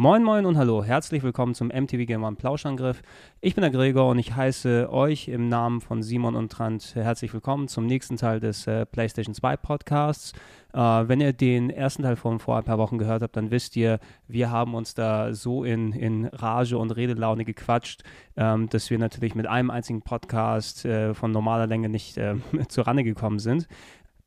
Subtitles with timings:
[0.00, 3.02] Moin Moin und Hallo, herzlich willkommen zum MTV Game One Plauschangriff.
[3.40, 7.34] Ich bin der Gregor und ich heiße euch im Namen von Simon und Trant herzlich
[7.34, 10.34] willkommen zum nächsten Teil des äh, PlayStation 2 Podcasts.
[10.72, 13.74] Äh, wenn ihr den ersten Teil von vor ein paar Wochen gehört habt, dann wisst
[13.74, 13.98] ihr,
[14.28, 18.04] wir haben uns da so in, in Rage und Redelaune gequatscht,
[18.36, 22.36] ähm, dass wir natürlich mit einem einzigen Podcast äh, von normaler Länge nicht äh,
[22.68, 23.66] zur Ranne gekommen sind.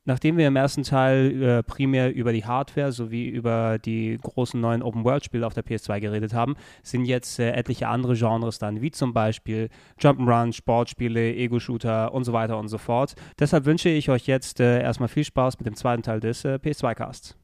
[0.04, 4.82] Nachdem wir im ersten Teil äh, primär über die Hardware sowie über die großen neuen
[4.82, 9.14] Open-World-Spiele auf der PS2 geredet haben, sind jetzt äh, etliche andere Genres dann, wie zum
[9.14, 9.70] Beispiel
[10.00, 13.14] Jump'n'Run, Sportspiele, Ego-Shooter und so weiter und so fort.
[13.40, 16.56] Deshalb wünsche ich euch jetzt äh, erstmal viel Spaß mit dem zweiten Teil des äh,
[16.56, 17.36] PS2-Casts.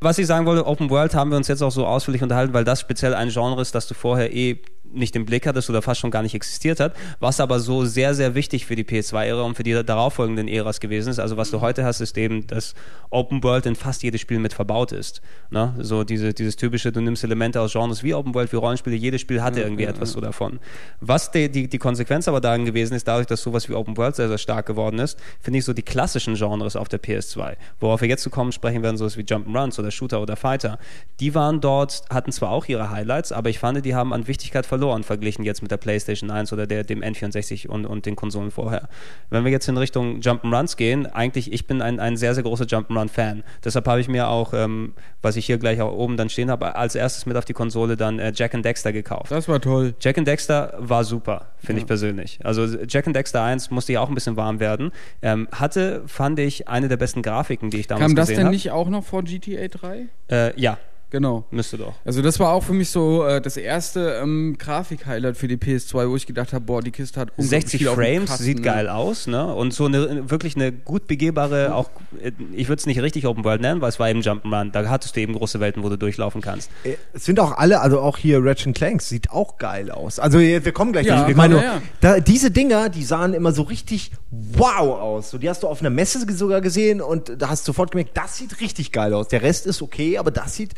[0.00, 2.62] Was ich sagen wollte, Open World haben wir uns jetzt auch so ausführlich unterhalten, weil
[2.62, 6.00] das speziell ein Genre ist, das du vorher eh nicht im Blick hattest oder fast
[6.00, 9.56] schon gar nicht existiert hat, was aber so sehr, sehr wichtig für die PS2-Ära und
[9.56, 11.18] für die darauffolgenden Äras gewesen ist.
[11.18, 12.74] Also was du heute hast, ist eben, dass
[13.10, 15.20] Open World in fast jedes Spiel mit verbaut ist.
[15.50, 15.74] Ne?
[15.78, 19.20] So diese, dieses typische, du nimmst Elemente aus Genres wie Open World, wie Rollenspiele, jedes
[19.20, 20.14] Spiel hatte irgendwie ja, etwas ja.
[20.14, 20.58] so davon.
[21.00, 24.16] Was die, die, die Konsequenz aber darin gewesen ist, dadurch, dass sowas wie Open World
[24.16, 27.56] sehr, sehr stark geworden ist, finde ich so die klassischen Genres auf der PS2.
[27.80, 30.78] Worauf wir jetzt zu kommen sprechen werden, sowas wie Jump'n'Runs oder Shooter oder Fighter.
[31.20, 34.66] Die waren dort, hatten zwar auch ihre Highlights, aber ich fand, die haben an Wichtigkeit
[34.66, 38.14] verloren verloren, verglichen jetzt mit der PlayStation 1 oder der, dem N64 und, und den
[38.14, 38.88] Konsolen vorher.
[39.28, 42.64] Wenn wir jetzt in Richtung Jump'n'Runs gehen, eigentlich, ich bin ein, ein sehr, sehr großer
[42.64, 43.42] Jump'n'Run-Fan.
[43.64, 46.76] Deshalb habe ich mir auch, ähm, was ich hier gleich auch oben dann stehen habe,
[46.76, 49.32] als erstes mit auf die Konsole dann äh, Jack and Dexter gekauft.
[49.32, 49.94] Das war toll.
[50.00, 51.84] Jack and Dexter war super, finde ja.
[51.84, 52.38] ich persönlich.
[52.44, 54.92] Also Jack and Dexter 1 musste ja auch ein bisschen warm werden.
[55.22, 58.26] Ähm, hatte, fand ich, eine der besten Grafiken, die ich damals gesehen habe.
[58.26, 60.06] Kam das denn nicht auch noch vor GTA 3?
[60.30, 60.78] Äh, ja,
[61.10, 61.44] Genau.
[61.50, 61.94] Müsste doch.
[62.04, 66.10] Also das war auch für mich so äh, das erste ähm, Grafik-Highlight für die PS2,
[66.10, 68.62] wo ich gedacht habe, boah, die Kiste hat 60 Frames, Kasten, sieht ne?
[68.64, 69.54] geil aus, ne?
[69.54, 71.88] Und so eine wirklich eine gut begehbare, auch
[72.22, 74.70] äh, ich würde es nicht richtig Open World nennen, weil es war eben Jump'n'Run.
[74.70, 76.70] Da hattest du eben große Welten, wo du durchlaufen kannst.
[76.84, 80.18] Äh, es sind auch alle, also auch hier Ratchet Clank sieht auch geil aus.
[80.18, 81.82] Also wir kommen gleich ja, Ich meine, ja.
[82.00, 85.30] da, diese Dinger, die sahen immer so richtig wow aus.
[85.30, 88.10] So, die hast du auf einer Messe sogar gesehen und da hast du sofort gemerkt,
[88.14, 89.28] das sieht richtig geil aus.
[89.28, 90.74] Der Rest ist okay, aber das sieht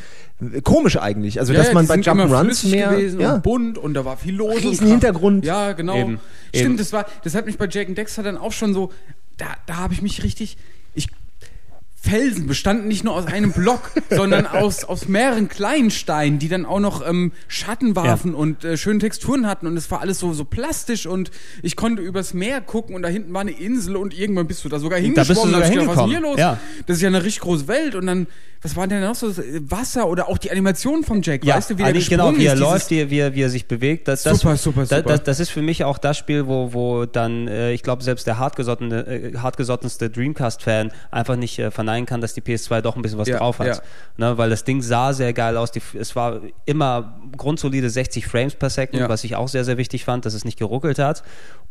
[0.65, 1.39] komisch eigentlich.
[1.39, 2.91] Also, ja, dass man bei Jump'n'Runs mehr.
[2.91, 3.35] Gewesen ja.
[3.35, 4.63] und bunt und da war viel los.
[4.63, 5.45] Riesen Hintergrund.
[5.45, 5.97] Ja, genau.
[5.97, 6.21] Eben.
[6.49, 6.77] Stimmt, Eben.
[6.79, 8.93] das war, das hat mich bei Jack Dexter dann auch schon so,
[9.37, 10.80] da, da habe ich mich richtig, ich
[12.03, 16.65] Felsen bestanden nicht nur aus einem Block, sondern aus, aus mehreren kleinen Steinen, die dann
[16.65, 18.39] auch noch ähm, Schatten warfen ja.
[18.39, 21.31] und äh, schöne Texturen hatten und es war alles so, so plastisch und
[21.63, 24.71] ich konnte übers Meer gucken und da hinten war eine Insel und irgendwann bist du
[24.71, 25.53] da sogar hingeschwommen.
[25.53, 26.39] Da bist du sogar gedacht, was ist hier los?
[26.39, 26.59] Ja.
[26.87, 28.27] Das ist ja eine richtig große Welt und dann,
[28.63, 29.35] was war denn noch so?
[29.69, 32.55] Wasser oder auch die Animation vom Jack, ja, weißt du, wie er genau, wie er
[32.55, 34.09] ist, läuft, wie, wie, er, wie er sich bewegt.
[34.09, 35.03] Das, das, super, super, super.
[35.03, 38.27] Das, das, ist für mich auch das Spiel, wo, wo dann, äh, ich glaube, selbst
[38.27, 42.97] der hartgesottene, äh, hartgesottenste Dreamcast-Fan einfach nicht äh, verneinen kann, dass die PS2 2 doch
[42.97, 43.67] ein bisschen was ja, drauf hat.
[43.67, 43.79] Ja.
[44.17, 45.73] Ne, weil das Ding sah sehr geil aus.
[45.73, 49.09] Die, es war immer grundsolide 60 Frames per Second, ja.
[49.09, 51.23] was ich auch sehr, sehr wichtig fand, dass es nicht geruckelt hat.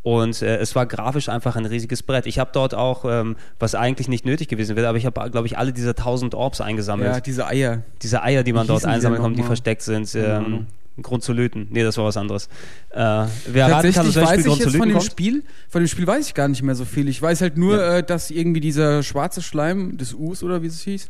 [0.02, 2.26] Und äh, es war grafisch einfach ein riesiges Brett.
[2.26, 5.48] Ich habe dort auch, ähm, was eigentlich nicht nötig gewesen wäre, aber ich habe, glaube
[5.48, 7.14] ich, alle diese 1000 Orbs eingesammelt.
[7.14, 7.84] Ja, diese Eier.
[8.02, 10.14] Diese Eier, die man dort einsammeln kann, die versteckt sind.
[10.16, 10.68] Ähm,
[11.02, 11.68] Grund zu löten.
[11.70, 12.48] Nee, das war was anderes.
[12.92, 16.28] Äh, wer raten kann, weiß Spiel ich jetzt von dem Spiel, von dem Spiel weiß
[16.28, 17.08] ich gar nicht mehr so viel.
[17.08, 17.98] Ich weiß halt nur, ja.
[17.98, 21.10] äh, dass irgendwie dieser schwarze Schleim des Us oder wie es hieß,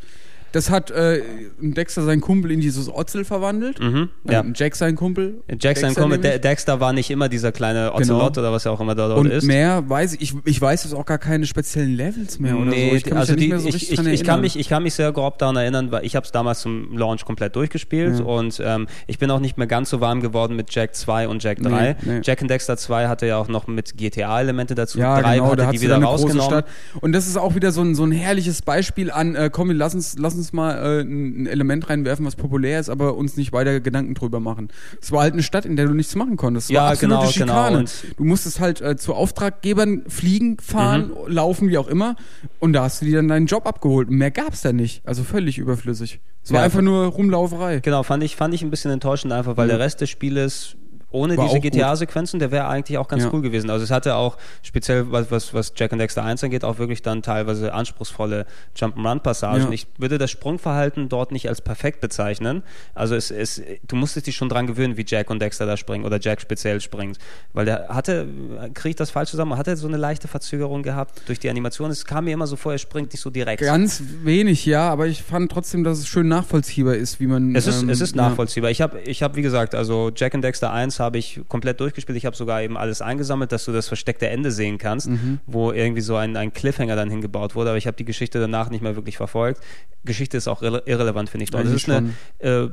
[0.52, 1.22] das hat äh,
[1.60, 3.80] Dexter seinen Kumpel in dieses Otzel verwandelt.
[3.80, 4.44] Mhm, ja.
[4.54, 5.42] Jack sein Kumpel.
[5.60, 6.18] Jack sein Kumpel.
[6.18, 8.28] De Dexter war nicht immer dieser kleine Ocelot genau.
[8.28, 9.44] oder was er auch immer da dort Und ist.
[9.44, 12.90] Und mehr weiß ich, ich, weiß jetzt auch gar keine speziellen Levels mehr oder nee,
[12.90, 12.96] so.
[12.96, 15.12] Ich kann also mich die, so ich, ich, ich, kann mich, ich kann mich sehr
[15.12, 18.26] grob daran erinnern, weil ich habe es damals zum Launch komplett durchgespielt ja.
[18.26, 21.44] und ähm, ich bin auch nicht mehr ganz so warm geworden mit Jack 2 und
[21.44, 21.70] Jack 3.
[21.70, 22.22] Nee, nee.
[22.24, 25.00] Jack and Dexter 2 hatte ja auch noch mit GTA-Elemente dazu.
[25.00, 26.64] Ja, 3 genau, hatte da die wieder rausgenommen.
[27.02, 29.94] Und das ist auch wieder so ein, so ein herrliches Beispiel an, äh, komm, lass
[29.94, 33.80] uns, lass uns mal äh, ein Element reinwerfen, was populär ist, aber uns nicht weiter
[33.80, 34.70] Gedanken drüber machen.
[35.02, 36.70] Es war halt eine Stadt, in der du nichts machen konntest.
[36.70, 37.78] Es ja, war absolute genau, Schikane.
[37.78, 38.16] Genau.
[38.18, 41.32] Du musstest halt äh, zu Auftraggebern fliegen, fahren, mhm.
[41.32, 42.16] laufen, wie auch immer.
[42.60, 44.10] Und da hast du dir dann deinen Job abgeholt.
[44.10, 45.06] Mehr gab es da nicht.
[45.06, 46.20] Also völlig überflüssig.
[46.44, 47.80] Es war ja, einfach nur Rumlauferei.
[47.80, 49.72] Genau, fand ich, fand ich ein bisschen enttäuschend einfach, weil mhm.
[49.72, 50.76] der Rest des Spieles
[51.12, 53.30] ohne War diese GTA-Sequenzen, der wäre eigentlich auch ganz ja.
[53.34, 53.70] cool gewesen.
[53.70, 57.02] Also es hatte auch speziell, was, was, was Jack and Dexter 1 angeht, auch wirklich
[57.02, 58.46] dann teilweise anspruchsvolle
[58.78, 59.64] Jump'n'Run-Passagen.
[59.64, 59.72] Ja.
[59.72, 62.62] Ich würde das Sprungverhalten dort nicht als perfekt bezeichnen.
[62.94, 66.06] Also es, es, du musstest dich schon dran gewöhnen, wie Jack und Dexter da springen
[66.06, 67.18] oder Jack speziell springt.
[67.54, 68.28] Weil der hatte,
[68.76, 71.90] kriege ich das falsch zusammen, hatte so eine leichte Verzögerung gehabt durch die Animation.
[71.90, 73.62] Es kam mir immer so vor, er springt nicht so direkt.
[73.64, 77.56] Ganz wenig, ja, aber ich fand trotzdem, dass es schön nachvollziehbar ist, wie man.
[77.56, 78.70] Es ist, ähm, es ist nachvollziehbar.
[78.70, 78.72] Ja.
[78.72, 81.80] Ich habe, ich hab, wie gesagt, also Jack and Dexter 1 1 habe ich komplett
[81.80, 82.18] durchgespielt.
[82.18, 85.40] Ich habe sogar eben alles eingesammelt, dass du das versteckte Ende sehen kannst, mhm.
[85.46, 87.70] wo irgendwie so ein, ein Cliffhanger dann hingebaut wurde.
[87.70, 89.62] Aber ich habe die Geschichte danach nicht mehr wirklich verfolgt.
[90.06, 91.54] Geschichte ist auch irre irrelevant, finde ich.
[91.54, 92.70] Ja, es ist eine, äh,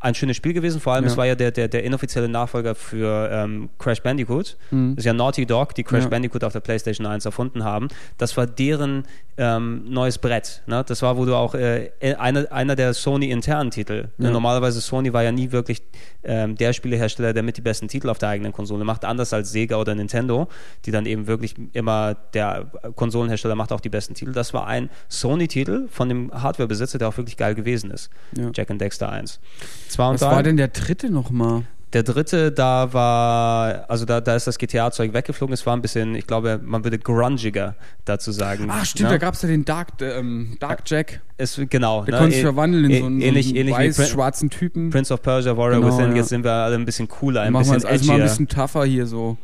[0.00, 0.80] ein schönes Spiel gewesen.
[0.80, 1.10] Vor allem, ja.
[1.10, 4.56] es war ja der, der, der inoffizielle Nachfolger für ähm, Crash Bandicoot.
[4.70, 4.94] Mhm.
[4.94, 6.10] Das ist ja Naughty Dog, die Crash ja.
[6.10, 7.88] Bandicoot auf der PlayStation 1 erfunden haben.
[8.16, 9.04] Das war deren
[9.38, 10.62] ähm, neues Brett.
[10.66, 10.84] Ne?
[10.86, 14.08] Das war, wo du auch äh, einer, einer der Sony-internen Titel.
[14.18, 14.30] Ja.
[14.30, 15.82] Normalerweise Sony war ja nie wirklich
[16.24, 19.52] ähm, der Spielehersteller, der mit die besten Titel auf der eigenen Konsole macht, anders als
[19.52, 20.48] Sega oder Nintendo,
[20.86, 24.32] die dann eben wirklich immer der Konsolenhersteller macht auch die besten Titel.
[24.32, 28.08] Das war ein Sony-Titel von dem Hardware-Besitzer, der auch wirklich geil gewesen ist.
[28.36, 28.50] Ja.
[28.54, 29.40] Jack and Dexter 1.
[29.88, 31.64] Zwei Was war denn der dritte nochmal?
[31.94, 35.54] Der dritte, da war, also da, da ist das GTA-Zeug weggeflogen.
[35.54, 38.66] Es war ein bisschen, ich glaube, man würde grungiger dazu sagen.
[38.68, 39.14] Ach, stimmt, ne?
[39.14, 41.22] da gab es ja den Dark, ähm, Dark Jack.
[41.38, 42.04] Es, genau.
[42.04, 42.20] Der ne?
[42.20, 44.90] konnte sich verwandeln in so einen, ähnlich, so einen weiß-schwarzen Typen.
[44.90, 46.10] Prince of Persia, Warrior genau, Within.
[46.10, 46.16] Ja.
[46.16, 48.48] Jetzt sind wir alle ein bisschen cooler, ein Machen bisschen wir also mal ein bisschen
[48.48, 49.38] tougher hier so.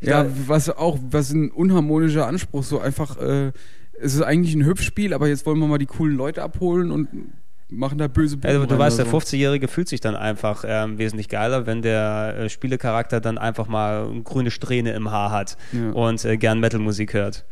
[0.00, 3.50] Ja, ja, was auch, was ein unharmonischer Anspruch, so einfach, äh,
[4.00, 7.08] es ist eigentlich ein Hübschspiel, aber jetzt wollen wir mal die coolen Leute abholen und
[7.70, 11.28] machen da böse Buben also, Du weißt, der 50-Jährige fühlt sich dann einfach ähm, wesentlich
[11.28, 15.90] geiler, wenn der äh, Spielecharakter dann einfach mal grüne Strähne im Haar hat ja.
[15.90, 17.44] und äh, gern Metalmusik hört.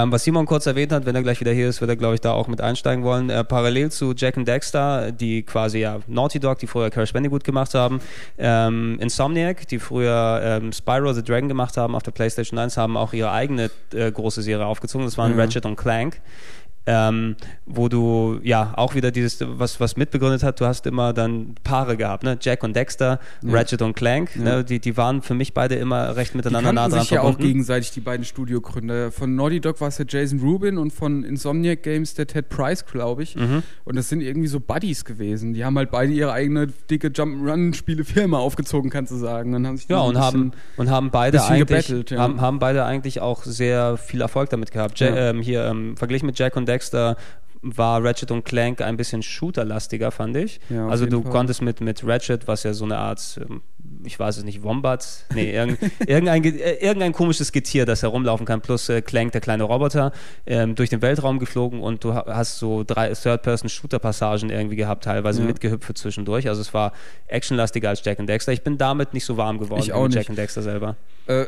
[0.00, 2.14] Ähm, was Simon kurz erwähnt hat, wenn er gleich wieder hier ist, wird er, glaube
[2.14, 3.30] ich, da auch mit einsteigen wollen.
[3.30, 7.44] Äh, parallel zu Jack and Dexter, die quasi ja Naughty Dog, die früher Crash Bandicoot
[7.44, 8.00] gemacht haben,
[8.38, 12.96] ähm, Insomniac, die früher ähm, Spyro the Dragon gemacht haben auf der PlayStation 1, haben
[12.96, 15.06] auch ihre eigene äh, große Serie aufgezogen.
[15.06, 15.40] Das waren mhm.
[15.40, 16.20] Ratchet und Clank
[16.90, 21.54] ähm, wo du ja auch wieder dieses, was, was mitbegründet hat, du hast immer dann
[21.62, 22.36] Paare gehabt, ne?
[22.40, 23.52] Jack und Dexter, ja.
[23.52, 24.42] Ratchet und Clank, ja.
[24.42, 24.64] ne?
[24.64, 27.92] die, die waren für mich beide immer recht miteinander nah dran sich ja auch gegenseitig,
[27.92, 29.12] die beiden Studiogründer.
[29.12, 32.84] Von Naughty Dog war es der Jason Rubin und von Insomniac Games der Ted Price,
[32.84, 33.36] glaube ich.
[33.36, 33.62] Mhm.
[33.84, 35.54] Und das sind irgendwie so Buddies gewesen.
[35.54, 39.52] Die haben halt beide ihre eigene dicke Jump'n'Run-Spiele-Firma aufgezogen, kannst du sagen.
[39.52, 42.18] Dann haben sich ja, und haben, und haben beide eigentlich, ja.
[42.18, 44.98] haben, haben beide eigentlich auch sehr viel Erfolg damit gehabt.
[44.98, 45.30] Ja.
[45.30, 46.79] ähm, hier, ähm, verglichen mit Jack und Dexter
[47.62, 50.60] war Ratchet und Clank ein bisschen shooterlastiger, fand ich.
[50.70, 51.30] Ja, also du Fall.
[51.30, 53.60] konntest mit, mit Ratchet, was ja so eine Art, ähm,
[54.04, 58.62] ich weiß es nicht, Wombat, nee, irgendein, irgendein, äh, irgendein komisches Getier, das herumlaufen kann,
[58.62, 60.12] plus äh, Clank, der kleine Roboter,
[60.46, 65.46] ähm, durch den Weltraum geflogen und du hast so drei Third-Person-Shooter-Passagen irgendwie gehabt, teilweise ja.
[65.46, 66.48] mitgehüpft zwischendurch.
[66.48, 66.92] Also es war
[67.26, 68.52] actionlastiger als Jack and Dexter.
[68.52, 70.96] Ich bin damit nicht so warm geworden ich auch mit Jack and Dexter selber.
[71.26, 71.44] Äh,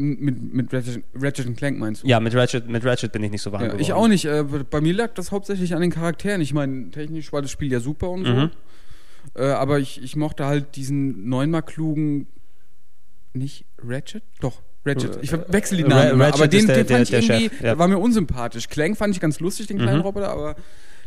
[0.00, 2.08] mit, mit Ratchet, Ratchet Clank meinst du?
[2.08, 3.82] Ja, mit Ratchet, mit Ratchet bin ich nicht so warm ja, geworden.
[3.82, 4.24] Ich auch nicht.
[4.24, 6.40] Äh, bei mir lag das hauptsächlich an den Charakteren.
[6.40, 8.32] Ich meine, technisch war das Spiel ja super und so.
[8.32, 8.50] Mhm.
[9.34, 12.26] Äh, aber ich, ich mochte halt diesen neunmal klugen.
[13.32, 14.22] Nicht Ratchet?
[14.40, 14.62] Doch.
[14.84, 15.18] Ratchet.
[15.22, 16.20] Ich wechsle die Namen.
[16.20, 17.78] Ratchet aber den, der, den fand der, ich irgendwie, Chef, ja.
[17.78, 18.68] war mir unsympathisch.
[18.68, 20.04] Clank fand ich ganz lustig, den kleinen mhm.
[20.04, 20.56] Roboter, aber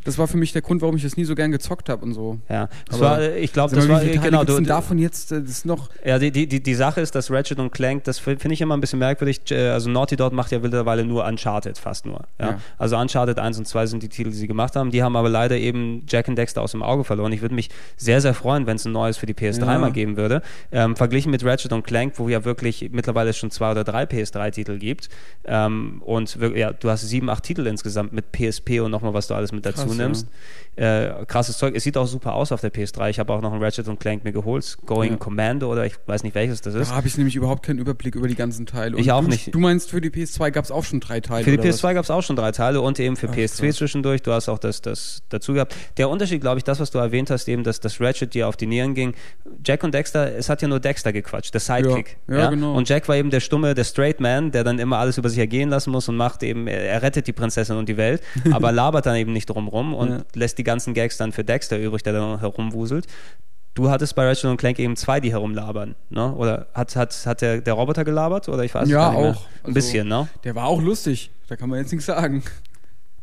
[0.03, 2.13] das war für mich der Grund, warum ich das nie so gern gezockt habe und
[2.13, 2.39] so.
[2.50, 4.43] Ja, das war, ich glaube, das war genau.
[4.43, 5.89] Du, davon jetzt äh, das noch.
[6.05, 8.81] Ja, die, die, die Sache ist, dass Ratchet und Clank, das finde ich immer ein
[8.81, 9.41] bisschen merkwürdig.
[9.51, 12.25] Also Naughty Dog macht ja mittlerweile nur Uncharted, fast nur.
[12.39, 12.51] Ja?
[12.51, 12.60] ja?
[12.77, 14.91] Also Uncharted 1 und 2 sind die Titel, die sie gemacht haben.
[14.91, 17.31] Die haben aber leider eben Jack and Dexter aus dem Auge verloren.
[17.31, 19.79] Ich würde mich sehr, sehr freuen, wenn es ein neues für die PS3 ja.
[19.79, 20.41] mal geben würde.
[20.72, 24.77] Ähm, verglichen mit Ratchet und Clank, wo ja wirklich mittlerweile schon zwei oder drei PS3-Titel
[24.77, 25.10] gibt.
[25.45, 29.33] Ähm, und ja, du hast sieben, acht Titel insgesamt mit PSP und nochmal, was du
[29.33, 30.27] alles mit dazu Krass, nimmst.
[30.27, 30.33] Ja
[30.75, 31.75] äh, krasses Zeug.
[31.75, 33.09] Es sieht auch super aus auf der PS3.
[33.09, 34.77] Ich habe auch noch ein Ratchet und Clank mir geholt.
[34.85, 35.17] Going ja.
[35.17, 36.89] Commando oder ich weiß nicht welches das ist.
[36.89, 38.95] Da habe ich nämlich überhaupt keinen Überblick über die ganzen Teile.
[38.95, 39.53] Und ich auch du, nicht.
[39.53, 41.43] Du meinst, für die PS2 gab es auch schon drei Teile?
[41.43, 43.75] Für die PS2 gab es auch schon drei Teile und eben für Ach, PS2 krass.
[43.75, 44.23] zwischendurch.
[44.23, 45.75] Du hast auch das, das dazu gehabt.
[45.97, 48.57] Der Unterschied, glaube ich, das, was du erwähnt hast, eben, dass das Ratchet dir auf
[48.57, 49.13] die Nieren ging.
[49.63, 52.17] Jack und Dexter, es hat ja nur Dexter gequatscht, der Sidekick.
[52.27, 52.50] Ja, ja, ja?
[52.50, 52.73] genau.
[52.73, 55.39] Und Jack war eben der stumme, der Straight Man, der dann immer alles über sich
[55.39, 59.05] ergehen lassen muss und macht eben, er rettet die Prinzessin und die Welt, aber labert
[59.05, 60.24] dann eben nicht drumrum und ja.
[60.36, 63.08] lässt die ganzen Gags dann für Dexter übrig, der da herumwuselt.
[63.74, 66.32] Du hattest bei Ratchet und Clank eben zwei, die herumlabern, ne?
[66.36, 68.48] Oder hat, hat, hat der, der Roboter gelabert?
[68.48, 69.24] Oder ich weiß ja, nicht auch.
[69.24, 70.28] Ein also, bisschen, ne?
[70.44, 71.32] Der war auch lustig.
[71.48, 72.44] Da kann man jetzt nichts sagen.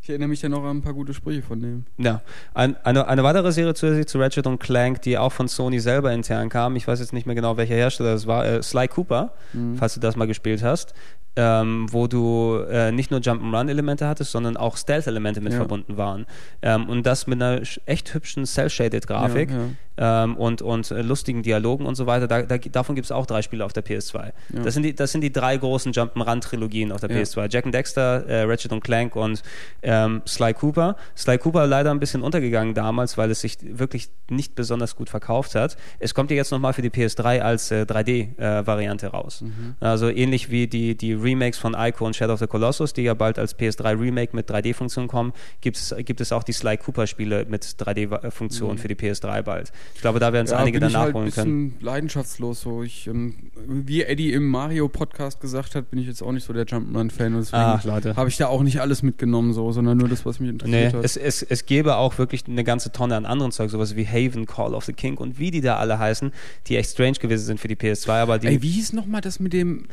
[0.02, 1.84] Ich erinnere mich ja noch an ein paar gute Sprüche von dem.
[1.98, 2.22] Ja.
[2.54, 6.10] Ein, eine, eine weitere Serie zusätzlich zu Ratchet und Clank, die auch von Sony selber
[6.12, 9.34] intern kam, ich weiß jetzt nicht mehr genau, welcher Hersteller das war, äh, Sly Cooper,
[9.52, 9.76] mhm.
[9.76, 10.94] falls du das mal gespielt hast.
[11.40, 15.58] Ähm, wo du äh, nicht nur Jump'n'Run-Elemente hattest, sondern auch Stealth-Elemente mit ja.
[15.58, 16.26] verbunden waren.
[16.60, 19.50] Ähm, und das mit einer echt hübschen Cell-Shaded-Grafik.
[19.50, 19.56] Ja,
[20.00, 22.26] ähm, und, und äh, lustigen Dialogen und so weiter.
[22.26, 24.32] Da, da, davon gibt es auch drei Spiele auf der PS2.
[24.54, 24.62] Ja.
[24.62, 27.18] Das, sind die, das sind die drei großen Jump'n'Run-Trilogien auf der ja.
[27.18, 27.52] PS2.
[27.52, 29.42] Jack and Dexter, äh, Ratchet und Clank und
[29.82, 30.96] ähm, Sly Cooper.
[31.16, 35.54] Sly Cooper leider ein bisschen untergegangen damals, weil es sich wirklich nicht besonders gut verkauft
[35.54, 35.76] hat.
[35.98, 39.42] Es kommt ja jetzt nochmal für die PS3 als äh, 3D-Variante äh, raus.
[39.42, 39.74] Mhm.
[39.80, 43.12] Also ähnlich wie die, die Remakes von Ico und Shadow of the Colossus, die ja
[43.12, 47.64] bald als PS3 Remake mit 3D-Funktion kommen, gibt's, gibt es auch die Sly Cooper-Spiele mit
[47.64, 48.78] 3D-Funktion mhm.
[48.78, 49.72] für die PS3 bald.
[49.94, 51.74] Ich glaube, da werden es ja, einige dann nachholen halt können.
[51.80, 52.82] leidenschaftslos so.
[52.82, 53.34] Ich, ähm,
[53.66, 57.34] wie Eddie im Mario-Podcast gesagt hat, bin ich jetzt auch nicht so der Jumpman-Fan.
[57.34, 60.92] Deswegen habe ich da auch nicht alles mitgenommen, so, sondern nur das, was mich interessiert
[60.92, 61.04] nee, hat.
[61.04, 64.46] Es, es, es gäbe auch wirklich eine ganze Tonne an anderen Zeug, sowas wie Haven,
[64.46, 66.32] Call of the King und wie die da alle heißen,
[66.66, 68.10] die echt strange gewesen sind für die PS2.
[68.10, 69.86] Aber die Ey, wie hieß nochmal das mit dem.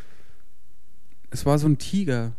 [1.30, 2.32] Es war so ein Tiger.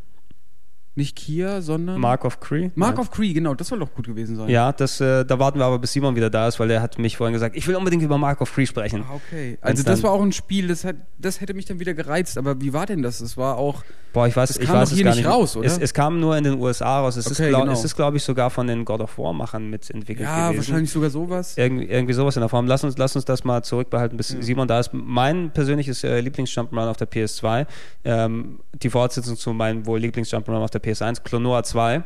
[0.99, 2.01] Nicht Kia, sondern.
[2.01, 2.73] Mark of Cree?
[2.75, 3.03] Mark ja.
[3.03, 4.49] of Cree, genau, das soll doch gut gewesen sein.
[4.49, 6.99] Ja, das, äh, da warten wir aber, bis Simon wieder da ist, weil er hat
[6.99, 9.05] mich vorhin gesagt, ich will unbedingt über Mark of Cree sprechen.
[9.09, 9.59] Ah, okay.
[9.61, 12.61] Also, das war auch ein Spiel, das, hat, das hätte mich dann wieder gereizt, aber
[12.61, 13.21] wie war denn das?
[13.21, 13.85] Es war auch.
[14.19, 15.65] Boah, ich weiß, es ich weiß es gar nicht raus, oder?
[15.65, 17.17] Es, es, kam nur in den USA raus.
[17.17, 17.81] Es okay, ist, glaub, genau.
[17.81, 20.53] ist glaube ich, sogar von den God of War-Machern mitentwickelt ja, gewesen.
[20.53, 21.57] Ja, wahrscheinlich sogar sowas.
[21.57, 22.67] Irgendwie, irgendwie sowas in der Form.
[22.67, 24.43] Lass uns, lass uns das mal zurückbehalten, bis ja.
[24.43, 24.91] Simon da ist.
[24.93, 27.67] Mein persönliches äh, Lieblings-Jump'n'Run auf der PS2,
[28.05, 32.03] ähm, die Fortsetzung zu meinem wohl Lieblings-Jump'n'Run auf der PS1, Clonoa 2.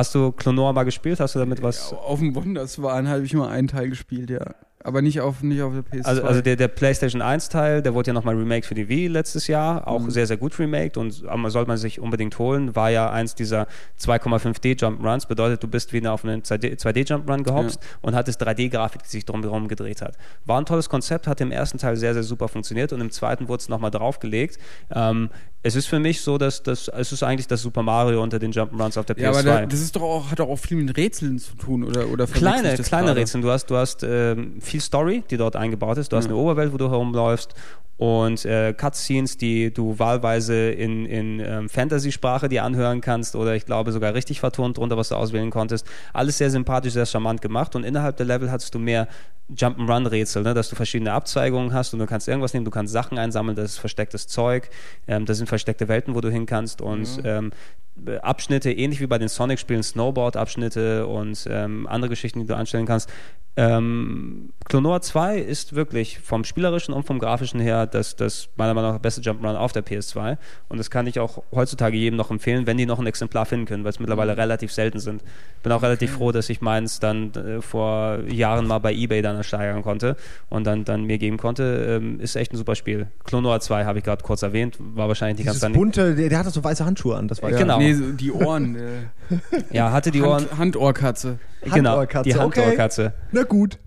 [0.00, 1.20] Hast du Clonor mal gespielt?
[1.20, 1.92] Hast du damit was?
[1.92, 4.54] Auf dem Wunderswan habe ich mal einen Teil gespielt, ja.
[4.82, 6.06] Aber nicht auf, nicht auf der PS2.
[6.06, 9.46] Also, also der, der PlayStation 1-Teil, der wurde ja nochmal remake für die Wii letztes
[9.46, 9.86] Jahr.
[9.86, 10.10] Auch mhm.
[10.10, 12.74] sehr, sehr gut remaked und soll man sich unbedingt holen.
[12.74, 13.66] War ja eins dieser
[14.00, 15.26] 2,5D Jump-Runs.
[15.26, 17.98] Bedeutet, du bist wieder auf einen 2D-Jump-Run gehopst ja.
[18.00, 20.16] und hattest 3D-Grafik, die sich drumherum gedreht hat.
[20.46, 23.48] War ein tolles Konzept, hat im ersten Teil sehr, sehr super funktioniert und im zweiten
[23.48, 24.58] wurde es nochmal draufgelegt.
[24.94, 25.28] Ähm,
[25.62, 28.52] es ist für mich so, dass das, es ist eigentlich das Super Mario unter den
[28.52, 29.20] Jump'n'Runs auf der PS2.
[29.20, 31.84] Ja, aber da, das ist doch auch, hat doch auch viel mit Rätseln zu tun,
[31.84, 32.08] oder?
[32.08, 33.42] oder kleine, kleine Rätsel.
[33.42, 36.12] Du hast, du hast ähm, viel Story, die dort eingebaut ist.
[36.12, 37.54] Du hast eine Oberwelt, wo du herumläufst
[38.00, 43.66] und äh, Cutscenes, die du wahlweise in, in ähm, Fantasy-Sprache dir anhören kannst oder ich
[43.66, 45.86] glaube sogar richtig vertont drunter, was du auswählen konntest.
[46.14, 49.06] Alles sehr sympathisch, sehr charmant gemacht und innerhalb der Level hattest du mehr
[49.54, 50.54] Jump'n'Run-Rätsel, ne?
[50.54, 53.72] dass du verschiedene Abzweigungen hast und du kannst irgendwas nehmen, du kannst Sachen einsammeln, das
[53.72, 54.70] ist verstecktes Zeug,
[55.06, 57.26] ähm, das sind versteckte Welten, wo du hin kannst und mhm.
[57.26, 57.52] ähm,
[58.22, 63.10] Abschnitte, ähnlich wie bei den Sonic-Spielen, Snowboard-Abschnitte und ähm, andere Geschichten, die du anstellen kannst.
[63.56, 68.92] Ähm, Clonoa 2 ist wirklich vom spielerischen und vom grafischen her das, das meiner Meinung
[68.92, 72.68] nach beste Jump'n'Run auf der PS2 und das kann ich auch heutzutage jedem noch empfehlen,
[72.68, 74.40] wenn die noch ein Exemplar finden können, weil es mittlerweile mhm.
[74.40, 75.24] relativ selten sind.
[75.64, 79.36] Bin auch relativ froh, dass ich meins dann äh, vor Jahren mal bei Ebay dann
[79.36, 80.16] ersteigern konnte
[80.48, 81.98] und dann, dann mir geben konnte.
[82.00, 83.08] Ähm, ist echt ein super Spiel.
[83.24, 85.72] Clonoa 2 habe ich gerade kurz erwähnt, war wahrscheinlich die ganze Zeit.
[85.72, 87.58] bunte, der, der hatte so weiße Handschuhe an, das war ja.
[87.58, 87.79] Genau.
[87.80, 88.76] Nee, so die Ohren.
[89.70, 90.46] ja, hatte die Ohren.
[90.56, 91.38] Handohrkatze.
[91.62, 92.28] Genau, Handohrkatze.
[92.28, 93.06] die Handohrkatze.
[93.06, 93.28] Okay.
[93.32, 93.78] Na gut.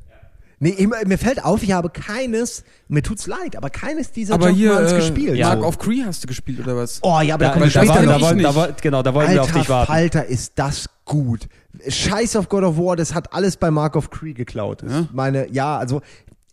[0.59, 4.79] Nee, mir fällt auf, ich habe keines, mir tut's leid, aber keines dieser aber hier,
[4.79, 5.38] äh, gespielt.
[5.38, 5.67] Mark so.
[5.67, 7.00] of Cree hast du gespielt oder was?
[7.01, 9.27] Oh ja, aber da, da kommen wir später da, da, da, da, Genau, da wollen
[9.27, 9.91] Alter, wir auf dich warten.
[9.91, 11.50] Alter, ist das gut.
[11.85, 14.83] Scheiß auf God of War, das hat alles bei Mark of Cree geklaut.
[14.83, 15.07] Ja?
[15.12, 16.01] meine, ja, also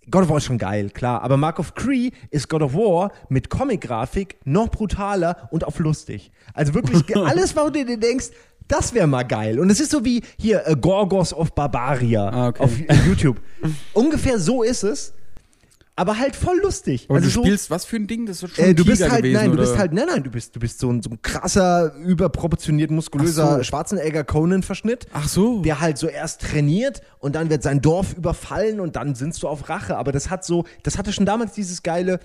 [0.08, 1.22] God of War ist schon geil, klar.
[1.22, 6.32] Aber Mark of Cree ist God of War mit Comic-Grafik noch brutaler und auf lustig.
[6.54, 8.30] Also wirklich alles, was du dir denkst,
[8.66, 9.58] das wäre mal geil.
[9.58, 12.62] Und es ist so wie hier uh, Gorgos of Barbaria ah, okay.
[12.62, 13.40] auf YouTube.
[13.92, 15.12] Ungefähr so ist es.
[16.00, 17.10] Aber halt voll lustig.
[17.10, 18.24] Und also du so, spielst was für ein Ding?
[18.24, 19.56] Das ist schon äh, du bist halt, gewesen, nein, oder?
[19.56, 22.90] du bist halt, nein, nein, du bist, du bist so ein, so ein krasser, überproportioniert
[22.90, 23.62] muskulöser so.
[23.64, 25.06] Schwarzenegger Conan Verschnitt.
[25.12, 25.60] Ach so.
[25.60, 29.48] Der halt so erst trainiert und dann wird sein Dorf überfallen und dann sinnst du
[29.48, 29.98] auf Rache.
[29.98, 32.20] Aber das hat so, das hatte schon damals dieses geile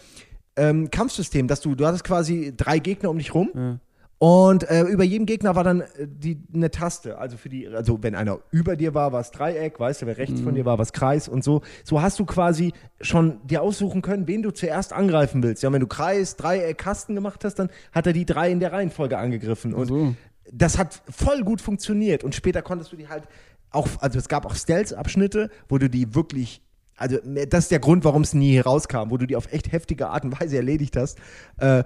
[0.55, 3.49] ähm, Kampfsystem, dass du, du hattest quasi drei Gegner um dich rum.
[3.53, 3.79] Ja.
[4.17, 7.17] Und äh, über jedem Gegner war dann äh, die, eine Taste.
[7.17, 10.17] Also für die, also wenn einer über dir war, war es Dreieck, weißt du, wer
[10.17, 10.45] rechts mhm.
[10.45, 11.61] von dir war, war es Kreis und so.
[11.83, 15.63] So hast du quasi schon dir aussuchen können, wen du zuerst angreifen willst.
[15.63, 18.71] Ja, wenn du Kreis, Dreieck, Kasten gemacht hast, dann hat er die drei in der
[18.71, 19.73] Reihenfolge angegriffen.
[19.73, 20.15] Und so.
[20.51, 22.23] das hat voll gut funktioniert.
[22.23, 23.25] Und später konntest du die halt
[23.71, 26.61] auch, also es gab auch Stealth-Abschnitte, wo du die wirklich
[26.97, 27.17] also
[27.49, 30.23] das ist der Grund, warum es nie rauskam, wo du die auf echt heftige Art
[30.23, 31.19] und Weise erledigt hast.
[31.57, 31.83] Äh,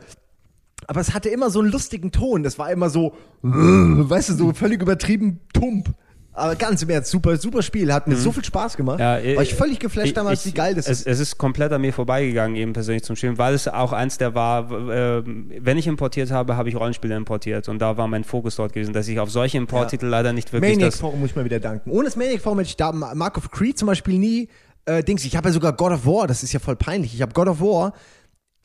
[0.87, 2.43] aber es hatte immer so einen lustigen Ton.
[2.43, 5.93] Das war immer so, weißt du, so völlig übertrieben tump.
[6.39, 7.91] Aber ganz im Ernst, super, super Spiel.
[7.91, 8.19] Hat mir mhm.
[8.19, 8.99] so viel Spaß gemacht.
[8.99, 11.07] Ja, war ich völlig geflasht damals, ich, wie geil das es, ist.
[11.07, 14.35] Es ist komplett an mir vorbeigegangen, eben persönlich zum Spielen, weil es auch eins der
[14.35, 17.67] war, äh, wenn ich importiert habe, habe ich Rollenspiele importiert.
[17.67, 20.11] Und da war mein Fokus dort gewesen, dass ich auf solche Importtitel ja.
[20.11, 20.77] leider nicht wirklich.
[20.77, 21.91] Maniac Forum muss ich mal wieder danken.
[21.91, 24.47] Ohne das Maniac Forum hätte ich da Mark of Creed zum Beispiel nie.
[24.85, 27.13] Äh, Dings, ich habe ja sogar God of War, das ist ja voll peinlich.
[27.13, 27.93] Ich habe God of War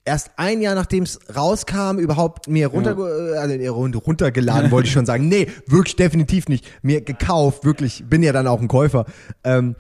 [0.04, 3.40] erst ein Jahr nachdem es rauskam, überhaupt mir runter, ja.
[3.40, 5.28] also runtergeladen, wollte ich schon sagen.
[5.28, 6.66] Nee, wirklich definitiv nicht.
[6.82, 9.06] Mir gekauft, wirklich, bin ja dann auch ein Käufer.
[9.42, 9.76] Ähm,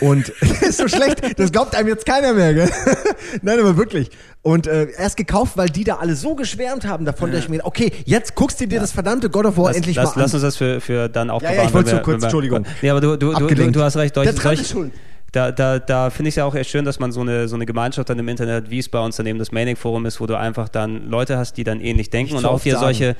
[0.00, 0.28] und
[0.62, 2.70] ist so schlecht, das glaubt einem jetzt keiner mehr, gell?
[3.42, 4.10] Nein, aber wirklich.
[4.42, 7.36] Und äh, erst gekauft, weil die da alle so geschwärmt haben davon, ja.
[7.36, 8.80] dass ich mir, okay, jetzt guckst du dir ja.
[8.80, 10.20] das verdammte God of War lass, endlich lass, mal an.
[10.22, 11.56] Lass uns das für, für dann aufbewahren.
[11.56, 12.66] Ja, ja, ich wollte so kurz, Entschuldigung.
[12.82, 14.90] Nee, aber du, du, du, du, hast recht, solche, solche,
[15.36, 17.56] da, da, da finde ich es ja auch echt schön, dass man so eine, so
[17.56, 20.18] eine Gemeinschaft dann im Internet hat, wie es bei uns daneben das Manic Forum ist,
[20.18, 23.16] wo du einfach dann Leute hast, die dann ähnlich denken Nicht und auch hier solche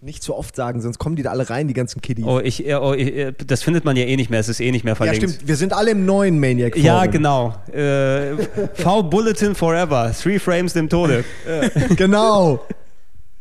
[0.00, 2.24] nicht zu oft sagen, sonst kommen die da alle rein, die ganzen Kiddies.
[2.24, 4.84] Oh, ich, oh, ich, das findet man ja eh nicht mehr, es ist eh nicht
[4.84, 5.22] mehr verlinkt.
[5.22, 6.84] Ja, stimmt, wir sind alle im neuen Maniac Forum.
[6.84, 7.54] Ja, genau.
[7.72, 8.36] Äh,
[8.74, 11.24] V-Bulletin Forever, Three Frames dem Tode.
[11.96, 12.66] genau.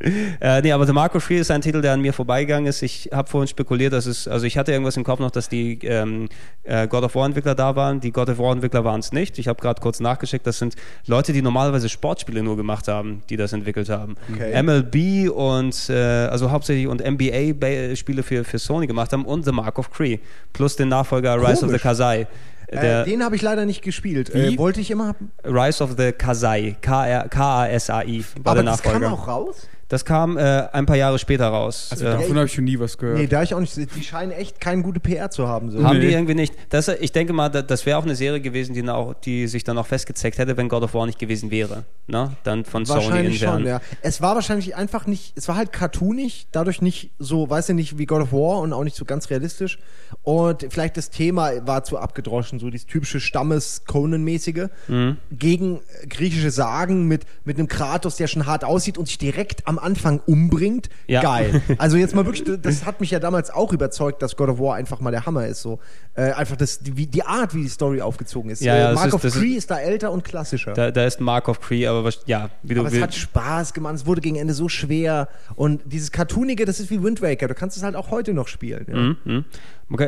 [0.42, 2.82] äh, nee, aber The Mark of Free ist ein Titel, der an mir vorbeigegangen ist.
[2.82, 5.80] Ich habe vorhin spekuliert, dass es, also ich hatte irgendwas im Kopf noch, dass die
[5.84, 6.28] ähm,
[6.64, 8.00] äh, God of War Entwickler da waren.
[8.00, 9.38] Die God of War Entwickler waren es nicht.
[9.40, 13.38] Ich habe gerade kurz nachgeschickt, das sind Leute, die normalerweise Sportspiele nur gemacht haben, die
[13.38, 14.16] das entwickelt haben.
[14.34, 14.62] Okay.
[14.62, 19.52] MLB und äh, also hauptsächlich und NBA Spiele für, für Sony gemacht haben und The
[19.52, 20.20] Mark of Cree
[20.54, 21.64] plus den Nachfolger Rise Komisch.
[21.64, 22.28] of the Kasai.
[22.72, 24.34] Äh, den habe ich leider nicht gespielt.
[24.34, 25.32] Äh, wollte ich immer haben.
[25.44, 26.78] Rise of the Kasai.
[26.82, 29.00] K-A-S-A-I Aber der Nachfolger.
[29.00, 29.68] Das kam auch raus?
[29.92, 31.90] Das kam äh, ein paar Jahre später raus.
[31.92, 33.18] Also äh, davon habe ich schon nie was gehört.
[33.18, 33.76] Nee, da ich auch nicht.
[33.76, 35.70] Die scheinen echt keine gute PR zu haben.
[35.70, 35.84] So.
[35.84, 36.08] Haben nee.
[36.08, 36.54] die irgendwie nicht.
[36.70, 39.78] Das, ich denke mal, das wäre auch eine Serie gewesen, die, auch, die sich dann
[39.78, 41.84] auch festgezeckt hätte, wenn God of War nicht gewesen wäre.
[42.08, 42.32] Ne?
[42.46, 43.82] Dann von wahrscheinlich Sony schon, ja.
[44.02, 47.98] Es war wahrscheinlich einfach nicht, es war halt cartoonig, dadurch nicht so, weiß ich nicht,
[47.98, 49.78] wie God of War und auch nicht so ganz realistisch.
[50.24, 54.70] Und vielleicht das Thema war zu abgedroschen, so dieses typische Stammes-Conan-mäßige.
[54.88, 55.18] Mhm.
[55.34, 59.81] Gegen griechische Sagen mit, mit einem Kratos, der schon hart aussieht und sich direkt am
[59.82, 61.22] Anfang umbringt bringt, ja.
[61.22, 61.62] geil.
[61.78, 64.76] Also jetzt mal wirklich, das hat mich ja damals auch überzeugt, dass God of War
[64.76, 65.62] einfach mal der Hammer ist.
[65.62, 65.80] So
[66.16, 68.62] äh, einfach das, die, die, Art, wie die Story aufgezogen ist.
[68.62, 70.74] Ja, ja, Mark of Cree ist, ist, da älter und klassischer.
[70.74, 72.96] Da, da ist Mark of Cree, aber was, ja, wie du willst.
[72.96, 73.96] es hat Spaß gemacht.
[73.96, 77.48] Es wurde gegen Ende so schwer und dieses cartoonige, das ist wie Wind Waker.
[77.48, 78.86] Du kannst es halt auch heute noch spielen.
[78.88, 78.96] Ja.
[78.96, 79.44] Mhm, mh.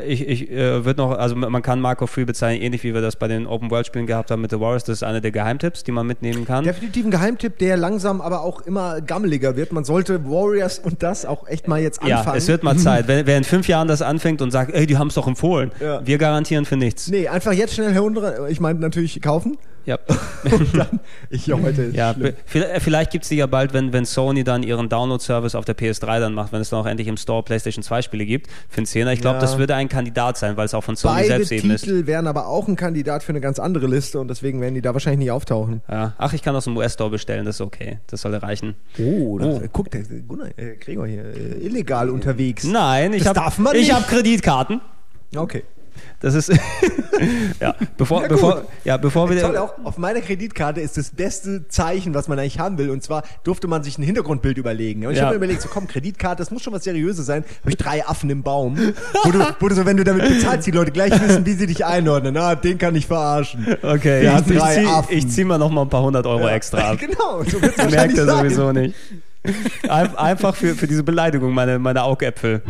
[0.06, 3.18] Ich, ich äh, wird noch, also man kann Marco Free bezeichnen, ähnlich wie wir das
[3.18, 4.86] bei den Open World Spielen gehabt haben mit The Warriors.
[4.86, 6.64] Das ist einer der Geheimtipps, die man mitnehmen kann.
[6.64, 9.74] Definitiv ein Geheimtipp, der langsam aber auch immer gammeliger wird.
[9.74, 12.26] Man sollte Warriors und das auch echt mal jetzt anfangen.
[12.26, 13.08] Ja, es wird mal Zeit.
[13.08, 15.72] Wer, wer in fünf Jahren das anfängt und sagt, ey, die haben es doch empfohlen.
[15.82, 16.06] Ja.
[16.06, 17.10] Wir garantieren für nichts.
[17.10, 18.48] Nee, einfach jetzt schnell herunter.
[18.50, 19.58] Ich meine natürlich kaufen.
[19.86, 19.98] Ja.
[20.74, 22.16] dann, ich heute ja,
[22.46, 26.20] vielleicht gibt es die ja bald, wenn, wenn Sony dann ihren Download-Service auf der PS3
[26.20, 28.86] dann macht, wenn es dann auch endlich im Store PlayStation 2 Spiele gibt für einen
[28.86, 29.12] Zehner.
[29.12, 29.42] Ich glaube, ja.
[29.42, 31.82] das würde ein Kandidat sein, weil es auch von Sony Beide selbst eben ist.
[31.82, 34.76] Beide Titel wären aber auch ein Kandidat für eine ganz andere Liste und deswegen werden
[34.76, 35.82] die da wahrscheinlich nicht auftauchen.
[35.90, 36.14] Ja.
[36.18, 38.00] Ach, ich kann aus dem US-Store bestellen, das ist okay.
[38.08, 38.76] Das sollte reichen.
[39.00, 39.62] Oh, das, oh.
[39.72, 42.64] guck, der Gunnar, äh, Gregor hier, äh, illegal unterwegs.
[42.64, 44.82] Nein, ich habe hab Kreditkarten.
[45.36, 45.64] Okay.
[46.20, 46.52] Das ist
[47.60, 51.68] ja bevor ja, bevor ja bevor wir Toll auch auf meiner Kreditkarte ist das beste
[51.68, 52.90] Zeichen, was man eigentlich haben will.
[52.90, 55.06] Und zwar durfte man sich ein Hintergrundbild überlegen.
[55.06, 55.26] Und ich ja.
[55.26, 57.44] habe mir überlegt, so komm Kreditkarte, das muss schon was Seriöses sein.
[57.62, 58.78] Habe ich drei Affen im Baum,
[59.24, 61.68] wo du, wo du so, wenn du damit bezahlst, die Leute gleich wissen, wie sie
[61.68, 62.38] dich einordnen.
[62.38, 63.68] Ah, den kann ich verarschen.
[63.82, 65.18] Okay, ja, ich, drei ich, Affen.
[65.18, 66.56] ich zieh mal noch mal ein paar hundert Euro ja.
[66.56, 66.98] extra ab.
[67.00, 68.96] genau, so wird's Merkt er sowieso nicht.
[69.88, 72.62] Einfach für, für diese Beleidigung, meine, meine Augäpfel.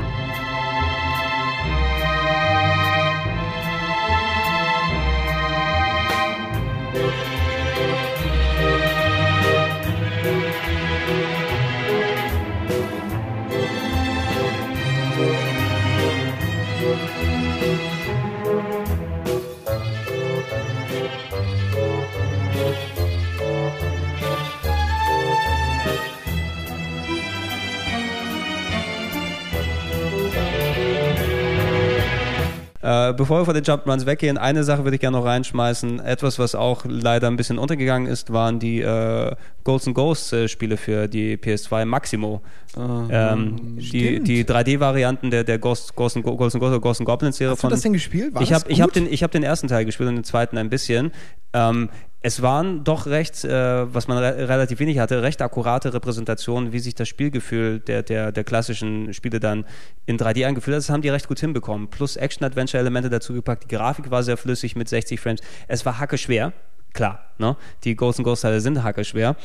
[32.84, 36.02] Äh, bevor wir von den Jump Runs weggehen, eine Sache würde ich gerne noch reinschmeißen.
[36.02, 40.48] Etwas, was auch leider ein bisschen untergegangen ist, waren die äh, Ghosts and Ghosts äh,
[40.50, 42.42] Spiele für die PS2 Maximo.
[42.76, 47.08] Ähm, die, die 3D-Varianten der, der Ghost, Ghost, and, Ghost and Ghost oder Ghost and
[47.08, 47.72] Goblins Serie Hast von.
[47.72, 48.34] Hast du das denn gespielt?
[48.36, 51.14] War ich habe hab den, hab den ersten Teil gespielt und den zweiten ein bisschen.
[51.54, 51.90] Ähm,
[52.26, 56.80] es waren doch recht, äh, was man re relativ wenig hatte, recht akkurate Repräsentationen, wie
[56.80, 59.66] sich das Spielgefühl der, der, der klassischen Spiele dann
[60.06, 60.80] in 3D angefühlt hat.
[60.84, 61.90] Das haben die recht gut hinbekommen.
[61.90, 63.66] Plus Action-Adventure-Elemente dazu gepackt.
[63.66, 65.42] Die Grafik war sehr flüssig mit 60 Frames.
[65.68, 66.54] Es war hacke schwer.
[66.94, 67.58] Klar, ne?
[67.84, 69.36] die Ghost and Ghost Teile sind hacke schwer.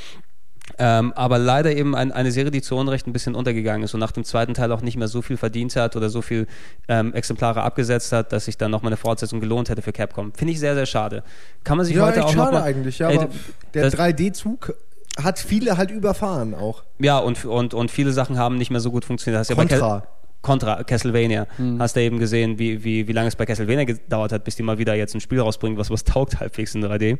[0.78, 4.00] Ähm, aber leider eben ein, eine Serie, die zu Unrecht ein bisschen untergegangen ist und
[4.00, 6.46] nach dem zweiten Teil auch nicht mehr so viel verdient hat oder so viel
[6.88, 10.33] ähm, Exemplare abgesetzt hat, dass sich dann nochmal eine Fortsetzung gelohnt hätte für Capcom.
[10.35, 11.22] Finde ich sehr, sehr schade.
[11.64, 13.28] Kann man sich ja, heute auch schade noch mal, eigentlich, ja, ey, aber
[13.74, 14.74] der 3D-Zug
[15.22, 16.85] hat viele halt überfahren auch.
[16.98, 19.40] Ja, und, und, und viele Sachen haben nicht mehr so gut funktioniert.
[19.40, 19.76] Hast Contra.
[19.76, 20.02] Ja
[20.40, 21.46] Contra, Castlevania.
[21.59, 21.81] Mhm.
[21.81, 24.62] Hast du eben gesehen, wie, wie, wie lange es bei Castlevania gedauert hat, bis die
[24.62, 27.18] mal wieder jetzt ein Spiel rausbringen, was was taugt halbwegs in 3D.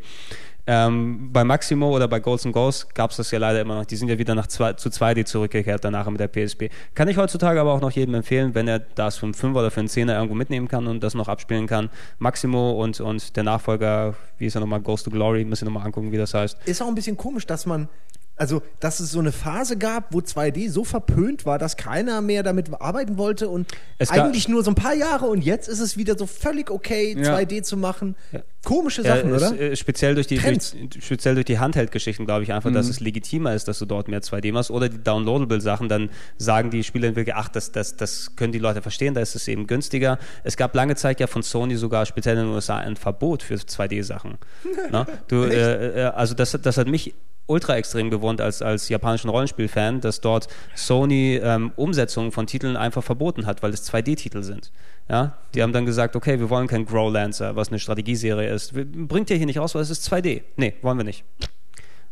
[0.71, 3.87] Ähm, bei Maximo oder bei Ghosts and Ghosts gab es das ja leider immer noch.
[3.87, 6.69] Die sind ja wieder nach zwei, zu 2D zurückgekehrt danach mit der PSP.
[6.95, 9.71] Kann ich heutzutage aber auch noch jedem empfehlen, wenn er das für einen 5 oder
[9.71, 11.89] für einen 10er irgendwo mitnehmen kann und das noch abspielen kann.
[12.19, 15.87] Maximo und, und der Nachfolger, wie ist er nochmal, Ghost to Glory, müssen wir nochmal
[15.87, 16.59] angucken, wie das heißt.
[16.67, 17.89] Ist auch ein bisschen komisch, dass man
[18.39, 22.43] also, dass es so eine Phase gab, wo 2D so verpönt war, dass keiner mehr
[22.43, 25.97] damit arbeiten wollte und es eigentlich nur so ein paar Jahre und jetzt ist es
[25.97, 27.37] wieder so völlig okay, ja.
[27.37, 28.17] 2D zu machen.
[28.33, 28.41] Ja.
[28.65, 29.61] Komische Sachen, ja, es, oder?
[29.61, 32.75] Äh, speziell durch die, durch, speziell durch die Handheld-Geschichten glaube ich einfach, mhm.
[32.75, 36.71] dass es legitimer ist, dass du dort mehr 2D machst oder die Downloadable-Sachen, dann sagen
[36.71, 40.19] die Spieleentwickler, ach, das, das, das können die Leute verstehen, da ist es eben günstiger.
[40.45, 43.55] Es gab lange Zeit ja von Sony sogar speziell in den USA ein Verbot für
[43.55, 44.39] 2D-Sachen.
[44.91, 45.07] Ne?
[45.33, 47.15] äh, äh, also das, das hat mich
[47.49, 53.03] ultra extrem gewohnt als, als japanischen Rollenspielfan, dass dort Sony ähm, Umsetzungen von Titeln einfach
[53.03, 54.71] verboten hat, weil es 2D-Titel sind.
[55.11, 58.75] Ja, die haben dann gesagt, okay, wir wollen kein Growlancer, was eine Strategieserie ist.
[58.75, 60.43] Bringt ihr hier nicht raus, weil es ist 2D.
[60.57, 61.25] Nee, wollen wir nicht.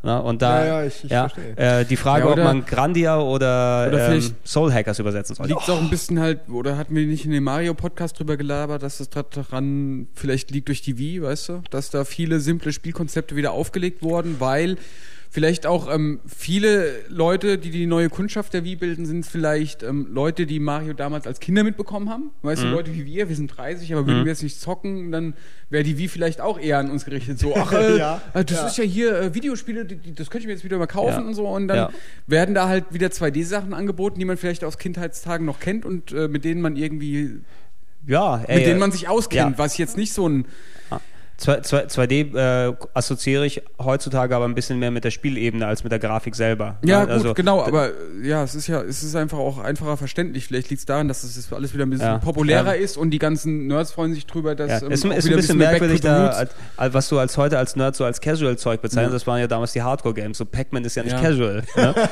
[0.02, 3.18] Ja, und da, ja, ja, ich, ich ja äh, die Frage, oder, ob man Grandia
[3.18, 5.48] oder, oder ähm, Soul Hackers übersetzen soll.
[5.48, 8.82] Liegt es auch ein bisschen halt, oder hatten wir nicht in dem Mario-Podcast drüber gelabert,
[8.82, 11.62] dass es daran vielleicht liegt durch die Wii, weißt du?
[11.70, 14.76] Dass da viele simple Spielkonzepte wieder aufgelegt wurden, weil
[15.36, 20.06] vielleicht auch ähm, viele Leute, die die neue Kundschaft der Wii bilden, sind vielleicht ähm,
[20.10, 22.30] Leute, die Mario damals als Kinder mitbekommen haben.
[22.40, 22.68] Weißt mhm.
[22.68, 24.24] du, Leute wie wir, wir sind 30, aber würden mhm.
[24.24, 25.34] wir jetzt nicht zocken, dann
[25.68, 27.38] wäre die Wii vielleicht auch eher an uns gerichtet.
[27.38, 28.22] So, ach, äh, ja.
[28.32, 28.66] Ah, das ja.
[28.66, 31.20] ist ja hier äh, Videospiele, die, die, das könnte ich mir jetzt wieder mal kaufen
[31.20, 31.26] ja.
[31.26, 31.46] und so.
[31.46, 31.92] Und dann
[32.26, 36.28] werden da halt wieder 2D-Sachen angeboten, die man vielleicht aus Kindheitstagen noch kennt und äh,
[36.28, 37.42] mit denen man irgendwie
[38.06, 39.58] ja, ey, mit denen man sich auskennt, ja.
[39.58, 40.46] was jetzt nicht so ein
[40.88, 40.98] ah.
[41.38, 45.98] 2D äh, assoziiere ich heutzutage aber ein bisschen mehr mit der Spielebene als mit der
[45.98, 46.78] Grafik selber.
[46.82, 47.12] Ja, ne?
[47.12, 47.90] also, gut, genau, aber
[48.22, 50.46] ja, es ist ja, es ist einfach auch einfacher verständlich.
[50.46, 52.82] Vielleicht liegt es daran, dass es alles wieder ein bisschen ja, populärer ja.
[52.82, 55.36] ist und die ganzen Nerds freuen sich drüber, dass ja, es ähm, ist, ist ein
[55.36, 59.14] bisschen merkwürdig, da, als, was du als heute als Nerd so als Casual-Zeug bezeichnest.
[59.14, 60.38] Das waren ja damals die Hardcore-Games.
[60.38, 61.62] So Pac-Man ist ja nicht Casual.
[61.76, 61.94] Ne?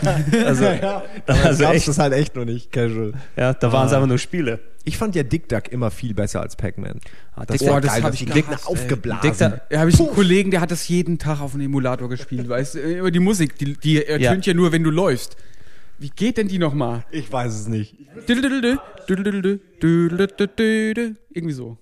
[0.44, 3.12] Also, ja, also echt, das halt echt nur nicht Casual.
[3.36, 3.96] Ja, da waren es ah.
[3.96, 4.60] einfach nur Spiele.
[4.86, 7.00] Ich fand ja Dick Duck immer viel besser als Pac-Man.
[7.34, 9.22] Ah, das war geil, das ich Dick aufgeblasen.
[9.22, 12.08] Dick Duck, ja, habe ich einen Kollegen, der hat das jeden Tag auf einem Emulator
[12.08, 13.00] gespielt, weißt du?
[13.00, 14.52] Aber die Musik, die, die ertönt ja.
[14.52, 15.36] ja nur, wenn du läufst.
[15.98, 17.04] Wie geht denn die nochmal?
[17.10, 17.96] Ich weiß es nicht.
[21.32, 21.78] Irgendwie so.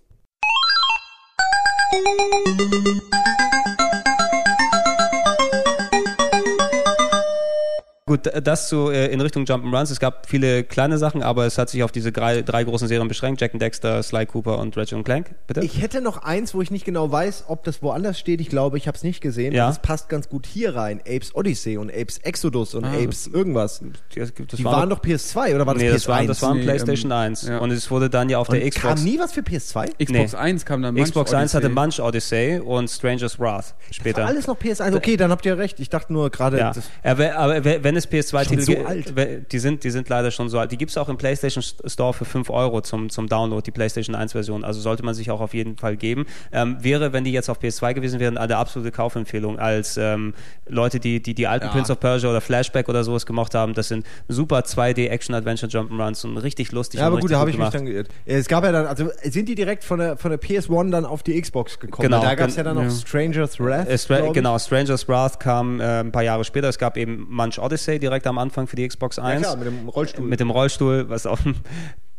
[8.12, 9.90] Gut, das so äh, in Richtung Jump'n'Runs.
[9.90, 13.08] Es gab viele kleine Sachen, aber es hat sich auf diese drei, drei großen Serien
[13.08, 13.40] beschränkt.
[13.40, 15.34] Jack and Dexter, Sly Cooper und Ratchet Clank.
[15.46, 15.60] Bitte?
[15.62, 18.42] Ich hätte noch eins, wo ich nicht genau weiß, ob das woanders steht.
[18.42, 19.54] Ich glaube, ich habe es nicht gesehen.
[19.54, 19.66] Ja.
[19.66, 21.00] Das passt ganz gut hier rein.
[21.08, 23.80] Apes Odyssey und Apes Exodus und ah, Apes irgendwas.
[24.14, 25.92] Das, das die war waren doch PS2 oder war das nee, PS1?
[25.94, 27.48] Das war, das war nee, PlayStation ähm, 1.
[27.48, 27.58] Ja.
[27.60, 28.96] Und es wurde dann ja auf und der Xbox.
[28.96, 30.04] Kam nie was für PS2?
[30.04, 30.38] Xbox nee.
[30.38, 34.20] 1 kam dann Munch Xbox 1 hatte Munch Odyssey und Stranger's Wrath später.
[34.20, 34.94] Das war alles noch PS1.
[34.94, 35.80] Okay, dann habt ihr recht.
[35.80, 36.58] Ich dachte nur gerade.
[36.58, 36.72] Ja.
[37.02, 39.52] Aber wenn es PS2-Titel gibt alt.
[39.52, 40.72] Die sind, die sind leider schon so alt.
[40.72, 44.14] Die gibt es auch im PlayStation Store für 5 Euro zum, zum Download, die PlayStation
[44.14, 44.64] 1 Version.
[44.64, 46.26] Also sollte man sich auch auf jeden Fall geben.
[46.52, 50.34] Ähm, wäre, wenn die jetzt auf PS2 gewesen wären, eine absolute Kaufempfehlung als ähm,
[50.66, 51.72] Leute, die, die die alten ja.
[51.72, 53.74] Prince of Persia oder Flashback oder sowas gemacht haben.
[53.74, 57.00] Das sind super 2D Action Adventure Jump'n'Runs und richtig lustig.
[57.00, 58.08] Ja, aber gut, da habe ich mich dann geirrt.
[58.24, 61.22] Es gab ja dann, also sind die direkt von der, von der PS1 dann auf
[61.22, 62.08] die Xbox gekommen?
[62.08, 62.22] Genau.
[62.22, 62.90] Da gab es ja dann noch ja.
[62.90, 63.88] Stranger's Wrath.
[63.88, 66.68] Äh, Stra genau, Stranger's Wrath kam äh, ein paar Jahre später.
[66.68, 69.42] Es gab eben Munch Odyssey direkt am Anfang für die Xbox 1.
[69.42, 70.26] Ja, klar, mit dem Rollstuhl.
[70.26, 71.38] Mit dem Rollstuhl, was auch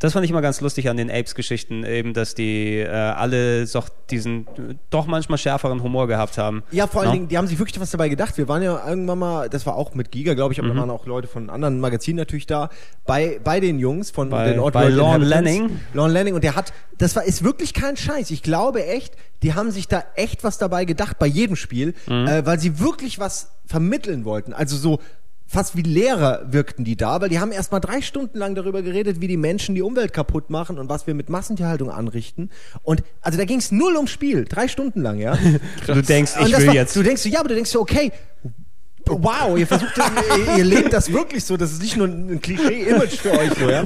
[0.03, 3.81] das fand ich immer ganz lustig an den Apes-Geschichten, eben, dass die äh, alle so
[4.09, 4.45] diesen
[4.89, 6.61] doch manchmal schärferen Humor gehabt haben.
[6.71, 7.13] Ja, vor allen no?
[7.13, 8.37] Dingen, die haben sich wirklich was dabei gedacht.
[8.37, 10.73] Wir waren ja irgendwann mal, das war auch mit Giga, glaube ich, aber mhm.
[10.73, 12.67] da waren auch Leute von anderen Magazinen natürlich da,
[13.05, 15.79] bei, bei den Jungs von bei, den Odd Bei Lorne Lanning.
[15.93, 18.29] Lorne Lanning und der hat, das war, ist wirklich kein Scheiß.
[18.31, 22.27] Ich glaube echt, die haben sich da echt was dabei gedacht bei jedem Spiel, mhm.
[22.27, 24.51] äh, weil sie wirklich was vermitteln wollten.
[24.51, 24.99] Also so
[25.53, 28.81] fast wie Lehrer wirkten die da, weil die haben erst mal drei Stunden lang darüber
[28.81, 32.49] geredet, wie die Menschen die Umwelt kaputt machen und was wir mit Massentierhaltung anrichten.
[32.81, 35.37] Und also da ging es null ums Spiel, drei Stunden lang, ja.
[35.87, 36.95] du denkst, ich will war, jetzt.
[36.95, 38.11] Du denkst, ja, aber du denkst so, okay,
[39.05, 43.17] wow, ihr versucht, ihr, ihr, lebt das wirklich so, das ist nicht nur ein Klischee-Image
[43.17, 43.83] für euch so, ja.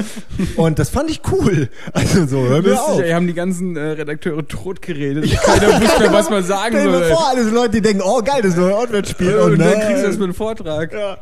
[0.55, 1.69] Und das fand ich cool.
[1.91, 3.01] Also so, hör mir auf.
[3.01, 5.29] Ey, haben die ganzen äh, Redakteure tot geredet.
[5.41, 6.95] Keiner wusste mehr, was man sagen soll.
[6.95, 9.35] Stell dir vor, alle so Leute, die denken, oh geil, das ist ein Outward-Spiel.
[9.37, 10.93] Und, und dann kriegst du das mit einem Vortrag.
[10.93, 11.17] Ja.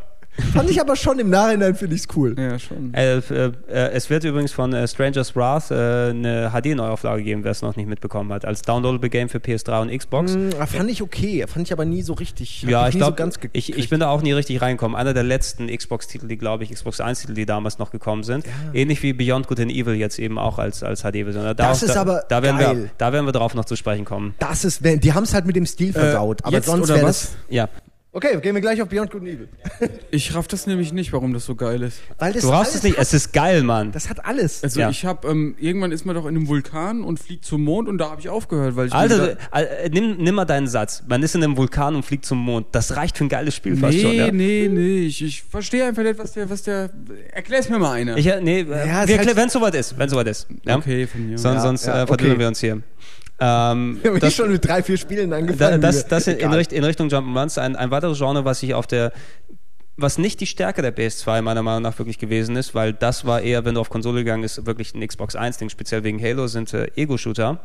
[0.54, 2.36] Fand ich aber schon im Nachhinein, finde ich es cool.
[2.38, 2.94] Ja, schon.
[2.94, 7.62] Äh, äh, es wird übrigens von äh, Stranger's Wrath äh, eine HD-Neuauflage geben, wer es
[7.62, 8.46] noch nicht mitbekommen hat.
[8.46, 10.36] Als Downloadable Game für PS3 und Xbox.
[10.36, 11.46] Mm, fand ich okay.
[11.48, 12.64] Fand ich aber nie so richtig.
[12.64, 14.98] Ja, ich glaube, so ich, ich bin da auch nie richtig reingekommen.
[14.98, 18.46] Einer der letzten Xbox-Titel, die, glaube ich, Xbox 1-Titel, die damals noch gekommen sind.
[18.46, 18.52] Ja.
[18.74, 21.44] Ähnlich wie Beyond Good and Evil jetzt eben auch als, als HD-Version.
[21.44, 22.78] Da das ist da, aber da werden geil.
[22.78, 24.36] Wir, da werden wir drauf noch zu sprechen kommen.
[24.40, 26.44] Das ist, die haben es halt mit dem Stil äh, versaut.
[26.44, 27.36] aber sonst wäre das.
[27.50, 27.70] Ja.
[28.16, 29.50] Okay, gehen wir gleich auf Beyond Good and Evil.
[30.10, 32.00] ich raff das nämlich nicht, warum das so geil ist.
[32.18, 33.02] Weil das du raffst es nicht, hat.
[33.04, 33.92] es ist geil, Mann.
[33.92, 34.64] Das hat alles.
[34.64, 34.90] Also ja.
[34.90, 37.98] ich hab, ähm, irgendwann ist man doch in einem Vulkan und fliegt zum Mond und
[37.98, 41.04] da habe ich aufgehört, weil ich Alter, äh, nimm, nimm mal deinen Satz.
[41.10, 42.68] Man ist in einem Vulkan und fliegt zum Mond.
[42.72, 44.14] Das reicht für ein geiles Spiel nee, fast schon.
[44.14, 44.32] Ja.
[44.32, 46.92] Nee, nee, ich, ich verstehe einfach nicht, was der, was der.
[47.34, 48.16] Erklär's mir mal einer.
[48.16, 50.48] Ich, äh, nee, ja, halt wenn es soweit ist, wenn soweit ist.
[50.66, 50.78] Ja?
[50.78, 51.38] Okay, von mir.
[51.38, 52.40] Sonst, sonst äh, verdünnen okay.
[52.40, 52.82] wir uns hier.
[53.40, 55.82] Ähm, wir haben das, schon mit drei, vier Spielen angefangen.
[55.82, 59.12] Das, das in, in, Richtung Jump'n'Runs ein, ein weiteres Genre, was ich auf der
[59.98, 63.42] was nicht die Stärke der PS2 meiner Meinung nach wirklich gewesen ist, weil das war
[63.42, 66.74] eher, wenn du auf Konsole gegangen bist, wirklich ein Xbox 1-Ding, speziell wegen Halo, sind
[66.74, 67.62] äh, Ego-Shooter.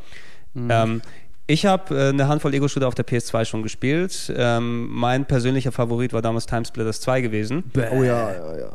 [0.55, 0.69] Mhm.
[0.71, 1.03] Ähm,
[1.49, 4.33] ich habe äh, eine Handvoll Ego-Shooter auf der PS2 schon gespielt.
[4.37, 7.65] Ähm, mein persönlicher Favorit war damals Timesplitters 2 gewesen.
[7.93, 8.71] Oh ja, ja, ja.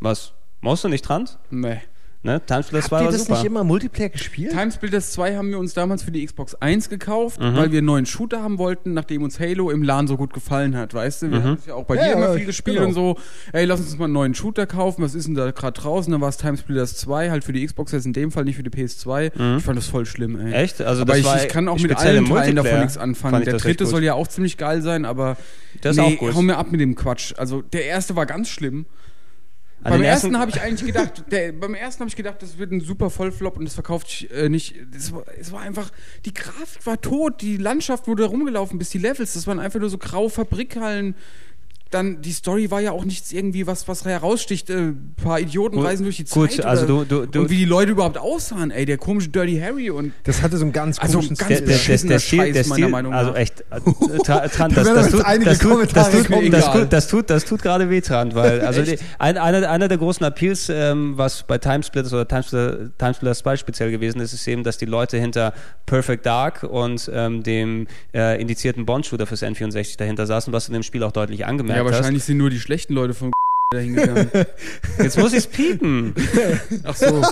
[0.00, 0.32] Was?
[0.60, 1.28] Musst du nicht dran?
[1.50, 1.80] Nee.
[2.24, 2.42] Ne?
[2.44, 3.34] Timesplitters 2 Habt war ihr das super.
[3.34, 4.50] nicht immer Multiplayer gespielt?
[4.50, 7.54] Timesplitters 2 haben wir uns damals für die Xbox 1 gekauft, mhm.
[7.54, 10.76] weil wir einen neuen Shooter haben wollten, nachdem uns Halo im LAN so gut gefallen
[10.76, 11.30] hat, weißt du?
[11.30, 11.44] Wir mhm.
[11.44, 12.88] haben es ja auch bei ja, dir immer viel gespielt genau.
[12.88, 13.16] und so.
[13.52, 16.10] Ey, lass uns mal einen neuen Shooter kaufen, was ist denn da gerade draußen?
[16.10, 18.64] Dann war es Timesplitters 2, halt für die Xbox, jetzt in dem Fall nicht für
[18.64, 19.38] die PS2.
[19.38, 19.58] Mhm.
[19.58, 20.52] Ich fand das voll schlimm, ey.
[20.52, 20.80] Echt?
[20.80, 23.44] Also aber ich, ich, kann auch mit allen Teilen davon nichts anfangen.
[23.44, 25.36] Der dritte soll ja auch ziemlich geil sein, aber
[25.82, 26.34] das nee, ist auch gut.
[26.34, 27.32] hau mir ab mit dem Quatsch.
[27.36, 28.86] Also der erste war ganz schlimm.
[29.82, 32.58] An beim ersten, ersten habe ich eigentlich gedacht, der, beim ersten habe ich gedacht, das
[32.58, 34.74] wird ein super Vollflop und das verkauft sich äh, nicht.
[34.92, 35.90] Das war, es war einfach,
[36.24, 39.60] die Grafik war tot, die Landschaft, wo du da rumgelaufen bist, die Levels, das waren
[39.60, 41.14] einfach nur so graue Fabrikhallen
[41.90, 44.68] dann die Story war ja auch nichts irgendwie, was, was heraussticht.
[44.68, 46.64] Äh, ein paar Idioten gut, reisen durch die gut, Zeit.
[46.64, 49.90] also du, du, du, und wie die Leute überhaupt aussahen, ey, der komische Dirty Harry
[49.90, 50.12] und.
[50.24, 53.14] Das hatte so einen ganz also komischen ganz der, der, der, Stil, der Stil, Meinung
[53.14, 53.36] also nach.
[53.36, 57.62] Also echt, das, das, tut, das, tut, das, tut, das, tut, das, tut, das tut
[57.62, 61.56] gerade weh, Trant, weil, also die, ein, einer, einer der großen Appeals, ähm, was bei
[61.56, 65.54] Timesplitters oder Timesplitters, Timesplitters 2 speziell gewesen ist, ist eben, dass die Leute hinter
[65.86, 70.82] Perfect Dark und ähm, dem äh, indizierten Bond-Shooter fürs N64 dahinter saßen, was in dem
[70.82, 71.86] Spiel auch deutlich angemerkt hast.
[71.86, 72.26] Ja, wahrscheinlich hast.
[72.26, 73.32] sind nur die schlechten Leute von
[73.72, 74.30] dahingegangen.
[74.98, 76.14] Jetzt muss ich's piepen.
[76.84, 77.22] Ach so.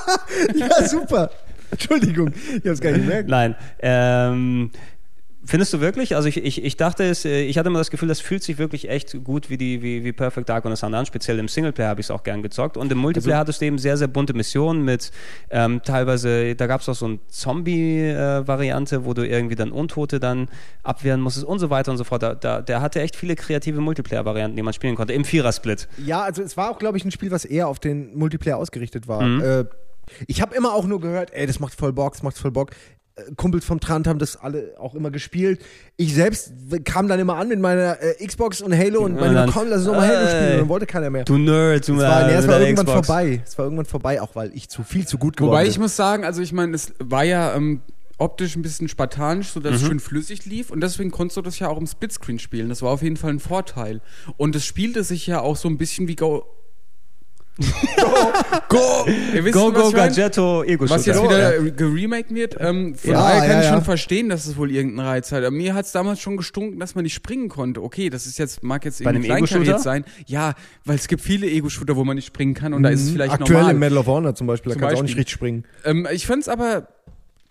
[0.54, 1.30] ja, super.
[1.70, 3.28] Entschuldigung, ich hab's gar nicht gemerkt.
[3.28, 3.54] Nein.
[3.80, 4.70] Ähm,
[5.44, 6.14] Findest du wirklich?
[6.14, 8.58] Also ich, ich, ich dachte es, äh, ich hatte immer das Gefühl, das fühlt sich
[8.58, 11.06] wirklich echt gut wie die wie, wie Perfect Dark und das andere an.
[11.06, 12.76] Speziell im Singleplayer habe ich es auch gern gezockt.
[12.76, 15.10] Und im Multiplayer also, hattest du eben sehr, sehr bunte Missionen mit
[15.50, 20.20] ähm, teilweise, da gab es auch so eine Zombie-Variante, äh, wo du irgendwie dann Untote
[20.20, 20.48] dann
[20.84, 22.22] abwehren musstest und so weiter und so fort.
[22.22, 25.12] Da, da, der hatte echt viele kreative Multiplayer-Varianten, die man spielen konnte.
[25.12, 25.88] Im Vierersplit.
[26.04, 29.08] Ja, also es war auch, glaube ich, ein Spiel, was eher auf den Multiplayer ausgerichtet
[29.08, 29.22] war.
[29.22, 29.40] Mhm.
[29.42, 29.64] Äh,
[30.26, 32.70] ich habe immer auch nur gehört, ey, das macht voll Bock, das macht voll Bock.
[33.36, 35.60] Kumpels vom Trant haben das alle auch immer gespielt.
[35.96, 36.52] Ich selbst
[36.84, 39.86] kam dann immer an mit meiner äh, Xbox und Halo und meine, komm, lass uns
[39.88, 40.52] nochmal Halo spielen.
[40.52, 41.24] Und dann wollte keiner mehr.
[41.24, 43.06] Du Nerd, du es war, nee, es war irgendwann Xbox.
[43.06, 43.42] vorbei.
[43.44, 45.70] Es war irgendwann vorbei, auch weil ich zu viel zu gut geworden Wobei bin.
[45.70, 47.82] ich muss sagen, also ich meine, es war ja ähm,
[48.16, 49.76] optisch ein bisschen spartanisch, sodass mhm.
[49.76, 52.70] es schön flüssig lief und deswegen konntest du das ja auch im Splitscreen spielen.
[52.70, 54.00] Das war auf jeden Fall ein Vorteil.
[54.38, 56.44] Und es spielte sich ja auch so ein bisschen wie Go
[57.58, 58.32] go,
[58.68, 61.70] go, Ihr wisst, go, go, Gadgetto, Ego Was jetzt wieder ja.
[61.70, 62.56] geremaked wird.
[62.58, 65.38] Ähm, von ja, daher kann ja, ich schon verstehen, dass es wohl irgendeinen Reiz hat.
[65.38, 67.82] Aber mir hat es damals schon gestunken, dass man nicht springen konnte.
[67.82, 70.04] Okay, das ist jetzt, mag jetzt irgendwie kleinkariert sein.
[70.26, 72.84] Ja, weil es gibt viele Ego-Shooter, wo man nicht springen kann und mhm.
[72.84, 73.12] da ist es mhm.
[73.14, 73.74] vielleicht Aktuell normal.
[73.74, 75.64] in Medal of Honor zum Beispiel, da kannst du auch nicht richtig springen.
[75.84, 76.88] Ähm, ich fand es aber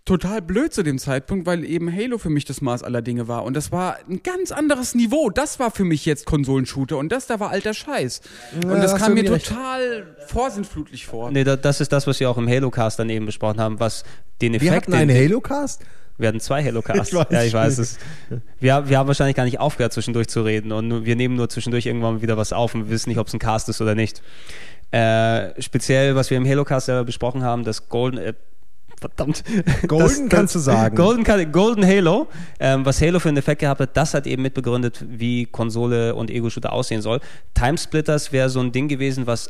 [0.05, 3.43] total blöd zu dem Zeitpunkt, weil eben Halo für mich das Maß aller Dinge war.
[3.43, 5.29] Und das war ein ganz anderes Niveau.
[5.29, 8.21] Das war für mich jetzt Konsolenshooter und das da war alter Scheiß.
[8.63, 9.81] Ja, und das kam mir total
[10.17, 10.29] recht.
[10.29, 11.31] vorsinnflutlich vor.
[11.31, 14.03] Nee, das ist das, was wir auch im Halo-Cast dann eben besprochen haben, was
[14.41, 14.71] den Effekt...
[14.71, 15.83] Wir hatten einen Halo-Cast?
[16.17, 17.11] Wir hatten zwei Halo-Casts.
[17.29, 17.97] ja, ich weiß es.
[18.59, 21.85] Wir, wir haben wahrscheinlich gar nicht aufgehört, zwischendurch zu reden und wir nehmen nur zwischendurch
[21.85, 24.21] irgendwann wieder was auf und wir wissen nicht, ob es ein Cast ist oder nicht.
[24.91, 28.17] Äh, speziell, was wir im Halo-Cast selber besprochen haben, das Golden...
[28.17, 28.33] Äh,
[29.01, 29.43] Verdammt.
[29.87, 30.95] Golden das, kannst du sagen.
[30.95, 32.27] Golden, Golden Halo,
[32.59, 36.29] ähm, was Halo für einen Effekt gehabt hat, das hat eben mitbegründet, wie Konsole und
[36.29, 37.19] Ego-Shooter aussehen soll.
[37.55, 39.49] Timesplitters wäre so ein Ding gewesen, was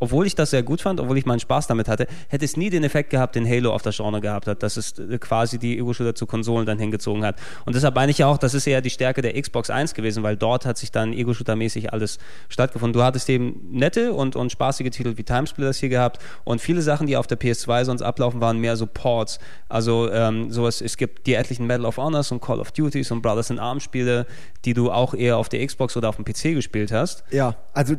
[0.00, 2.70] obwohl ich das sehr gut fand, obwohl ich meinen Spaß damit hatte, hätte es nie
[2.70, 5.78] den Effekt gehabt, den Halo auf der Genre gehabt hat, dass es äh, quasi die
[5.78, 7.36] Ego-Shooter zu Konsolen dann hingezogen hat.
[7.66, 10.22] Und deshalb meine ich ja auch, das ist eher die Stärke der Xbox 1 gewesen,
[10.22, 12.94] weil dort hat sich dann Ego-Shooter-mäßig alles stattgefunden.
[12.94, 17.06] Du hattest eben nette und, und spaßige Titel wie Timesplitters hier gehabt und viele Sachen,
[17.06, 19.38] die auf der PS2 sonst ablaufen, waren mehr so Ports.
[19.68, 23.22] Also ähm, sowas, es gibt die etlichen Medal of Honors und Call of Duties und
[23.22, 24.26] Brothers in Arms Spiele,
[24.64, 27.22] die du auch eher auf der Xbox oder auf dem PC gespielt hast.
[27.30, 27.94] Ja, also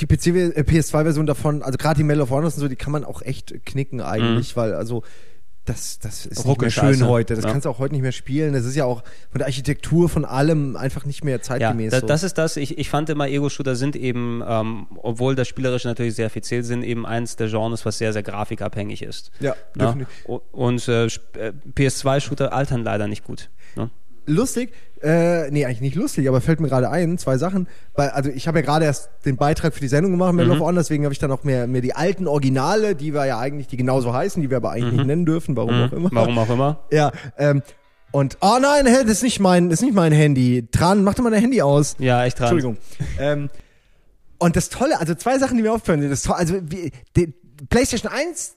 [0.00, 2.92] die PC, äh, PS2-Version davon, also gerade die Medal of Honors und so, die kann
[2.92, 4.60] man auch echt knicken eigentlich, mhm.
[4.60, 5.02] weil also
[5.66, 7.34] das, das ist nicht mehr schön heute.
[7.34, 7.50] Das ja.
[7.50, 8.54] kannst du auch heute nicht mehr spielen.
[8.54, 11.92] Das ist ja auch von der Architektur, von allem einfach nicht mehr zeitgemäß.
[11.92, 12.06] Ja, so.
[12.06, 12.56] das ist das.
[12.56, 16.82] Ich, ich fand immer, Ego-Shooter sind eben, ähm, obwohl das Spielerische natürlich sehr offiziell sind,
[16.82, 19.30] eben eins der Genres, was sehr, sehr grafikabhängig ist.
[19.38, 19.96] Ja, ja?
[20.50, 21.08] Und äh, äh
[21.74, 23.50] PS2-Shooter altern leider nicht gut.
[23.76, 23.90] Ne?
[24.26, 27.66] Lustig, äh, nee, eigentlich nicht lustig, aber fällt mir gerade ein, zwei Sachen.
[27.94, 30.60] Weil, also ich habe ja gerade erst den Beitrag für die Sendung gemacht, Medal mhm.
[30.60, 33.38] of Honor, deswegen habe ich dann auch mehr, mehr die alten Originale, die wir ja
[33.38, 34.96] eigentlich, die genauso heißen, die wir aber eigentlich mhm.
[34.98, 35.84] nicht nennen dürfen, warum mhm.
[35.84, 36.10] auch immer.
[36.12, 36.80] Warum auch immer.
[36.90, 37.62] Ja, ähm,
[38.12, 40.66] und, oh nein, das ist nicht mein, das ist nicht mein Handy.
[40.72, 41.96] Tran, mach doch mal dein Handy aus.
[41.98, 42.48] Ja, echt dran.
[42.48, 42.76] Entschuldigung.
[43.20, 43.50] ähm,
[44.38, 46.10] und das Tolle, also zwei Sachen, die mir aufgefallen sind.
[46.10, 47.32] Das Tolle, also wie, die,
[47.68, 48.56] PlayStation 1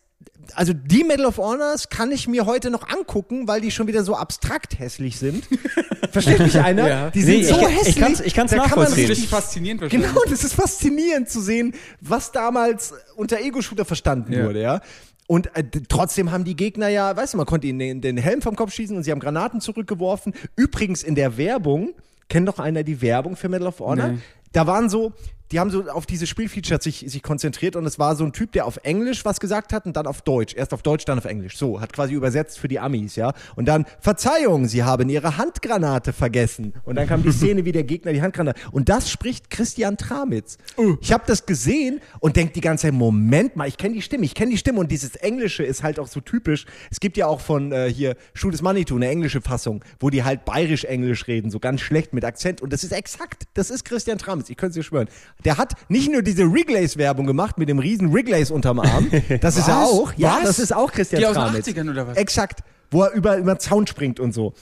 [0.56, 4.03] also die Medal of Honors kann ich mir heute noch angucken, weil die schon wieder
[4.03, 5.45] so abstrakt hässlich sind.
[6.12, 6.88] Versteht mich einer?
[6.88, 7.10] Ja.
[7.10, 7.88] Die sind nee, so ich, hässlich.
[7.88, 9.10] Ich kann's, ich kann's da nachvollziehen.
[9.10, 9.89] Das ist faszinierend.
[9.89, 14.45] Genau, das ist faszinierend zu sehen, was damals unter Ego-Shooter verstanden ja.
[14.45, 14.82] wurde, ja.
[15.27, 18.41] Und äh, trotzdem haben die Gegner ja, weißt du, man konnte ihnen den, den Helm
[18.41, 20.34] vom Kopf schießen und sie haben Granaten zurückgeworfen.
[20.56, 21.93] Übrigens in der Werbung,
[22.29, 24.10] kennt doch einer die Werbung für Medal of Honor?
[24.10, 24.19] Nee.
[24.51, 25.13] Da waren so,
[25.54, 28.52] die haben so auf diese Spielfeature sich, sich konzentriert und es war so ein Typ,
[28.54, 30.56] der auf Englisch was gesagt hat und dann auf Deutsch.
[30.56, 31.58] Erst auf Deutsch, dann auf Englisch.
[31.58, 33.34] So, hat quasi übersetzt für die Amis, ja.
[33.56, 36.74] Und dann, Verzeihung, sie haben ihre Handgranate vergessen.
[36.84, 38.60] Und dann kam die Szene, wie der Gegner die Handgranate.
[38.72, 40.58] Und das spricht Christian Tramitz.
[40.76, 40.98] Uh.
[41.02, 44.26] Ich habe das gesehen und denk die ganze Zeit, Moment mal, ich kenne die Stimme,
[44.26, 46.66] ich kenne die Stimme und dieses Englische ist halt auch so typisch.
[46.89, 50.24] Es gibt ja auch von äh, hier is Money to eine englische Fassung, wo die
[50.24, 52.63] halt bayerisch-englisch reden, so ganz schlecht mit Akzent.
[52.63, 55.08] Und das ist exakt, das ist Christian Tramitz, ich könnte es dir schwören.
[55.45, 59.10] Der hat nicht nur diese Wrigley's-Werbung gemacht mit dem riesen Wrigley's unterm Arm.
[59.41, 60.13] Das ist er auch.
[60.15, 60.43] Ja, was?
[60.43, 62.17] das ist auch Christian Die aus den 80ern oder was?
[62.17, 62.62] Exakt.
[62.91, 64.53] Wo er über, über den Zaun springt und so.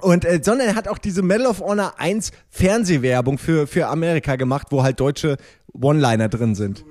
[0.00, 4.36] Und äh, sondern er hat auch diese Medal of Honor 1 Fernsehwerbung für, für Amerika
[4.36, 5.36] gemacht, wo halt deutsche
[5.72, 6.84] One-Liner drin sind.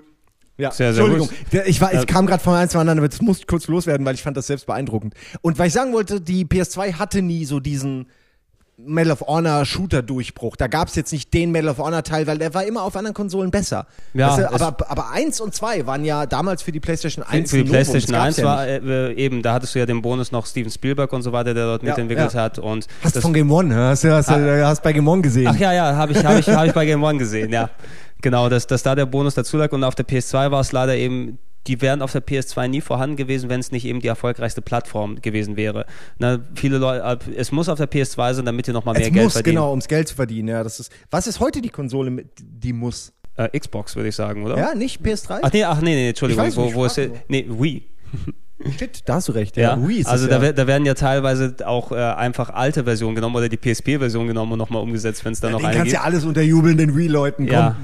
[0.58, 1.36] Ja, sehr, sehr Entschuldigung.
[1.52, 1.62] Gut.
[1.68, 4.16] Ich, war, ich kam gerade von eins zu anderen, aber das musste kurz loswerden, weil
[4.16, 5.14] ich fand das selbst beeindruckend.
[5.42, 8.08] Und weil ich sagen wollte, die PS2 hatte nie so diesen
[8.86, 10.56] Medal of Honor Shooter Durchbruch.
[10.56, 12.96] Da gab es jetzt nicht den Medal of Honor Teil, weil der war immer auf
[12.96, 13.88] anderen Konsolen besser.
[14.14, 17.50] Ja, weißt du, aber, aber 1 und 2 waren ja damals für die PlayStation 1
[17.52, 20.46] Für die PlayStation 1 ja war äh, eben, da hattest du ja den Bonus noch
[20.46, 22.42] Steven Spielberg und so weiter, der dort ja, mitentwickelt ja.
[22.42, 22.60] hat.
[22.60, 25.48] Und hast du von Game One, hast du hast, ah, hast bei Game One gesehen.
[25.48, 27.70] Ach ja, ja, habe ich, hab ich, hab ich bei Game One gesehen, ja.
[28.22, 30.96] Genau, dass, dass da der Bonus dazu lag und auf der PS2 war es leider
[30.96, 31.38] eben
[31.70, 35.22] die wären auf der PS2 nie vorhanden gewesen, wenn es nicht eben die erfolgreichste Plattform
[35.22, 35.86] gewesen wäre.
[36.18, 39.14] Na, viele Leute, äh, es muss auf der PS2 sein, damit ihr nochmal mehr es
[39.14, 39.56] Geld muss, verdienen.
[39.58, 40.48] Genau, ums Geld zu verdienen.
[40.48, 40.92] Ja, das ist.
[41.12, 43.14] Was ist heute die Konsole, die muss?
[43.36, 44.58] Äh, Xbox würde ich sagen, oder?
[44.58, 45.40] Ja, nicht PS3.
[45.44, 47.84] Ach nee, ach nee, nee, Entschuldigung, weiß, wo, wo ist nee Wii.
[48.78, 49.56] Shit, da hast du recht.
[49.56, 50.06] Ja, ja.
[50.06, 50.52] Also da, ja.
[50.52, 54.58] da, werden ja teilweise auch äh, einfach alte Versionen genommen oder die PSP-Version genommen und
[54.58, 55.76] nochmal umgesetzt, wenn es da ja, noch eine gibt.
[55.76, 57.48] Du kannst ja alles unterjubeln den Wii-Leuten.
[57.48, 57.78] Ja.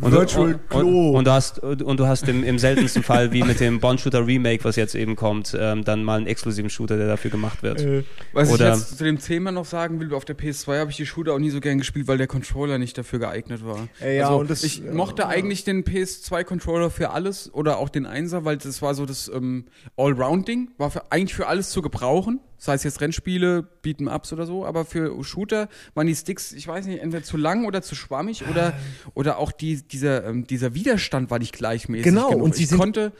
[0.00, 1.10] Und, Virtual und, Klo.
[1.10, 4.00] Und, und, du hast, und du hast im, im seltensten Fall, wie mit dem Bond
[4.00, 7.62] Shooter Remake, was jetzt eben kommt, ähm, dann mal einen exklusiven Shooter, der dafür gemacht
[7.62, 7.80] wird.
[7.80, 10.90] Äh, was Oder, ich jetzt zu dem Thema noch sagen will, auf der PS2 habe
[10.90, 13.88] ich die Shooter auch nie so gern gespielt, weil der Controller nicht dafür geeignet war.
[14.00, 17.88] Äh, ja, also, und das, ich äh, mochte eigentlich den PS2-Controller für alles oder auch
[17.88, 19.64] den 1er, weil das war so das ähm,
[19.96, 24.64] Allround-Ding, war für, eigentlich für alles zu gebrauchen sei es jetzt Rennspiele, Beat'em-Ups oder so,
[24.64, 28.44] aber für Shooter waren die Sticks, ich weiß nicht, entweder zu lang oder zu schwammig
[28.48, 28.72] oder,
[29.14, 32.04] oder auch die, dieser, ähm, dieser Widerstand war nicht gleichmäßig.
[32.04, 32.42] Genau, genug.
[32.42, 33.12] und sie ich sind konnte,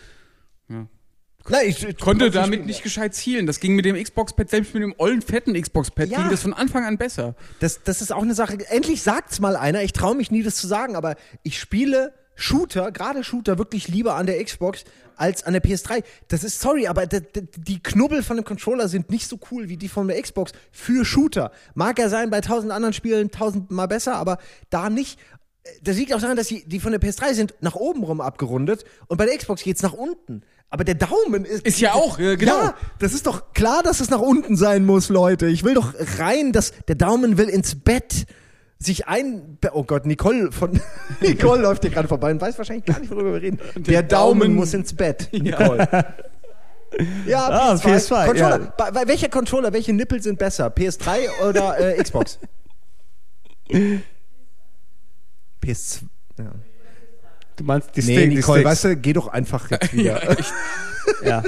[0.69, 0.87] ja.
[1.47, 3.47] Nein, ich, ich konnte damit nicht gescheit zielen.
[3.47, 6.23] Das ging mit dem Xbox-Pad, selbst mit dem ollen, fetten Xbox-Pad, ja.
[6.23, 7.35] ging das von Anfang an besser.
[7.61, 8.59] Das, das ist auch eine Sache.
[8.71, 9.83] Endlich sagt's mal einer.
[9.83, 14.15] Ich traue mich nie, das zu sagen, aber ich spiele Shooter, gerade Shooter, wirklich lieber
[14.15, 14.85] an der Xbox
[15.17, 16.03] als an der PS3.
[16.29, 19.89] Das ist sorry, aber die Knubbel von dem Controller sind nicht so cool wie die
[19.89, 21.51] von der Xbox für Shooter.
[21.75, 24.39] Mag er sein bei tausend anderen Spielen tausendmal besser, aber
[24.71, 25.19] da nicht.
[25.83, 28.85] Das liegt auch daran, dass die, die von der PS3 sind nach oben rum abgerundet
[29.07, 30.43] und bei der Xbox geht's nach unten.
[30.69, 31.65] Aber der Daumen ist.
[31.65, 32.59] Ist ja auch, ja, genau.
[32.59, 35.47] Ja, das ist doch klar, dass es nach unten sein muss, Leute.
[35.47, 38.27] Ich will doch rein, dass der Daumen will ins Bett
[38.85, 39.59] sich ein.
[39.73, 40.81] Oh Gott, Nicole von
[41.21, 43.59] Nicole läuft hier gerade vorbei und weiß wahrscheinlich gar nicht, worüber wir reden.
[43.77, 45.89] Der, Daumen, Daumen, muss ins Bett, Nicole.
[45.91, 46.05] Ja.
[47.27, 47.83] Ja, Ah, PS2.
[47.83, 48.61] PS2, Controller.
[48.61, 48.91] ja.
[48.93, 50.69] Bei, welcher Controller, welche Nippel sind besser?
[50.69, 52.39] PS3 oder äh, Xbox?
[55.63, 56.03] PS2.
[56.39, 56.53] Ja.
[57.57, 58.71] Du meinst die Nee, Stick, die Nicole, Sticks.
[58.71, 60.37] weißt du, geh doch einfach jetzt wieder.
[61.25, 61.43] ja.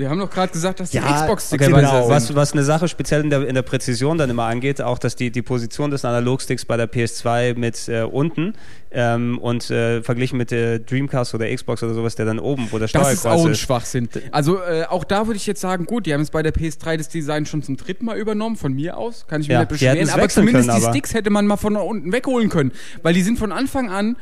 [0.00, 2.08] Wir haben doch gerade gesagt, dass die Ja, Xbox-Sticks Okay, Genau.
[2.08, 4.98] was, was, was eine Sache speziell in der, in der Präzision dann immer angeht, auch
[4.98, 8.54] dass die, die Position des Analogsticks bei der PS2 mit äh, unten
[8.90, 12.78] ähm, und äh, verglichen mit der Dreamcast oder Xbox oder sowas, der dann oben, wo
[12.78, 13.58] der Das Steuerkreuz ist auch ein ist.
[13.60, 14.08] Schwachsinn.
[14.32, 16.96] Also äh, auch da würde ich jetzt sagen, gut, die haben jetzt bei der PS3
[16.96, 19.70] das Design schon zum dritten Mal übernommen, von mir aus, kann ich mich Ja, nicht
[19.70, 22.48] die beschweren, es aber zumindest können, die aber- Sticks hätte man mal von unten wegholen
[22.48, 22.72] können,
[23.02, 24.16] weil die sind von Anfang an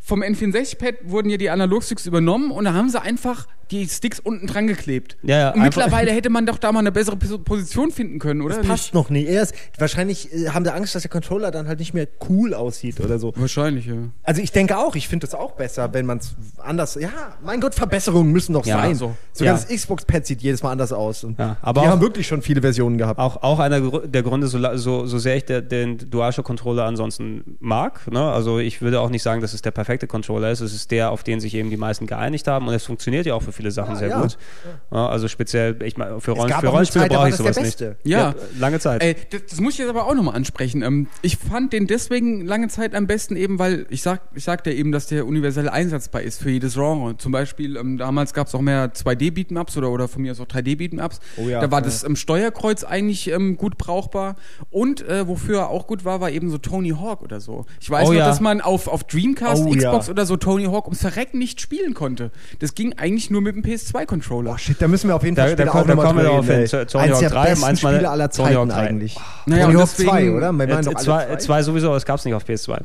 [0.00, 4.46] vom N64-Pad wurden ja die Analogsticks übernommen und da haben sie einfach die Sticks unten
[4.46, 5.16] dran geklebt.
[5.22, 8.40] Ja, ja, und mittlerweile hätte man doch da mal eine bessere Pos- Position finden können,
[8.42, 8.56] oder?
[8.58, 9.28] Das passt noch nicht.
[9.28, 13.00] Erst, wahrscheinlich äh, haben sie Angst, dass der Controller dann halt nicht mehr cool aussieht
[13.00, 13.32] oder so.
[13.36, 13.94] Wahrscheinlich, ja.
[14.22, 16.94] Also ich denke auch, ich finde das auch besser, wenn man es anders.
[17.00, 17.10] Ja,
[17.44, 18.94] mein Gott, Verbesserungen müssen noch Ja, sein.
[18.94, 19.14] so.
[19.32, 19.60] Sogar Ja.
[19.60, 21.24] das Xbox-Pad sieht jedes Mal anders aus.
[21.24, 23.18] Und Ja, aber die auch- haben wirklich schon viele Versionen gehabt.
[23.18, 28.10] Auch, auch einer der Gründe, so, so, so sehr ich der, den DualShock-Controller ansonsten mag.
[28.10, 28.22] Ne?
[28.22, 30.60] Also ich würde auch nicht sagen, dass es der perfekte Controller ist.
[30.60, 33.34] Es ist der, auf den sich eben die meisten geeinigt haben und es funktioniert ja
[33.34, 34.20] auch für viele Sachen sehr ja.
[34.20, 34.38] gut.
[34.92, 37.84] Ja, also speziell, ich meine, für, Rollen, für Rollenspiele brauche ich sowas nicht.
[38.04, 38.34] Ja.
[38.58, 39.02] lange Zeit.
[39.02, 40.82] Ey, das, das muss ich jetzt aber auch nochmal ansprechen.
[40.82, 44.72] Ähm, ich fand den deswegen lange Zeit am besten eben, weil ich sag, ich sagte
[44.72, 47.16] eben, dass der universell einsetzbar ist für jedes Genre.
[47.16, 50.46] Zum Beispiel, ähm, damals gab es auch mehr 2D-Beat'em-Ups oder, oder von mir aus auch
[50.46, 51.20] 3D-Beat'em-Ups.
[51.38, 51.84] Oh ja, da war ja.
[51.84, 54.36] das ähm, Steuerkreuz eigentlich ähm, gut brauchbar.
[54.70, 57.66] Und äh, wofür er auch gut war, war eben so Tony Hawk oder so.
[57.80, 58.26] Ich weiß Oh noch, ja.
[58.26, 60.12] dass man auf, auf Dreamcast, Oh Xbox ja.
[60.12, 62.30] oder so Tony Hawk ums Verrecken nicht spielen konnte.
[62.58, 64.50] Das ging eigentlich nur mit dem PS2-Controller.
[64.50, 66.06] Boah, shit, da müssen wir auf jeden Da- Fall da später kommen- auch da nochmal
[66.06, 66.86] kommen wir drüber darauf hin.
[66.88, 68.74] Tony Eins Hawk der 3, besten meins meine- Spiele aller Zeiten Hawk 3.
[68.76, 69.16] eigentlich.
[69.46, 70.40] Naja, Tony Hawk deswegen- 2, oder?
[70.40, 71.36] Wir Äh, meinen doch alle zwei, zwei.
[71.36, 72.80] zwei sowieso, aber es gab es nicht auf PS2.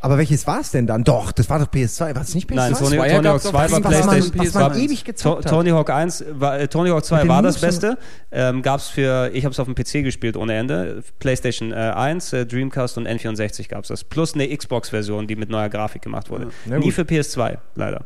[0.00, 1.02] Aber welches war es denn dann?
[1.02, 2.14] Doch, das war doch PS2.
[2.14, 2.54] War es nicht PS2?
[2.54, 4.46] Nein, Tony, Tony Hawk gab's 2 auf war was, was, man, PlayStation.
[4.46, 5.50] was man war- ewig gezockt hat.
[5.52, 7.98] Tony Hawk 1 war, äh, Tony Hawk 2 Mit den war das Beste.
[8.30, 11.02] Ähm, gab es für, ich habe es auf dem PC gespielt ohne Ende.
[11.18, 14.04] PlayStation äh, 1, äh, Dreamcast und N64 gab es das.
[14.04, 16.50] Plus eine Xbox-Version, die mit neuer Grafik gemacht wurde.
[16.66, 18.04] Na Nie für PS2, leider.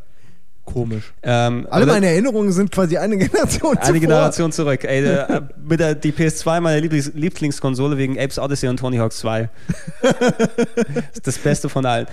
[0.73, 1.13] Komisch.
[1.23, 4.01] Ähm, Alle meine Erinnerungen sind quasi eine Generation eine zuvor.
[4.01, 4.85] Generation zurück.
[4.85, 9.13] Ey, äh, mit der, die PS2 meine Lieblings Lieblingskonsole wegen Apes Odyssey und Tony Hawk
[9.13, 9.49] 2.
[10.03, 10.13] das
[11.15, 12.07] ist das Beste von allen.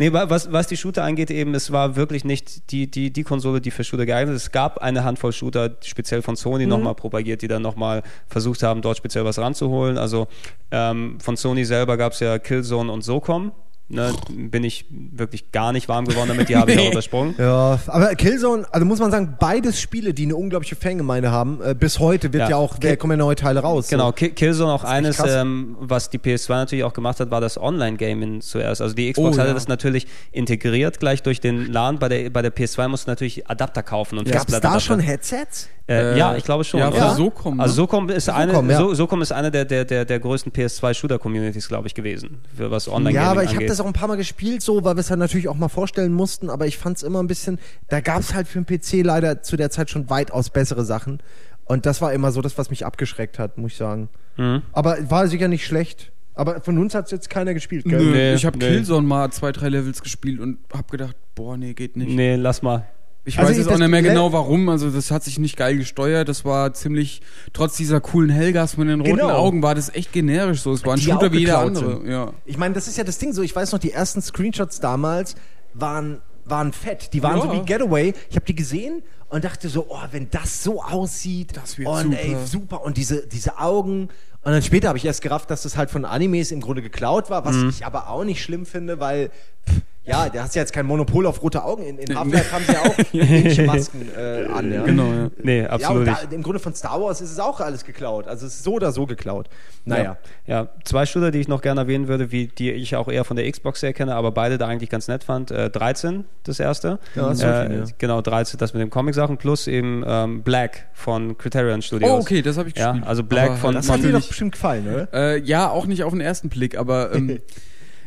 [0.00, 3.22] Nee, wa- was, was die Shooter angeht, eben, es war wirklich nicht die, die, die
[3.22, 4.44] Konsole, die für Shooter geeignet ist.
[4.44, 6.70] Es gab eine Handvoll Shooter, speziell von Sony Mhm.
[6.70, 9.98] nochmal propagiert, die dann nochmal versucht haben, dort speziell was ranzuholen.
[9.98, 10.26] Also
[10.70, 13.52] ähm, von Sony selber gab es ja Killzone und SOCOM.
[13.92, 17.34] Ne, bin ich wirklich gar nicht warm geworden damit, die habe ich auch übersprungen.
[17.38, 21.60] Ja, aber Killzone, also muss man sagen, beides Spiele, die eine unglaubliche Fangemeinde haben.
[21.60, 22.56] Äh, bis heute wird ja, Ja.
[22.56, 23.88] auch, der kommen ja neue Teile raus.
[23.88, 27.60] Genau, Ki- Killzone auch eines, ähm, was die PS2 natürlich auch gemacht hat, war das
[27.60, 28.80] Online-Gaming zuerst.
[28.80, 29.54] Also die Xbox Oh, hatte ja.
[29.54, 31.98] das natürlich integriert gleich durch den LAN.
[31.98, 35.00] Bei der, bei der PS2 musst du natürlich Adapter kaufen und Gab es da schon
[35.00, 35.68] Headsets?
[35.88, 36.78] Äh, Äh, ja, ich glaube schon.
[36.78, 37.62] ja, für SOCOM, ne?
[37.64, 38.78] Also SOCOM ist eine, SOCOM, ja.
[38.78, 42.86] so, SOCOM ist eine der, der, der, der größten PS2-Shooter-Communities, glaube ich, gewesen, für was
[42.86, 43.70] Online-Gaming Ja, aber ich habe angeht.
[43.80, 46.12] Das auch ein paar Mal gespielt, so, weil wir es halt natürlich auch mal vorstellen
[46.12, 47.58] mussten, aber ich fand es immer ein bisschen,
[47.88, 51.22] da gab es halt für den PC leider zu der Zeit schon weitaus bessere Sachen.
[51.64, 54.08] Und das war immer so das, was mich abgeschreckt hat, muss ich sagen.
[54.36, 54.62] Mhm.
[54.72, 56.12] Aber war sicher nicht schlecht.
[56.34, 58.02] Aber von uns hat es jetzt keiner gespielt, gell?
[58.02, 58.66] Nö, Nee, ich habe nee.
[58.66, 62.10] Killzone mal zwei, drei Levels gespielt und habe gedacht, boah, nee, geht nicht.
[62.10, 62.86] Nee, lass mal.
[63.24, 65.76] Ich Also weiß jetzt auch nicht mehr genau warum, also das hat sich nicht geil
[65.76, 67.20] gesteuert, das war ziemlich,
[67.52, 69.28] trotz dieser coolen Helgas mit den roten Genau.
[69.30, 72.10] Augen war das echt generisch so, es war ein Die Shooter wie jeder geklaut andere,
[72.10, 72.32] ja.
[72.46, 73.42] Ich meine, das ist ja das Ding so.
[73.42, 75.34] Ich weiß noch, die ersten Screenshots damals
[75.74, 77.12] waren, waren fett.
[77.12, 77.42] Die waren Ja.
[77.42, 78.14] so wie Getaway.
[78.30, 81.54] Ich habe die gesehen und dachte so, oh, wenn das so aussieht.
[81.56, 82.18] Das wird und super.
[82.18, 82.82] ey, super.
[82.82, 84.08] Und diese, diese Augen.
[84.42, 87.28] Und dann später habe ich erst gerafft, dass das halt von Animes im Grunde geklaut
[87.28, 87.68] war, was Mhm.
[87.68, 89.28] ich aber auch nicht schlimm finde, weil
[89.68, 91.82] pff, Ja, der hast ja jetzt kein Monopol auf rote Augen.
[91.82, 94.72] In, in Half-Life haben sie ja auch ähnliche Masken äh, an.
[94.72, 94.82] Ja.
[94.82, 95.30] Genau, ja.
[95.42, 96.06] Nee, absolut.
[96.06, 98.26] Ja, und da, im Grunde von Star Wars ist es auch alles geklaut.
[98.26, 99.48] Also es ist so oder so geklaut.
[99.84, 100.16] Naja.
[100.46, 103.24] Ja, ja zwei Shooter, die ich noch gerne erwähnen würde, wie die ich auch eher
[103.24, 105.50] von der Xbox her kenne, aber beide da eigentlich ganz nett fand.
[105.50, 106.98] Äh, 13, das erste.
[107.14, 107.84] Ja, das äh, viel, ja.
[107.98, 112.10] Genau, 13, das mit den Comic-Sachen, plus eben ähm, Black von Criterion Studios.
[112.10, 113.02] Oh, okay, das habe ich gespielt.
[113.02, 113.74] Ja, also Black aber von...
[113.74, 115.08] Das hat dir doch bestimmt gefallen, oder?
[115.12, 117.14] Äh, ja, auch nicht auf den ersten Blick, aber...
[117.14, 117.40] Ähm,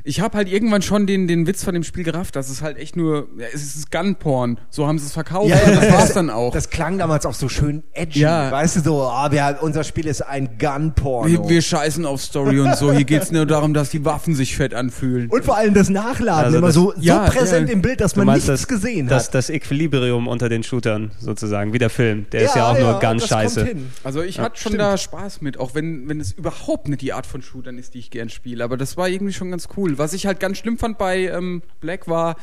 [0.05, 2.77] ich habe halt irgendwann schon den, den Witz von dem Spiel gerafft, dass es halt
[2.77, 6.13] echt nur, ja, es ist Gunporn, so haben sie es verkauft ja, ja, das war's
[6.13, 6.51] dann auch.
[6.53, 8.51] Das klang damals auch so schön edgy, ja.
[8.51, 11.31] weißt du so, ah, wir, unser Spiel ist ein Gunporn.
[11.31, 14.57] Wir, wir, scheißen auf Story und so, hier geht's nur darum, dass die Waffen sich
[14.57, 15.29] fett anfühlen.
[15.29, 18.27] Und vor allem das Nachladen, also immer das, so, so präsent im Bild, dass man
[18.27, 19.35] nichts das, gesehen das, hat.
[19.35, 22.99] Das, das Equilibrium unter den Shootern sozusagen, wie der Film, der ist ja auch nur
[22.99, 23.67] ganz scheiße.
[24.03, 24.81] Also ich hatte schon stimmt.
[24.81, 27.99] da Spaß mit, auch wenn, wenn es überhaupt nicht die Art von Shootern ist, die
[27.99, 29.92] ich gern spiele, aber das war irgendwie schon ganz cool.
[29.97, 32.35] Was ich halt ganz schlimm fand bei ähm, Black war,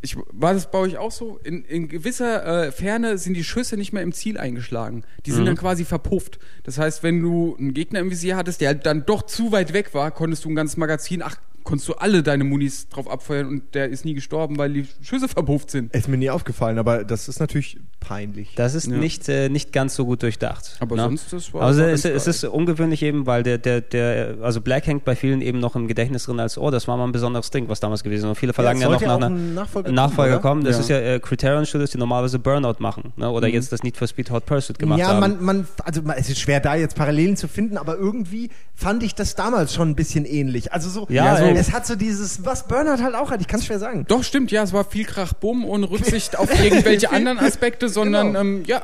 [0.00, 1.38] ich, war das bei euch auch so?
[1.42, 5.04] In, in gewisser äh, Ferne sind die Schüsse nicht mehr im Ziel eingeschlagen.
[5.24, 5.46] Die sind mhm.
[5.46, 6.38] dann quasi verpufft.
[6.62, 9.94] Das heißt, wenn du einen Gegner im Visier hattest, der dann doch zu weit weg
[9.94, 11.36] war, konntest du ein ganzes Magazin, ach
[11.66, 15.28] konntest du alle deine Munis drauf abfeuern und der ist nie gestorben, weil die Schüsse
[15.28, 15.94] verpufft sind.
[15.94, 18.54] Ist mir nie aufgefallen, aber das ist natürlich peinlich.
[18.54, 18.96] Das ist ja.
[18.96, 20.76] nicht, äh, nicht ganz so gut durchdacht.
[20.80, 21.02] Aber ne?
[21.02, 24.86] sonst das war Also es, es, ist ungewöhnlich eben, weil der, der, der, also Black
[24.86, 27.50] hängt bei vielen eben noch im Gedächtnis drin als, oh, das war mal ein besonderes
[27.50, 28.28] Ding, was damals gewesen ist.
[28.28, 30.62] Und viele verlangen ja, ja noch nach einer Nachfolger, Nachfolger kommen.
[30.62, 30.80] Das ja.
[30.80, 33.12] ist ja äh, Criterion Studios, die normalerweise Burnout machen.
[33.16, 33.28] Ne?
[33.28, 33.54] Oder mhm.
[33.54, 35.20] jetzt das Need for Speed Hot Pursuit gemacht ja, haben.
[35.20, 39.02] Ja, man, man, also es ist schwer da jetzt Parallelen zu finden, aber irgendwie fand
[39.02, 40.72] ich das damals schon ein bisschen ähnlich.
[40.72, 43.40] Also so, ja, so es hat so dieses was Burnout halt auch hat.
[43.40, 44.04] Ich kann es schwer sagen.
[44.08, 48.28] Doch, stimmt, ja, es war viel Krach, Bumm, ohne Rücksicht auf irgendwelche anderen Aspekte, sondern
[48.28, 48.40] genau.
[48.40, 48.82] ähm, ja.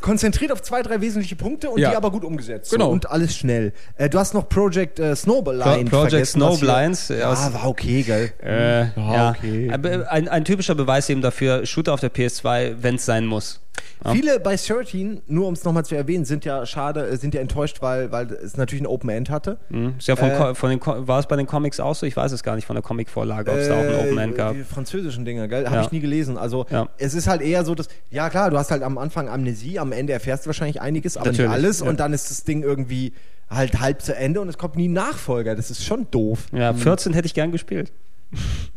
[0.00, 1.90] Konzentriert auf zwei, drei wesentliche Punkte und ja.
[1.90, 2.70] die aber gut umgesetzt.
[2.72, 2.86] Genau.
[2.86, 3.72] So, und alles schnell.
[3.96, 7.08] Äh, du hast noch Project äh, Snowblind Pro Project Snowblinds.
[7.08, 8.32] Ja, ah, war okay, gell?
[8.42, 9.30] Äh, war ja.
[9.30, 9.70] okay.
[10.08, 13.60] Ein, ein typischer Beweis eben dafür, Shooter auf der PS2, wenn es sein muss.
[14.04, 14.12] Ja.
[14.12, 17.40] Viele bei 13, nur um es nochmal zu erwähnen, sind ja schade, äh, sind ja
[17.40, 19.58] enttäuscht, weil, weil es natürlich ein Open End hatte.
[19.68, 19.94] Mhm.
[19.98, 22.04] Ist ja von, äh, von den, war es bei den Comics auch so?
[22.06, 24.18] Ich weiß es gar nicht von der Comic-Vorlage, ob es äh, da auch ein Open
[24.18, 24.54] End gab.
[24.54, 25.66] Die französischen Dinger, gell?
[25.66, 25.82] Habe ja.
[25.82, 26.36] ich nie gelesen.
[26.36, 26.88] Also ja.
[26.98, 29.92] es ist halt eher so, dass, ja klar, du hast halt am Anfang Amnesie, am
[29.92, 33.12] Ende erfährst du wahrscheinlich einiges, aber Natürlich, nicht alles und dann ist das Ding irgendwie
[33.48, 35.54] halt halb zu Ende und es kommt nie ein Nachfolger.
[35.54, 36.46] Das ist schon doof.
[36.52, 37.16] Ja, 14 mhm.
[37.16, 37.92] hätte ich gern gespielt.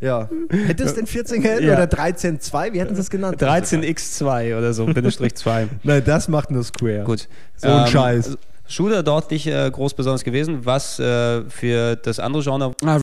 [0.00, 0.28] Ja.
[0.50, 1.74] Hätte es denn 14 gehalten ja.
[1.74, 2.72] oder 13.2?
[2.72, 3.40] Wie hätten sie es genannt?
[3.40, 5.68] 13x2 oder so, Bindestrich 2.
[5.82, 7.04] Nein, das macht nur Square.
[7.04, 7.28] Gut.
[7.56, 8.38] So ein ähm, Scheiß.
[8.68, 10.66] Shooter dort nicht äh, groß besonders gewesen.
[10.66, 12.72] Was äh, für das andere Genre.
[12.84, 13.00] Ah,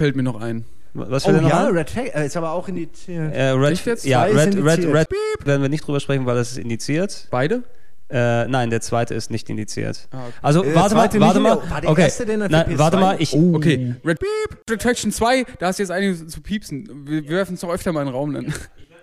[0.00, 0.64] fällt mir noch ein.
[0.94, 1.76] Was oh ja, an?
[1.76, 3.34] Red Flag äh, ist aber auch indiziert.
[3.34, 4.04] Äh, Red, jetzt?
[4.04, 5.08] Ja, Red, Red, Red, Red,
[5.44, 7.28] werden wir nicht drüber sprechen, weil das ist indiziert.
[7.30, 7.62] Beide?
[8.10, 10.08] Äh, nein, der zweite ist nicht indiziert.
[10.10, 10.32] Ah, okay.
[10.40, 11.70] Also äh, warte mal, warte mal.
[11.70, 12.02] War der okay.
[12.02, 13.34] erste denn Nein, warte mal, ich.
[13.34, 13.54] Oh.
[13.54, 17.06] Okay, Red Beep, Retraction 2, da hast du jetzt einige zu piepsen.
[17.06, 18.54] Wir, wir werfen es doch öfter mal in den Raum dann.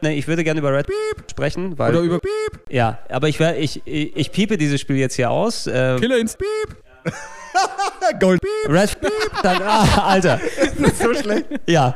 [0.01, 1.91] Nee, ich würde gerne über Red Beep sprechen, weil.
[1.91, 2.61] Oder über Beep.
[2.69, 5.67] Ja, aber ich, ich, ich, ich piepe dieses Spiel jetzt hier aus.
[5.67, 6.83] Äh, Killer ins Beep.
[8.19, 8.41] Gold.
[8.67, 9.11] Red Beep.
[9.43, 10.39] Dann, ah, Alter.
[10.79, 11.45] Das ist so schlecht.
[11.67, 11.95] Ja.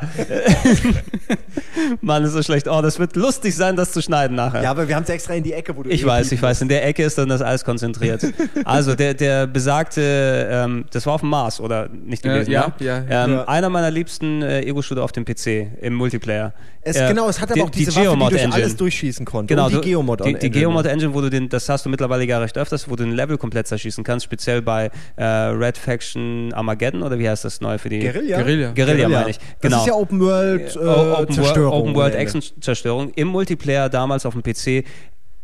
[2.01, 2.67] Mann, ist so schlecht.
[2.67, 4.63] Oh, das wird lustig sein, das zu schneiden nachher.
[4.63, 6.61] Ja, aber wir haben es extra in die Ecke, wo du Ich weiß, ich weiß.
[6.61, 8.25] In der Ecke ist dann das alles konzentriert.
[8.65, 12.49] also, der, der besagte, ähm, das war auf dem Mars, oder nicht gewesen?
[12.49, 12.85] Äh, ja, ne?
[12.85, 13.47] ja, ähm, ja.
[13.47, 16.53] Einer meiner liebsten äh, Ego-Shooter auf dem PC im Multiplayer.
[16.81, 19.25] Es, äh, genau, es hat aber die, auch diese die Waffe, die durch alles durchschießen
[19.25, 19.53] konnte.
[19.53, 20.39] Genau, die Geomod-Engine.
[20.39, 23.03] Die, die Geomod-Engine, wo du den, das hast du mittlerweile gar recht öfters, wo du
[23.03, 27.61] den Level komplett zerschießen kannst, speziell bei äh, Red Faction Armageddon, oder wie heißt das
[27.61, 27.99] neu für die?
[27.99, 28.37] Guerilla.
[28.37, 29.09] Guerilla, Guerilla, Guerilla.
[29.09, 29.39] meine ich.
[29.61, 29.75] Genau.
[29.77, 31.79] Das ist ja Open World äh, Open Zerstörung.
[31.81, 34.85] Open World Action Zerstörung im Multiplayer damals auf dem PC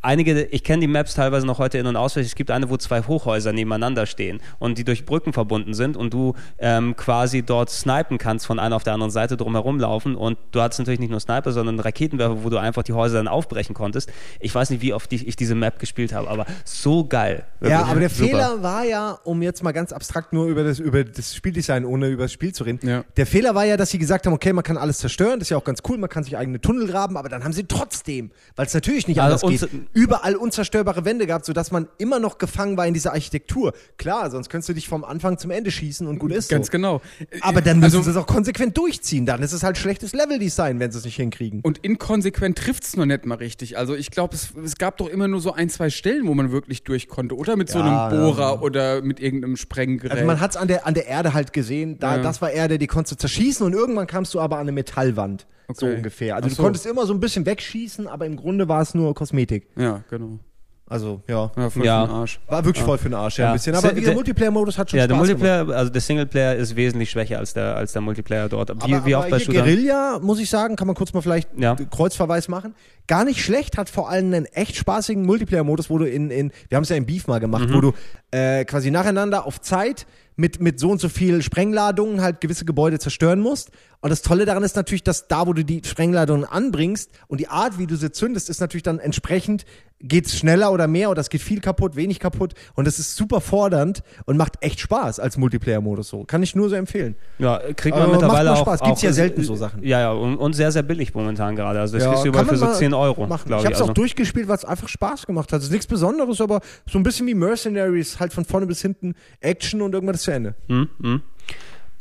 [0.06, 2.32] einige, ich kenne die Maps teilweise noch heute in- und auswendig.
[2.32, 6.14] Es gibt eine, wo zwei Hochhäuser nebeneinander stehen und die durch Brücken verbunden sind und
[6.14, 10.16] du ähm, quasi dort snipen kannst von einer auf der anderen Seite drumherum laufen.
[10.16, 13.28] Und du hattest natürlich nicht nur Sniper, sondern Raketenwerfer, wo du einfach die Häuser dann
[13.28, 14.12] aufbrechen konntest.
[14.39, 17.45] Ich weiß nicht, wie oft ich diese Map gespielt habe, aber so geil.
[17.60, 17.80] Wirklich.
[17.80, 18.30] Ja, aber der Super.
[18.30, 22.10] Fehler war ja, um jetzt mal ganz abstrakt nur über das, über das Spieldesign, ohne
[22.10, 22.88] über das Spiel zu reden.
[22.88, 23.03] Ja.
[23.18, 25.49] Der Fehler war ja, dass sie gesagt haben, okay, man kann alles zerstören, das ist
[25.49, 28.32] ja auch ganz cool, man kann sich eigene Tunnel graben, aber dann haben sie trotzdem,
[28.56, 32.38] weil es natürlich nicht also anders geht, überall unzerstörbare Wände gehabt, sodass man immer noch
[32.38, 33.74] gefangen war in dieser Architektur.
[33.98, 36.72] Klar, sonst könntest du dich vom Anfang zum Ende schießen und gut ist Ganz so.
[36.72, 37.02] genau.
[37.41, 39.26] Aber dann müssen also, sie es auch konsequent durchziehen.
[39.26, 41.62] Dann ist es halt schlechtes Leveldesign, wenn sie es nicht hinkriegen.
[41.62, 43.78] Und inkonsequent trifft es noch nicht mal richtig.
[43.78, 46.52] Also ich glaube, es, es, gab doch immer nur so ein, zwei Stellen, wo man
[46.52, 47.38] wirklich durch konnte.
[47.38, 48.60] Oder mit so ja, einem Bohrer ja.
[48.60, 50.12] oder mit irgendeinem Sprenggerät.
[50.12, 52.00] Also man hat es an der, an der Erde halt gesehen.
[52.00, 52.22] Da, ja.
[52.22, 55.48] Das war Erde, die konntest du zerschießen und irgendwann kamst du aber an eine Metallwand.
[55.68, 55.78] Okay.
[55.80, 56.36] So ungefähr.
[56.36, 56.55] Also so.
[56.57, 59.68] du konntest immer so ein bisschen wegschießen, aber im Grunde war es nur Kosmetik.
[59.78, 60.39] Ja, genau.
[60.88, 61.51] Also, ja.
[61.57, 62.03] Ja, voll Ja.
[62.03, 62.39] für den Arsch.
[62.47, 63.49] War wirklich voll für den Arsch, ja, Ja.
[63.51, 63.74] ein bisschen.
[63.74, 67.09] Aber der der- Multiplayer-Modus hat schon Ja, der Spaß Multiplayer, also der Singleplayer ist wesentlich
[67.09, 68.70] schwächer als der, als der Multiplayer dort.
[68.86, 69.39] Wie, aber, wie aber auch bei.
[69.43, 71.76] Guerilla, muss ich sagen, kann man kurz mal vielleicht Ja.
[71.76, 72.76] Kreuzverweis machen.
[73.07, 76.76] Gar nicht schlecht, hat vor allem einen echt spaßigen Multiplayer-Modus, wo du in, in wir
[76.76, 77.74] haben es ja im Beef mal gemacht, Mhm.
[77.74, 77.93] wo du
[78.30, 80.05] äh, quasi nacheinander auf Zeit
[80.36, 83.72] mit, mit so und so viel Sprengladungen halt gewisse Gebäude zerstören musst.
[84.02, 87.48] Und das Tolle daran ist natürlich, dass da, wo du die Sprengladungen anbringst und die
[87.48, 89.66] Art, wie du sie zündest, ist natürlich dann entsprechend,
[90.08, 92.53] geht's schneller oder mehr oder es geht viel kaputt, wenig kaputt.
[92.76, 96.24] Und das ist super fordernd und macht echt Spaß als Multiplayer-Modus so.
[96.26, 97.16] Kann ich nur so empfehlen.
[97.39, 98.62] Ja, kriegt man macht mittlerweile mal auch.
[98.62, 98.82] Spaß.
[98.82, 99.84] Gibt's auch, ja selten so Sachen.
[99.84, 101.80] Ja, ja, und, und sehr, sehr billig momentan gerade.
[101.80, 103.47] Also das Ja, kriegst du überall für so mal 10 Euro, machen.
[103.47, 103.66] glaube Ich ich.
[103.66, 103.93] habe es auch also.
[103.93, 105.60] durchgespielt, weil es einfach Spaß gemacht hat.
[105.60, 109.16] Es ist nichts Besonderes, aber so ein bisschen wie Mercenaries, halt von vorne bis hinten
[109.39, 110.56] Action und irgendwann ist zu Ende.
[110.68, 111.22] Hm, hm.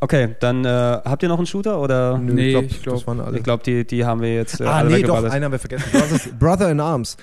[0.00, 2.18] Okay, dann äh, habt ihr noch einen Shooter oder?
[2.18, 3.38] Nö, Nee, glaub, ich glaub- das waren alle.
[3.38, 5.58] Ich glaube, die, die haben wir jetzt äh, ah, alle nee, doch, einen haben wir
[5.58, 5.84] vergessen.
[5.92, 7.16] Brothers, Brother in Arms.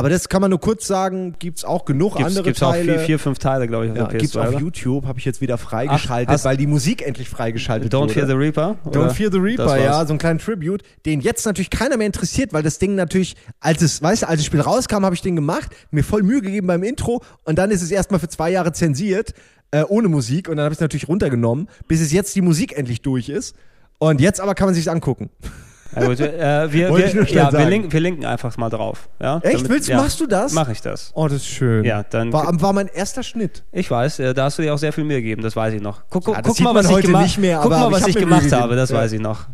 [0.00, 2.94] Aber das kann man nur kurz sagen, gibt's auch genug Gibt's, andere gibt's auch Teile.
[2.94, 4.40] vier, vier, fünf Teile, glaube ich, auf ja, der gibt's PS2.
[4.40, 4.58] auf oder?
[4.60, 8.14] YouTube, habe ich jetzt wieder freigeschaltet, Ach, weil die Musik endlich freigeschaltet Don't wurde.
[8.14, 8.76] Fear the Reaper?
[8.86, 9.10] Don't oder?
[9.10, 12.62] Fear the Reaper, ja, so einen kleinen Tribute, den jetzt natürlich keiner mehr interessiert, weil
[12.62, 15.70] das Ding natürlich, als es, weißt du, als das Spiel rauskam, habe ich den gemacht,
[15.90, 19.34] mir voll Mühe gegeben beim Intro und dann ist es erstmal für zwei Jahre zensiert,
[19.70, 22.76] äh, ohne Musik und dann habe ich es natürlich runtergenommen, bis es jetzt die Musik
[22.76, 23.54] endlich durch ist.
[23.98, 25.28] Und jetzt aber kann man sich's angucken.
[25.96, 27.68] Ja, gut, äh, wir, Wollte ich nur schnell ja, wir, sagen.
[27.70, 29.08] linken, wir linken einfach mal drauf.
[29.20, 29.68] Ja, Echt?
[29.68, 30.52] Willst du- machst du das?
[30.52, 31.10] Mache ich das.
[31.14, 31.84] Oh, das ist schön.
[31.84, 32.32] Ja, dann.
[32.32, 33.64] War, war mein erster Schnitt.
[33.72, 35.82] Ich weiß, äh, da hast du dir auch sehr viel Mühe gegeben, das weiß ich
[35.82, 36.02] noch.
[36.10, 37.78] Guck, Ja, das guck sieht mal, man was ich heute gemacht nicht mehr, Guck aber
[37.80, 38.96] mal, ich was hab ich mir gemacht habe, das Ja.
[38.98, 39.46] weiß ich noch.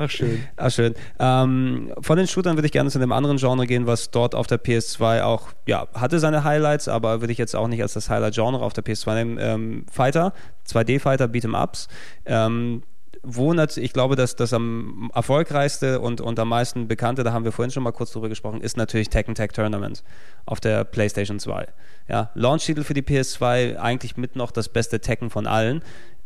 [0.00, 0.44] Ach, schön.
[0.56, 0.94] Ah, schön.
[1.18, 4.46] Ähm, von den Shootern würde ich gerne zu einem anderen Genre gehen, was dort auf
[4.46, 8.08] der PS2 auch, ja, hatte seine Highlights, aber würde ich jetzt auch nicht als das
[8.08, 9.38] Highlight-Genre auf der PS2 nehmen.
[9.40, 10.32] Ähm, Fighter,
[10.68, 11.88] 2D-Fighter, Beat'em-Ups.
[12.26, 12.82] Ähm,
[13.30, 17.44] wo nat- ich glaube, dass das am erfolgreichste und, und am meisten bekannte, da haben
[17.44, 20.02] wir vorhin schon mal kurz drüber gesprochen, ist natürlich Tekken Tag Tournament
[20.46, 21.66] auf der PlayStation 2.
[22.08, 25.82] Ja, Launch-Titel für die PS2, eigentlich mit noch das beste Tekken von allen.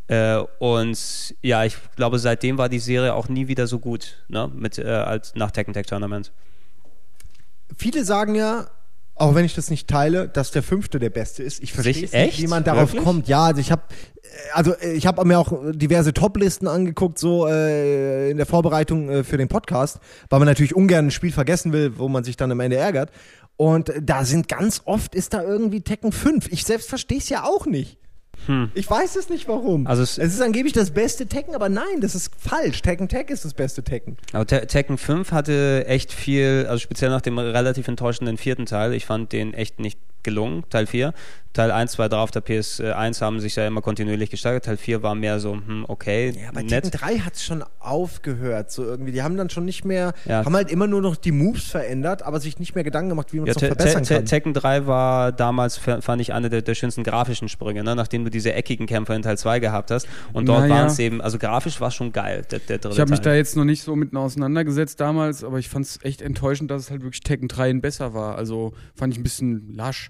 [0.07, 4.51] Äh, und ja, ich glaube, seitdem war die Serie auch nie wieder so gut, ne?
[4.55, 6.33] Mit, äh, als nach Tekken Tag Tournament.
[7.77, 8.67] Viele sagen ja,
[9.15, 11.63] auch wenn ich das nicht teile, dass der fünfte der beste ist.
[11.63, 13.03] Ich verstehe Sich- nicht, wie man darauf Wirklich?
[13.05, 13.29] kommt.
[13.29, 13.83] Ja, also ich habe
[14.55, 19.25] also äh, ich habe mir auch diverse Top-Listen angeguckt, so äh, in der Vorbereitung äh,
[19.25, 19.99] für den Podcast,
[20.31, 23.11] weil man natürlich ungern ein Spiel vergessen will, wo man sich dann am Ende ärgert.
[23.57, 26.49] Und äh, da sind ganz oft ist da irgendwie Tekken 5.
[26.51, 27.99] Ich selbst verstehe es ja auch nicht.
[28.75, 29.87] Ich weiß es nicht warum.
[29.87, 32.83] Also es- es ist angeblich das beste Tekken, aber nein, das ist falsch.
[32.83, 34.17] Tekken Tag ist das beste Tekken.
[34.33, 38.93] Aber Te Tekken 5 hatte echt viel, also speziell nach dem relativ enttäuschenden vierten Teil,
[38.95, 41.13] ich fand den echt nicht gelungen, Teil 4.
[41.53, 44.65] Teil 1, 2, 3 auf der PS1 haben sich ja immer kontinuierlich gesteigert.
[44.65, 46.85] Teil 4 war mehr so, hm, okay, Ja, bei nett.
[46.85, 49.13] Tekken 3 hat es schon aufgehört, so irgendwie.
[49.13, 50.47] Die haben dann schon nicht mehr, Ja.
[50.47, 53.39] haben halt immer nur noch die Moves verändert, aber sich nicht mehr Gedanken gemacht, wie
[53.39, 54.25] man Ja, es noch Te Te verbessern Te kann.
[54.25, 57.95] Tekken 3 war damals, fand ich, eine der, der schönsten grafischen Sprünge, ne?
[57.95, 60.09] nachdem du diese eckigen Kämpfer in Teil 2 gehabt hast.
[60.33, 60.75] Und dort Naja.
[60.75, 63.21] waren es eben, also grafisch war es schon geil, der, der dritte Ich habe mich
[63.21, 66.81] da jetzt noch nicht so mitten auseinandergesetzt damals, aber ich fand es echt enttäuschend, dass
[66.85, 68.37] es halt wirklich Tekken 3 besser war.
[68.39, 70.09] Also fand ich ein bisschen lasch.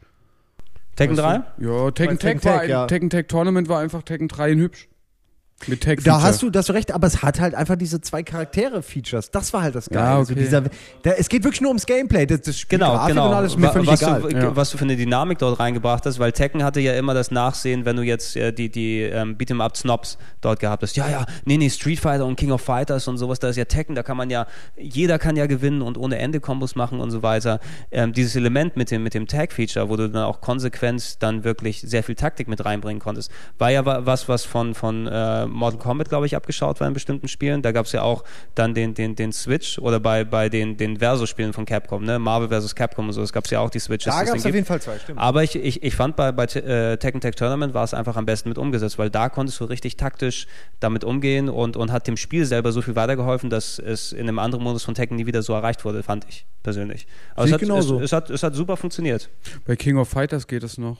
[0.97, 1.43] Tekken Weißt 3?
[1.59, 1.66] du?
[1.66, 2.86] Ja, Tekken Tekken Tag war Tag, ja.
[2.86, 4.88] Tekken Tag Tournament war einfach Tekken 3 in hübsch.
[5.69, 8.01] Mit Tag Da hast du, da hast du recht, aber es hat halt einfach diese
[8.01, 9.31] zwei Charaktere-Features.
[9.31, 10.07] Das war halt das Geile.
[10.07, 10.43] Ja, also okay.
[10.43, 10.63] dieser,
[11.03, 12.27] da, es geht wirklich nur ums Gameplay.
[12.27, 13.29] Das, das Spiel Genau, Grafik genau.
[13.29, 14.21] und alles ist mir völlig was, egal.
[14.23, 14.57] Du, Ja.
[14.57, 17.85] was du für eine Dynamik dort reingebracht hast, weil Tekken hatte ja immer das Nachsehen,
[17.85, 20.97] wenn du jetzt äh, die, die ähm, Beat'em-up-Snobs dort gehabt hast.
[20.97, 23.65] Ja, ja, nee, nee, Street Fighter und King of Fighters und sowas, da ist ja
[23.65, 24.47] Tekken, da kann man ja,
[24.79, 27.61] jeder kann ja gewinnen und ohne Ende Kombos machen und so weiter.
[27.91, 31.81] Ähm, dieses Element mit dem, mit dem Tag-Feature, wo du dann auch konsequent dann wirklich
[31.81, 35.78] sehr viel Taktik mit reinbringen konntest, war ja wa- was, was von, von äh, Mortal
[35.78, 37.62] Kombat, glaube ich, abgeschaut war in bestimmten Spielen.
[37.62, 38.24] Da gab es ja auch
[38.55, 42.18] dann den, den, den Switch oder bei, bei den, den Versus-Spielen von Capcom, ne?
[42.18, 42.74] Marvel vs.
[42.74, 44.12] Capcom und so, es gab ja auch die Switches.
[44.12, 44.55] da gab es auf gibt.
[44.55, 45.18] jeden Fall zwei, stimmt.
[45.18, 48.26] Aber ich, ich, ich fand bei, bei äh, Tekken Tag Tournament war es einfach am
[48.26, 50.46] besten mit umgesetzt, weil da konntest du richtig taktisch
[50.80, 54.38] damit umgehen und, und hat dem Spiel selber so viel weitergeholfen, dass es in einem
[54.38, 57.07] anderen Modus von Tekken nie wieder so erreicht wurde, fand ich persönlich.
[57.34, 59.28] Aber es hat, es, es, hat, es hat super funktioniert.
[59.66, 60.98] Bei King of Fighters geht es noch.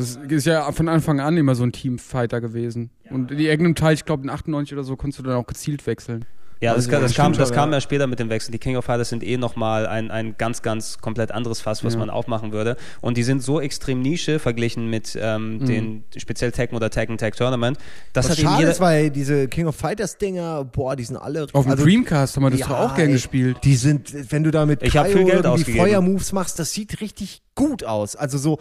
[0.00, 2.90] Das ist ja von Anfang an immer so ein Teamfighter gewesen.
[3.10, 5.86] Und in irgendeinem Teil, ich glaube in 98 oder so, konntest du dann auch gezielt
[5.86, 6.24] wechseln.
[6.62, 8.52] Ja, das, das, das kam, das kam ja später mit dem Wechsel.
[8.52, 11.94] Die King of Fighters sind eh nochmal ein, ein ganz, ganz komplett anderes Fass, was
[11.94, 11.98] ja.
[11.98, 12.76] man aufmachen würde.
[13.00, 15.66] Und die sind so extrem Nische verglichen mit ähm, mhm.
[15.66, 17.78] den speziell Tekken oder Tekken Tag Tournament.
[18.12, 21.46] Das was hat schade ist, weil diese King of Fighters Dinger, boah, die sind alle.
[21.54, 23.56] Auf dem also, Dreamcast haben wir das ja, doch auch gern gespielt.
[23.64, 27.40] Die sind, wenn du da mit ich viel Geld irgendwie Feuermoves machst, das sieht richtig
[27.54, 28.16] gut aus.
[28.16, 28.58] Also so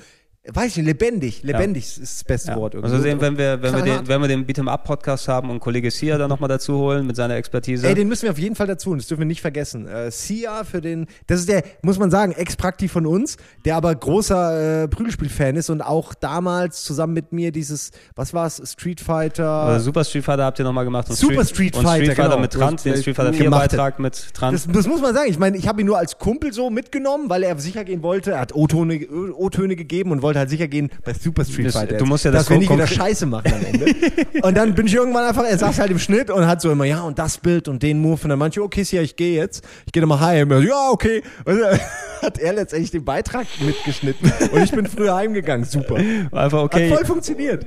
[0.47, 1.43] Weiß ich nicht, lebendig.
[1.43, 2.03] Lebendig ja.
[2.03, 2.57] ist das beste ja.
[2.57, 2.73] Wort.
[2.73, 2.91] Irgendwie.
[2.91, 5.59] Also sehen, wenn wir, wenn wir den, wenn wir den Beat'em Up Podcast haben und
[5.59, 7.85] Kollege Sia dann nochmal dazu holen mit seiner Expertise.
[7.85, 8.99] Ey, den müssen wir auf jeden Fall dazu holen.
[8.99, 9.85] Das dürfen wir nicht vergessen.
[9.87, 13.35] Äh, Sia für den, das ist der, muss man sagen, Ex-Prakti von uns,
[13.65, 18.61] der aber großer äh, Prügelspiel-Fan ist und auch damals zusammen mit mir dieses, was war's,
[18.65, 19.45] Street Fighter.
[19.45, 21.09] Also Super Street Fighter habt ihr nochmal gemacht.
[21.09, 21.89] Und Super Street, Street Fighter.
[21.89, 22.41] Und Street Fighter genau.
[22.41, 24.55] mit Trant, den Street Fighter 4 Beitrag mit Trant.
[24.55, 25.29] Das, das, muss man sagen.
[25.29, 28.31] Ich meine, ich habe ihn nur als Kumpel so mitgenommen, weil er sicher gehen wollte.
[28.31, 31.97] Er hat O-Töne gegeben und wollte halt sicher gehen bei Super Street Fighter.
[31.97, 33.95] Du musst ja das dass wir nicht wieder Scheiße machen am Ende.
[34.41, 36.85] und dann bin ich irgendwann einfach, er saß halt im Schnitt und hat so immer,
[36.85, 38.19] ja, und das Bild und den Move.
[38.23, 39.63] Und dann manche, okay, Sia, ich gehe jetzt.
[39.85, 40.51] Ich gehe nochmal heim.
[40.63, 41.21] Ja, okay.
[41.45, 41.79] Und dann
[42.21, 44.31] hat er letztendlich den Beitrag mitgeschnitten.
[44.51, 45.65] Und ich bin früher heimgegangen.
[45.65, 45.95] Super.
[46.31, 46.89] Einfach okay.
[46.89, 47.65] Hat voll funktioniert.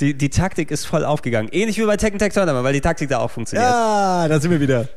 [0.00, 1.48] Die, die Taktik ist voll aufgegangen.
[1.52, 3.68] Ähnlich wie bei Tekken Tag Tournament, weil die Taktik da auch funktioniert.
[3.68, 4.88] Ja, da sind wir wieder.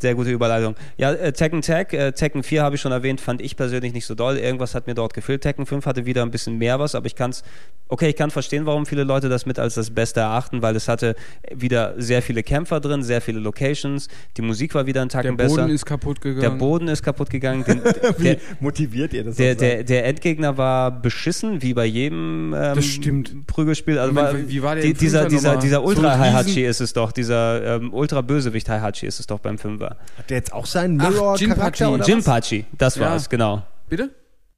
[0.00, 0.76] Sehr gute Überleitung.
[0.96, 4.06] Ja, äh, Tekken Tag, äh, Tekken 4 habe ich schon erwähnt, fand ich persönlich nicht
[4.06, 4.36] so doll.
[4.36, 5.42] Irgendwas hat mir dort gefehlt.
[5.42, 7.42] Tekken 5 hatte wieder ein bisschen mehr was, aber ich kann es,
[7.88, 10.86] okay, ich kann verstehen, warum viele Leute das mit als das Beste erachten, weil es
[10.86, 11.16] hatte
[11.52, 15.56] wieder sehr viele Kämpfer drin, sehr viele Locations, die Musik war wieder ein Tacken besser.
[15.56, 16.40] Der Boden ist kaputt gegangen.
[16.40, 17.64] Der Boden ist kaputt gegangen.
[17.64, 17.82] Den,
[18.18, 19.36] Wie motiviert ihr das?
[19.36, 23.46] Der, der, der, Endgegner war beschissen, wie bei jedem ähm, das stimmt.
[23.46, 23.98] Prügelspiel.
[23.98, 27.92] Also war, wie war der die, dieser, dieser, dieser Ultra-Heihachi ist es doch, dieser ähm,
[27.92, 29.87] Ultra-Bösewicht-Heihachi ist es doch beim Fünfer.
[30.16, 33.62] Hat der jetzt auch seinen Mirror-Charakter oder Jinpachi, das war es, genau.
[33.88, 34.10] Bitte?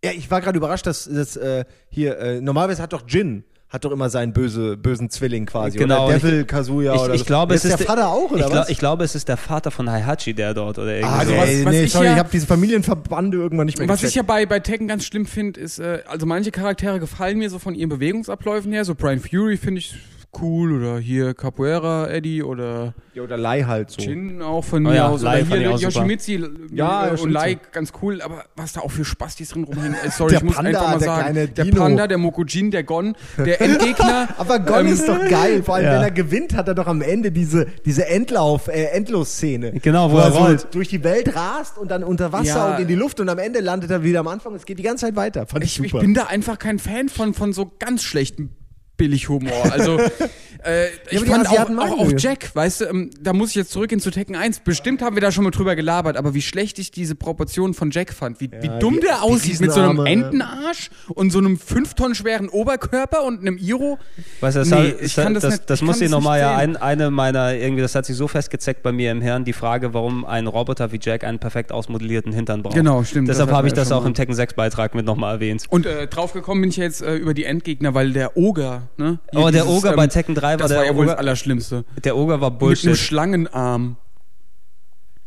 [0.05, 3.85] Ja, ich war gerade überrascht, dass das äh, hier, äh, normalerweise hat doch Jin hat
[3.85, 5.79] doch immer seinen böse, bösen Zwilling quasi.
[5.79, 6.07] Genau.
[6.07, 8.53] Oder Devil Kazuya ich, oder ich, glaube, ist es ist der Vater auch, oder ich
[8.53, 8.69] was?
[8.69, 11.15] ich glaube, es ist der Vater von Heihachi, der dort oder irgendwie.
[11.15, 13.89] Ah, also was, was nee, ich sorry, ja, ich habe diese Familienverbande irgendwann nicht mehr
[13.89, 14.11] Was gecheckt.
[14.11, 17.49] ich ja bei, bei Tekken ganz schlimm finde, ist, äh, also manche Charaktere gefallen mir
[17.49, 18.85] so von ihren Bewegungsabläufen her.
[18.85, 19.95] So Brian Fury finde ich
[20.41, 24.01] cool oder hier Capoeira Eddie oder ja oder Lai halt so.
[24.01, 25.23] Chin auch von oh mir ja, aus.
[25.23, 26.33] Lai oder hier Yoshimitsu
[26.73, 30.11] ja, äh, und Lai ganz cool aber was da auch für Spastis drin rumhängen äh,
[30.11, 31.83] sorry ich muss Panda, einfach mal sagen der Dino.
[31.83, 35.87] Panda der Mokujin der Gon der Endgegner aber Gon ähm, ist doch geil vor allem
[35.87, 35.95] ja.
[35.95, 40.15] wenn er gewinnt hat er doch am Ende diese diese Endlauf äh, Endlos-Szene genau wo,
[40.15, 42.75] wo er, rollt so durch die Welt rast und dann unter Wasser ja.
[42.75, 44.55] und in die Luft und am Ende landet er wieder am Anfang.
[44.55, 45.47] Es geht die ganze Zeit weiter.
[45.47, 48.60] Fand ich, ich, ich bin da einfach kein Fan von von so ganz schlechten
[49.01, 49.73] Billighumor.
[49.73, 49.99] Also
[50.65, 53.99] äh, ich fand auch, auch, auch, Jack, weißt du, ähm, da muss ich jetzt zurückgehen
[54.01, 54.61] zu Tekken 1.
[54.61, 57.91] Bestimmt haben wir da schon mal drüber gelabert, aber wie schlecht ich diese Proportionen von
[57.91, 58.43] Jack fand.
[58.43, 62.15] Wie, ja, wie dumm der aussieht mit so einem Entenarsch und so einem 5 Tonnen
[62.15, 63.99] schweren Oberkörper und einem Iro.
[64.41, 66.55] Weißt du, das, nee, hat, ich kann das, das, nicht, das muss ich nochmal ja
[66.57, 69.95] ein, eine meiner, irgendwie, das hat sich so festgezeckt bei mir im Hirn, die Frage,
[69.95, 72.75] warum ein Roboter wie Jack einen perfekt ausmodellierten Hintern braucht.
[72.75, 73.29] Genau, stimmt.
[73.31, 75.65] Deshalb habe ich das auch im Tekken 6 Beitrag mit nochmal erwähnt.
[75.71, 79.19] Und äh, draufgekommen bin ich jetzt äh, über die Endgegner, weil der Oger Ne?
[79.31, 81.17] Hier oh, der Oger ähm, bei Tekken 3 war das der war ja wohl das
[81.17, 81.85] Allerschlimmste.
[82.05, 82.85] Der Oger war Bullshit.
[82.85, 83.97] Mit einem Schlangenarm.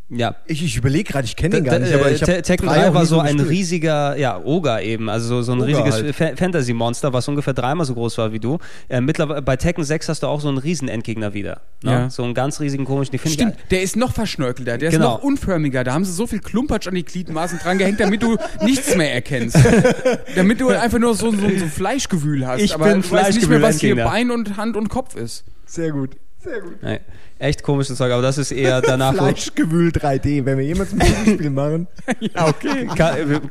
[0.09, 0.35] Ja.
[0.45, 3.05] Ich, ich überlege gerade, ich kenne den gar nicht, aber ich habe Tekken 3 war
[3.05, 6.39] so ein riesiger, ja, Oger eben, also so, so ein Oger riesiges halt.
[6.39, 8.59] Fantasy-Monster, was ungefähr dreimal so groß war wie du.
[8.89, 11.61] Äh, mittlerweile, bei Tekken 6 hast du auch so einen riesen Endgegner wieder.
[11.81, 11.91] Ne?
[11.91, 12.09] Ja.
[12.09, 15.15] So einen ganz riesigen komischen, Stimmt, ich, der ist noch verschnörkelter, der genau.
[15.15, 18.21] ist noch unförmiger, da haben sie so viel Klumpatsch an die Gliedmaßen dran gehängt, damit
[18.21, 19.57] du nichts mehr erkennst.
[20.35, 23.49] damit du einfach nur so, so, so Fleischgewühl hast, ich aber bin du weißt nicht
[23.49, 25.45] mehr, was hier Bein und Hand und Kopf ist.
[25.65, 26.17] Sehr gut.
[26.43, 26.83] Sehr gut.
[26.83, 26.99] Nee,
[27.39, 29.13] echt komisches Zeug, aber das ist eher danach.
[29.13, 31.87] Fleischgewühl 3D, wenn wir jemals ein Spiel machen.
[32.19, 32.87] ja, okay.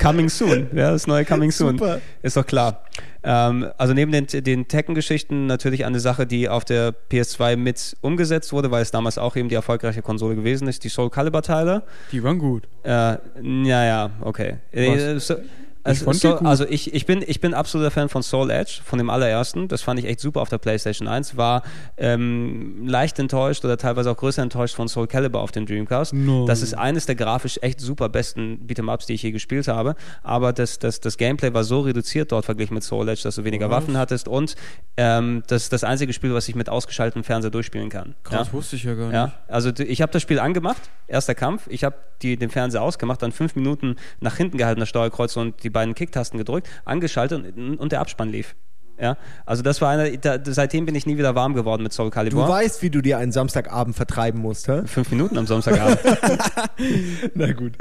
[0.01, 0.69] coming soon.
[0.75, 1.79] Ja, das neue Coming soon.
[1.79, 2.01] Super.
[2.23, 2.85] Ist doch klar.
[3.25, 8.53] Ähm, also neben den, den Tekken-Geschichten natürlich eine Sache, die auf der PS2 mit umgesetzt
[8.53, 11.83] wurde, weil es damals auch eben die erfolgreiche Konsole gewesen ist, die Soul Calibur-Teile.
[12.11, 12.65] Die waren gut.
[12.83, 13.19] Äh, ja,
[13.85, 14.57] ja, okay.
[14.73, 15.37] Äh, so,
[15.85, 18.99] Also, ich Soul, also ich, ich, bin, ich bin absoluter Fan von Soul Edge, von
[18.99, 19.69] dem allerersten.
[19.69, 21.37] Das fand ich echt super auf der PlayStation 1.
[21.37, 21.63] War
[21.97, 26.15] ähm, leicht enttäuscht oder teilweise auch größer enttäuscht von Soul Calibur auf dem Dreamcast.
[26.15, 26.47] No.
[26.47, 29.97] Das ist eines der grafisch echt super besten Beat'em-Ups, die ich je gespielt habe.
[30.23, 33.45] Aber das, das, das Gameplay war so reduziert dort verglichen mit Soul Edge, dass du
[33.45, 33.83] weniger was?
[33.83, 34.55] Waffen hattest und
[34.97, 38.15] ähm, das ist das einzige Spiel, was ich mit ausgeschaltetem Fernseher durchspielen kann.
[38.23, 38.53] Krass, ja?
[38.53, 39.15] wusste ich ja gar nicht.
[39.15, 39.33] Ja?
[39.49, 41.67] Also ich habe das Spiel angemacht, erster Kampf.
[41.69, 45.71] Ich habe den Fernseher ausgemacht, dann fünf Minuten nach hinten gehalten, das Steuerkreuz und die
[45.73, 48.55] beiden Kicktasten gedrückt, angeschaltet und, und der Abspann lief.
[49.01, 49.17] Ja,
[49.47, 52.45] also das war eine, da, seitdem bin ich nie wieder warm geworden mit Soul Calibur.
[52.45, 54.83] Du weißt, wie du dir einen Samstagabend vertreiben musst, hä?
[54.87, 55.99] Fünf Minuten am Samstagabend.
[57.35, 57.73] Na gut.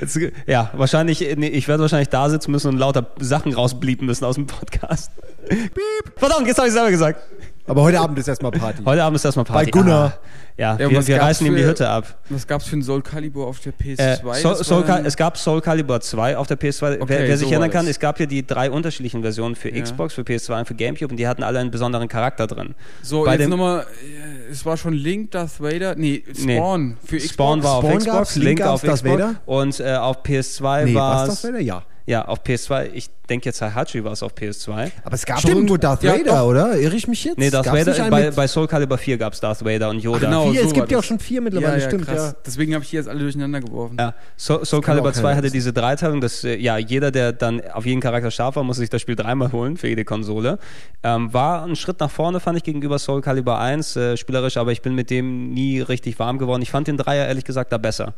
[0.00, 4.24] Jetzt, ja, wahrscheinlich, nee, ich werde wahrscheinlich da sitzen müssen und lauter Sachen rausblieben müssen
[4.24, 5.10] aus dem Podcast.
[5.48, 5.72] Piep.
[6.16, 7.22] Verdammt, jetzt habe ich selber gesagt.
[7.66, 8.82] Aber heute Abend ist erstmal Party.
[8.84, 9.66] Heute Abend ist erstmal Party.
[9.66, 10.14] Bei Gunnar.
[10.14, 10.18] Ah,
[10.58, 12.18] ja, ja wir, wir reißen ihm die Hütte ab.
[12.30, 13.98] Was gab es für ein Soul Calibur auf der PS2?
[14.00, 17.00] Äh, Soul, Soul es gab Soul Calibur 2 auf der PS2.
[17.00, 19.80] Okay, wer, wer sich erinnern kann, es gab hier die drei unterschiedlichen Versionen für ja.
[19.80, 22.74] Xbox, für PS2 und für Gamecube und die hatten alle einen besonderen Charakter drin.
[23.02, 26.96] So, Bei jetzt nochmal, äh, es war schon Link, Darth Vader, nee, Spawn nee.
[27.04, 27.34] für Xbox.
[27.34, 29.34] Spawn war auf Spawn Xbox, Link, Link auf Xbox Vader?
[29.46, 31.48] und äh, auf PS2 nee, war es...
[31.60, 31.84] Ja.
[32.08, 34.90] Ja, auf PS2, ich denke jetzt Hachi war es auf PS2.
[35.04, 35.56] Aber es gab Stimmt.
[35.56, 36.78] irgendwo Darth Vader, ja, oder?
[36.78, 37.36] Irre ich mich jetzt?
[37.36, 40.16] Nee, Darth Gab's Vader, bei, bei Soul Calibur 4 gab es Darth Vader und Yoda.
[40.16, 42.32] Ach, genau, vier, so es gibt ja auch schon vier mittlerweile, ja, ja, stimmt, krass.
[42.32, 42.40] ja.
[42.44, 43.96] Deswegen habe ich die jetzt alle durcheinander geworfen.
[43.98, 47.86] Ja, Soul, Soul Calibur 2 hatte diese Dreiteilung, dass äh, ja, jeder, der dann auf
[47.86, 50.58] jeden Charakter scharf war, muss sich das Spiel dreimal holen für jede Konsole.
[51.02, 54.72] Ähm, war ein Schritt nach vorne, fand ich, gegenüber Soul Calibur 1, äh, spielerisch, aber
[54.72, 56.62] ich bin mit dem nie richtig warm geworden.
[56.62, 58.14] Ich fand den Dreier ehrlich gesagt da besser.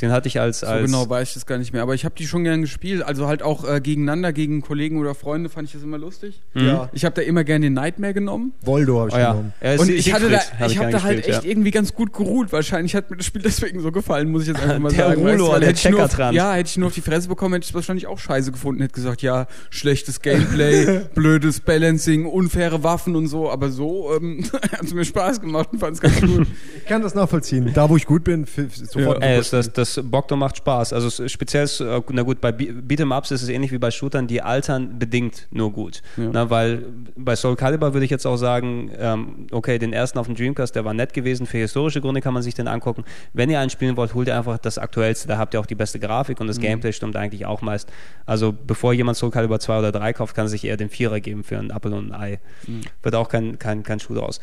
[0.00, 2.04] Den hatte ich als, als so genau weiß ich das gar nicht mehr, aber ich
[2.04, 5.68] habe die schon gern gespielt, also halt auch äh, gegeneinander, gegen Kollegen oder Freunde fand
[5.68, 6.40] ich das immer lustig.
[6.54, 6.66] Mhm.
[6.66, 6.88] Ja.
[6.92, 8.52] Ich habe da immer gerne den Nightmare genommen.
[8.62, 9.30] Voldo habe ich oh, ja.
[9.32, 9.52] genommen.
[9.62, 12.12] Ja, und ich hatte da, hab ich habe da halt gespielt, echt irgendwie ganz gut
[12.12, 12.52] geruht.
[12.52, 15.26] Wahrscheinlich hat mir das Spiel deswegen so gefallen, muss ich jetzt einfach mal der sagen.
[15.26, 16.34] Rulo, weißt, der Checker dran.
[16.34, 18.80] Ja, hätte ich nur auf die Fresse bekommen, hätte ich es wahrscheinlich auch scheiße gefunden,
[18.80, 24.82] hätte gesagt, ja, schlechtes Gameplay, blödes Balancing, unfaire Waffen und so, aber so ähm, hat
[24.82, 26.46] es mir Spaß gemacht und fand es ganz gut.
[26.78, 27.70] ich kann das nachvollziehen.
[27.74, 29.22] Da, wo ich gut bin, sofort.
[29.22, 29.28] Ja.
[29.28, 30.92] Ey, das, das Bogdo macht Spaß.
[30.92, 34.98] Also speziell, äh, na gut, bei Beat'em-Ups ist es ähnlich wie bei Shootern, die altern
[34.98, 36.02] bedingt nur gut.
[36.16, 36.30] Ja.
[36.32, 36.84] Na, weil
[37.16, 40.74] bei Soul Calibur würde ich jetzt auch sagen, ähm, okay, den ersten auf dem Dreamcast,
[40.74, 43.04] der war nett gewesen, für historische Gründe kann man sich den angucken.
[43.32, 45.74] Wenn ihr einen spielen wollt, holt ihr einfach das aktuellste, da habt ihr auch die
[45.74, 46.62] beste Grafik und das mhm.
[46.62, 47.88] Gameplay stimmt eigentlich auch meist.
[48.26, 51.44] Also bevor jemand Soul Calibur 2 oder 3 kauft, kann sich eher den Vierer geben
[51.44, 52.40] für einen Apple und ein Ei.
[52.66, 52.82] Mhm.
[53.02, 54.40] Wird auch kein, kein, kein Schuh draus.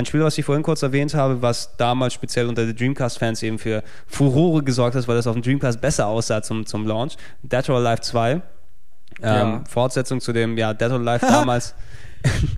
[0.00, 3.58] Ein Spiel, was ich vorhin kurz erwähnt habe, was damals speziell unter den Dreamcast-Fans eben
[3.58, 7.18] für Furore gesorgt hat, weil das auf dem Dreamcast besser aussah zum, zum Launch.
[7.42, 8.32] Dead or Alive 2.
[8.32, 8.40] Ähm,
[9.22, 9.64] ja.
[9.68, 11.74] Fortsetzung zu dem, ja, Dead or Alive damals.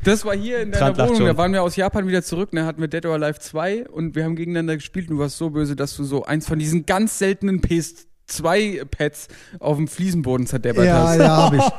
[0.05, 1.26] Das war hier in deiner Wohnung, schon.
[1.26, 4.14] da waren wir aus Japan wieder zurück, da hatten wir Dead or Alive 2 und
[4.14, 6.86] wir haben gegeneinander gespielt und du warst so böse, dass du so eins von diesen
[6.86, 11.18] ganz seltenen PS zwei Pads auf dem Fliesenboden zerdeppert ja, hast.
[11.18, 11.64] Ja, ja, habe ich.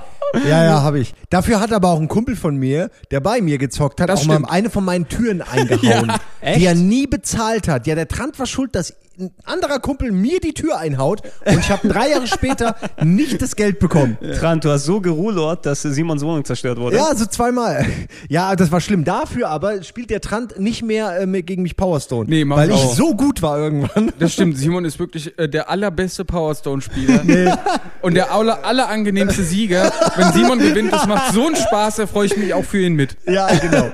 [0.47, 1.13] Ja, ja, habe ich.
[1.29, 4.23] Dafür hat aber auch ein Kumpel von mir, der bei mir gezockt hat, das auch
[4.23, 4.41] stimmt.
[4.41, 7.85] mal eine von meinen Türen eingehauen, ja, die er nie bezahlt hat.
[7.85, 11.69] Ja, der Trant war schuld, dass ein anderer Kumpel mir die Tür einhaut und ich
[11.69, 14.17] habe drei Jahre später nicht das Geld bekommen.
[14.39, 16.95] Trant, du hast so geruhlort, dass Simons Wohnung zerstört wurde.
[16.95, 17.85] Ja, so zweimal.
[18.29, 19.03] Ja, das war schlimm.
[19.03, 22.29] Dafür aber spielt der Trant nicht mehr äh, gegen mich Powerstone.
[22.29, 22.95] Nee, weil ich auch.
[22.95, 24.11] so gut war irgendwann.
[24.19, 24.57] Das stimmt.
[24.57, 27.21] Simon ist wirklich äh, der allerbeste Powerstone-Spieler.
[27.33, 27.49] Nee.
[28.01, 29.91] Und der aller, allerangenehmste Sieger.
[30.17, 32.93] Wenn Simon gewinnt, das macht so einen Spaß, da freue ich mich auch für ihn
[32.93, 33.15] mit.
[33.25, 33.91] Ja, genau.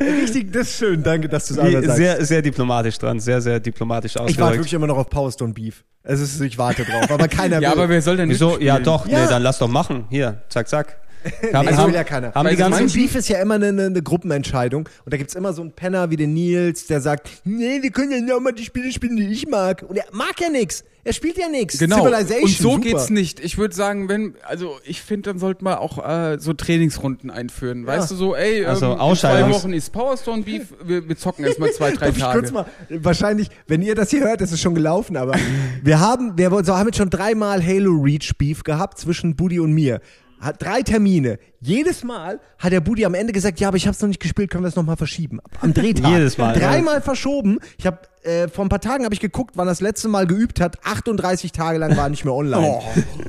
[0.00, 1.02] Richtig, das ist schön.
[1.02, 1.96] Danke, dass du es nee, sagst.
[1.96, 3.20] Sehr, sehr diplomatisch dran.
[3.20, 4.30] Sehr, sehr diplomatisch ausgedrückt.
[4.30, 5.84] Ich warte wirklich immer noch auf Powerstone Beef.
[6.04, 7.62] Es ist, ich warte drauf, aber keiner will.
[7.62, 8.58] ja, aber wer soll denn nicht Wieso?
[8.58, 9.06] Ja, doch.
[9.06, 9.22] Ja.
[9.22, 10.06] Nee, dann lass doch machen.
[10.10, 10.98] Hier, zack, zack.
[11.52, 12.34] Haben, also, will ja keiner.
[12.34, 14.88] Haben die ganzen mein Beef ist ja immer eine, eine, Gruppenentscheidung.
[15.04, 17.90] Und da gibt es immer so einen Penner wie den Nils, der sagt, nee, wir
[17.90, 19.84] können ja nur mal die Spiele spielen, die ich mag.
[19.86, 20.84] Und er mag ja nichts.
[21.04, 21.78] Er spielt ja nichts.
[21.78, 22.04] Genau.
[22.04, 22.82] Civilization, und so super.
[22.82, 23.40] geht's nicht.
[23.40, 27.84] Ich würde sagen, wenn, also ich finde, dann sollte man auch äh, so Trainingsrunden einführen.
[27.86, 28.16] Weißt ja.
[28.16, 31.72] du so, ey, also ähm, in zwei Wochen ist Powerstone Beef, wir, wir zocken erstmal
[31.72, 32.38] zwei, drei Tage.
[32.38, 35.34] Kurz mal, wahrscheinlich, wenn ihr das hier hört, ist es schon gelaufen, aber
[35.82, 39.72] wir haben, wir so, haben jetzt schon dreimal Halo Reach Beef gehabt zwischen Buddy und
[39.72, 40.00] mir
[40.42, 41.38] hat drei Termine.
[41.60, 44.20] Jedes Mal hat der Budi am Ende gesagt, ja, aber ich habe es noch nicht
[44.20, 45.38] gespielt, können wir es nochmal verschieben.
[45.60, 46.10] Am Drehtag.
[46.10, 46.54] Jedes Mal.
[46.54, 47.58] Dreimal verschoben.
[47.78, 50.60] Ich habe äh, vor ein paar Tagen habe ich geguckt, wann das letzte Mal geübt
[50.60, 50.84] hat.
[50.84, 52.66] 38 Tage lang war nicht mehr online.
[52.66, 52.82] Oh.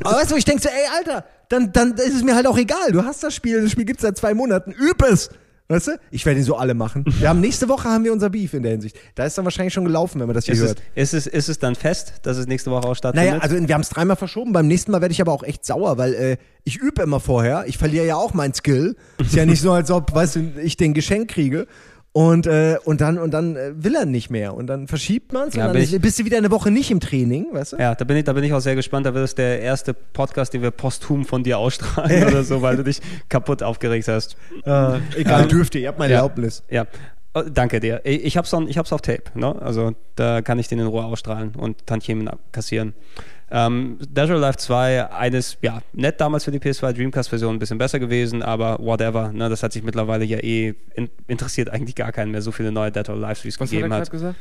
[0.03, 2.57] Aber weißt du, ich denke so, ey, Alter, dann, dann ist es mir halt auch
[2.57, 2.91] egal.
[2.91, 4.71] Du hast das Spiel, das Spiel gibt's seit zwei Monaten.
[4.71, 5.29] Üb es!
[5.69, 5.91] Weißt du?
[6.11, 7.05] Ich werde ihn so alle machen.
[7.19, 8.97] Wir haben nächste Woche haben wir unser Beef in der Hinsicht.
[9.15, 10.81] Da ist dann wahrscheinlich schon gelaufen, wenn man das hier ist hört.
[10.93, 13.31] Es, ist, es, ist es dann fest, dass es nächste Woche auch stattfindet?
[13.31, 14.51] Naja, also wir haben es dreimal verschoben.
[14.51, 17.63] Beim nächsten Mal werde ich aber auch echt sauer, weil äh, ich übe immer vorher.
[17.67, 18.97] Ich verliere ja auch mein Skill.
[19.19, 21.67] Ist ja nicht so, als ob, weißt du, ich den Geschenk kriege.
[22.15, 24.53] Und, äh, und dann, und dann äh, will er nicht mehr.
[24.53, 25.55] Und dann verschiebt man es.
[25.55, 27.77] Ja, und dann ist, bist du wieder eine Woche nicht im Training, weißt du?
[27.77, 29.07] Ja, da bin ich, da bin ich auch sehr gespannt.
[29.07, 32.77] Da wird es der erste Podcast, den wir posthum von dir ausstrahlen oder so, weil
[32.77, 34.37] du dich kaputt aufgeregt hast.
[34.63, 36.63] Äh, egal, ähm, dürft ihr, habt meine ja, Erlaubnis.
[36.69, 36.85] Ja.
[37.33, 38.01] Oh, danke dir.
[38.03, 39.59] Ich hab's, on, ich hab's auf Tape, ne?
[39.59, 42.93] Also da kann ich den in Ruhe ausstrahlen und Tantiemen kassieren.
[43.55, 47.77] Ähm, Dead or Alive 2, eines, ja, nett damals für die PS2 Dreamcast-Version, ein bisschen
[47.77, 49.31] besser gewesen, aber whatever.
[49.31, 52.71] Ne, das hat sich mittlerweile ja eh, in, interessiert eigentlich gar keinen mehr, so viele
[52.71, 54.09] neue Dead or Alive, wie es gegeben hat.
[54.09, 54.37] Gesagt?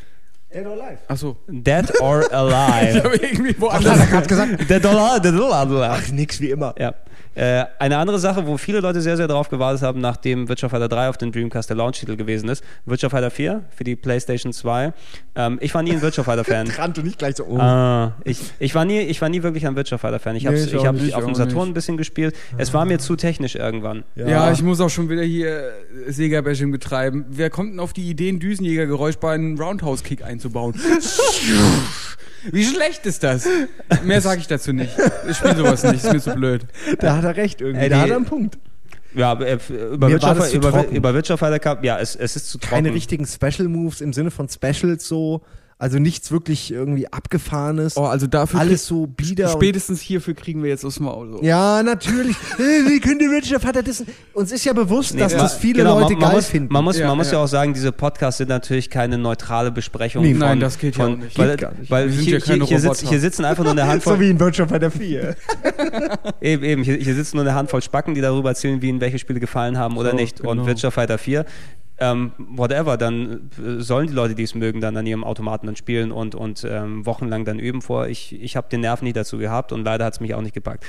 [0.55, 0.99] Dead or Alive.
[1.09, 1.37] Achso.
[1.47, 2.99] Dead or Alive.
[2.99, 3.99] ich habe irgendwie woanders.
[4.01, 4.71] Ach, hat gesagt.
[4.71, 5.21] Dead or Alive.
[5.21, 5.91] Dead or Alive.
[5.91, 6.75] Ach, nix wie immer.
[6.79, 6.95] Ja.
[7.35, 10.89] Äh, eine andere Sache, wo viele Leute sehr, sehr darauf gewartet haben, nachdem Witcher Fighter
[10.89, 12.63] 3 auf den Dreamcast der Launch-Titel gewesen ist.
[12.85, 14.93] Witcher Fighter 4 für die PlayStation 2.
[15.35, 16.69] Ähm, ich war nie ein Witcher Fighter-Fan.
[16.79, 17.61] Rannte nicht gleich so um.
[17.61, 20.37] Ah, ich, ich, war nie, ich war nie wirklich ein Witcher Fighter-Fan.
[20.37, 22.37] Ich habe nee, ich hab auf dem Saturn ein bisschen gespielt.
[22.59, 24.05] Es war mir zu technisch irgendwann.
[24.15, 24.29] Ja.
[24.29, 25.73] ja, ich muss auch schon wieder hier
[26.09, 27.25] Sega-Bashing betreiben.
[27.31, 30.75] Wer kommt denn auf die Idee, ein Düsenjäger-Geräusch bei einem Roundhouse-Kick einzubauen?
[32.51, 33.47] Wie schlecht ist das?
[34.05, 34.93] Mehr sage ich dazu nicht.
[35.29, 36.67] Ich spiele sowas nicht, ist mir zu blöd.
[36.99, 37.85] Da hat er recht irgendwie.
[37.85, 38.59] Ey, da hat er einen Punkt.
[39.15, 39.59] Ja, äh,
[39.93, 42.77] über, Witcher, über, Fighter Cup, ja, es, es ist zu trocken.
[42.77, 45.43] Keine richtigen Special Moves im Sinne von Specials so.
[45.83, 47.97] Also nichts wirklich irgendwie abgefahrenes.
[47.97, 49.49] Oh, also dafür alles so bieder.
[49.49, 51.33] Spätestens hierfür kriegen wir jetzt aus dem Maul.
[51.33, 51.43] So.
[51.43, 52.37] Ja, natürlich.
[52.57, 54.05] Wie können die Richard Vater das?
[54.33, 56.47] Uns ist ja bewusst, nee, dass ja, das viele genau, Leute man, man geil muss,
[56.47, 56.73] finden.
[56.73, 57.39] Man muss, ja, man muss ja.
[57.39, 60.23] ja auch sagen, diese Podcasts sind natürlich keine neutrale Besprechung.
[60.23, 61.37] Nee, von, nein, das geht von, ja auch nicht.
[61.37, 61.91] Weil, nicht.
[61.91, 64.15] weil hier, hier, hier, sitz, hier, sitzen einfach nur eine Handvoll.
[64.15, 65.35] so wie in Virtual Fighter 4.
[66.41, 66.85] eben, eben.
[66.85, 69.77] Hier, hier, sitzen nur eine Handvoll Spacken, die darüber erzählen, wie ihnen welche Spiele gefallen
[69.79, 70.37] haben oder so, nicht.
[70.37, 70.53] Genau.
[70.53, 71.45] Und Virtual Fighter 4
[72.03, 75.77] ähm, whatever, dann äh, sollen die Leute, die es mögen, dann an ihrem Automaten dann
[75.77, 78.09] spielen und, und ähm, wochenlang dann üben vor.
[78.09, 80.55] Ich, ich habe den Nerv nie dazu gehabt und leider hat es mich auch nicht
[80.55, 80.85] gepackt.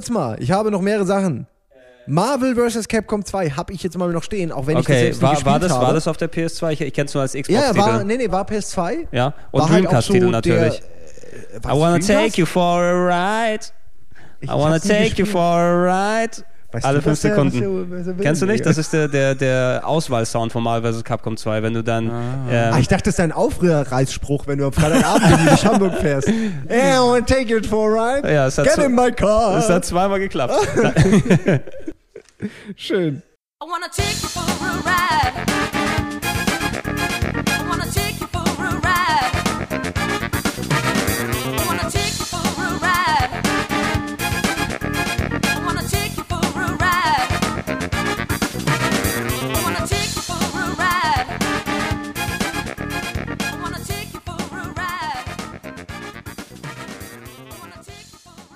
[0.00, 0.36] Kurz mal?
[0.40, 1.46] Ich habe noch mehrere Sachen.
[2.06, 2.88] Marvel vs.
[2.88, 5.34] Capcom 2 habe ich jetzt mal noch stehen, auch wenn okay, ich das selbst war,
[5.34, 5.86] nicht war das, habe.
[5.86, 6.72] War das auf der PS2?
[6.72, 7.48] Ich, ich kenne es nur als Xbox.
[7.48, 9.08] Ja, war, nee, nee, war PS2.
[9.12, 10.82] Ja, und halt Dreamcast-Titel halt so natürlich.
[11.62, 13.66] Der, äh, I wanna take you for a ride.
[14.42, 16.42] I wanna take you for a ride.
[16.72, 17.60] Weißt Alle fünf Sekunden.
[17.60, 18.64] Er, er, was Kennst du nicht?
[18.64, 21.02] Das ist der, der, der Auswahlsound von Marvel vs.
[21.02, 22.08] Capcom 2, wenn du dann.
[22.10, 22.22] Ah.
[22.48, 26.28] Ähm, ah, ich dachte, das ist ein Aufrührreisspruch, wenn du am Freitagabend in Hamburg fährst.
[26.68, 28.32] Hey, I wanna take it for a ride.
[28.32, 29.58] Ja, es hat Get in my car.
[29.58, 30.54] Es hat zweimal geklappt.
[32.76, 33.22] Schön.
[33.62, 35.49] I wanna take you for a ride.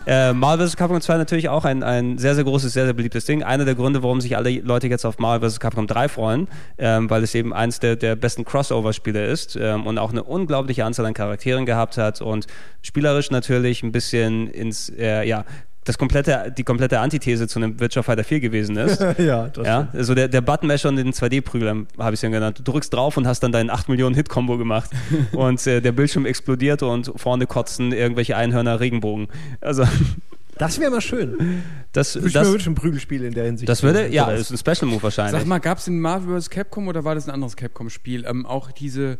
[0.07, 0.76] Äh, Marvel vs.
[0.76, 3.42] Capcom 2 natürlich auch ein, ein sehr, sehr großes, sehr, sehr beliebtes Ding.
[3.42, 5.61] Einer der Gründe, warum sich alle Leute jetzt auf Marvel vs.
[5.61, 9.98] Capcom 3 freuen, ähm, weil es eben eins der, der besten Crossover-Spiele ist ähm, und
[9.98, 12.46] auch eine unglaubliche Anzahl an Charakteren gehabt hat und
[12.82, 15.44] spielerisch natürlich ein bisschen ins, äh, ja,
[15.85, 19.01] das komplette, die komplette Antithese zu einem Witcher Fighter 4 gewesen ist.
[19.18, 22.59] ja, das ja, Also der, der Button-Masher und den 2D-Prügler, habe ich es ja genannt.
[22.59, 24.91] Du drückst drauf und hast dann deinen 8 Millionen Hit-Kombo gemacht.
[25.32, 29.28] und äh, der Bildschirm explodiert und vorne kotzen irgendwelche Einhörner Regenbogen.
[29.61, 29.85] Also.
[30.57, 31.64] Das wäre mal schön.
[31.91, 33.68] Das, ich das, würde ein Prügelspiel in der Hinsicht.
[33.68, 35.41] Das würde, ja, das ist ein Special Move wahrscheinlich.
[35.41, 36.49] Sag mal, gab es in Marvel vs.
[36.49, 38.24] Capcom oder war das ein anderes Capcom-Spiel?
[38.24, 39.18] Ähm, auch diese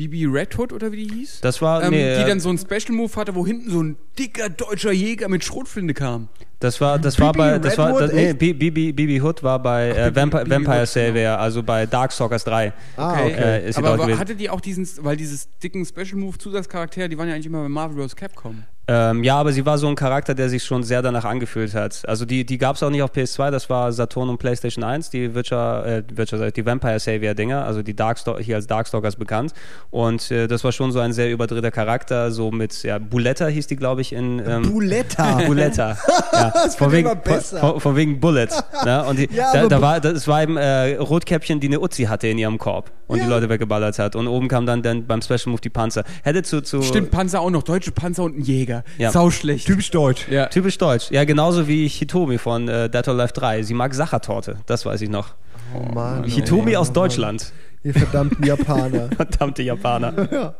[0.00, 1.42] Bibi Red Hood oder wie die hieß?
[1.42, 3.96] Das war, ähm, nee, die dann so einen Special Move hatte, wo hinten so ein
[4.18, 6.28] dicker deutscher Jäger mit Schrotflinte kam.
[6.58, 9.96] Das war, das war bei, das war, das, nee, Bibi, Bibi Hood war bei Ach,
[9.96, 11.36] äh, Vampire, Bibi Vampire Savior, genau.
[11.36, 12.72] also bei Darkstalkers 3.
[12.96, 13.32] Ah, okay.
[13.32, 17.18] Äh, ist Aber war, hatte die auch diesen, weil dieses dicken Special Move Zusatzcharakter, die
[17.18, 18.16] waren ja eigentlich immer bei Marvel vs.
[18.16, 18.64] Capcom.
[18.92, 22.02] Ähm, ja, aber sie war so ein Charakter, der sich schon sehr danach angefühlt hat.
[22.08, 25.10] Also die, die gab es auch nicht auf PS2, das war Saturn und PlayStation 1,
[25.10, 29.52] die Witcher, äh, Witcher, die Vampire Savior Dinger, also die Darkstalker, hier als Darkstalkers bekannt.
[29.90, 33.68] Und äh, das war schon so ein sehr überdrehter Charakter, so mit, ja, Buletta hieß
[33.68, 34.42] die, glaube ich, in.
[34.44, 35.34] Ähm, Buletta.
[35.46, 35.96] Buletta.
[36.32, 37.60] ja, das von wegen, besser.
[37.60, 38.48] Von, von, wegen Bullet.
[38.84, 39.04] ne?
[39.04, 42.26] Und die, ja, da, da war, das war eben äh, Rotkäppchen, die eine Uzi hatte
[42.26, 43.24] in ihrem Korb und ja.
[43.24, 44.16] die Leute weggeballert hat.
[44.16, 46.02] Und oben kam dann, dann beim Special Move die Panzer.
[46.24, 48.79] Hätte zu, zu Stimmt, Panzer auch noch, deutsche Panzer und ein Jäger.
[48.98, 49.10] Ja.
[49.10, 49.66] Sau schlecht.
[49.66, 50.26] Typisch deutsch.
[50.28, 50.46] Ja.
[50.46, 51.10] Typisch deutsch.
[51.10, 53.62] Ja, genauso wie Hitomi von äh, Dead or Alive 3.
[53.62, 55.34] Sie mag Sachertorte, das weiß ich noch.
[55.74, 56.24] Oh Mann.
[56.24, 57.52] Hitomi oh, aus Deutschland.
[57.82, 59.08] Ihr verdammten Japaner.
[59.16, 60.28] Verdammte Japaner.
[60.32, 60.54] ja.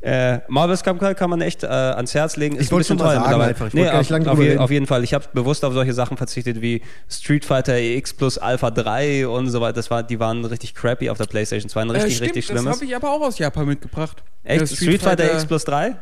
[0.00, 2.56] Äh, Marvel's Cup kann man echt äh, ans Herz legen.
[2.56, 3.68] Ist ich wollte schon mal sagen einfach.
[3.68, 5.04] Ich nee, auf, auf, je, auf, jeden Fall.
[5.04, 9.48] Ich habe bewusst auf solche Sachen verzichtet wie Street Fighter X plus Alpha 3 und
[9.48, 9.74] so weiter.
[9.74, 11.80] Das war, die waren richtig crappy auf der PlayStation 2.
[11.80, 12.64] Ein richtig, äh, stimmt, richtig schlimmes.
[12.64, 14.22] Das habe ich aber auch aus Japan mitgebracht.
[14.42, 14.66] Echt?
[14.66, 15.96] Street, Street Fighter, Fighter X plus 3?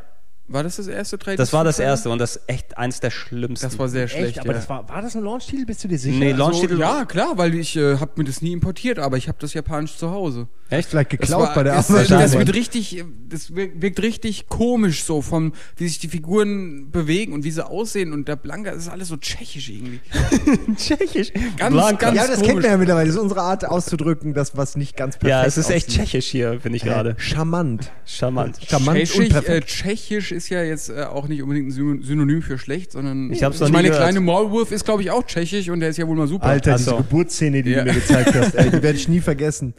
[0.46, 1.36] War das das erste 3D?
[1.36, 3.66] Das war das erste und das ist echt eins der schlimmsten.
[3.66, 4.36] Das war sehr schlecht.
[4.36, 4.40] Echt?
[4.40, 4.58] Aber ja.
[4.58, 5.64] das war, war das ein Launch-Titel?
[5.64, 6.18] Bist du dir sicher?
[6.18, 6.82] Nee, Launch-Titel.
[6.82, 9.54] Also, ja, klar, weil ich äh, habe mir das nie importiert, aber ich habe das
[9.54, 10.46] japanisch zu Hause.
[10.68, 10.90] Echt?
[10.90, 15.22] Vielleicht geklaut war, bei der das, das, das wird richtig, das wirkt richtig komisch so,
[15.22, 18.88] von wie sich die Figuren bewegen und wie sie aussehen und der Blanka, das ist
[18.88, 20.00] alles so tschechisch irgendwie.
[20.76, 21.32] tschechisch?
[21.56, 22.06] Ganz, Blanka.
[22.06, 22.46] ganz Ja, das komisch.
[22.48, 23.06] kennt man ja mittlerweile.
[23.06, 25.30] Das ist unsere Art auszudrücken, das was nicht ganz perfekt ist.
[25.30, 27.14] Ja, es ist echt tschechisch hier, finde ich äh, gerade.
[27.18, 27.90] Charmant.
[28.04, 28.58] Charmant.
[28.66, 29.64] Charmant Tschechisch, und perfekt.
[29.64, 33.42] Äh, tschechisch ist ja jetzt äh, auch nicht unbedingt ein Synonym für schlecht, sondern ich,
[33.42, 34.02] hab's ich meine, gehört.
[34.02, 36.44] kleine Maulwurf ist, glaube ich, auch tschechisch und der ist ja wohl mal super.
[36.46, 37.84] Alter, diese Geburtsszene, die ja.
[37.84, 39.74] du mir gezeigt hast, ey, die werde ich nie vergessen.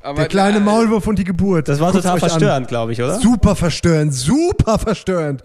[0.00, 1.66] Aber der kleine Maulwurf und die Geburt.
[1.68, 3.18] Das war Guckt's total verstörend, glaube ich, oder?
[3.18, 5.42] Super verstörend, super verstörend.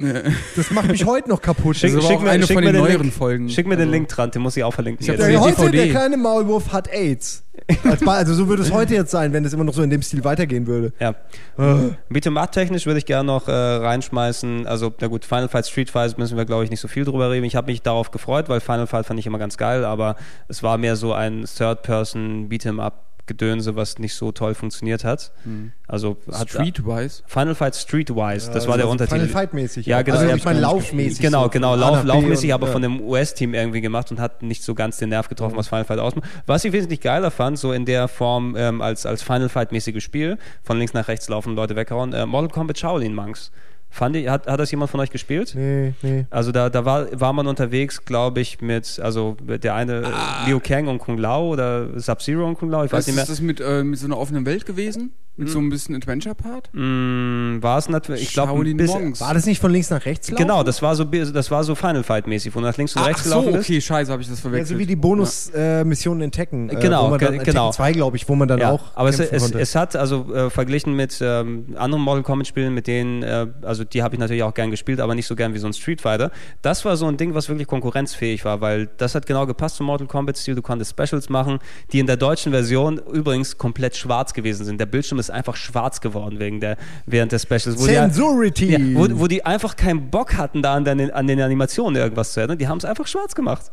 [0.56, 1.76] Das macht mich heute noch kaputt.
[1.76, 3.50] Schick, schick mir eine schick von den, den neueren Link, Folgen.
[3.50, 3.86] Schick mir also.
[3.86, 5.04] den Link dran, den muss ich auch verlinken.
[5.04, 5.78] Ich habe ja, heute DVD.
[5.78, 7.44] der kleine Maulwurf hat AIDS.
[8.06, 10.24] also so würde es heute jetzt sein, wenn es immer noch so in dem Stil
[10.24, 10.94] weitergehen würde.
[11.00, 11.16] Ja.
[11.58, 11.92] Uh.
[12.12, 14.68] Beat'em technisch würde ich gerne noch äh, reinschmeißen.
[14.68, 17.32] Also na gut, Final Fight Street Fight müssen wir glaube ich nicht so viel drüber
[17.32, 17.46] reden.
[17.46, 20.16] Ich habe mich darauf gefreut, weil Final Fight fand ich immer ganz geil, aber
[20.48, 25.04] es war mehr so ein Third Person Beat'em Up Gedönse, was nicht so toll funktioniert
[25.04, 25.32] hat.
[25.46, 25.72] Mhm.
[25.88, 27.24] Also hat Streetwise?
[27.26, 29.20] Final Fight Streetwise, das ja, war der also Untertitel.
[29.20, 29.86] Final Fight mäßig.
[29.86, 30.18] Ja, genau.
[30.18, 31.20] Also ich meine laufmäßig.
[31.20, 32.74] Genau, genau, Lauf, laufmäßig, aber ja.
[32.74, 35.60] von dem US-Team irgendwie gemacht und hat nicht so ganz den Nerv getroffen, mhm.
[35.60, 36.30] was Final Fight ausmacht.
[36.46, 40.38] Was ich wesentlich geiler fand, so in der Form ähm, als, als Final Fight-mäßiges Spiel,
[40.64, 43.52] von links nach rechts laufen, Leute weghauen, äh, Mortal Kombat Shaolin Monks.
[43.94, 45.54] Fand ich, hat, hat das jemand von euch gespielt?
[45.56, 46.26] Nee, nee.
[46.32, 50.48] Also da, da war, war man unterwegs, glaube ich, mit, also der eine ah.
[50.48, 53.24] Liu Kang und Kung Lao oder Sub-Zero und Kung Lao, ich weiß nicht mehr.
[53.24, 55.14] Ist das mit, äh, mit so einer offenen Welt gewesen?
[55.36, 55.52] Mit mm.
[55.52, 56.70] so ein bisschen Adventure-Part?
[56.74, 60.44] Mm, war es natürlich, ich glaube, War das nicht von links nach rechts laufen?
[60.44, 63.52] Genau, das war so, das war so Final Fight-mäßig, wo nach links und rechts gelaufen
[63.54, 64.70] so, okay, scheiße, habe ich das verwechselt.
[64.70, 66.24] Ja, so wie die Bonus-Missionen ja.
[66.24, 66.70] äh, in Tekken.
[66.70, 67.72] Äh, genau, wo dann, genau.
[67.72, 70.32] Tekken 2, glaube ich, wo man dann ja, auch Aber es, es, es, hat, also
[70.32, 74.44] äh, verglichen mit ähm, anderen Mortal Kombat-Spielen, mit denen, äh, also die habe ich natürlich
[74.44, 76.30] auch gern gespielt, aber nicht so gern wie so ein Street Fighter.
[76.62, 79.88] Das war so ein Ding, was wirklich konkurrenzfähig war, weil das hat genau gepasst zum
[79.88, 80.54] Mortal Kombat-Stil.
[80.54, 81.58] Du konntest Specials machen,
[81.92, 84.80] die in der deutschen Version übrigens komplett schwarz gewesen sind.
[84.80, 87.78] Der Bildschirm ist einfach schwarz geworden wegen der, während des Specials.
[87.78, 88.68] Wo Censurity!
[88.68, 92.02] Die, ja, wo, wo, die einfach keinen Bock hatten, da an den, an den Animationen
[92.02, 92.58] irgendwas zu ändern.
[92.58, 93.72] Die haben es einfach schwarz gemacht.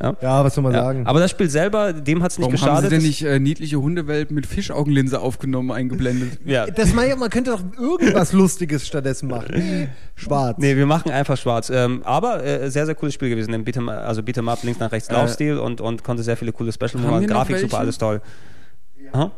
[0.00, 0.84] Ja, ja was soll man ja.
[0.84, 1.06] sagen?
[1.06, 2.76] Aber das Spiel selber, dem hat es nicht Warum geschadet.
[2.76, 6.38] Haben sie denn nicht äh, niedliche Hundewelpen mit Fischaugenlinse aufgenommen, eingeblendet?
[6.44, 6.66] ja.
[6.66, 9.88] Das man, man könnte doch irgendwas Lustiges stattdessen machen.
[10.14, 10.58] Schwarz.
[10.58, 11.70] Nee, wir machen einfach schwarz.
[11.70, 13.52] Ähm, aber äh, sehr, sehr cooles Spiel gewesen.
[13.64, 16.72] Beat'em, also Beat'em Up, links nach rechts äh, Laufstil und, und konnte sehr viele coole
[16.72, 17.26] Special-Momente.
[17.26, 18.20] Grafik super, alles toll.
[19.12, 19.32] Ja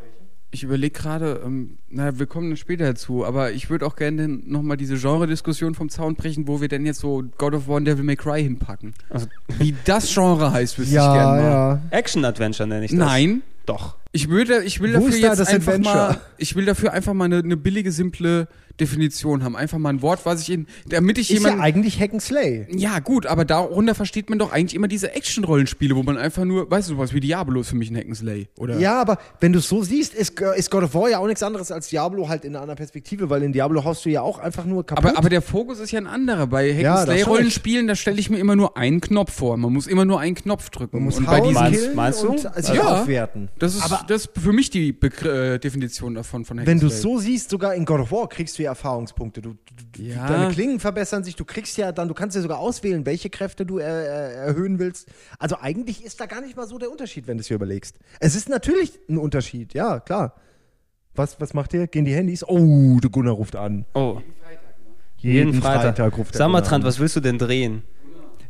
[0.52, 4.76] ich überlege gerade, ähm, naja, wir kommen später dazu, aber ich würde auch gerne nochmal
[4.76, 8.04] diese Genre-Diskussion vom Zaun brechen, wo wir denn jetzt so God of War und Devil
[8.04, 8.94] May Cry hinpacken.
[9.08, 9.26] Also,
[9.58, 11.50] Wie das Genre heißt, wüsste ja, ich gerne mal.
[11.50, 11.82] Ja.
[11.90, 12.98] Action-Adventure nenne ich das.
[12.98, 13.42] Nein.
[13.66, 13.96] Doch.
[14.12, 15.94] Ich würde, ich will Wo dafür jetzt einfach Adventure?
[15.94, 18.48] mal, ich will dafür einfach mal eine, eine billige, simple
[18.80, 19.56] Definition haben.
[19.56, 21.54] Einfach mal ein Wort, was ich in, damit ich jemand.
[21.54, 22.66] Ist ja eigentlich Hack and Slay.
[22.70, 26.70] Ja, gut, aber darunter versteht man doch eigentlich immer diese Action-Rollenspiele, wo man einfach nur,
[26.70, 28.78] weißt du, sowas wie Diablo ist für mich ein Hack and Slay, oder?
[28.78, 31.42] Ja, aber wenn du es so siehst, ist, ist God of War ja auch nichts
[31.42, 34.38] anderes als Diablo halt in einer anderen Perspektive, weil in Diablo haust du ja auch
[34.38, 35.04] einfach nur kaputt.
[35.04, 36.46] Aber, aber der Fokus ist ja ein anderer.
[36.46, 39.56] Bei Hack ja, and Slay-Rollenspielen, da stelle ich mir immer nur einen Knopf vor.
[39.56, 40.96] Man muss immer nur einen Knopf drücken.
[40.96, 42.36] Man muss und bei diesen meinst, meinst du?
[42.38, 43.50] sich ja, aufwerten.
[43.58, 46.80] Das ist, aber das ist für mich die Begr äh, Definition davon von Hack Wenn
[46.80, 49.40] du es so siehst, sogar in God of War kriegst du ja Erfahrungspunkte.
[49.42, 49.54] Du,
[49.92, 50.26] du, ja.
[50.26, 53.66] Deine Klingen verbessern sich, du kriegst ja dann, du kannst ja sogar auswählen, welche Kräfte
[53.66, 55.08] du äh, äh, erhöhen willst.
[55.38, 57.98] Also eigentlich ist da gar nicht mal so der Unterschied, wenn du es dir überlegst.
[58.18, 60.34] Es ist natürlich ein Unterschied, ja, klar.
[61.14, 61.86] Was, was macht ihr?
[61.86, 62.44] Gehen die Handys?
[62.46, 63.84] Oh, der Gunnar ruft an.
[63.94, 64.20] Oh.
[65.18, 65.96] Jeden, Jeden Freitag.
[65.96, 67.82] Freitag ruft Sag mal, Trant, was willst du denn drehen?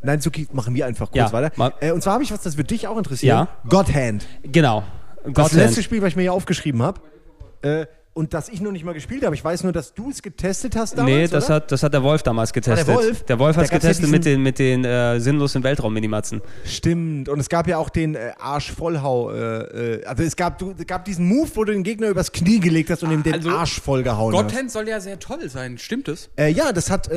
[0.03, 1.75] Nein, so machen wir einfach kurz ja, weiter.
[1.81, 3.49] Äh, und zwar habe ich was, das wird dich auch interessieren.
[3.49, 3.69] Ja.
[3.69, 4.27] God Hand.
[4.43, 4.85] Genau.
[5.27, 7.01] Das letzte Spiel, was ich mir hier aufgeschrieben habe.
[7.63, 9.35] Äh, und das ich noch nicht mal gespielt habe.
[9.37, 11.15] Ich weiß nur, dass du es getestet hast damals.
[11.15, 12.89] Nee, das hat, das hat der Wolf damals getestet.
[12.89, 15.63] Ah, der Wolf, der Wolf hat es getestet ja mit den, mit den äh, sinnlosen
[15.63, 16.43] Weltraum-Minimatzen.
[16.65, 17.29] Stimmt.
[17.29, 19.31] Und es gab ja auch den äh, Arsch-Vollhau.
[19.31, 22.33] Äh, äh, also es gab, du, es gab diesen Move, wo du den Gegner übers
[22.33, 24.43] Knie gelegt hast und ihm den also, Arsch vollgehauen hast.
[24.43, 25.79] Gotthand soll ja sehr toll sein.
[25.79, 26.31] Stimmt es?
[26.37, 27.09] Äh, ja, das hat.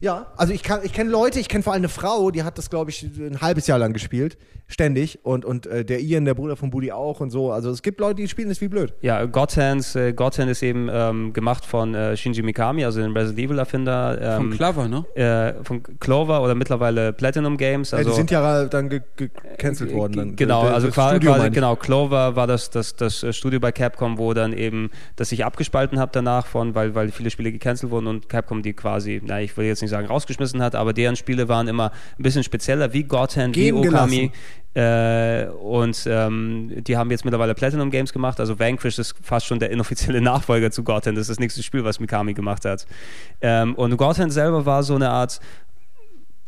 [0.00, 2.70] Ja, also ich, ich kenne Leute, ich kenne vor allem eine Frau, die hat das,
[2.70, 4.38] glaube ich, ein halbes Jahr lang gespielt
[4.68, 7.50] ständig und, und äh, der Ian, der Bruder von Buddy auch und so.
[7.50, 8.92] Also es gibt Leute, die spielen das wie blöd.
[9.00, 13.00] Ja, God Hands, äh, God Hand ist eben ähm, gemacht von äh, Shinji Mikami, also
[13.00, 14.18] dem Resident Evil Erfinder.
[14.20, 15.04] Ähm, von Clover, ne?
[15.16, 17.94] Äh, von Clover oder mittlerweile Platinum Games.
[17.94, 20.12] Also, ja, die sind ja dann gecancelt worden.
[20.12, 20.36] Dann.
[20.36, 24.18] Genau, der, also quasi, quasi genau, Clover war das, das, das äh, Studio bei Capcom,
[24.18, 28.06] wo dann eben, das sich abgespalten hat danach von, weil, weil viele Spiele gecancelt wurden
[28.06, 31.48] und Capcom die quasi, na, ich will jetzt nicht sagen rausgeschmissen hat, aber deren Spiele
[31.48, 34.32] waren immer ein bisschen spezieller, wie God Hand, wie Okami.
[34.74, 38.38] Äh, und ähm, die haben jetzt mittlerweile Platinum Games gemacht.
[38.38, 41.14] Also Vanquish ist fast schon der inoffizielle Nachfolger zu Gotham.
[41.14, 42.86] Das ist das nächste Spiel, was Mikami gemacht hat.
[43.40, 45.40] Ähm, und Gotham selber war so eine Art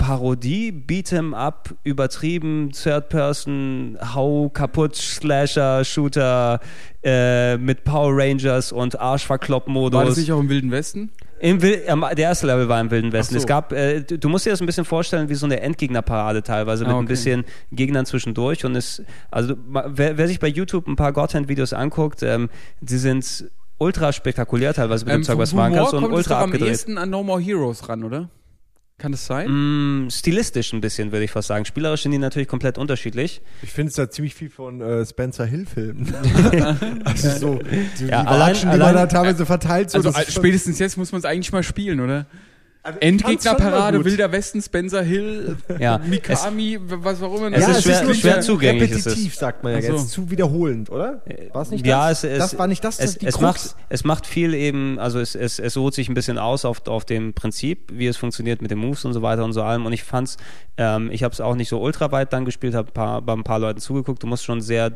[0.01, 6.61] Parodie, Beat'em Up, übertrieben, Third Person, Hau kaputt, Slasher, Shooter
[7.03, 9.99] äh, mit Power Rangers und Arschverklopp-Modus.
[9.99, 11.11] War das nicht auch im Wilden Westen?
[11.41, 13.35] Im der erste Level war im Wilden Westen.
[13.35, 13.39] So.
[13.39, 16.85] Es gab, äh, du musst dir das ein bisschen vorstellen wie so eine Endgegnerparade teilweise
[16.85, 17.05] mit ah, okay.
[17.05, 18.65] ein bisschen Gegnern zwischendurch.
[18.67, 19.55] Und es, also
[19.87, 22.51] wer, wer sich bei YouTube ein paar Godhand-Videos anguckt, ähm,
[22.83, 26.62] die sind ultra spektakulär teilweise mit dem ähm, Zeug, was machen kannst und ultra abgedreht.
[26.62, 28.29] am ehesten an No More Heroes ran, oder?
[29.01, 30.05] Kann das sein?
[30.05, 31.64] Mm, stilistisch ein bisschen, würde ich fast sagen.
[31.64, 33.40] Spielerisch sind die natürlich komplett unterschiedlich.
[33.62, 36.14] Ich finde es da ziemlich viel von äh, Spencer Hill-Filmen.
[37.05, 37.60] also so,
[37.98, 39.90] die, ja, die allein, Watschen, die allein, man da teilweise verteilt.
[39.90, 42.27] So, also spätestens jetzt muss man es eigentlich mal spielen, oder?
[42.82, 45.98] Also Endgegnerparade, Wilder Westen, Spencer Hill, ja.
[45.98, 47.55] Mikami, es, was auch immer.
[47.55, 48.90] Es ja, ist schwer, ist schwer zugänglich.
[48.90, 49.93] Repetitiv, sagt man ja so.
[49.93, 50.09] jetzt.
[50.09, 51.20] Zu wiederholend, oder?
[51.52, 52.24] War es nicht ja, das?
[52.24, 55.59] Es, das war nicht das, es, es macht, es macht viel eben, also es, es,
[55.59, 58.78] es ruht sich ein bisschen aus auf, auf dem Prinzip, wie es funktioniert mit den
[58.78, 59.85] Moves und so weiter und so allem.
[59.85, 60.39] Und ich fand's,
[60.78, 63.44] ähm, ich habe es auch nicht so ultra weit dann gespielt, habe paar, bei ein
[63.44, 64.23] paar Leuten zugeguckt.
[64.23, 64.90] Du musst schon sehr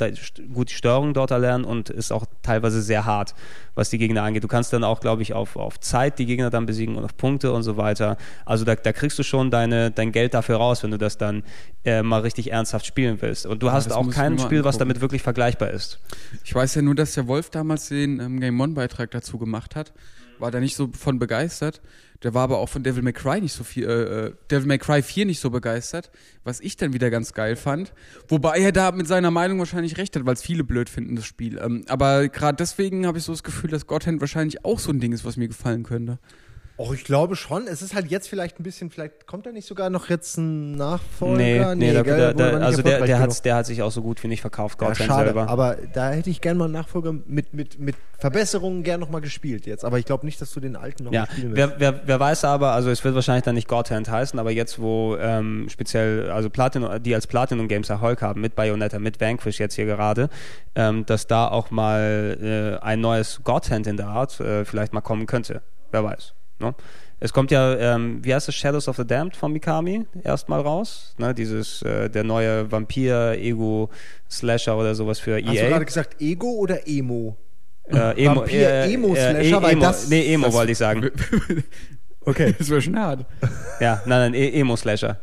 [0.55, 3.35] gut die Steuerung dort erlernen und ist auch teilweise sehr hart,
[3.75, 4.43] was die Gegner angeht.
[4.43, 7.15] Du kannst dann auch, glaube ich, auf, auf Zeit die Gegner dann besiegen und auf
[7.19, 8.17] Punkte und so weiter.
[8.45, 11.45] Also da, da kriegst du schon deine, dein Geld dafür raus, wenn du das dann
[11.85, 13.47] äh, mal richtig ernsthaft spielen willst.
[13.47, 16.01] Und du hast ja, auch kein Spiel, was damit wirklich vergleichbar ist.
[16.45, 19.93] Ich weiß ja nur, dass der Wolf damals den ähm, Game One-Beitrag dazu gemacht hat.
[20.39, 21.81] War da nicht so von begeistert.
[22.25, 24.79] Der war aber auch von Devil May Cry nicht so viel, äh, äh Devil May
[24.79, 26.11] Cry 4 nicht so begeistert,
[26.43, 27.93] was ich dann wieder ganz geil fand.
[28.29, 31.27] Wobei er da mit seiner Meinung wahrscheinlich recht hat, weil es viele blöd finden, das
[31.27, 31.59] Spiel.
[31.59, 35.01] Ähm, aber gerade deswegen habe ich so das Gefühl, dass Godhand wahrscheinlich auch so ein
[35.01, 36.19] Ding ist, was mir gefallen könnte.
[36.77, 37.69] Oh, ich glaube schon.
[37.69, 40.73] Es ist halt jetzt vielleicht ein bisschen, vielleicht kommt da nicht sogar noch jetzt ein
[40.73, 41.37] Nachfolger?
[41.37, 44.03] Nee, nee, nee da, da, da, also der, der, hat, der hat sich auch so
[44.03, 45.49] gut wie nicht verkauft, Gott ja, schade, selber.
[45.49, 49.67] Aber da hätte ich gerne mal einen Nachfolger mit, mit, mit Verbesserungen gern nochmal gespielt
[49.67, 49.85] jetzt.
[49.85, 51.27] Aber ich glaube nicht, dass du den alten noch ja.
[51.27, 51.75] spielen willst.
[51.79, 54.81] Wer, wer, wer weiß aber, also es wird wahrscheinlich dann nicht Godhand heißen, aber jetzt,
[54.81, 59.61] wo ähm, speziell, also Platinum, die als Platinum Games Erfolg haben, mit Bayonetta, mit Vanquish
[59.61, 60.29] jetzt hier gerade,
[60.75, 65.03] ähm, dass da auch mal äh, ein neues Godhand in der Art äh, vielleicht mal
[65.03, 65.63] kommen könnte.
[65.93, 66.35] Wer weiß.
[66.59, 66.75] Ne?
[67.21, 71.15] Es kommt ja, ähm, wie heißt das, Shadows of the Damned von Mikami erstmal raus.
[71.19, 71.35] Ne?
[71.35, 75.47] Dieses, äh, der neue Vampir-Ego-Slasher oder sowas für EA.
[75.47, 77.37] Hast du gerade gesagt Ego oder Emo?
[77.87, 80.09] Äh, Emo, Vampir, Emo-Slasher, äh, weil Emo, das...
[80.09, 81.11] Nee, Emo wollte ich sagen.
[82.25, 82.55] okay.
[82.59, 83.27] Das wäre schon hart.
[83.81, 85.21] Ja, nein, nein, e Emo-Slasher.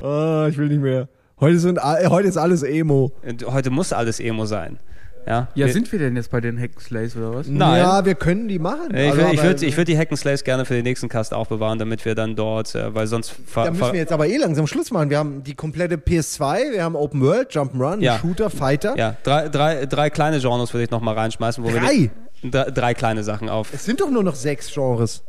[0.00, 1.08] Oh, ich will nicht mehr.
[1.38, 3.12] Heute, sind, heute ist alles Emo.
[3.46, 4.78] Heute muss alles Emo sein.
[5.26, 7.48] Ja, ja sind wir denn jetzt bei den Hackenslays oder was?
[7.48, 7.78] Nein.
[7.78, 8.94] Ja, wir können die machen.
[8.94, 12.04] Ich, also, ich würde ich würd die Hackenslays gerne für den nächsten Cast aufbewahren, damit
[12.04, 13.34] wir dann dort, äh, weil sonst...
[13.54, 15.10] Da müssen wir jetzt aber eh langsam Schluss machen.
[15.10, 18.18] Wir haben die komplette PS2, wir haben Open World, Jump'n'Run, ja.
[18.18, 18.96] Shooter, Fighter.
[18.96, 21.64] Ja, drei, drei, drei kleine Genres würde ich noch mal reinschmeißen.
[21.64, 22.10] Wo drei?
[22.42, 22.70] Wir drei?
[22.70, 23.72] Drei kleine Sachen auf.
[23.72, 25.22] Es sind doch nur noch sechs Genres.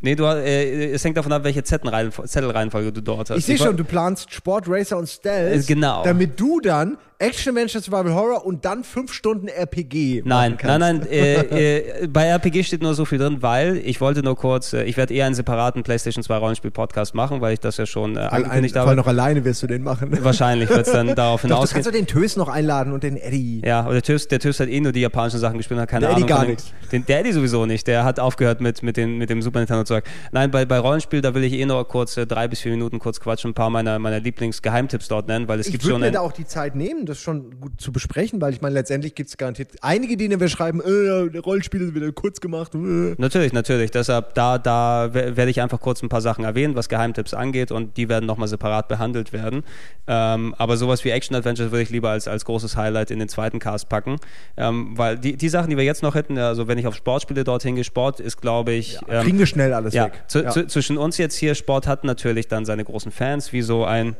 [0.00, 3.38] Nee, du, äh, es hängt davon ab, welche Zettelreihenfolge du dort hast.
[3.38, 5.62] Ich sehe schon, du planst Sport, Racer und Stealth.
[5.62, 6.04] Äh, genau.
[6.04, 10.22] Damit du dann Action Adventure Survival Horror und dann fünf Stunden RPG.
[10.26, 11.06] Nein, nein, nein.
[11.06, 14.84] Äh, äh, bei RPG steht nur so viel drin, weil ich wollte nur kurz, äh,
[14.84, 18.16] ich werde eher einen separaten PlayStation 2 Rollenspiel Podcast machen, weil ich das ja schon
[18.16, 18.94] äh, angekündigt habe.
[18.94, 20.10] noch alleine wirst du den machen.
[20.22, 21.82] Wahrscheinlich wird es dann darauf hinausgehen.
[21.82, 23.62] Kannst du den Tös noch einladen und den Eddie.
[23.64, 26.06] Ja, aber der Tös, der Tös hat eh nur die japanischen Sachen gespielt, hat keine
[26.06, 26.24] der Ahnung.
[26.24, 26.74] Eddie gar nicht.
[26.92, 27.86] Den, der Eddie sowieso nicht.
[27.86, 30.04] Der hat aufgehört mit, mit, den, mit dem Super Nintendo Zeug.
[30.32, 32.98] Nein, bei, bei Rollenspiel, da will ich eh nur kurz äh, drei bis vier Minuten
[32.98, 35.92] kurz quatschen, ein paar meiner, meiner Lieblingsgeheimtipps dort nennen, weil es ich gibt schon.
[35.92, 37.06] Ich würde mir da auch die Zeit nehmen.
[37.14, 40.48] Das schon gut zu besprechen, weil ich meine, letztendlich gibt es garantiert einige, denen wir
[40.48, 42.74] schreiben, äh, Rollenspiele wieder kurz gemacht.
[42.74, 43.14] Äh.
[43.18, 43.90] Natürlich, natürlich.
[43.90, 47.96] Deshalb, da, da werde ich einfach kurz ein paar Sachen erwähnen, was Geheimtipps angeht und
[47.96, 49.62] die werden nochmal separat behandelt werden.
[50.06, 53.28] Ähm, aber sowas wie Action Adventures würde ich lieber als, als großes Highlight in den
[53.28, 54.16] zweiten Cast packen.
[54.56, 57.44] Ähm, weil die, die Sachen, die wir jetzt noch hätten, also wenn ich auf Sportspiele
[57.44, 58.94] dorthin gehe, Sport ist, glaube ich.
[58.94, 60.24] Ja, kriegen ähm, wir schnell alles ja, weg.
[60.32, 60.66] Ja.
[60.68, 64.16] zwischen uns jetzt hier, Sport hat natürlich dann seine großen Fans, wie so ein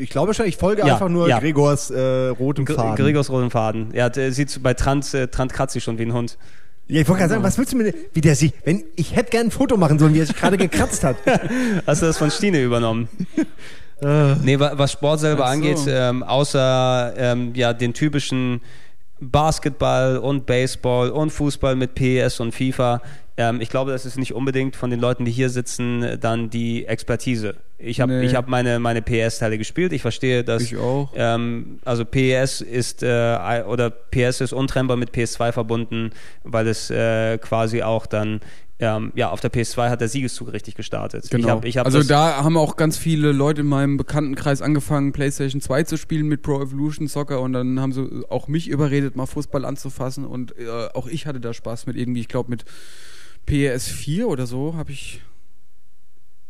[0.00, 1.38] ich glaube schon, ich folge ja, einfach nur ja.
[1.38, 2.96] Gregors äh, rotem Faden.
[2.96, 3.92] Gregors rotem Faden.
[3.94, 6.38] Ja, der sieht bei Trans, äh, Trant kratzt schon wie ein Hund.
[6.88, 9.30] Ja, ich wollte gerade sagen, was willst du mir, wie der sich, wenn, ich hätte
[9.30, 11.16] gern ein Foto machen sollen, wie er sich gerade gekratzt hat.
[11.86, 13.08] Hast du das von Stine übernommen?
[14.02, 14.36] Äh.
[14.36, 15.52] nee, was Sport selber so.
[15.52, 18.62] angeht, ähm, außer ähm, ja, den typischen
[19.20, 23.02] Basketball und Baseball und Fußball mit PS und FIFA.
[23.36, 26.86] Ähm, ich glaube, das ist nicht unbedingt von den Leuten, die hier sitzen, dann die
[26.86, 27.56] Expertise.
[27.78, 28.28] Ich habe nee.
[28.28, 29.92] hab meine, meine PS-Teile gespielt.
[29.92, 31.10] Ich verstehe, dass ich auch.
[31.14, 36.10] Ähm, also PS ist äh, oder PS ist untrennbar mit PS2 verbunden,
[36.44, 38.40] weil es äh, quasi auch dann
[38.80, 41.30] ähm, ja, auf der PS2 hat der Siegeszug richtig gestartet.
[41.30, 41.46] Genau.
[41.46, 45.12] Ich hab, ich hab also da haben auch ganz viele Leute in meinem Bekanntenkreis angefangen,
[45.12, 49.16] PlayStation 2 zu spielen mit Pro Evolution Soccer und dann haben sie auch mich überredet,
[49.16, 52.64] mal Fußball anzufassen und äh, auch ich hatte da Spaß mit irgendwie, ich glaube mit
[53.50, 55.20] PS4 oder so habe ich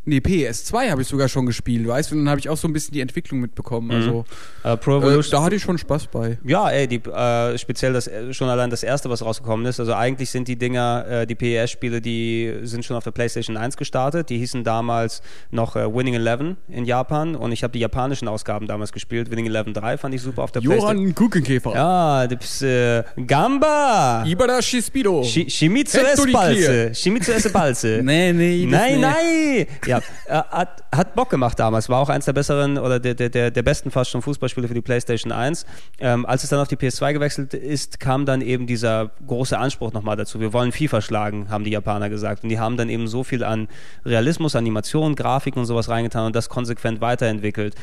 [0.06, 2.14] Nee, PS2 habe ich sogar schon gespielt, weißt du?
[2.14, 3.88] Und dann habe ich auch so ein bisschen die Entwicklung mitbekommen.
[3.88, 3.94] Mhm.
[3.94, 4.24] Also
[4.64, 6.38] äh, Pro Evolution, äh, da hatte ich schon Spaß bei.
[6.42, 9.78] Ja, ey, die, äh, speziell das äh, schon allein das erste, was rausgekommen ist.
[9.78, 13.76] Also eigentlich sind die Dinger, äh, die PES-Spiele, die sind schon auf der PlayStation 1
[13.76, 14.30] gestartet.
[14.30, 15.20] Die hießen damals
[15.50, 19.30] noch äh, Winning Eleven in Japan und ich habe die japanischen Ausgaben damals gespielt.
[19.30, 20.98] Winning Eleven 3 fand ich super auf der PlayStation.
[20.98, 21.74] Johann Kuchenkäfer.
[21.74, 24.24] Ja, das, äh, Gamba.
[24.26, 25.22] Ibarashi Speedo.
[25.24, 26.94] Sh Shimizu Esbalze.
[26.94, 28.00] Shimizu Esbalze.
[28.02, 28.66] nee, nee.
[28.66, 29.66] Nein, nein.
[29.90, 31.88] Ja, äh, hat, hat Bock gemacht damals.
[31.88, 34.80] War auch eins der besseren oder der, der, der besten fast schon Fußballspiele für die
[34.80, 35.66] PlayStation 1.
[35.98, 39.92] Ähm, als es dann auf die PS2 gewechselt ist, kam dann eben dieser große Anspruch
[39.92, 40.38] nochmal dazu.
[40.38, 42.44] Wir wollen FIFA schlagen, haben die Japaner gesagt.
[42.44, 43.68] Und die haben dann eben so viel an
[44.04, 47.74] Realismus, Animation, Grafik und sowas reingetan und das konsequent weiterentwickelt.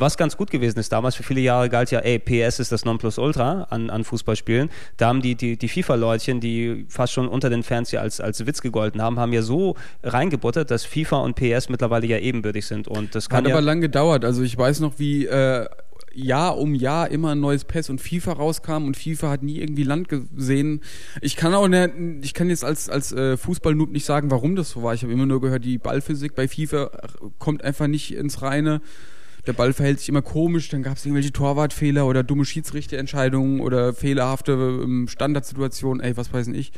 [0.00, 2.86] Was ganz gut gewesen ist damals, für viele Jahre galt ja, ey, PS ist das
[2.86, 4.70] Nonplusultra an, an Fußballspielen.
[4.96, 8.46] Da haben die, die, die FIFA-Leutchen, die fast schon unter den Fans ja als, als
[8.46, 12.88] Witz gegolten haben, haben ja so reingebuttert, dass FIFA und PS mittlerweile ja ebenbürtig sind.
[12.88, 14.24] Und das kann Hat ja aber lang gedauert.
[14.24, 15.66] Also ich weiß noch, wie äh,
[16.14, 19.82] Jahr um Jahr immer ein neues PES und FIFA rauskam und FIFA hat nie irgendwie
[19.82, 20.80] Land gesehen.
[21.20, 21.90] Ich kann auch nicht,
[22.22, 24.94] ich kann jetzt als als äh, Fußballnoob nicht sagen, warum das so war.
[24.94, 26.90] Ich habe immer nur gehört, die Ballphysik bei FIFA
[27.38, 28.80] kommt einfach nicht ins Reine.
[29.46, 33.94] Der Ball verhält sich immer komisch, dann gab es irgendwelche Torwartfehler oder dumme Schiedsrichterentscheidungen oder
[33.94, 36.72] fehlerhafte ähm, Standardsituationen, ey, was weiß ich.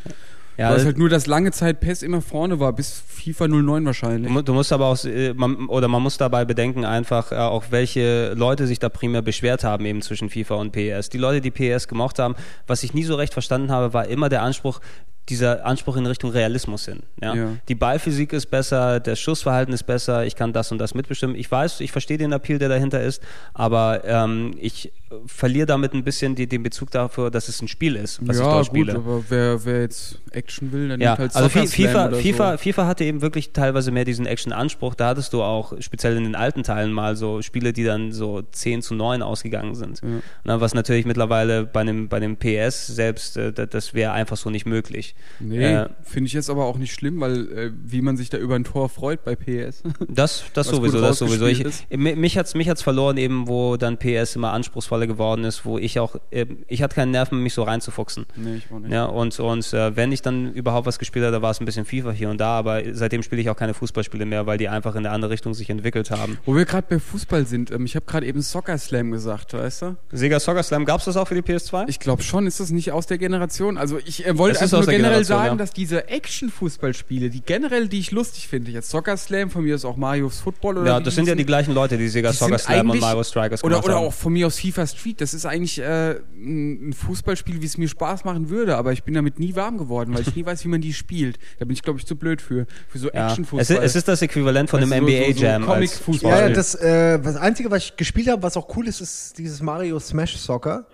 [0.59, 3.87] Ja, Weil es halt nur das lange Zeit PES immer vorne war, bis FIFA 09
[3.87, 4.45] wahrscheinlich.
[4.45, 5.33] Du, musst aber auch, äh,
[5.69, 9.87] oder man muss dabei bedenken einfach, äh, auch welche Leute sich da primär beschwert haben
[9.87, 11.09] eben zwischen FIFA und PES.
[11.09, 12.35] Die Leute, die PES gemocht haben,
[12.67, 14.81] was ich nie so recht verstanden habe, war immer der Anspruch,
[15.29, 17.01] dieser Anspruch in Richtung Realismus hin.
[17.21, 17.35] Ja?
[17.35, 17.57] ja?
[17.69, 21.37] Die Ballphysik ist besser, das Schussverhalten ist besser, ich kann das und das mitbestimmen.
[21.37, 23.23] Ich weiß, ich verstehe den Appeal, der dahinter ist,
[23.55, 24.93] aber ähm, ich
[25.27, 28.45] verliere damit ein bisschen die, den Bezug dafür, dass es ein Spiel ist, was ja,
[28.45, 28.95] ich dort spiele.
[28.95, 32.59] Gut, aber wer, wer jetzt Action will, dann ja, halt also FIFA, FIFA, so.
[32.59, 34.95] FIFA hatte eben wirklich teilweise mehr diesen Action-Anspruch.
[34.95, 38.43] Da hattest du auch speziell in den alten Teilen mal so Spiele, die dann so
[38.43, 40.01] 10 zu 9 ausgegangen sind.
[40.03, 40.09] Ja.
[40.45, 44.51] Na, was natürlich mittlerweile bei einem, bei dem PS selbst, äh, das wäre einfach so
[44.51, 45.15] nicht möglich.
[45.41, 48.39] Nee, äh, finde ich jetzt aber auch nicht schlimm, weil äh, wie man sich da
[48.39, 49.83] über ein Tor freut bei PS.
[50.09, 51.47] Das, das sowieso, das sowieso.
[51.47, 55.79] Ich, mich hat's mich hat's verloren eben, wo dann PS immer anspruchsvoller geworden ist, wo
[55.79, 58.27] ich auch, äh, ich hatte keinen Nerven, mich so reinzufuchsen.
[58.37, 58.93] Nee, ich war nicht.
[58.93, 61.65] Ja, und, und äh, wenn ich dann überhaupt was gespielt habe, da war es ein
[61.65, 64.69] bisschen FIFA hier und da, aber seitdem spiele ich auch keine Fußballspiele mehr, weil die
[64.69, 66.39] einfach in eine andere Richtung sich entwickelt haben.
[66.45, 69.83] Wo wir gerade bei Fußball sind, ähm, ich habe gerade eben Soccer Slam gesagt, weißt
[69.83, 69.97] du?
[70.11, 71.85] Sega Soccer Slam, gab es das auch für die PS2?
[71.89, 73.79] Ich glaube schon, ist das nicht aus der Generation?
[73.79, 75.55] Also ich äh, wollte einfach nur generell sagen, ja.
[75.57, 79.85] dass diese Action-Fußballspiele, die generell, die ich lustig finde, jetzt Soccer Slam, von mir ist
[79.85, 82.59] auch Mario's Football oder Ja, das sind ja die gleichen Leute, die Sega die Soccer
[82.59, 83.99] Slam und Mario Strikers oder, oder haben.
[83.99, 85.21] Oder auch von mir aus FIFA Street.
[85.21, 89.15] Das ist eigentlich äh, ein Fußballspiel, wie es mir Spaß machen würde, aber ich bin
[89.15, 91.39] damit nie warm geworden, weil ich nie weiß, wie man die spielt.
[91.59, 93.29] Da bin ich, glaube ich, zu blöd für, für so ja.
[93.29, 93.79] Action-Fußball.
[93.79, 95.63] Es, es, ist das Äquivalent von einem NBA-Jam.
[95.63, 96.41] So, so Comic-Fußball.
[96.41, 99.61] Ja, das, äh, das Einzige, was ich gespielt habe, was auch cool ist, ist dieses
[99.63, 100.87] Mario Smash Soccer.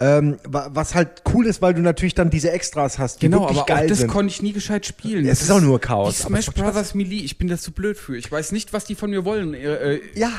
[0.00, 3.58] Ähm, was halt cool ist, weil du natürlich dann diese Extras hast, die genau, wirklich
[3.58, 4.08] aber geil auch das sind.
[4.08, 5.26] konnte ich nie gescheit spielen.
[5.26, 6.18] Es ist auch nur Chaos.
[6.18, 8.16] Die Smash Brothers Melee, ich bin da zu blöd für.
[8.16, 9.54] Ich weiß nicht, was die von mir wollen.
[9.54, 10.30] Äh, äh ja,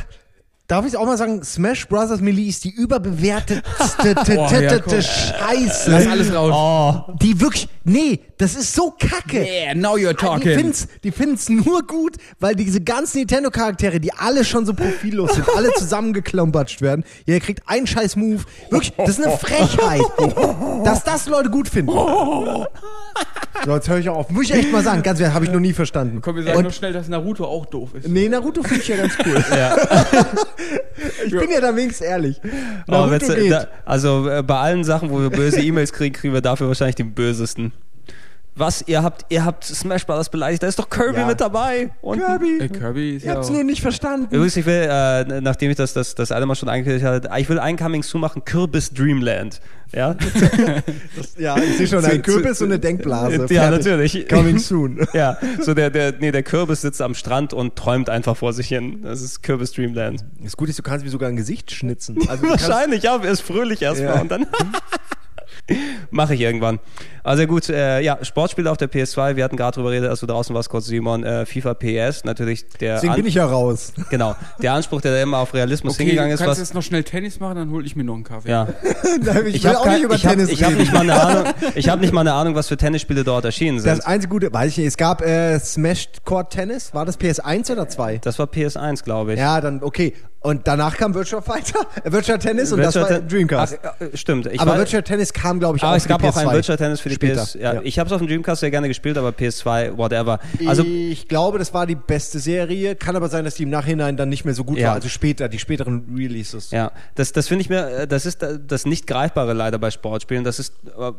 [0.69, 2.21] Darf ich auch mal sagen, Smash Bros.
[2.21, 3.63] Melee ist die überbewertetste
[5.01, 5.89] Scheiße.
[5.89, 6.53] Lass alles raus.
[7.09, 7.13] Oh.
[7.23, 9.43] Die wirklich, nee, das ist so kacke.
[9.43, 10.41] Yeah, now you're talking.
[10.47, 15.33] Die finden's, die finden's nur gut, weil diese ganzen Nintendo-Charaktere, die alle schon so profillos
[15.33, 17.03] sind, alle zusammengeklompatscht werden.
[17.25, 18.43] Jeder kriegt einen scheiß Move.
[18.69, 20.01] Wirklich, das ist eine Frechheit.
[20.83, 21.91] dass das Leute gut finden.
[23.65, 24.29] So, jetzt höre ich auf.
[24.29, 26.21] Muss ich echt mal sagen, ganz ehrlich, habe ich noch nie verstanden.
[26.21, 28.07] Komm, wir sagen Und, noch schnell, dass Naruto auch doof ist.
[28.07, 29.43] Nee, Naruto finde ich ja ganz cool.
[29.51, 29.75] Ja.
[31.25, 32.41] ich bin ja da wenigstens ehrlich.
[32.87, 33.07] Oh,
[33.49, 36.95] da, also äh, bei allen Sachen, wo wir böse E-Mails kriegen, kriegen wir dafür wahrscheinlich
[36.95, 37.73] den bösesten.
[38.59, 38.83] Was?
[38.87, 40.27] Ihr habt, ihr habt Smash Bros.
[40.27, 40.61] beleidigt?
[40.61, 41.25] Da ist doch Kirby ja.
[41.25, 41.91] mit dabei.
[42.01, 42.59] Und Kirby.
[42.59, 44.27] Äh, Kirby ist Ihr ja habt's nur nicht verstanden.
[44.35, 47.47] Übrigens, ich will, äh, nachdem ich das, das, das alle Mal schon angekündigt hatte, ich
[47.47, 49.61] will ein Coming Soon machen, Kürbis Dreamland.
[49.93, 50.13] Ja,
[51.15, 53.47] das, ja ich sehe schon ein Kürbis und eine Denkblase.
[53.49, 54.27] Ja, natürlich.
[54.27, 55.07] Coming Soon.
[55.13, 58.67] ja, so der, der, nee, der Kürbis sitzt am Strand und träumt einfach vor sich
[58.67, 59.03] hin.
[59.03, 60.25] Das ist Kürbis Dreamland.
[60.43, 62.17] Das Gute ist, du kannst mir sogar ein Gesicht schnitzen.
[62.27, 64.21] Also Wahrscheinlich, ja, er ist fröhlich erstmal ja.
[64.21, 64.47] und dann...
[66.11, 66.79] Mache ich irgendwann.
[67.23, 70.25] Also gut, äh, ja, Sportspiele auf der PS2, wir hatten gerade drüber geredet, als du
[70.25, 72.95] draußen warst, kurz Simon, äh, FIFA PS, natürlich der...
[72.95, 73.93] Deswegen bin ich ja raus.
[74.09, 76.39] Genau, der Anspruch, der da immer auf Realismus okay, hingegangen ist.
[76.39, 78.49] Du kannst was, jetzt noch schnell Tennis machen, dann hole ich mir noch einen Kaffee.
[78.49, 78.67] Ja.
[79.45, 80.71] ich, ich will auch kein, nicht über ich Tennis hab, ich reden.
[80.71, 83.45] Hab nicht mal eine Ahnung, ich habe nicht mal eine Ahnung, was für Tennisspiele dort
[83.45, 83.97] erschienen sind.
[83.97, 87.71] Das einzige Gute, weiß ich nicht, es gab äh, Smash Court Tennis, war das PS1
[87.71, 88.19] oder 2?
[88.19, 89.39] Das war PS1, glaube ich.
[89.39, 90.13] Ja, dann okay.
[90.41, 93.79] Und danach kam Virtual Fighter, äh, Virtual Tennis und Virtual das war Dreamcast.
[93.83, 94.45] Ach, äh, stimmt.
[94.47, 96.77] Ich aber war, Virtual Tennis kam, glaube ich, auch ah, es gab auch ein Virtual
[96.77, 97.43] Tennis für die Später.
[97.43, 97.55] PS.
[97.55, 97.81] Ja, ja.
[97.83, 100.39] Ich habe es auf dem Dreamcast sehr gerne gespielt, aber PS2, whatever.
[100.65, 102.95] Also ich glaube, das war die beste Serie.
[102.95, 104.89] Kann aber sein, dass die im Nachhinein dann nicht mehr so gut ja.
[104.89, 104.95] war.
[104.95, 106.71] Also später, die späteren Releases.
[106.71, 110.45] Ja, das, das finde ich mir, äh, das ist das nicht greifbare leider bei Sportspielen.
[110.45, 111.11] Das ist äh,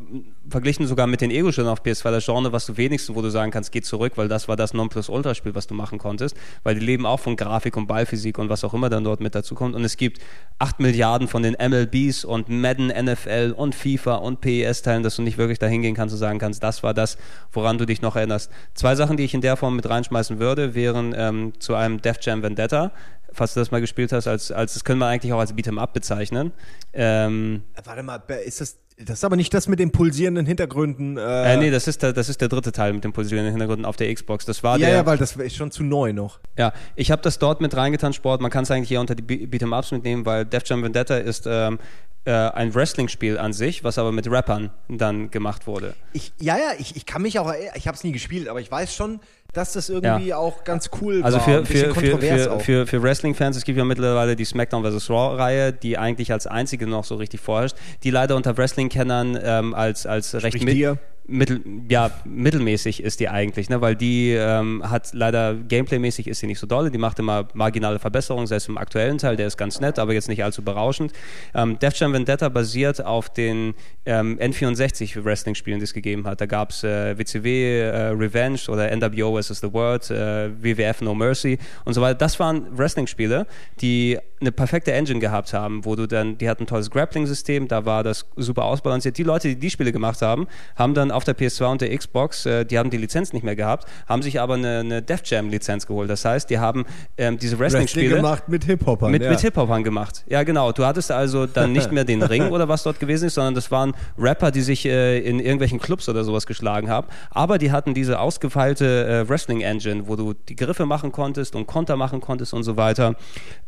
[0.49, 3.51] verglichen sogar mit den Ego-Spielen auf PS2 das Genre, was du wenigstens, wo du sagen
[3.51, 6.35] kannst, geht zurück, weil das war das Nonplusultra-Spiel, was du machen konntest.
[6.63, 9.35] Weil die leben auch von Grafik und Ballphysik und was auch immer dann dort mit
[9.35, 9.75] dazu kommt.
[9.75, 10.21] Und es gibt
[10.59, 15.39] 8 Milliarden von den MLBs und Madden, NFL und FIFA und PES-Teilen, dass du nicht
[15.39, 17.19] wirklich dahin gehen kannst und sagen kannst, das war das,
[17.53, 18.51] woran du dich noch erinnerst.
[18.75, 22.19] Zwei Sachen, die ich in der Form mit reinschmeißen würde, wären ähm, zu einem Def
[22.21, 22.93] Jam Vendetta,
[23.33, 25.79] falls du das mal gespielt hast, als, als das können wir eigentlich auch als Beat'em
[25.79, 26.53] Up bezeichnen.
[26.93, 31.17] Ähm, Warte mal, ist das das ist aber nicht das mit den pulsierenden Hintergründen.
[31.17, 33.85] Äh, äh, nee, das ist, der, das ist der dritte Teil mit den pulsierenden Hintergründen
[33.87, 34.45] auf der Xbox.
[34.45, 36.41] Das war ja, der, ja, weil das ist schon zu neu noch.
[36.59, 38.41] Ja, ich habe das dort mit reingetan, Sport.
[38.41, 41.47] Man kann es eigentlich hier unter die Beat'em Ups mitnehmen, weil Def Jam Vendetta ist
[41.47, 41.79] ähm,
[42.25, 45.95] äh, ein Wrestling-Spiel an sich, was aber mit Rappern dann gemacht wurde.
[46.13, 48.71] Ich, ja, ja, ich, ich kann mich auch, ich habe es nie gespielt, aber ich
[48.71, 49.21] weiß schon,
[49.53, 50.37] dass das irgendwie ja.
[50.37, 51.47] auch ganz cool also war.
[51.47, 55.11] Also für, für, für, für, für Wrestling-Fans, es gibt ja mittlerweile die SmackDown vs.
[55.11, 60.07] Raw-Reihe, die eigentlich als einzige noch so richtig vorherrscht, die leider unter Wrestling-Kennern ähm, als,
[60.07, 60.99] als recht mit,
[61.31, 63.81] mittel, ja, mittelmäßig ist die eigentlich, ne?
[63.81, 67.99] weil die ähm, hat leider Gameplay-mäßig ist sie nicht so dolle, die macht immer marginale
[67.99, 71.13] Verbesserungen, selbst im aktuellen Teil, der ist ganz nett, aber jetzt nicht allzu berauschend.
[71.55, 73.75] Ähm, Def Jam Vendetta basiert auf den
[74.07, 76.41] ähm, N64 Wrestling-Spielen, die es gegeben hat.
[76.41, 79.61] Da gab es äh, WCW äh, Revenge oder NWO vs.
[79.61, 82.17] The World, äh, WWF No Mercy und so weiter.
[82.17, 83.47] Das waren Wrestling-Spiele,
[83.81, 87.85] die eine perfekte Engine gehabt haben, wo du dann, die hatten ein tolles Grappling-System, da
[87.85, 89.19] war das super ausbalanciert.
[89.19, 92.47] Die Leute, die die Spiele gemacht haben, haben dann auf der PS2 und der Xbox,
[92.47, 95.87] äh, die haben die Lizenz nicht mehr gehabt, haben sich aber eine, eine Def Jam-Lizenz
[95.87, 96.11] geholt.
[96.11, 96.85] Das heißt, die haben
[97.17, 99.11] ähm, diese Wrestling-Spiele gemacht mit Hip-Hopern.
[99.11, 99.31] Mit, ja.
[99.31, 100.25] mit Hip-Hopern gemacht.
[100.29, 100.73] Ja, genau.
[100.73, 103.71] Du hattest also dann nicht mehr den Ring oder was dort gewesen ist, sondern das
[103.71, 107.07] waren Rapper, die sich äh, in irgendwelchen Clubs oder sowas geschlagen haben.
[107.31, 111.97] Aber die hatten diese ausgefeilte äh, Wrestling-Engine, wo du die Griffe machen konntest und Konter
[111.97, 113.15] machen konntest und so weiter.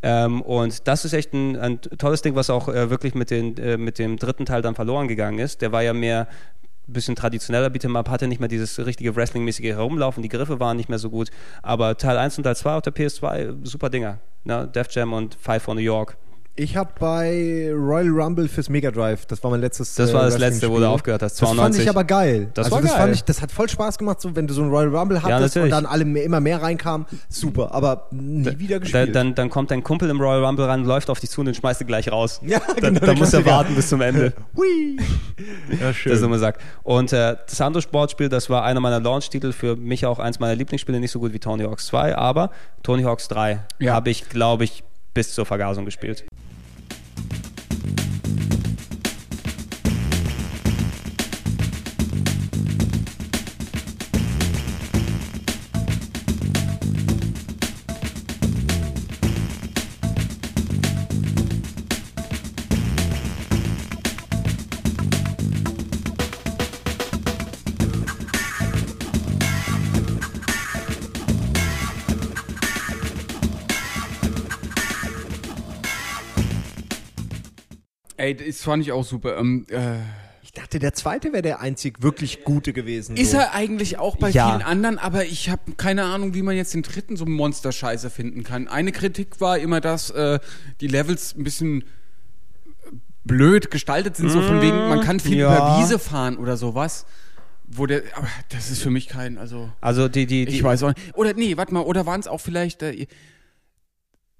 [0.01, 3.57] Ähm, und das ist echt ein, ein tolles Ding, was auch äh, wirklich mit, den,
[3.57, 5.61] äh, mit dem dritten Teil dann verloren gegangen ist.
[5.61, 6.27] Der war ja mehr
[6.87, 10.89] bisschen traditioneller Beat'em Up, hatte nicht mehr dieses richtige Wrestling-mäßige Herumlaufen, die Griffe waren nicht
[10.89, 11.29] mehr so gut.
[11.61, 14.19] Aber Teil 1 und Teil 2 auf der PS2, super Dinger.
[14.43, 14.67] Ne?
[14.67, 16.17] Def Jam und Five for New York.
[16.55, 19.95] Ich habe bei Royal Rumble fürs Mega Drive, das war mein letztes.
[19.95, 21.37] Das war das letzte, wo du aufgehört hast.
[21.37, 21.57] 92.
[21.57, 22.51] Das fand ich aber geil.
[22.53, 22.99] Das also war das geil.
[22.99, 25.55] Fand ich, das hat voll Spaß gemacht, so wenn du so ein Royal Rumble hattest
[25.55, 27.07] ja, und dann alle mehr, immer mehr reinkamen.
[27.27, 29.09] Super, aber nie da, wieder gespielt.
[29.09, 31.47] Da, dann, dann kommt dein Kumpel im Royal Rumble ran, läuft auf dich zu und
[31.47, 32.39] den schmeißt du gleich raus.
[32.45, 32.99] Ja, genau.
[32.99, 34.33] Dann, musst du warten bis zum Ende.
[34.55, 34.99] Hui.
[35.81, 36.11] Ja, schön.
[36.11, 36.61] Das immer sagt.
[36.83, 40.55] Und äh, das andere Sportspiel, das war einer meiner Launch-Titel, für mich auch eins meiner
[40.55, 42.51] Lieblingsspiele, nicht so gut wie Tony Hawks 2, aber
[42.83, 43.93] Tony Hawks 3 ja.
[43.93, 44.83] habe ich, glaube ich,
[45.15, 46.25] bis zur Vergasung gespielt.
[78.23, 79.37] Ey, das fand ich auch super.
[79.37, 79.97] Ähm, äh,
[80.43, 83.17] ich dachte, der zweite wäre der einzig wirklich gute gewesen.
[83.17, 83.37] Ist so.
[83.37, 84.49] er eigentlich auch bei ja.
[84.49, 88.43] vielen anderen, aber ich habe keine Ahnung, wie man jetzt den dritten so Monster-Scheiße finden
[88.43, 88.69] kann.
[88.69, 90.39] Eine Kritik war immer, dass äh,
[90.79, 91.83] die Levels ein bisschen
[93.25, 95.55] blöd gestaltet sind, so von wegen, man kann viel ja.
[95.55, 97.05] über Wiese fahren oder sowas.
[97.65, 99.69] Wo der, aber das ist für mich kein, also.
[99.81, 100.55] Also die, die, die.
[100.55, 101.15] Ich weiß auch nicht.
[101.15, 103.07] Oder nee, warte mal, oder waren es auch vielleicht, äh,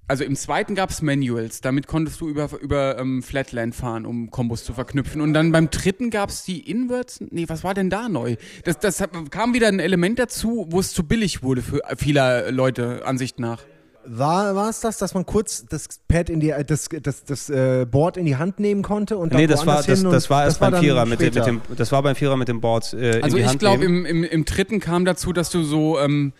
[0.07, 4.31] also im zweiten gab es Manuals, damit konntest du über, über ähm, Flatland fahren, um
[4.31, 5.21] Kombos zu verknüpfen.
[5.21, 7.21] Und dann beim dritten gab es die Inverts.
[7.29, 8.35] Nee, was war denn da neu?
[8.65, 13.05] Das, das kam wieder ein Element dazu, wo es zu billig wurde für vieler Leute,
[13.05, 13.63] Ansicht nach.
[14.05, 17.85] War, war es das, dass man kurz das Pad in die, das, das, das äh,
[17.89, 20.59] Board in die Hand nehmen konnte und dann Nee, das war, das, das war erst
[20.59, 23.57] beim Vierer mit, mit, dem, das war beim Vierer mit dem Board äh, Also ich
[23.57, 26.33] glaube, im, im, im dritten kam dazu, dass du so, ähm,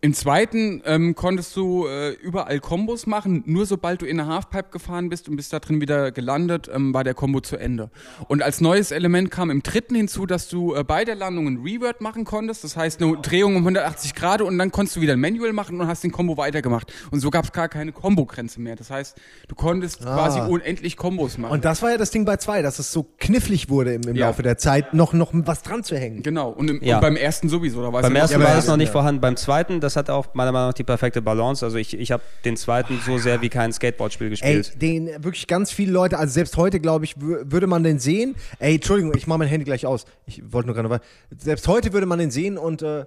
[0.00, 3.42] im zweiten ähm, konntest du äh, überall Kombos machen.
[3.46, 6.92] Nur sobald du in eine Halfpipe gefahren bist und bist da drin wieder gelandet, ähm,
[6.92, 7.90] war der Combo zu Ende.
[8.28, 11.62] Und als neues Element kam im dritten hinzu, dass du äh, bei der Landung ein
[11.62, 12.64] Revert machen konntest.
[12.64, 15.80] Das heißt eine Drehung um 180 Grad und dann konntest du wieder ein Manual machen
[15.80, 16.92] und hast den Combo weitergemacht.
[17.10, 18.76] Und so gab es gar keine Combo-Grenze mehr.
[18.76, 19.16] Das heißt,
[19.48, 20.14] du konntest ah.
[20.14, 21.52] quasi unendlich Kombos machen.
[21.52, 24.16] Und das war ja das Ding bei zwei, dass es so knifflig wurde im, im
[24.16, 24.26] ja.
[24.26, 26.22] Laufe der Zeit, noch, noch was dran zu hängen.
[26.22, 26.50] Genau.
[26.50, 26.96] Und, im, ja.
[26.96, 27.82] und beim ersten sowieso.
[27.82, 29.20] Da beim ersten war es noch nicht vorhanden.
[29.20, 31.64] Beim zweiten, das hat auch meiner Meinung nach die perfekte Balance.
[31.64, 34.72] Also ich, ich habe den zweiten so sehr wie kein Skateboardspiel gespielt.
[34.72, 38.34] Ey, den wirklich ganz viele Leute, also selbst heute glaube ich, würde man den sehen.
[38.58, 40.04] Ey, Entschuldigung, ich mache mein Handy gleich aus.
[40.26, 41.00] Ich wollte nur gerade,
[41.38, 43.06] selbst heute würde man den sehen und äh,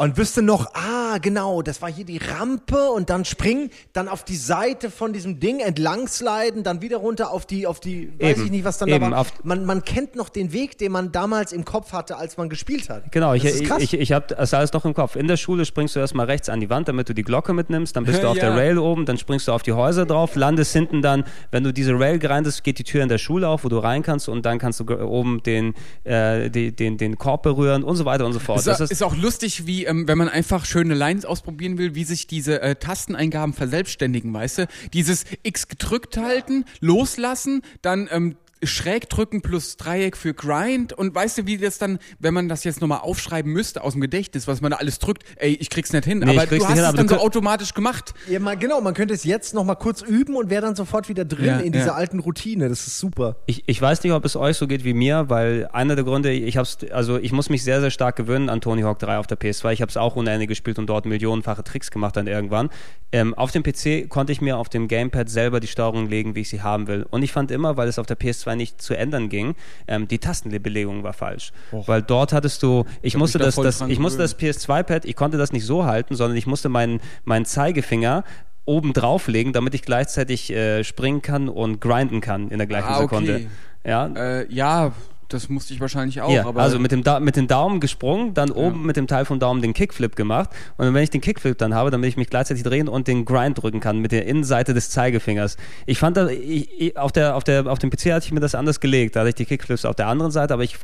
[0.00, 4.24] und wüsste noch, ah, genau, das war hier die Rampe und dann springen, dann auf
[4.24, 8.38] die Seite von diesem Ding entlang sliden, dann wieder runter auf die, auf die, weiß
[8.38, 9.26] eben, ich nicht, was dann eben, da war.
[9.42, 12.88] Man, man kennt noch den Weg, den man damals im Kopf hatte, als man gespielt
[12.88, 13.12] hat.
[13.12, 15.16] Genau, ich, ich, ich, ich habe das alles noch im Kopf.
[15.16, 17.94] In der Schule springst du erstmal rechts an die Wand, damit du die Glocke mitnimmst,
[17.94, 18.48] dann bist du auf ja.
[18.48, 21.74] der Rail oben, dann springst du auf die Häuser drauf, landest hinten dann, wenn du
[21.74, 24.46] diese Rail grindest, geht die Tür in der Schule auf, wo du rein kannst und
[24.46, 25.74] dann kannst du oben den,
[26.04, 28.60] äh, den, den, den Korb berühren und so weiter und so fort.
[28.60, 31.94] Ist, das ist, ist auch lustig, wie ähm, wenn man einfach schöne Lines ausprobieren will,
[31.94, 34.68] wie sich diese äh, Tasteneingaben verselbstständigen, weißt du?
[34.92, 41.38] Dieses X gedrückt halten, loslassen, dann ähm, schräg drücken plus Dreieck für Grind und weißt
[41.38, 44.60] du, wie das dann, wenn man das jetzt nochmal aufschreiben müsste aus dem Gedächtnis, was
[44.60, 46.94] man da alles drückt, ey, ich krieg's nicht hin, nee, aber du hast hin, es
[46.94, 48.14] dann so automatisch gemacht.
[48.28, 51.24] Ja, mal, genau, man könnte es jetzt nochmal kurz üben und wäre dann sofort wieder
[51.24, 51.94] drin ja, in dieser ja.
[51.94, 53.36] alten Routine, das ist super.
[53.46, 56.30] Ich, ich weiß nicht, ob es euch so geht wie mir, weil einer der Gründe,
[56.30, 59.26] ich hab's, also ich muss mich sehr, sehr stark gewöhnen an Tony Hawk 3 auf
[59.26, 62.26] der PS2, ich habe es auch ohne Ende gespielt und dort millionenfache Tricks gemacht dann
[62.26, 62.68] irgendwann.
[63.12, 66.40] Ähm, auf dem PC konnte ich mir auf dem Gamepad selber die Steuerung legen, wie
[66.40, 68.94] ich sie haben will und ich fand immer, weil es auf der PS2 nicht zu
[68.94, 69.54] ändern ging,
[69.86, 71.52] ähm, die Tastenbelegung war falsch.
[71.72, 71.88] Och.
[71.88, 75.52] Weil dort hattest du, ich musste das, das ich musste das PS2-Pad, ich konnte das
[75.52, 78.24] nicht so halten, sondern ich musste meinen, meinen Zeigefinger
[78.64, 83.00] oben drauflegen, damit ich gleichzeitig äh, springen kann und grinden kann in der gleichen ah,
[83.00, 83.02] okay.
[83.02, 83.46] Sekunde.
[83.84, 84.92] Ja, äh, ja
[85.32, 86.30] das musste ich wahrscheinlich auch.
[86.30, 88.86] Ja, also mit dem, da mit dem Daumen gesprungen, dann oben ja.
[88.86, 90.50] mit dem Teil vom Daumen den Kickflip gemacht.
[90.76, 93.62] Und wenn ich den Kickflip dann habe, damit ich mich gleichzeitig drehen und den Grind
[93.62, 95.56] drücken kann mit der Innenseite des Zeigefingers.
[95.86, 98.40] Ich fand, da, ich, ich, auf, der, auf, der, auf dem PC hatte ich mir
[98.40, 99.16] das anders gelegt.
[99.16, 100.76] Da hatte ich die Kickflips auf der anderen Seite, aber ich,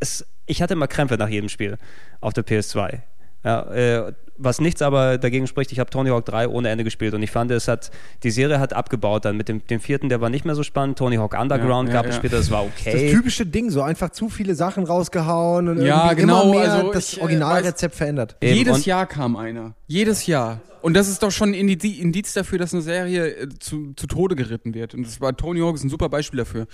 [0.00, 1.78] es, ich hatte immer Krämpfe nach jedem Spiel
[2.20, 3.00] auf der PS2.
[3.44, 7.14] Ja, äh, was nichts aber dagegen spricht, ich habe Tony Hawk 3 ohne Ende gespielt
[7.14, 7.90] und ich fand, es hat,
[8.24, 10.98] die Serie hat abgebaut dann mit dem, dem vierten, der war nicht mehr so spannend.
[10.98, 12.92] Tony Hawk Underground ja, ja, gab es später, das war okay.
[12.92, 16.92] Das typische Ding, so einfach zu viele Sachen rausgehauen und ja, genau, immer mehr also
[16.92, 18.36] das Originalrezept verändert.
[18.40, 18.56] Eben.
[18.56, 19.74] Jedes und Jahr kam einer.
[19.86, 20.60] Jedes Jahr.
[20.82, 24.36] Und das ist doch schon ein Indiz dafür, dass eine Serie äh, zu, zu Tode
[24.36, 24.94] geritten wird.
[24.94, 26.66] Und das war Tony Hawk ist ein super Beispiel dafür.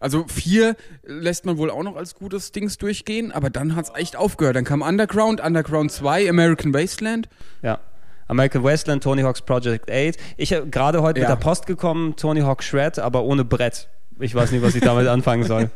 [0.00, 3.92] Also vier lässt man wohl auch noch als gutes Dings durchgehen, aber dann hat es
[3.94, 4.56] echt aufgehört.
[4.56, 7.28] Dann kam Underground, Underground 2, American Wasteland.
[7.62, 7.80] Ja.
[8.28, 10.16] American Wasteland, Tony Hawk's Project 8.
[10.36, 11.28] Ich habe gerade heute ja.
[11.28, 13.88] mit der Post gekommen, Tony Hawk Shred, aber ohne Brett.
[14.20, 15.70] Ich weiß nicht, was ich damit anfangen soll.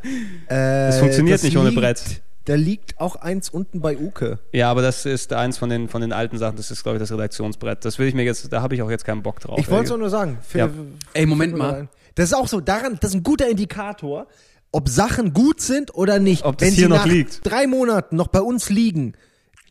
[0.50, 2.22] Äh, es funktioniert nicht ohne Brett.
[2.44, 4.40] Da liegt auch eins unten bei Uke.
[4.52, 6.56] Ja, aber das ist eins von den, von den alten Sachen.
[6.56, 7.84] Das ist, glaube ich, das Redaktionsbrett.
[7.84, 9.58] Das will ich mir jetzt, da habe ich auch jetzt keinen Bock drauf.
[9.60, 10.38] Ich wollte es nur sagen.
[10.42, 10.70] Für, ja.
[11.14, 11.88] Ey, Moment mal.
[12.14, 14.26] Das ist auch so, daran, das ist ein guter Indikator,
[14.72, 16.44] ob Sachen gut sind oder nicht.
[16.44, 17.40] Ob das Wenn hier noch liegt.
[17.44, 19.14] drei Monaten noch bei uns liegen,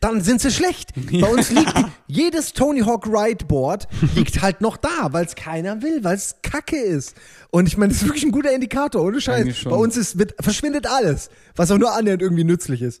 [0.00, 0.90] dann sind sie schlecht.
[1.20, 1.72] Bei uns liegt
[2.08, 3.86] jedes Tony Hawk Ride Board
[4.16, 7.14] liegt halt noch da, weil es keiner will, weil es Kacke ist.
[7.50, 9.62] Und ich meine, das ist wirklich ein guter Indikator, ohne Scheiß.
[9.64, 13.00] Bei uns ist, wird, verschwindet alles, was auch nur annähernd irgendwie nützlich ist.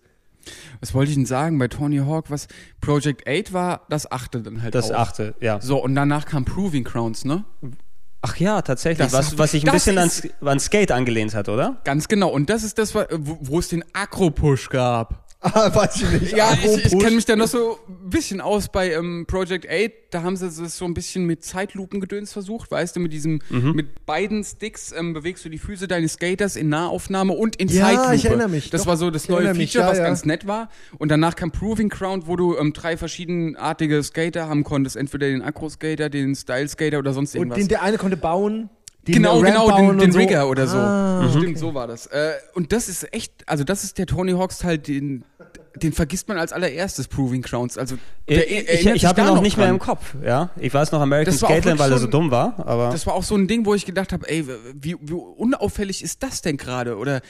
[0.80, 2.30] Was wollte ich denn sagen bei Tony Hawk?
[2.30, 2.46] Was
[2.80, 4.98] Project 8 war das achte dann halt Das auch.
[4.98, 5.60] achte, ja.
[5.60, 7.44] So und danach kam Proving Crowns, ne?
[8.24, 9.08] Ach ja, tatsächlich.
[9.08, 10.10] Das was, was sich ein bisschen an,
[10.44, 11.76] an, Skate angelehnt hat, oder?
[11.82, 12.28] Ganz genau.
[12.28, 15.21] Und das ist das, wo, wo es den Akro-Push gab.
[15.42, 16.36] Ah, weiß ich nicht.
[16.36, 19.90] Ja, ich, ich kenne mich da noch so ein bisschen aus bei ähm, Project 8.
[20.10, 22.70] Da haben sie es so ein bisschen mit Zeitlupengedöns versucht.
[22.70, 23.72] Weißt du, mit diesem, mhm.
[23.72, 27.86] mit beiden Sticks ähm, bewegst du die Füße deines Skaters in Nahaufnahme und in ja,
[27.86, 28.14] Zeitlupe.
[28.14, 28.70] ich erinnere mich.
[28.70, 30.04] Das Doch, war so das neue Feature, mich, ja, was ja.
[30.04, 30.68] ganz nett war.
[30.98, 34.94] Und danach kam Proving Ground, wo du ähm, drei verschiedenartige Skater haben konntest.
[34.94, 37.56] Entweder den Akro-Skater, den Style-Skater oder sonst irgendwas.
[37.56, 38.70] Und den, der eine konnte bauen
[39.04, 40.48] genau, genau, den, den Rigger so.
[40.48, 40.78] oder so.
[40.78, 41.54] Ah, Stimmt, okay.
[41.56, 42.06] so war das.
[42.06, 45.24] Äh, und das ist echt, also das ist der Tony Hawks Teil, den,
[45.76, 47.78] den vergisst man als allererstes Proving Grounds.
[47.78, 47.96] Also
[48.28, 49.64] der, ich, ich, ich habe ihn noch nicht dran.
[49.64, 50.14] mehr im Kopf.
[50.24, 52.54] Ja, ich weiß noch American Skateland, weil er so dumm war.
[52.66, 56.02] Aber das war auch so ein Ding, wo ich gedacht habe, ey, wie, wie unauffällig
[56.02, 56.96] ist das denn gerade?
[56.96, 57.22] Oder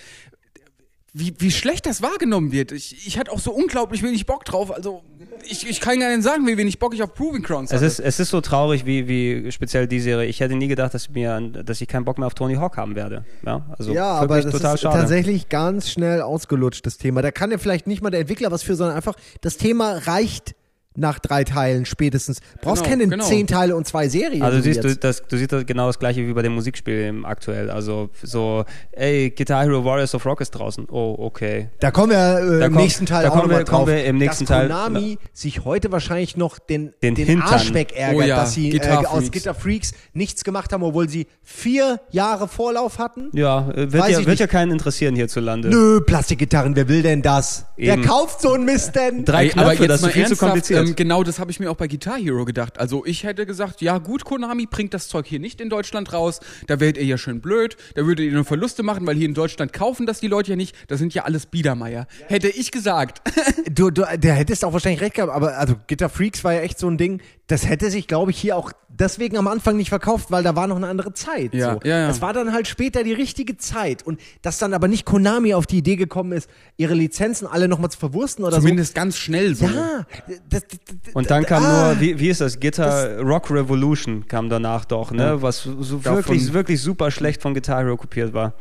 [1.15, 2.73] wie, wie schlecht das wahrgenommen wird.
[2.73, 4.73] Ich, ich hatte auch so unglaublich wenig Bock drauf.
[4.73, 5.03] Also
[5.45, 7.85] ich, ich kann gar nicht sagen, wie wenig Bock ich auf Proving Grounds hatte.
[7.85, 10.27] Es ist, es ist so traurig wie, wie speziell die Serie.
[10.27, 12.95] Ich hätte nie gedacht, dass, mir, dass ich keinen Bock mehr auf Tony Hawk haben
[12.95, 13.27] werde.
[13.45, 14.81] Ja, also ja aber das ist schade.
[14.81, 17.21] tatsächlich ganz schnell ausgelutscht, das Thema.
[17.21, 20.55] Da kann ja vielleicht nicht mal der Entwickler was für, sondern einfach das Thema reicht
[20.95, 22.41] nach drei Teilen spätestens.
[22.61, 23.25] Brauchst genau, keine genau.
[23.25, 24.43] zehn Teile und zwei Serien.
[24.43, 27.23] Also du siehst du, das, du siehst das genau das gleiche wie bei dem Musikspiel
[27.25, 27.71] aktuell.
[27.71, 30.87] Also so, ey, Guitar Hero Warriors of Rock ist draußen.
[30.91, 31.71] Oh, okay.
[31.81, 34.19] Da kommen wir äh, da im komm, nächsten Teil da kommen wir, kommen wir im
[34.19, 34.69] nächsten dass Teil.
[34.69, 38.73] Konami na, sich heute wahrscheinlich noch den, den, den Arsch wegärgert, oh ja, dass sie
[38.73, 43.31] äh, aus Guitar Freaks nichts gemacht haben, obwohl sie vier Jahre Vorlauf hatten.
[43.33, 45.69] Ja, äh, wird, ja, wird ja keinen interessieren hierzulande.
[45.69, 47.67] Nö, Plastikgitarren, wer will denn das?
[47.77, 48.03] Eben.
[48.03, 49.25] Wer kauft so einen Mist denn?
[49.25, 50.82] Drei Knöpfe, das ist viel zu kompliziert.
[50.89, 52.79] Ähm, genau das habe ich mir auch bei Guitar Hero gedacht.
[52.79, 56.41] Also ich hätte gesagt, ja gut, Konami bringt das Zeug hier nicht in Deutschland raus.
[56.67, 57.77] Da wärt ihr ja schön blöd.
[57.95, 60.57] Da würdet ihr nur Verluste machen, weil hier in Deutschland kaufen das die Leute ja
[60.57, 60.77] nicht.
[60.89, 62.07] Das sind ja alles Biedermeier.
[62.29, 63.23] Hätte ich gesagt.
[63.71, 66.79] du, du, der hättest auch wahrscheinlich recht gehabt, aber also Guitar Freaks war ja echt
[66.79, 67.21] so ein Ding,
[67.53, 70.67] das hätte sich, glaube ich, hier auch deswegen am Anfang nicht verkauft, weil da war
[70.67, 71.53] noch eine andere Zeit.
[71.53, 71.81] Ja, so.
[71.85, 72.07] ja, ja.
[72.09, 74.03] Das war dann halt später die richtige Zeit.
[74.07, 76.49] Und dass dann aber nicht Konami auf die Idee gekommen ist,
[76.79, 78.95] ihre Lizenzen alle nochmal zu verwursten oder Zumindest so.
[78.95, 79.67] ganz schnell so.
[79.67, 80.07] Ja.
[80.49, 82.59] Das, das, und dann kam ah, nur, wie, wie ist das?
[82.59, 85.43] Guitar Rock Revolution kam danach doch, ne?
[85.43, 88.55] Was so wirklich, wirklich super schlecht von Guitar Hero kopiert war.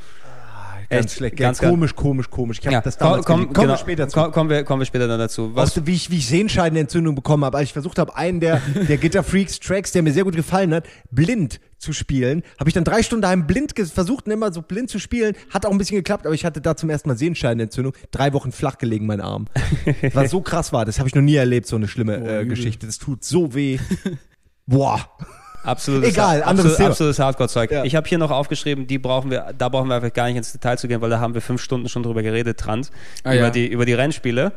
[0.92, 1.38] Ganz Echt, schlecht.
[1.38, 2.60] Ganz komisch, komisch, komisch.
[2.60, 2.82] Ich habe ja.
[2.82, 3.74] das damals komm, komm, kommen genau.
[3.74, 4.20] wir später zu.
[4.20, 5.56] Komm, kommen, wir, kommen wir später dann dazu.
[5.56, 5.78] Was?
[5.78, 8.98] Auch, wie, ich, wie ich Sehenscheidenentzündung bekommen habe, als ich versucht habe, einen der, der
[8.98, 12.44] Guitar Freaks Tracks, der mir sehr gut gefallen hat, blind zu spielen.
[12.60, 15.34] Habe ich dann drei Stunden daheim blind versucht, immer so blind zu spielen.
[15.50, 17.94] Hat auch ein bisschen geklappt, aber ich hatte da zum ersten Mal Sehenscheidenentzündung.
[18.12, 19.48] Drei Wochen flach gelegen, mein Arm.
[20.14, 22.86] Was so krass war, das habe ich noch nie erlebt, so eine schlimme äh, Geschichte.
[22.86, 23.80] Das tut so weh.
[24.68, 25.10] Boah.
[25.64, 27.72] Absolutes, Egal, anderes absolut, absolutes Hardcore-Zeug.
[27.72, 27.84] Ja.
[27.84, 30.52] Ich habe hier noch aufgeschrieben, die brauchen wir, da brauchen wir einfach gar nicht ins
[30.52, 32.92] Detail zu gehen, weil da haben wir fünf Stunden schon drüber geredet, Trans,
[33.24, 33.50] ah, über, ja.
[33.50, 34.54] die, über die Rennspiele.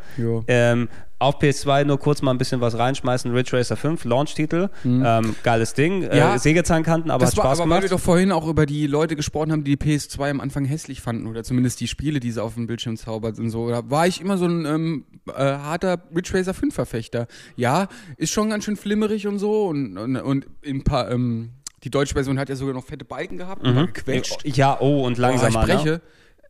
[0.48, 0.88] Ähm,
[1.18, 3.32] auf PS2 nur kurz mal ein bisschen was reinschmeißen.
[3.32, 4.70] Ridge Racer 5, Launch-Titel.
[4.82, 5.04] Mhm.
[5.06, 6.02] Ähm, geiles Ding.
[6.02, 7.76] Äh, ja, äh, Sägezahnkanten, aber das hat Spaß war, aber gemacht.
[7.76, 10.64] Weil wir doch vorhin auch über die Leute gesprochen haben, die die PS2 am Anfang
[10.64, 13.70] hässlich fanden oder zumindest die Spiele, die sie auf dem Bildschirm zaubert und so.
[13.70, 17.26] Da war ich immer so ein ähm, äh, harter Ridge Racer 5 Verfechter.
[17.56, 21.50] Ja, ist schon ganz schön flimmerig und so und, und, und ein paar, ähm,
[21.82, 23.68] die deutsche Version hat ja sogar noch fette Balken gehabt mhm.
[23.68, 24.44] und war gequetscht.
[24.44, 25.60] Ja, oh, und langsamer.
[25.60, 25.88] Oh, ich breche.
[25.88, 26.00] Ne?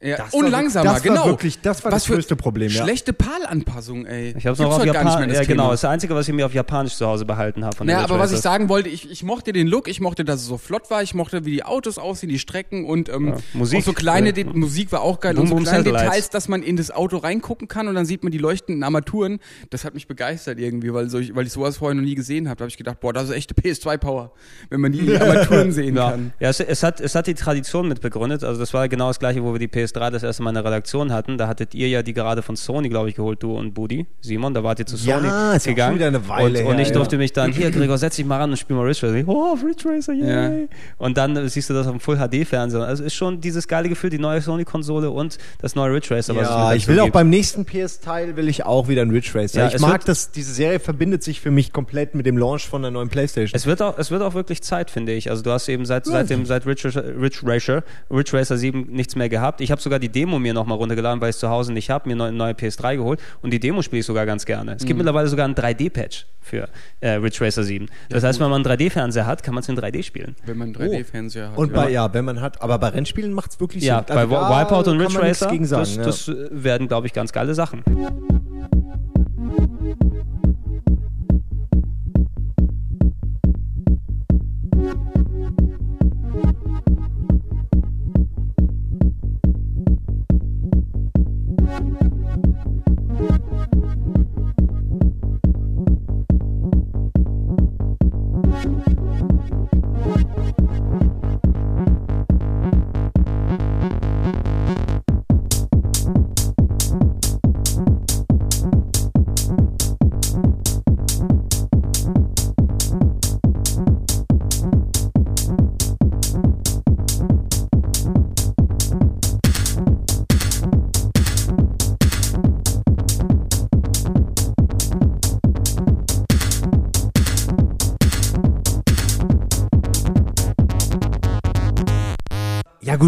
[0.05, 1.23] Ja, das und langsamer, das genau.
[1.23, 2.83] War wirklich, das war was das größte Problem, ja.
[2.83, 4.35] Schlechte PAL-Anpassung, ey.
[4.37, 5.35] Ich hab's noch auf Japanisch.
[5.35, 5.69] Ja, genau.
[5.69, 7.85] Das ist das Einzige, was ich mir auf Japanisch zu Hause behalten habe.
[7.87, 10.47] Ja, aber was ich sagen wollte, ich, ich mochte den Look, ich mochte, dass es
[10.47, 13.79] so flott war, ich mochte, wie die Autos aussehen, die Strecken und ähm, ja, Musik.
[13.79, 14.45] Auch so kleine, ja.
[14.53, 15.37] Musik war auch geil.
[15.37, 18.25] Boom, und so kleine Details, dass man in das Auto reingucken kann und dann sieht
[18.25, 19.41] man die leuchtenden Armaturen.
[19.71, 22.49] Das hat mich begeistert irgendwie, weil, so ich, weil ich sowas vorher noch nie gesehen
[22.49, 22.57] habe.
[22.57, 24.33] Da habe ich gedacht, boah, das ist echte PS2-Power,
[24.69, 26.35] wenn man die Armaturen sehen kann.
[26.41, 28.45] Ja, es, es, hat, es hat die Tradition mit begründet.
[28.45, 30.65] Also das war genau das Gleiche, wo wir die PS3 das erste Mal in der
[30.65, 33.75] Redaktion hatten, da hattet ihr ja die gerade von Sony, glaube ich, geholt, du und
[33.75, 36.01] Budi, Simon, da wart ihr zu Sony ja, ist gegangen.
[36.01, 37.21] Ja eine Weile und, und ich durfte ja.
[37.21, 39.29] mich dann, hier Gregor, setz dich mal ran und spiel mal Ridge Racer.
[39.29, 40.63] Oh, Ridge Racer, yay.
[40.63, 40.69] Ja.
[40.99, 42.83] Und dann siehst du das auf dem Full HD Fernseher.
[42.83, 46.15] Also es ist schon dieses geile Gefühl, die neue Sony Konsole und das neue Ridge
[46.15, 46.35] Racer.
[46.35, 47.09] Ja, ich will gibt.
[47.09, 49.59] auch beim nächsten PS Teil will ich auch wieder ein Ridge Racer.
[49.59, 52.83] Ja, ich mag das, diese Serie verbindet sich für mich komplett mit dem Launch von
[52.83, 53.55] der neuen Playstation.
[53.55, 55.31] Es wird auch, es wird auch wirklich Zeit, finde ich.
[55.31, 59.17] Also du hast eben seit, seit dem, seit Ridge, Ridge Racer, Ridge Racer 7 nichts
[59.17, 59.61] mehr gehabt.
[59.61, 62.21] Ich habe sogar die Demo mir nochmal runtergeladen, weil ich zu Hause nicht habe, mir
[62.21, 64.73] eine neue PS3 geholt und die Demo spiele ich sogar ganz gerne.
[64.73, 64.99] Es gibt mhm.
[64.99, 66.69] mittlerweile sogar einen 3D-Patch für
[67.01, 67.87] äh, Ridge Racer 7.
[68.09, 68.45] Das ja, heißt, gut.
[68.45, 70.37] wenn man einen 3D-Fernseher hat, kann man es in 3D spielen.
[70.45, 71.53] Wenn man einen 3D-Fernseher oh.
[71.53, 71.59] hat.
[71.59, 72.13] Und bei, ja.
[72.13, 74.17] wenn man hat, aber bei Rennspielen macht es wirklich ja, Sinn.
[74.17, 76.03] Ja, bei also Wipeout und Ridge Racer, sagen, das, ja.
[76.03, 77.83] das werden, glaube ich, ganz geile Sachen.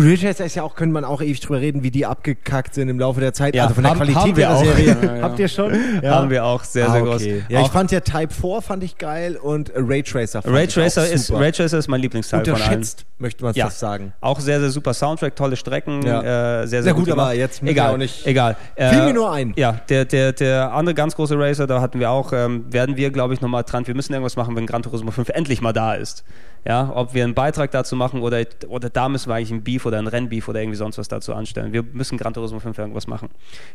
[0.01, 2.89] Gut, Racer ist ja auch, könnte man auch ewig drüber reden, wie die abgekackt sind
[2.89, 3.55] im Laufe der Zeit.
[3.55, 4.65] Ja, also von der haben- Qualität haben wir der auch.
[4.65, 4.97] Serie.
[5.03, 5.23] Ja, ja.
[5.23, 5.73] Habt ihr schon?
[6.03, 7.23] Haben wir auch sehr, sehr ah, groß.
[7.23, 7.43] okay.
[7.49, 10.65] Ja, ich fand ja Type 4 fand ich geil und äh, Ray Tracer fand Ray
[10.67, 11.41] ich Tracer auch ist super.
[11.41, 12.63] Ray Tracer ist mein Lieblingsteil von allen.
[12.63, 13.67] Unterschätzt, möchte man Ja.
[13.67, 14.13] fast sagen.
[14.21, 16.63] Auch sehr, sehr super Soundtrack, tolle Strecken, Ja.
[16.63, 18.57] äh, sehr, sehr Na gut, gut aber jetzt egal, auch nicht- Egal.
[18.75, 19.53] Äh, Fiel mir nur ein.
[19.57, 23.11] Ja, der, der, der andere ganz große Racer, da hatten wir auch, ähm, werden wir,
[23.11, 23.87] glaube ich, nochmal dran.
[23.87, 26.25] Wir müssen irgendwas machen, wenn Gran Turismo 5 endlich mal da ist.
[26.67, 29.87] Ja, ob wir einen Beitrag dazu machen oder, oder da müssen wir eigentlich ein Beef
[29.87, 31.73] oder ein Rennbeef oder irgendwie sonst was dazu anstellen.
[31.73, 33.29] Wir müssen Gran Turismo 5 irgendwas machen.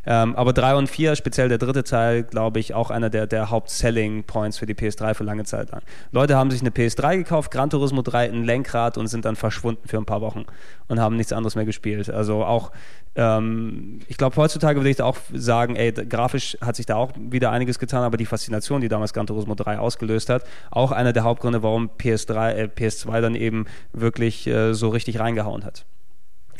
[0.06, 3.50] Ähm, aber 3 und 4, speziell der dritte Teil, glaube ich, auch einer der, der
[3.50, 5.84] Haupt-Selling-Points für die PS3 für lange Zeit lang.
[6.12, 9.88] Leute haben sich eine PS3 gekauft, Gran Turismo 3 ein Lenkrad und sind dann verschwunden
[9.88, 10.44] für ein paar Wochen
[10.90, 12.10] und haben nichts anderes mehr gespielt.
[12.10, 12.74] Also auch,
[13.16, 17.12] ähm, ich glaube, heutzutage würde ich da auch sagen, ey, grafisch hat sich da auch
[17.18, 21.12] wieder einiges getan, aber die Faszination, die damals Gran Turismo 3 ausgelöst hat, auch einer
[21.14, 25.86] der Hauptgründe, warum PS3, äh, PS2 dann eben wirklich äh, so richtig reingehauen hat.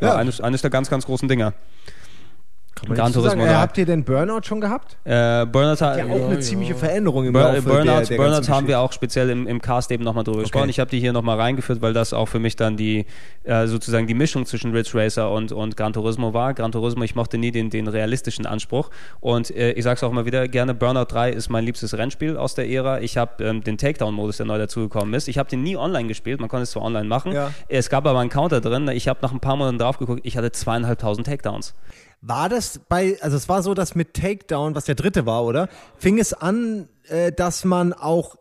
[0.02, 0.16] Ja, Ja.
[0.16, 1.54] eines, eines der ganz, ganz großen Dinger.
[2.74, 3.42] Kann man Gran Turismo sagen.
[3.42, 3.60] Äh, 3.
[3.60, 4.98] habt ihr denn Burnout schon gehabt?
[5.04, 8.48] Äh, Burnout, hat- Ja, auch eine ziemliche Veränderung im Bur Laufe Burnout, der, der Burnout
[8.48, 10.70] haben wir auch speziell im, im Cast eben nochmal drüber gesprochen.
[10.70, 13.06] Ich habe die hier nochmal reingeführt, weil das auch für mich dann die
[13.44, 16.54] äh, sozusagen die Mischung zwischen Ridge Racer und, und Gran Turismo war.
[16.54, 18.90] Gran Turismo, ich mochte nie den, den realistischen Anspruch.
[19.20, 22.38] Und äh, ich sage es auch immer wieder gerne, Burnout 3 ist mein liebstes Rennspiel
[22.38, 23.02] aus der Ära.
[23.02, 25.28] Ich habe ähm, den Takedown-Modus, der neu dazugekommen ist.
[25.28, 27.34] Ich habe den nie online gespielt, man konnte es zwar online machen.
[27.34, 27.52] Ja.
[27.68, 28.88] Es gab aber einen Counter drin.
[28.88, 31.76] Ich habe nach ein paar Monaten drauf geguckt, ich hatte zweieinhalbtausend Takedowns.
[32.22, 35.70] War das bei, also es war so, dass mit Takedown, was der dritte war, oder?
[35.98, 38.36] Fing es an, äh, dass man auch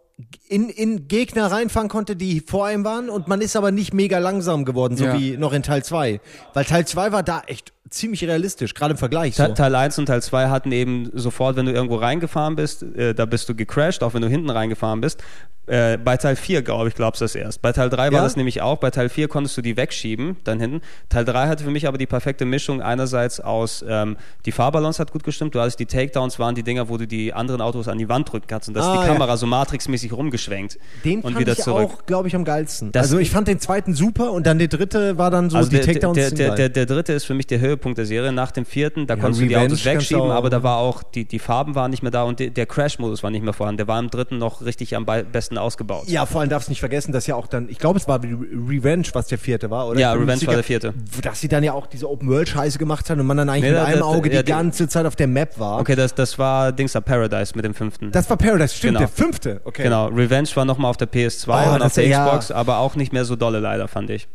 [0.48, 4.18] in, in Gegner reinfahren konnte, die vor einem waren und man ist aber nicht mega
[4.18, 5.18] langsam geworden, so Ja.
[5.18, 6.20] wie noch in Teil 2.
[6.52, 9.34] Weil Teil 2 war da echt ziemlich realistisch, gerade im Vergleich.
[9.36, 9.46] So.
[9.46, 13.14] Te- Teil 1 und Teil 2 hatten eben sofort, wenn du irgendwo reingefahren bist, äh,
[13.14, 15.22] da bist du gecrashed, auch wenn du hinten reingefahren bist.
[15.66, 17.62] Äh, bei Teil 4, glaube ich, glaubst du das erst.
[17.62, 18.22] Bei Teil 3 war Ja?
[18.22, 18.78] das nämlich auch.
[18.78, 20.80] Bei Teil 4 konntest du die wegschieben, dann hinten.
[21.08, 24.16] Teil 3 hatte für mich aber die perfekte Mischung einerseits aus, ähm,
[24.46, 27.32] die Fahrbalance hat gut gestimmt, du hattest die Takedowns, waren die Dinger, wo du die
[27.32, 29.12] anderen Autos an die Wand drücken kannst und da ist Ah, die ja.
[29.12, 31.90] Kamera so matrixmäßig rumgeschwenkt Den und fand wieder ich zurück.
[32.00, 32.90] auch, glaube ich, am geilsten.
[32.92, 35.70] Das- also ich fand den zweiten super und dann der dritte war dann so, Also
[35.70, 38.32] die der, Takedowns der, der, der, der dritte ist für mich der Höhepunkt der Serie.
[38.32, 41.24] Nach dem vierten, da Ja, konntest du die Autos wegschieben, aber da war auch, die,
[41.24, 43.78] die Farben waren nicht mehr da und die, der Crash-Modus war nicht mehr vorhanden.
[43.78, 46.04] Der war im dritten noch richtig am besten ausgebaut.
[46.08, 48.22] Ja, vor allem darfst du nicht vergessen, dass ja auch dann, ich glaube, es war
[48.22, 48.28] Re-
[48.68, 49.98] Revenge, was der vierte war, oder?
[50.00, 50.92] Ja, Revenge war der vierte.
[51.22, 53.78] Dass sie dann ja auch diese Open-World-Scheiße gemacht haben und man dann eigentlich Nee, mit
[53.78, 55.80] da- einem Auge ja, die die- ganze Zeit auf der Map war.
[55.80, 58.10] Okay, das, das war Dings da Paradise mit dem fünften.
[58.12, 58.98] Das war Paradise, stimmt, Genau.
[59.00, 59.60] der fünfte.
[59.64, 59.84] Okay.
[59.84, 62.26] Genau, Revenge war nochmal auf der PS2 Oh, und auf das- der ja.
[62.26, 64.28] Xbox, aber auch nicht mehr so dolle leider, fand ich.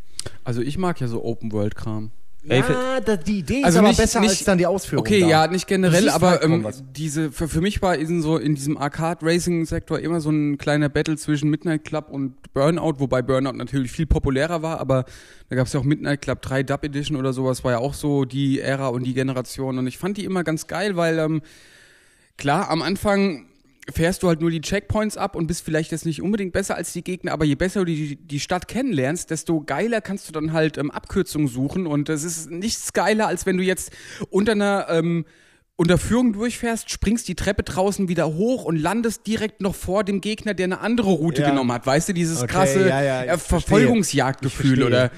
[0.44, 2.12] Also ich mag ja so Open-World-Kram.
[2.48, 5.02] Ey, Ja, da, die Idee ist Also aber nicht- besser nicht- als dann die Ausführung.
[5.06, 5.28] Okay, da.
[5.28, 8.78] ja, nicht generell, aber halt ähm, diese für, für mich war in so in diesem
[8.78, 14.06] Arcade-Racing-Sektor immer so ein kleiner Battle zwischen Midnight Club und Burnout, wobei Burnout natürlich viel
[14.06, 15.06] populärer war, aber
[15.50, 17.94] da gab es ja auch Midnight Club 3 Dub Edition oder sowas, war ja auch
[17.94, 21.42] so die Ära und die Generation und ich fand die immer ganz geil, weil ähm,
[22.38, 23.46] klar, am Anfang
[23.92, 26.92] fährst du halt nur die Checkpoints ab und bist vielleicht jetzt nicht unbedingt besser als
[26.94, 30.54] die Gegner, aber je besser du die, die Stadt kennenlernst, desto geiler kannst du dann
[30.54, 33.92] halt ähm, Abkürzungen suchen und es ist nichts geiler, als wenn du jetzt
[34.30, 35.26] unter einer ähm,
[35.78, 40.54] Unterführung durchfährst, springst die Treppe draußen wieder hoch und landest direkt noch vor dem Gegner,
[40.54, 41.50] der eine andere Route Ja.
[41.50, 41.86] genommen hat.
[41.86, 43.38] Weißt du, dieses Okay, krasse ja, ja, äh.
[43.38, 45.12] Verfolgungsjagdgefühl oder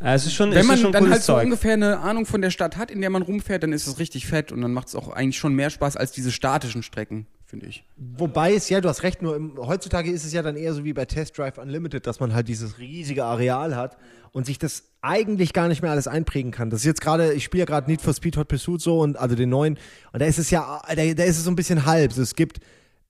[0.00, 1.44] Ja, es ist schon, wenn man schon dann halt so Zeug.
[1.44, 4.26] ungefähr eine Ahnung von der Stadt hat, in der man rumfährt, dann ist es richtig
[4.26, 7.66] fett und dann macht es auch eigentlich schon mehr Spaß als diese statischen Strecken, finde
[7.66, 7.82] ich.
[7.96, 10.84] Wobei es ja, du hast recht, nur im, heutzutage ist es ja dann eher so
[10.84, 13.96] wie bei Test Drive Unlimited, dass man halt dieses riesige Areal hat
[14.32, 16.68] und sich das eigentlich gar nicht mehr alles einprägen kann.
[16.68, 19.16] Das ist jetzt gerade, ich spiele ja gerade Need for Speed Hot Pursuit so und
[19.16, 19.78] also den neuen
[20.12, 22.10] und da ist es ja, da, da ist es so ein bisschen halb.
[22.10, 22.60] Also es gibt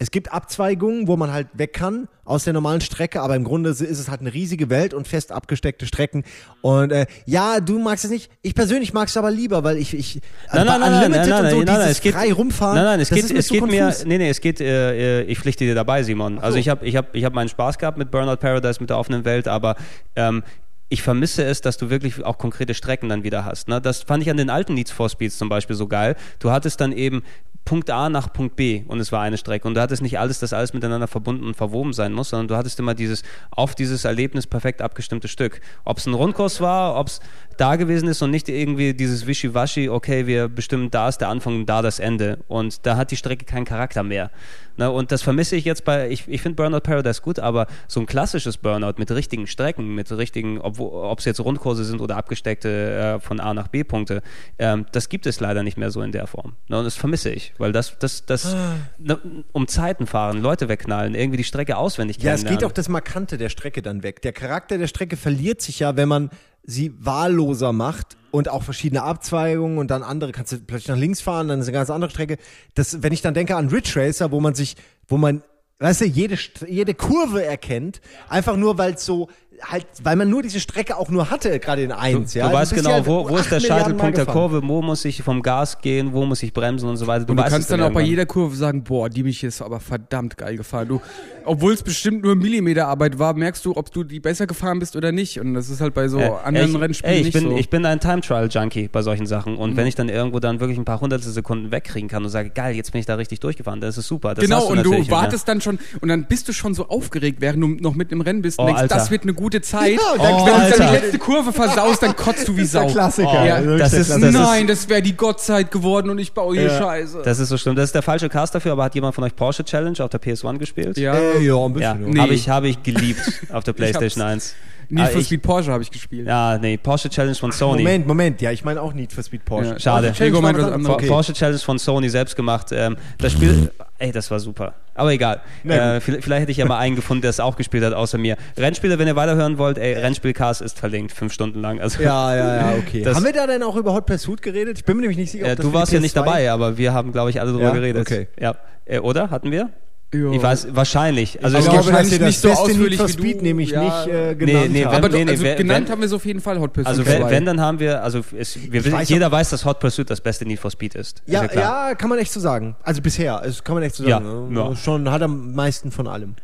[0.01, 3.71] es gibt Abzweigungen, wo man halt weg kann aus der normalen Strecke, aber im Grunde
[3.71, 6.23] ist es halt eine riesige Welt und fest abgesteckte Strecken.
[6.61, 8.31] Und äh, ja, du magst es nicht.
[8.43, 10.21] Ich persönlich mag es aber lieber, weil ich ich
[10.53, 12.77] Nein, nein, nein, nein, Unlimited nein, und so nein, nein, dieses es geht, frei rumfahren.
[12.77, 15.65] Nein, nein, es geht, es geht mir, nee, nee, es geht, äh, äh, ich pflichte
[15.65, 16.39] dir dabei, Simon.
[16.39, 18.99] Also ich habe, ich habe, ich habe meinen Spaß gehabt mit Burnout Paradise, mit der
[18.99, 19.75] offenen Welt, aber
[20.15, 20.45] ähm,
[20.91, 23.69] ich vermisse es, dass du wirklich auch konkrete Strecken dann wieder hast.
[23.69, 23.81] Ne?
[23.81, 26.15] Das fand ich an den alten Needs for Speeds zum Beispiel so geil.
[26.39, 27.23] Du hattest dann eben
[27.69, 30.39] Punkt A nach Punkt B und es war eine Strecke und du hattest nicht alles,
[30.39, 34.07] dass alles miteinander verbunden und verwoben sein muss, sondern du hattest immer dieses auf dieses
[34.07, 35.61] Erlebnis perfekt abgestimmte Stück.
[35.85, 37.21] Ob es ein Rundkurs war, ob es
[37.59, 41.57] da gewesen ist und nicht irgendwie dieses Wischiwaschi, okay, wir bestimmen, da ist der Anfang
[41.57, 44.31] und da das Ende und da hat die Strecke keinen Charakter mehr.
[44.79, 44.91] Ne?
[44.91, 48.07] Und das vermisse ich jetzt bei, ich, ich finde Burnout Paradise gut, aber so ein
[48.07, 53.21] klassisches Burnout mit richtigen Strecken, mit richtigen, ob es jetzt Rundkurse sind oder abgesteckte äh,
[53.21, 54.23] von A nach B Punkte,
[54.59, 56.55] ähm, das gibt es leider nicht mehr so in der Form.
[56.69, 56.79] Ne?
[56.79, 58.57] Und das vermisse ich, weil das, das, das
[58.99, 59.19] ne,
[59.53, 63.39] um Zeiten fahren, Leute wegknallen, irgendwie die Strecke auswendig Ja, es geht auch das Markante
[63.39, 64.23] der Strecke dann weg.
[64.23, 66.31] Der Charakter der Strecke verliert sich ja, wenn man
[66.63, 71.21] sie wahlloser macht und auch verschiedene Abzweigungen und dann andere, kannst du plötzlich nach links
[71.21, 72.37] fahren, dann ist eine ganz andere Strecke.
[72.75, 74.77] Das, wenn ich dann denke an Ridge Racer, wo man sich,
[75.07, 75.43] wo man,
[75.79, 76.37] weißt du, jede,
[76.67, 79.29] jede Kurve erkennt, einfach nur, weil es so
[79.63, 82.33] halt, weil man nur diese Strecke auch nur hatte, gerade in 1.
[82.33, 82.49] Du, ja?
[82.49, 85.81] du weißt genau, wo, wo ist der Scheitelpunkt der Kurve, wo muss ich vom Gas
[85.81, 87.25] gehen, wo muss ich bremsen und so weiter.
[87.25, 89.81] Du, und du kannst dann, auch bei jeder Kurve sagen, boah, die mich ist aber
[89.81, 90.89] verdammt geil gefahren.
[90.89, 91.01] Du,
[91.45, 95.13] obwohl es bestimmt nur Millimeterarbeit war, merkst du, ob du die besser gefahren bist oder
[95.13, 95.41] nicht.
[95.41, 97.57] Und das ist halt bei so äh, anderen ich, Rennspielen ey, ich nicht bin, so.
[97.57, 99.57] Ich bin ein Time-Trial-Junkie bei solchen Sachen.
[99.57, 99.77] Und mhm.
[99.77, 102.77] wenn ich dann irgendwo dann wirklich ein paar hundertstel Sekunden wegkriegen kann und sage, geil,
[102.77, 104.35] jetzt bin ich da richtig durchgefahren, das ist super.
[104.35, 107.41] Das genau, du und du wartest dann schon und dann bist du schon so aufgeregt,
[107.41, 108.95] während du noch mit im Rennen bist und oh, denkst, Alter.
[108.95, 109.95] das wird eine gute Zeit.
[109.95, 112.81] Ja, Oh, wenn du dann die letzte Kurve versaust, dann kotzt du wie Sau.
[112.83, 113.43] Das ist der Klassiker.
[113.43, 116.67] Oh, ja, das ist, das nein, das wäre die Gottzeit geworden und ich baue hier
[116.67, 116.79] Ja.
[116.79, 117.23] Scheiße.
[117.25, 117.75] Das ist so schlimm.
[117.77, 120.21] Das ist der falsche Cast dafür, aber hat jemand von euch Porsche Challenge auf der
[120.21, 120.97] PS1 gespielt?
[120.99, 121.15] ja.
[121.15, 122.11] Äh, ja, ein Ja, bisschen.
[122.11, 122.21] Nee.
[122.21, 123.21] habe ich, hab ich geliebt
[123.53, 124.55] auf der PlayStation 1.
[124.91, 126.27] Need Aber for ich- Speed Porsche habe ich gespielt.
[126.27, 127.83] Ja, nee, Porsche Challenge von Sony.
[127.83, 129.73] Moment, Moment, ja, ich meine auch Need for Speed Porsche.
[129.73, 130.09] Ja, schade.
[130.09, 130.95] Porsche war meint was anderes.
[130.97, 131.07] Okay.
[131.09, 132.69] Porsche Challenge von Sony selbst gemacht.
[132.73, 134.73] Ähm, das Spiel, ey, das war super.
[134.95, 135.41] Aber egal.
[135.65, 138.17] Äh, vielleicht, vielleicht hätte ich ja mal einen gefunden, der es auch gespielt hat, außer
[138.19, 138.37] mir.
[138.57, 141.81] Rennspiele, wenn ihr weiterhören wollt, ey, Rennspielcast ist verlinkt, fünf Stunden lang.
[141.81, 143.03] Also, Ja, ja, ja, okay.
[143.03, 144.79] Das- haben wir da denn auch über Hot Pursuit geredet?
[144.79, 146.51] Ich bin mir nämlich nicht sicher, ob äh, das du warst ja nicht PS2 dabei,
[146.51, 147.71] aber wir haben, glaube ich, alle drüber Ja?
[147.73, 148.01] geredet.
[148.07, 148.27] Okay.
[148.41, 148.55] Ja.
[148.87, 149.31] Äh, oder?
[149.31, 149.69] Hatten wir?
[150.15, 150.31] Ja.
[150.33, 151.45] Ich weiß, wahrscheinlich.
[151.45, 153.19] Also Ich es glaube, das nicht so ausführlich Need for wie du.
[153.23, 153.83] Speed nämlich Ja.
[153.83, 154.95] nicht äh, genannt nee, habt.
[154.95, 156.73] wenn- Aber nee, doch, also wer- genannt wenn- haben wir so auf jeden Fall Hot
[156.73, 157.31] Pursuit also wenn, 2.
[157.31, 160.23] wenn, dann haben wir, also es, wir, wissen- weiß jeder weiß, dass Hot Pursuit das
[160.23, 161.23] beste Need for Speed ist.
[161.27, 161.91] ja, ist klar.
[161.91, 162.75] ja, kann man echt so sagen.
[162.83, 164.57] Also bisher, das kann man echt so Ja, sagen.
[164.57, 164.75] ja.
[164.77, 166.37] Schon hat am meisten von allem.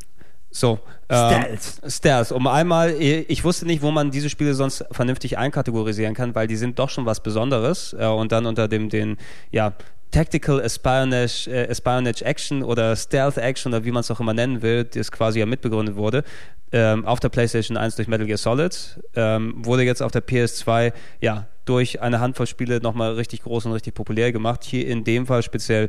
[0.50, 0.78] So.
[1.08, 1.60] ähm, Stealth.
[1.88, 2.32] Stealth.
[2.32, 6.56] Um einmal, ich wusste nicht, wo man diese Spiele sonst vernünftig einkategorisieren kann, weil die
[6.56, 7.96] sind doch schon was Besonderes.
[7.98, 9.16] Äh, und dann unter dem, den,
[9.50, 9.72] ja,
[10.14, 14.62] Tactical Espionage, äh, Espionage Action oder Stealth Action oder wie man es auch immer nennen
[14.62, 16.22] will, das quasi ja mitbegründet wurde,
[16.70, 20.92] ähm, auf der PlayStation 1 durch Metal Gear Solid, ähm, wurde jetzt auf der PS2
[21.20, 24.62] ja durch eine Handvoll Spiele nochmal richtig groß und richtig populär gemacht.
[24.62, 25.88] Hier in dem Fall speziell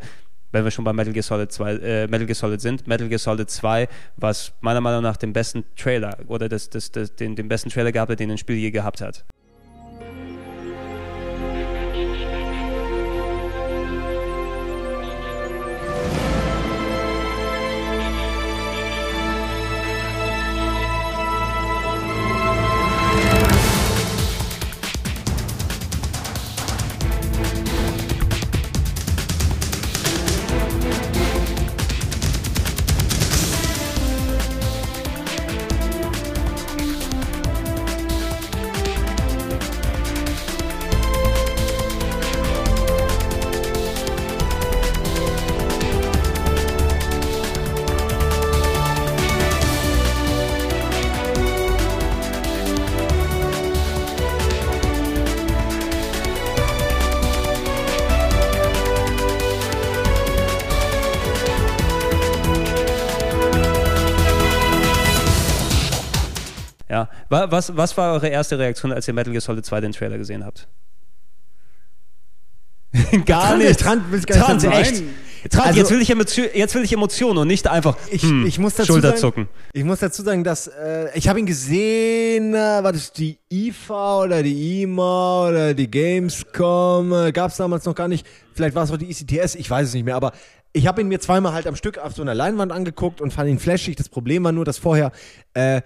[0.51, 3.19] wenn wir schon bei Metal Gear Solid 2, äh, Metal Gear Solid sind, Metal Gear
[3.19, 7.47] Solid 2, was meiner Meinung nach den besten Trailer oder das, das, das, den, den
[7.47, 9.25] besten Trailer gehabt hat, den ein Spiel je gehabt hat.
[67.49, 70.43] Was, was war eure erste Reaktion, als ihr Metal Gear Solid 2 den Trailer gesehen
[70.45, 70.67] habt?
[73.25, 73.79] Gar nicht.
[73.79, 75.03] Trant will's gar nicht Trant, echt.
[75.49, 78.45] Trant, Also- jetzt, will ich Emotio- jetzt will ich Emotionen und nicht einfach Ich, hm,
[78.47, 79.45] ich muss dazu Schulterzucken.
[79.45, 83.37] Sagen, ich muss dazu sagen, dass äh, ich habe ihn gesehen, äh, war das die
[83.51, 88.25] IFA oder die IMA oder die Gamescom, äh, gab es damals noch gar nicht.
[88.53, 90.31] Vielleicht war es auch die ICTS, ich weiß es nicht mehr, aber
[90.73, 93.49] ich habe ihn mir zweimal halt am Stück auf so einer Leinwand angeguckt und fand
[93.49, 93.95] ihn flashig.
[93.97, 95.11] Das Problem war nur, dass vorher
[95.53, 95.81] äh,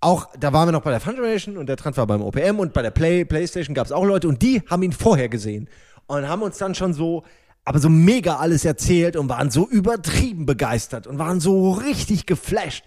[0.00, 2.58] auch, da waren wir noch bei der Fun Generation und der Trend war beim OPM
[2.58, 5.68] und bei der Play, Playstation gab es auch Leute und die haben ihn vorher gesehen
[6.06, 7.24] und haben uns dann schon so,
[7.64, 12.84] aber so mega alles erzählt und waren so übertrieben begeistert und waren so richtig geflasht,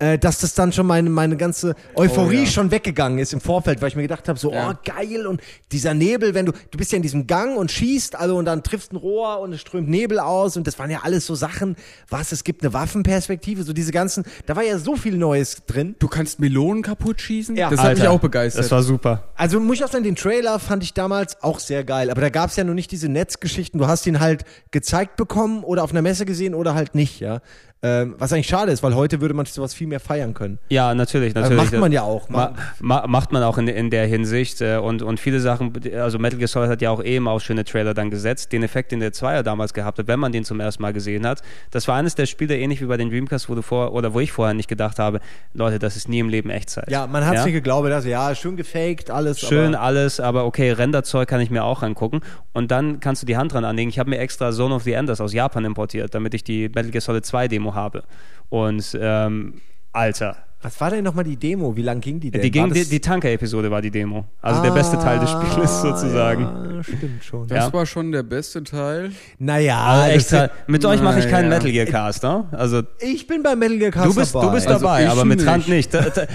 [0.00, 2.46] äh, dass das dann schon meine, meine ganze Euphorie Oh, ja.
[2.46, 4.70] schon weggegangen ist im Vorfeld, weil ich mir gedacht habe, so, Ja.
[4.70, 5.40] oh geil und
[5.70, 8.62] dieser Nebel, wenn du, du bist ja in diesem Gang und schießt, also und dann
[8.62, 11.76] triffst ein Rohr und es strömt Nebel aus und das waren ja alles so Sachen,
[12.08, 15.94] was, es gibt eine Waffenperspektive, so diese ganzen, da war ja so viel Neues drin.
[15.98, 17.54] Du kannst Melonen kaputt schießen?
[17.56, 17.70] Ja.
[17.70, 18.64] das hat mich Alter, auch begeistert.
[18.64, 19.28] Das war super.
[19.36, 22.10] Also muss ich auch sagen, den Trailer fand ich damals auch sehr geil.
[22.10, 23.78] Aber da gab es ja noch nicht diese Netzgeschichten.
[23.78, 27.40] Du hast ihn halt gezeigt bekommen oder auf einer Messe gesehen oder halt nicht, ja.
[27.82, 30.58] Ähm, was eigentlich schade ist, weil heute würde man sowas viel mehr feiern können.
[30.68, 31.72] Ja, natürlich, Also natürlich.
[31.72, 32.28] macht man ja auch.
[32.28, 36.18] Ma ma macht man auch in, in der Hinsicht äh, und, und viele Sachen, also
[36.18, 38.52] Metal Gear Solid hat ja auch eben auch schöne Trailer dann gesetzt.
[38.52, 41.26] Den Effekt, den der Zweier damals gehabt hat, wenn man den zum ersten Mal gesehen
[41.26, 41.40] hat,
[41.70, 44.20] das war eines der Spiele, ähnlich wie bei den Dreamcast, wo du vor oder wo
[44.20, 45.20] ich vorher nicht gedacht habe,
[45.54, 46.90] Leute, das ist nie im Leben Echtzeit.
[46.90, 47.44] Ja, man hat ja?
[47.44, 49.40] nicht geglaubt, dass ja, schön gefaked, alles.
[49.40, 52.20] Schön aber alles, aber okay, Renderzeug kann ich mir auch angucken.
[52.52, 53.88] Und dann kannst du die Hand dran anlegen.
[53.88, 56.90] Ich habe mir extra Zone of the Enders aus Japan importiert, damit ich die Metal
[56.90, 58.04] Gear Solid 2 Demo habe.
[58.48, 59.60] Und ähm,
[59.92, 61.74] Alter, Was war denn nochmal die Demo?
[61.74, 62.42] Wie lang ging die denn?
[62.42, 64.26] Die, ging, die, die Tanker-Episode war die Demo.
[64.42, 66.42] Also ah, der beste Teil des Spieles sozusagen.
[66.42, 67.48] Ja, stimmt schon.
[67.48, 67.72] Das ja.
[67.72, 69.12] war schon der beste Teil.
[69.38, 72.44] Naja, also extra, mit euch mache ich keinen Metal Gear Cast, ne?
[72.52, 74.46] Also ich bin bei Metal Gear Cast du bist, dabei.
[74.46, 75.46] Du bist dabei, also aber mit nicht.
[75.46, 75.94] Trant nicht.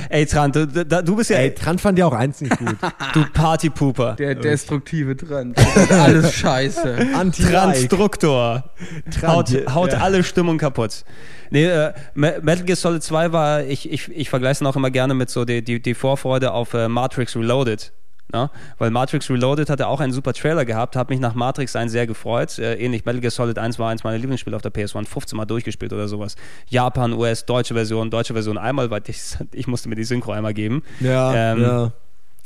[0.09, 1.37] ey, Trant, du, du bist ja.
[1.37, 2.77] Ey, Trant fand ja auch eins nicht gut.
[3.13, 4.15] du Partypooper.
[4.15, 5.55] Der destruktive Trant.
[5.91, 6.97] Alles scheiße.
[7.31, 8.71] Trantstruktor.
[9.21, 9.99] Haut, haut ja.
[9.99, 11.03] alle Stimmung kaputt.
[11.51, 15.13] Nee, äh, Metal Gear Solid 2 war, ich, ich, ich vergleiche es auch immer gerne
[15.13, 17.91] mit so die, die, die Vorfreude auf äh, Matrix Reloaded.
[18.33, 21.91] Ja, weil Matrix Reloaded hatte auch einen super Trailer gehabt, habe mich nach Matrix 1
[21.91, 22.57] sehr gefreut.
[22.57, 25.45] Äh, ähnlich, Metal Gear Solid 1 war eins meiner Lieblingsspiele auf der PS1, 15 Mal
[25.45, 26.35] durchgespielt oder sowas.
[26.67, 29.21] Japan, US, deutsche Version, deutsche Version einmal, weil ich,
[29.53, 30.83] ich musste mir die Synchro einmal geben.
[30.99, 31.91] Ja, ähm, ja.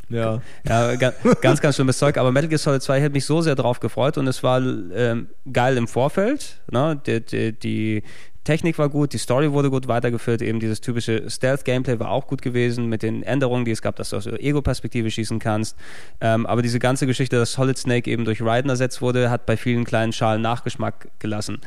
[0.09, 0.41] Ja.
[0.67, 2.17] ja, ganz, ganz schlimmes Zeug.
[2.17, 5.27] Aber Metal Gear Solid 2 hätte mich so sehr drauf gefreut und es war ähm,
[5.51, 6.59] geil im Vorfeld.
[6.71, 6.99] Ne?
[7.05, 8.03] Die, die, die,
[8.49, 12.41] Technik war gut, die Story wurde gut weitergeführt, eben dieses typische Stealth-Gameplay war auch gut
[12.41, 15.77] gewesen mit den Änderungen, die es gab, dass du aus Ego-Perspektive schießen kannst.
[16.19, 19.55] Ähm, aber diese ganze Geschichte, dass Solid Snake eben durch Raiden ersetzt wurde, hat bei
[19.55, 21.61] vielen kleinen Schalen Nachgeschmack gelassen.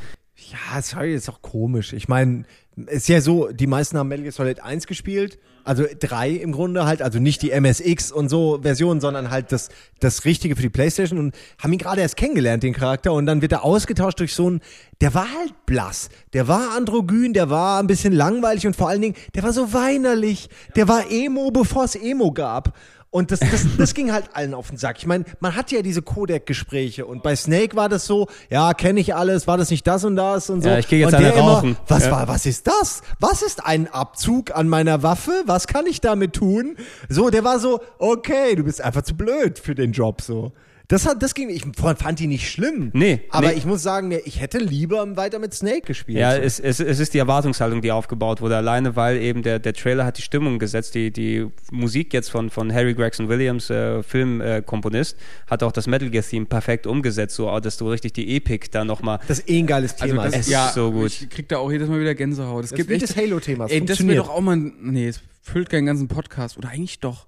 [0.51, 1.93] Ja, sorry, ist auch komisch.
[1.93, 2.45] Ich meine,
[2.87, 6.87] ist ja so, die meisten haben Metal Gear Solid 1 gespielt, also drei im Grunde
[6.87, 9.69] halt, also nicht die MSX und so Version, sondern halt das,
[10.01, 13.43] das Richtige für die Playstation und haben ihn gerade erst kennengelernt, den Charakter, und dann
[13.43, 14.61] wird er ausgetauscht durch so einen,
[15.01, 19.03] der war halt blass, der war androgyn, der war ein bisschen langweilig und vor allen
[19.03, 22.75] Dingen, der war so weinerlich, der war Emo, bevor es Emo gab.
[23.13, 24.97] Und das, das, das ging halt allen auf den Sack.
[24.99, 29.01] Ich meine, man hat ja diese Codec-Gespräche und bei Snake war das so, ja, kenne
[29.01, 30.71] ich alles, war das nicht das und das und so.
[30.71, 31.69] Ja, ich gehe jetzt und eine rauchen.
[31.71, 32.11] Immer, was ja.
[32.11, 33.03] war, was ist das?
[33.21, 35.43] Was ist ein Abzug an meiner Waffe?
[35.45, 36.77] Was kann ich damit tun?
[37.11, 40.53] So, der war so, okay, du bist einfach zu blöd für den Job, so.
[40.93, 42.91] Das, hat, das ging, ich fand die nicht schlimm.
[42.93, 43.21] Nee.
[43.31, 43.55] Aber nee.
[43.55, 46.19] ich muss sagen, ich hätte lieber weiter mit Snake gespielt.
[46.19, 48.59] Ja, es, es, es ist die Erwartungshaltung, die aufgebaut wurde.
[48.59, 50.95] Alleine, weil eben der, der Trailer hat die Stimmung gesetzt.
[50.95, 55.87] Die, die Musik jetzt von, von Harry Gregson Williams, äh, Filmkomponist, äh, hat auch das
[55.87, 59.19] Metal Gear Theme perfekt umgesetzt, so dass du richtig die Epic da nochmal.
[59.29, 60.25] Das ist eh ein geiles also Thema.
[60.25, 61.07] Also das, es ja, ist so gut.
[61.07, 62.65] Ich krieg da auch jedes Mal wieder Gänsehaut.
[62.65, 63.65] Es das gibt echt das Halo-Thema.
[63.71, 64.59] Ey, das wäre doch auch mal.
[64.59, 66.59] Nee, es füllt keinen ganzen Podcast.
[66.59, 67.27] Oder eigentlich doch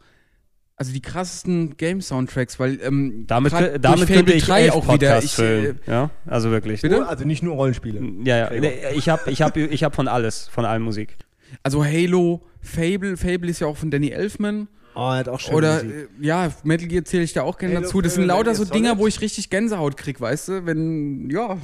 [0.76, 5.22] also die krassesten Game-Soundtracks, weil ähm, damit, damit könnte ich 3 auch wieder.
[5.22, 6.82] Ich, äh, ja, also wirklich.
[6.82, 7.06] Bitte?
[7.06, 8.00] Also nicht nur Rollenspiele.
[8.24, 8.90] Ja, ja.
[8.94, 11.16] Ich habe ich hab, ich hab von alles, von allem Musik.
[11.62, 14.68] Also Halo, Fable, Fable ist ja auch von Danny Elfman.
[14.96, 16.08] Oh, er hat auch schön Oder Musik.
[16.20, 18.00] Äh, ja, Metal Gear zähle ich da auch gerne Halo dazu.
[18.00, 20.66] Das sind lauter so Dinger, wo ich richtig Gänsehaut krieg, weißt du?
[20.66, 21.56] Wenn, ja.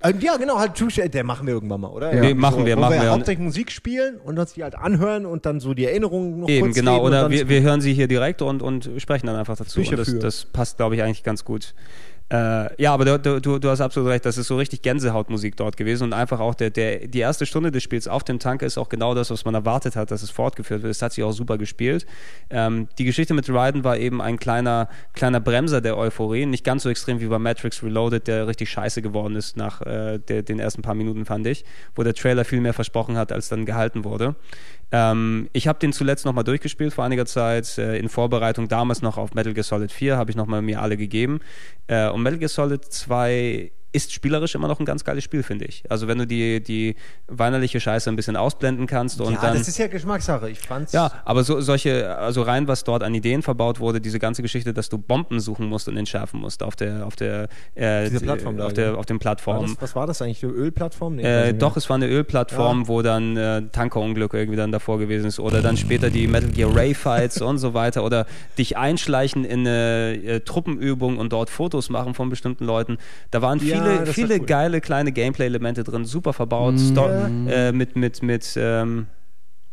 [0.00, 0.72] Äh, ja, genau, halt
[1.14, 2.14] der machen wir irgendwann mal, oder?
[2.14, 2.34] Ja, ja.
[2.34, 3.02] machen so, wir, machen wir.
[3.02, 6.48] wir hauptsächlich Musik spielen und uns die halt anhören und dann so die Erinnerungen noch
[6.48, 7.04] Eben, kurz genau.
[7.04, 9.80] Oder wir, wir hören sie hier direkt und, und sprechen dann einfach dazu.
[9.80, 11.74] Und das, das passt, glaube ich, eigentlich ganz gut.
[12.32, 15.76] Äh, ja, aber du, du, du hast absolut recht, das ist so richtig Gänsehautmusik dort
[15.76, 18.78] gewesen und einfach auch der, der, die erste Stunde des Spiels auf dem Tank ist
[18.78, 20.92] auch genau das, was man erwartet hat, dass es fortgeführt wird.
[20.92, 22.06] Es hat sich auch super gespielt.
[22.48, 26.84] Ähm, die Geschichte mit Raiden war eben ein kleiner, kleiner Bremser der Euphorie, nicht ganz
[26.84, 30.60] so extrem wie bei Matrix Reloaded, der richtig scheiße geworden ist nach äh, der, den
[30.60, 31.64] ersten paar Minuten, fand ich,
[31.96, 34.36] wo der Trailer viel mehr versprochen hat, als dann gehalten wurde.
[34.92, 39.18] Ähm, ich habe den zuletzt nochmal durchgespielt vor einiger Zeit, äh, in Vorbereitung damals noch
[39.18, 41.40] auf Metal Gear Solid 4, habe ich nochmal mir alle gegeben.
[41.86, 45.64] Äh, und Metal Gear Solid 2 ist spielerisch immer noch ein ganz geiles Spiel, finde
[45.64, 45.82] ich.
[45.88, 46.94] Also wenn du die, die
[47.26, 49.56] weinerliche Scheiße ein bisschen ausblenden kannst und ja, dann.
[49.58, 50.48] das ist ja Geschmackssache.
[50.48, 50.92] Ich fand's.
[50.92, 54.72] Ja, aber so, solche, also rein, was dort an Ideen verbaut wurde, diese ganze Geschichte,
[54.72, 58.56] dass du Bomben suchen musst und entschärfen musst auf der, auf der, äh, Diese Plattform
[58.56, 59.74] da, auf, der, auf den Plattformen.
[59.74, 60.44] Das, was war das eigentlich?
[60.44, 61.16] Eine Ölplattform?
[61.16, 62.88] Nee, äh, doch, es war eine Ölplattform, ja.
[62.88, 66.74] wo dann äh, Tankerunglück irgendwie dann davor gewesen ist oder dann später die Metal Gear
[66.74, 68.26] Ray Fights und so weiter oder
[68.56, 72.98] dich einschleichen in eine äh, Truppenübung und dort Fotos machen von bestimmten Leuten.
[73.30, 74.46] Da waren viele, ja, viele cool.
[74.46, 77.48] geile kleine Gameplay-Elemente drin, super verbaut, mm.
[77.48, 79.06] äh, mit, mit, mit, ähm,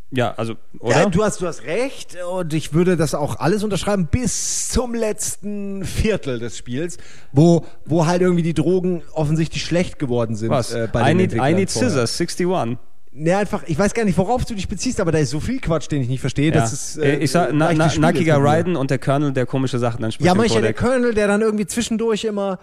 [0.09, 1.01] ja, also, oder?
[1.01, 4.95] Ja, du hast, du hast recht und ich würde das auch alles unterschreiben bis zum
[4.95, 6.97] letzten Viertel des Spiels,
[7.33, 10.49] wo, wo halt irgendwie die Drogen offensichtlich schlecht geworden sind.
[10.49, 10.73] Was?
[10.73, 12.77] Äh, bei I, need, I need Scissors, 61.
[13.19, 15.59] Ne, einfach, ich weiß gar nicht, worauf du dich beziehst, aber da ist so viel
[15.59, 16.53] Quatsch, den ich nicht verstehe.
[16.53, 16.61] Ja.
[16.61, 20.03] Das ist, äh, ich sag, na, na, Nackiger Raiden und der Colonel, der komische Sachen
[20.03, 20.27] dann spricht.
[20.27, 22.59] Ja, manchmal der Colonel, der dann irgendwie zwischendurch immer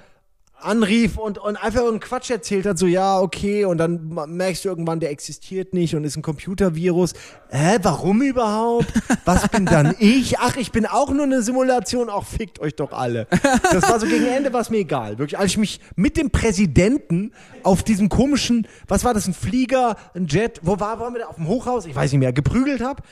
[0.65, 4.69] anrief und, und einfach irgendeinen Quatsch erzählt hat, so ja, okay, und dann merkst du
[4.69, 7.13] irgendwann, der existiert nicht und ist ein Computervirus.
[7.51, 8.93] Hä, warum überhaupt?
[9.25, 10.39] Was bin dann ich?
[10.39, 13.27] Ach, ich bin auch nur eine Simulation, auch fickt euch doch alle.
[13.71, 15.19] Das war so gegen Ende, war es mir egal.
[15.19, 17.33] Wirklich, als ich mich mit dem Präsidenten
[17.63, 21.27] auf diesem komischen, was war das, ein Flieger, ein Jet, wo war, waren wir da
[21.27, 21.87] auf dem Hochhaus?
[21.87, 23.03] Ich weiß nicht mehr, geprügelt hab.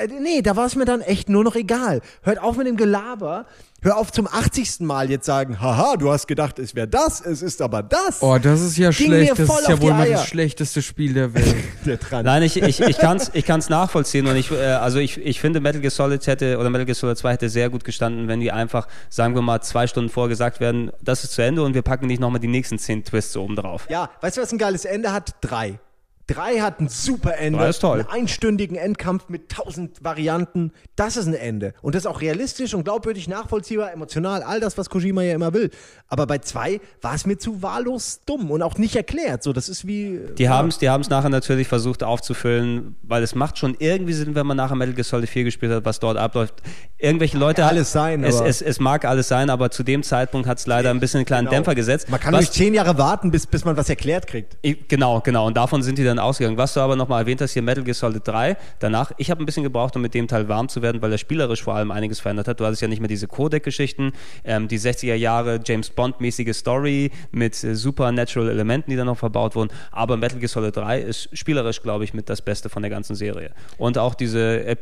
[0.00, 2.00] Äh, nee, da war es mir dann echt nur noch egal.
[2.22, 3.46] Hört auf mit dem Gelaber
[3.84, 4.80] Hör auf zum 80.
[4.80, 8.22] Mal jetzt sagen, haha, du hast gedacht, es wäre das, es ist aber das.
[8.22, 9.38] Oh, das ist ja Ging schlecht.
[9.38, 11.54] Das ist ja wohl mal das schlechteste Spiel der Welt.
[11.84, 15.18] der Nein, ich, ich, ich kann es ich kann's nachvollziehen und ich, äh, also ich,
[15.18, 18.26] ich finde Metal Gear Solid hätte, oder Metal Gear Solid 2 hätte sehr gut gestanden,
[18.26, 21.62] wenn die einfach, sagen wir mal, zwei Stunden vorher gesagt werden, das ist zu Ende
[21.62, 23.86] und wir packen nicht nochmal die nächsten zehn Twists oben drauf.
[23.90, 25.34] Ja, weißt du, was ein geiles Ende hat?
[25.42, 25.78] Drei.
[26.26, 27.64] Drei hat ein super Ende.
[27.66, 28.00] Ist toll.
[28.00, 30.72] Einen einstündigen Endkampf mit tausend Varianten.
[30.96, 31.74] Das ist ein Ende.
[31.82, 35.52] Und das ist auch realistisch und glaubwürdig, nachvollziehbar, emotional, all das, was Kojima ja immer
[35.52, 35.70] will.
[36.08, 39.42] Aber bei zwei war es mir zu wahllos dumm und auch nicht erklärt.
[39.42, 40.20] So, das ist wie.
[40.38, 40.50] Die ja.
[40.50, 44.56] haben es die nachher natürlich versucht aufzufüllen, weil es macht schon irgendwie Sinn, wenn man
[44.56, 46.54] nachher Metal Gear Solid 4 gespielt hat, was dort abläuft.
[46.98, 47.62] Irgendwelche Leute.
[47.62, 48.24] Mag alles sein.
[48.24, 51.18] Es, es, es, mag alles sein, aber zu dem Zeitpunkt hat es leider ein bisschen
[51.18, 51.56] einen kleinen genau.
[51.56, 52.08] Dämpfer gesetzt.
[52.08, 54.56] Man kann was, durch zehn Jahre warten, bis, bis man was erklärt kriegt.
[54.88, 55.46] Genau, genau.
[55.46, 56.56] Und davon sind die dann dann ausgegangen.
[56.56, 59.46] Was du aber nochmal erwähnt hast, hier Metal Gear Solid 3, danach, ich habe ein
[59.46, 62.20] bisschen gebraucht, um mit dem Teil warm zu werden, weil er spielerisch vor allem einiges
[62.20, 62.60] verändert hat.
[62.60, 64.12] Du hattest ja nicht mehr diese Codec-Geschichten,
[64.44, 69.54] ähm, die 60er Jahre James Bond-mäßige Story mit äh, supernatural Elementen, die da noch verbaut
[69.54, 69.70] wurden.
[69.90, 73.14] Aber Metal Gear Solid 3 ist spielerisch, glaube ich, mit das Beste von der ganzen
[73.14, 73.50] Serie.
[73.78, 74.76] Und auch diese äh,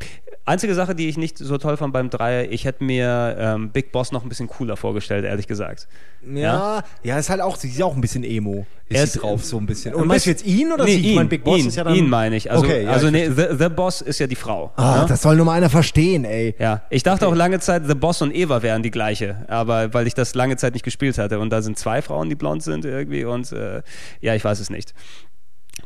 [0.44, 3.92] einzige Sache, die ich nicht so toll fand beim 3, ich hätte mir ähm, Big
[3.92, 5.88] Boss noch ein bisschen cooler vorgestellt, ehrlich gesagt.
[6.24, 8.66] Ja, ja, ja ist halt auch, sie ist auch ein bisschen Emo.
[8.88, 9.94] Ist er ist drauf so ein bisschen.
[9.94, 11.10] Und meinst du jetzt ihn oder nee, sie?
[11.10, 12.50] Ich mein, Big Boss ihn, ist ja dann ihn meine ich.
[12.50, 14.72] Also, okay, ja, also nee, the, the, Boss ist ja die Frau.
[14.76, 15.04] Ah, ja?
[15.06, 16.54] das soll nur mal einer verstehen, ey.
[16.58, 17.32] Ja, ich dachte okay.
[17.32, 20.56] auch lange Zeit, The Boss und Eva wären die gleiche, aber weil ich das lange
[20.56, 23.82] Zeit nicht gespielt hatte und da sind zwei Frauen, die blond sind irgendwie und äh,
[24.20, 24.94] ja, ich weiß es nicht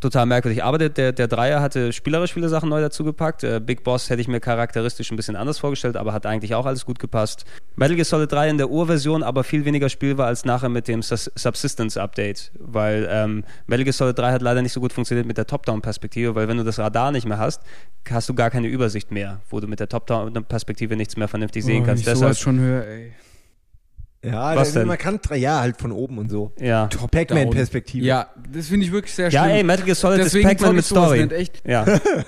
[0.01, 0.64] total merkwürdig.
[0.64, 3.44] Aber der, der, der, Dreier hatte spielerisch viele Sachen neu dazugepackt.
[3.44, 6.66] Äh, Big Boss hätte ich mir charakteristisch ein bisschen anders vorgestellt, aber hat eigentlich auch
[6.66, 7.44] alles gut gepasst.
[7.77, 11.02] Metal Gear Solid 3 in der Urversion aber viel weniger spielbar als nachher mit dem
[11.02, 15.27] Sus Subsistence Update, weil ähm, Metal Gear Solid 3 hat leider nicht so gut funktioniert
[15.27, 17.62] mit der Top-Down-Perspektive, weil wenn du das Radar nicht mehr hast,
[18.09, 21.82] hast du gar keine Übersicht mehr, wo du mit der Top-Down-Perspektive nichts mehr vernünftig sehen
[21.82, 22.06] oh, kannst.
[22.06, 23.12] Deshalb schon höher, ey.
[24.26, 24.86] Ja, Was denn?
[24.86, 26.52] man kann, ja, halt von oben und so.
[26.58, 26.88] Ja.
[27.10, 28.04] Pac-Man-Perspektive.
[28.04, 29.36] Ja, das finde ich wirklich sehr schön.
[29.40, 31.20] Ja, ey, Metal Gear Solid Deswegen ist Pac-Man mit Story.
[31.20, 31.62] Nicht, echt.
[31.66, 31.86] Ja.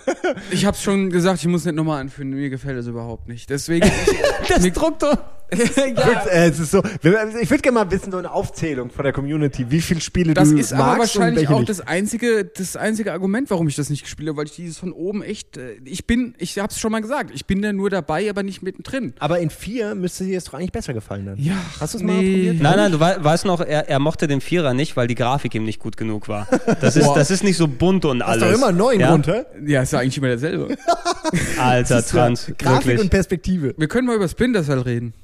[0.50, 3.50] ich hab's schon gesagt, ich muss nicht nochmal anführen, mir gefällt das überhaupt nicht.
[3.50, 3.90] Deswegen.
[4.48, 5.18] das druckt doch.
[5.96, 6.26] ja.
[6.26, 9.70] Äh, es ist so, ich würde gerne mal wissen, so eine Aufzählung von der Community,
[9.70, 10.72] wie viele Spiele das du magst.
[10.72, 14.28] Das ist aber wahrscheinlich auch das einzige, das einzige Argument, warum ich das nicht gespielt
[14.28, 17.30] habe, weil ich dieses von oben echt, äh, ich bin, ich hab's schon mal gesagt,
[17.34, 19.14] ich bin da nur dabei, aber nicht mittendrin.
[19.18, 21.38] Aber in vier müsste dir das doch eigentlich besser gefallen dann.
[21.38, 21.54] Ja.
[21.80, 22.12] Hast du es nee.
[22.12, 22.60] mal probiert?
[22.60, 25.64] Nein, nein, du weißt noch, er, er mochte den Vierer nicht, weil die Grafik ihm
[25.64, 26.46] nicht gut genug war.
[26.80, 28.40] Das ist, das ist nicht so bunt und alles.
[28.40, 29.10] Das ist doch immer neun ja?
[29.10, 29.46] runter.
[29.64, 30.76] Ja, ist ja eigentlich immer derselbe.
[31.58, 32.52] Alter, Trans.
[32.58, 33.00] Grafik wirklich.
[33.00, 33.74] und Perspektive.
[33.76, 35.14] Wir können mal über Splinter Cell reden.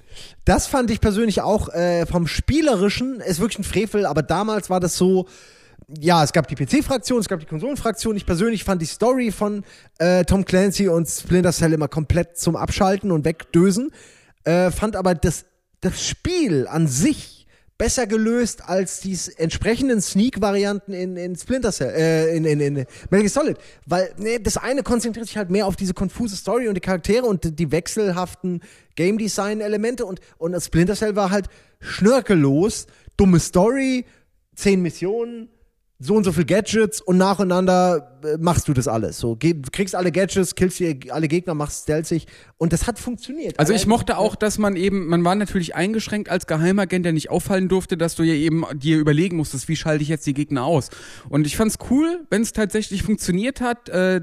[0.45, 4.81] Das fand ich persönlich auch äh, vom Spielerischen, ist wirklich ein Frevel, aber damals war
[4.81, 5.27] das so,
[6.01, 8.17] ja, es gab die PC-Fraktion, es gab die Konsolenfraktion.
[8.17, 9.65] Ich persönlich fand die Story von
[9.99, 13.91] äh, Tom Clancy und Splinter Cell immer komplett zum Abschalten und Wegdösen.
[14.45, 15.45] Äh, fand aber das,
[15.81, 17.47] das Spiel an sich
[17.77, 23.29] besser gelöst als die entsprechenden Sneak-Varianten in, in Splinter Cell, äh, in, in, in Metal
[23.29, 23.59] Solid.
[23.85, 27.27] Weil nee, das eine konzentriert sich halt mehr auf diese konfuse Story und die Charaktere
[27.27, 28.63] und die wechselhaften
[28.97, 31.47] Game Design-Elemente und, und das Splinter Cell war halt
[31.81, 34.05] schnörkellos, dumme Story,
[34.55, 35.49] zehn Missionen,
[36.01, 39.19] so und so viel Gadgets und nacheinander äh, machst du das alles.
[39.19, 42.27] So, kriegst alle Gadgets, killst dir alle Gegner, machst stealthig
[42.59, 43.59] und das hat funktioniert.
[43.59, 47.31] Also ich mochte auch, dass man eben, man war natürlich eingeschränkt als Geheimagent, der nicht
[47.31, 50.65] auffallen durfte, dass du ja eben dir überlegen musstest, wie schalte ich jetzt die Gegner
[50.65, 50.91] aus.
[51.29, 53.89] Und ich fand's cool, wenn es tatsächlich funktioniert hat.
[53.89, 54.21] Äh,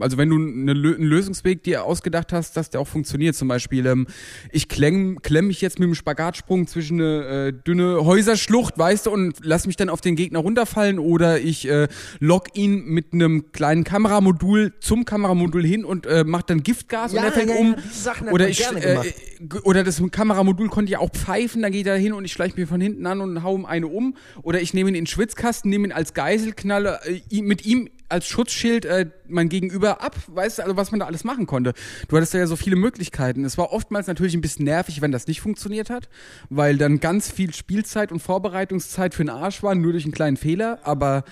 [0.00, 3.86] also wenn du eine, einen Lösungsweg dir ausgedacht hast, dass der auch funktioniert, zum Beispiel,
[3.86, 4.06] ähm,
[4.52, 9.10] ich klemm, klemm mich jetzt mit dem Spagatsprung zwischen eine äh, dünne Häuserschlucht, weißt du,
[9.10, 11.88] und lass mich dann auf den Gegner runterfallen oder ich äh,
[12.20, 17.20] lock ihn mit einem kleinen Kameramodul zum Kameramodul hin und äh, mach dann Giftgas ja,
[17.20, 17.74] und er fällt ja, um.
[18.04, 18.98] Ja, oder ich äh,
[19.64, 22.66] oder das Kameramodul konnte ja auch pfeifen, dann geht er hin und ich schleiche mir
[22.66, 24.16] von hinten an und hau ihm eine um.
[24.42, 28.26] Oder ich nehme ihn in den Schwitzkasten, nehme ihn als Geiselknalle äh, mit ihm als
[28.26, 31.72] Schutzschild äh, mein Gegenüber ab, weißt du, also was man da alles machen konnte.
[32.08, 33.44] Du hattest ja so viele Möglichkeiten.
[33.44, 36.08] Es war oftmals natürlich ein bisschen nervig, wenn das nicht funktioniert hat,
[36.50, 40.36] weil dann ganz viel Spielzeit und Vorbereitungszeit für den Arsch war, nur durch einen kleinen
[40.36, 41.24] Fehler, aber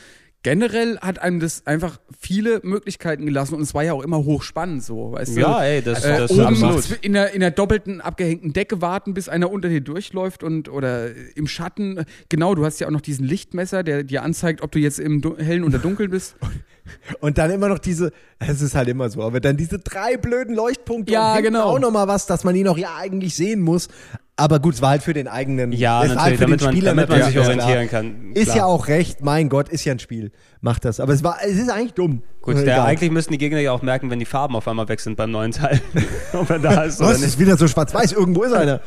[0.43, 4.83] generell hat einem das einfach viele Möglichkeiten gelassen und es war ja auch immer hochspannend
[4.83, 5.65] so, weißt ja, du?
[5.65, 6.99] ey, das, äh, das oben absolut.
[7.03, 11.11] In der, in der doppelten abgehängten Decke warten, bis einer unter dir durchläuft und oder
[11.37, 12.05] im Schatten.
[12.29, 15.23] Genau, du hast ja auch noch diesen Lichtmesser, der dir anzeigt, ob du jetzt im
[15.39, 16.37] hellen oder dunkeln bist.
[17.21, 20.55] Und dann immer noch diese, es ist halt immer so, aber dann diese drei blöden
[20.55, 21.65] Leuchtpunkte ja, und genau.
[21.65, 23.89] auch noch mal was, dass man ihn auch ja eigentlich sehen muss.
[24.37, 25.73] Aber gut, es war halt für den eigenen.
[25.73, 28.03] Ja, es natürlich, halt für damit, den man, Spieler damit man sich orientieren klar.
[28.03, 28.33] kann.
[28.33, 28.57] Ist Klar.
[28.57, 30.33] ja auch recht, mein Gott, ist ja ein Spiel.
[30.63, 31.01] Macht das.
[31.01, 32.23] Aber es war, es ist eigentlich dumm.
[32.41, 35.01] Gut, der, eigentlich müssten die Gegner ja auch merken, wenn die Farben auf einmal weg
[35.01, 35.81] sind beim neuen Teil.
[36.33, 37.19] Ob er da ist oder Was?
[37.19, 37.29] nicht.
[37.29, 38.13] Ist wieder so schwarz-weiß.
[38.13, 38.81] Irgendwo ist einer.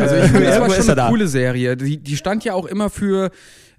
[0.00, 1.08] Also ich finde, das war ist schon eine da.
[1.08, 1.76] coole Serie.
[1.76, 3.30] Die, die stand ja auch immer für,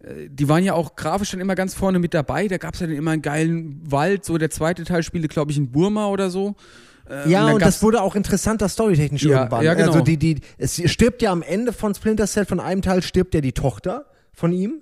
[0.04, 2.48] äh, die waren ja auch grafisch dann immer ganz vorne mit dabei.
[2.48, 4.24] Da gab es ja dann immer einen geilen Wald.
[4.24, 6.56] So der zweite Teil spielte, glaube ich, in Burma oder so.
[7.26, 9.64] Äh, Ja, und gab's- das wurde auch interessanter storytechnisch Ja, irgendwann.
[9.64, 9.92] ja, genau.
[9.94, 13.34] Also die, die, es stirbt ja am Ende von Splinter Cell, von einem Teil stirbt
[13.36, 14.82] ja die Tochter von ihm.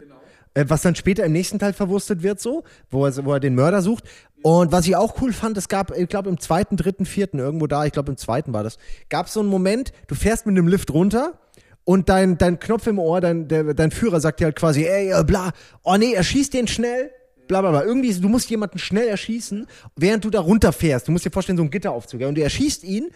[0.54, 3.56] Äh, was dann später im nächsten Teil verwurstet wird, so, wo er, wo er den
[3.56, 4.04] Mörder sucht.
[4.42, 7.68] Und was ich auch cool fand, es gab, ich glaube, im zweiten, dritten, vierten, irgendwo
[7.68, 8.78] da, ich glaube, im zweiten war das,
[9.10, 11.40] gab es so einen Moment, du fährst mit einem Lift runter
[11.86, 15.14] und dein, dein Knopf im Ohr, dein, der, dein Führer sagt dir halt quasi, ey,
[15.24, 15.52] bla,
[15.84, 17.12] oh nee, er schießt den schnell,
[17.52, 17.84] bla bla bla.
[17.84, 19.68] Irgendwie, du musst jemanden schnell erschießen,
[19.98, 21.08] während du da runterfährst.
[21.08, 23.12] Du musst dir vorstellen, so ein Gitteraufzug, ja, und du erschießt ihn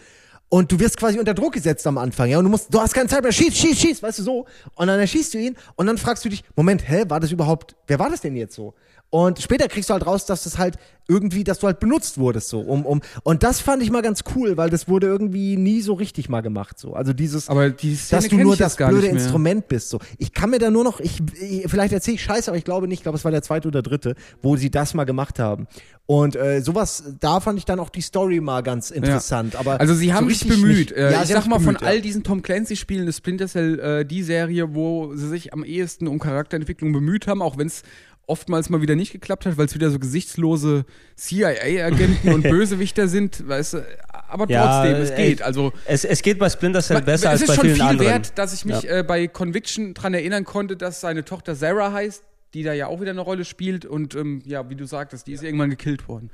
[0.50, 2.92] und du wirst quasi unter Druck gesetzt am Anfang, ja, und du musst, du hast
[2.92, 4.46] keine Zeit mehr, schieß, schieß, schieß, weißt du so.
[4.74, 7.76] Und dann erschießt du ihn und dann fragst du dich, Moment, hä, war das überhaupt,
[7.86, 8.74] wer war das denn jetzt so?
[9.10, 10.76] Und später kriegst du halt raus, dass das halt
[11.08, 14.24] irgendwie, dass du halt benutzt wurdest so, um, um, und das fand ich mal ganz
[14.34, 16.94] cool, weil das wurde irgendwie nie so richtig mal gemacht, so.
[16.94, 19.06] Also dieses, Aber die Szene dass du nur das blöde.
[19.06, 19.90] Instrument bist.
[19.90, 20.00] So.
[20.18, 22.88] Ich kann mir da nur noch, ich, ich vielleicht erzähle ich Scheiße, aber ich glaube
[22.88, 25.68] nicht, ich glaube, es war der zweite oder dritte, wo sie das mal gemacht haben.
[26.06, 29.54] Und äh, sowas, da fand ich dann auch die Story mal ganz interessant.
[29.54, 30.76] Aber Also sie so haben sich richtig bemüht.
[30.90, 30.92] nicht.
[30.92, 32.00] Äh, Ja, ich sag mal, sich von bemüht, all ja.
[32.00, 36.18] diesen Tom Clancy-Spielen ist Splinter Cell äh, die Serie, wo sie sich am ehesten um
[36.18, 37.82] Charakterentwicklung bemüht haben, auch wenn es
[38.26, 40.84] oftmals mal wieder nicht geklappt hat, weil es wieder so gesichtslose
[41.16, 43.86] CIA-Agenten und Bösewichter sind, weißt du.
[44.28, 45.42] Aber Ja, trotzdem, es ey, geht.
[45.42, 47.84] Also Es, es geht bei Splinter Cell besser es als ist bei schon vielen viel
[47.84, 48.10] anderen.
[48.10, 52.24] wert, dass ich mich äh, bei Conviction dran erinnern konnte, dass seine Tochter Sarah heißt,
[52.54, 55.32] die da ja auch wieder eine Rolle spielt und ähm, ja, wie du sagtest, die
[55.32, 56.30] ist irgendwann gekillt worden.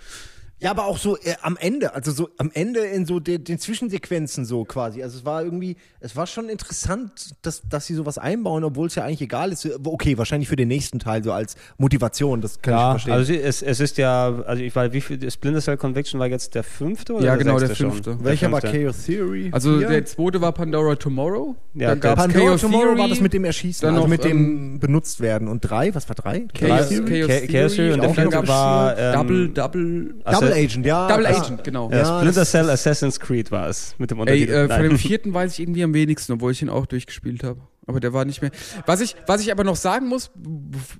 [0.63, 3.59] Ja, aber auch so äh, am Ende, also so am Ende in so de, den
[3.59, 5.03] Zwischensequenzen so quasi.
[5.03, 8.95] Also es war irgendwie, es war schon interessant, dass, dass sie sowas einbauen, obwohl es
[8.95, 9.69] ja eigentlich egal ist.
[9.85, 13.13] Okay, wahrscheinlich für den nächsten Teil so als Motivation, das kann ich Ja, verstehen.
[13.15, 16.55] also es, es ist ja, also ich weiß, wie viel, Splinter Cell Conviction war jetzt
[16.55, 18.13] der fünfte oder Ja, der genau, sechste der fünfte.
[18.13, 18.25] Schon?
[18.25, 18.79] Welcher der war fünfte.
[18.85, 19.49] Chaos Theory?
[19.53, 19.89] Also Vier?
[19.89, 21.57] der zweite war Pandora Tomorrow.
[21.75, 24.05] Ja, dann der- gab's Pandora Chaos Tomorrow Theory, war das mit dem Erschießen, dann also
[24.05, 24.39] noch, mit dem
[24.75, 25.49] ähm, benutzt werden.
[25.49, 26.47] Und drei, was war drei?
[26.55, 30.15] Chaos, Chaos Chaos, Theory, Chaos Theory und der auch vierte noch war, ähm, Double, Double,
[30.25, 31.09] Asse- Double Agent, ja.
[31.09, 31.43] Double klar.
[31.45, 31.91] Agent, genau.
[31.91, 34.53] Ja, Ja, Splinter das- Cell Assassin's Creed war es mit dem Ey, Untertitel.
[34.53, 37.61] äh, von dem vierten weiß ich irgendwie am wenigsten, obwohl ich ihn auch durchgespielt habe.
[37.87, 38.53] Aber der war nicht mehr.
[38.87, 40.31] Was ich, was ich aber noch sagen muss,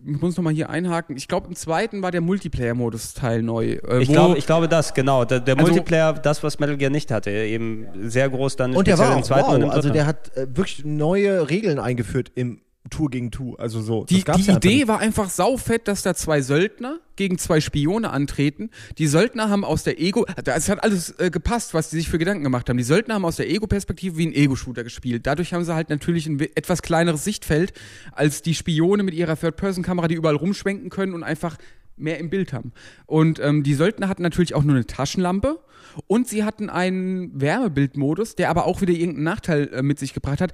[0.05, 1.17] ich muss noch mal hier einhaken.
[1.17, 3.75] Ich glaube, im zweiten war der Multiplayer-Modus Teil neu.
[3.89, 5.25] Äh, ich, wo- glaube, ich glaube das, genau.
[5.25, 8.89] Der, der Also- Multiplayer, das, was Metal Gear nicht hatte, eben sehr groß dann Und
[8.89, 9.95] der speziell war im auch zweiten wow, und im also dritten.
[9.95, 12.61] der hat äh, wirklich neue Regeln eingeführt im
[12.91, 14.05] Tour gegen Tour, also so.
[14.05, 18.71] Die, die ja Idee war einfach saufett, dass da zwei Söldner gegen zwei Spione antreten.
[18.99, 22.19] Die Söldner haben aus der Ego, es hat alles äh, gepasst, was die sich für
[22.19, 22.77] Gedanken gemacht haben.
[22.77, 25.27] Die Söldner haben aus der Ego-Perspektive wie ein Ego-Shooter gespielt.
[25.27, 27.73] Dadurch haben sie halt natürlich ein etwas kleineres Sichtfeld
[28.13, 31.57] als die Spione mit ihrer Third-Person-Kamera, die überall rumschwenken können und einfach
[31.97, 32.73] mehr im Bild haben.
[33.07, 35.61] Und ähm, die Söldner hatten natürlich auch nur eine Taschenlampe
[36.07, 40.41] und sie hatten einen Wärmebildmodus, der aber auch wieder irgendeinen Nachteil äh, mit sich gebracht
[40.41, 40.53] hat.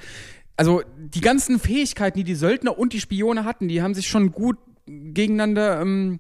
[0.59, 4.33] Also die ganzen Fähigkeiten, die die Söldner und die Spione hatten, die haben sich schon
[4.33, 6.19] gut gegeneinander ähm,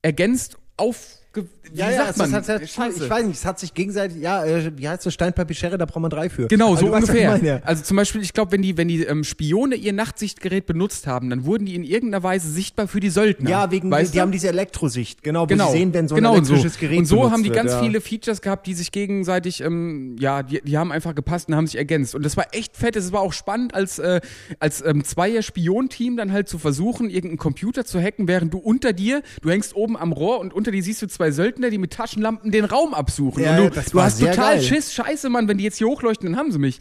[0.00, 2.32] ergänzt auf wie Ja, ja, sagt es, man?
[2.32, 5.54] hat, ich weiß nicht, es hat sich gegenseitig, ja, äh, wie heißt das, Stein, Papier,
[5.54, 6.46] Schere, da braucht man drei für.
[6.48, 7.36] Genau, Also so weißt, ungefähr.
[7.42, 7.60] ja.
[7.64, 11.30] Also zum Beispiel, ich glaube, wenn die, wenn die ähm, Spione ihr Nachtsichtgerät benutzt haben,
[11.30, 13.50] dann wurden die in irgendeiner Weise sichtbar für die Söldner.
[13.50, 14.22] Ja, wegen, weißt die du?
[14.22, 16.80] haben diese Elektrosicht, genau, genau, sie sehen, wenn so ein genau elektrisches so.
[16.80, 17.80] Gerät Und so haben die wird, ganz ja.
[17.82, 21.66] viele Features gehabt, die sich gegenseitig, ähm, ja, die, die haben einfach gepasst und haben
[21.66, 22.14] sich ergänzt.
[22.14, 22.96] Und das war echt fett.
[22.96, 24.20] Es war auch spannend, als, äh,
[24.60, 29.22] als ähm, Zweier-Spion-Team dann halt zu versuchen, irgendeinen Computer zu hacken, während du unter dir,
[29.42, 32.52] du hängst oben am Rohr und unter dir siehst du zwei Söldner, die mit Taschenlampen
[32.52, 33.42] den Raum absuchen.
[33.42, 34.62] Ja, und du, das du war hast sehr total geil.
[34.62, 36.78] Schiss, scheiße, Mann, wenn die jetzt hier hochleuchten, dann haben sie mich.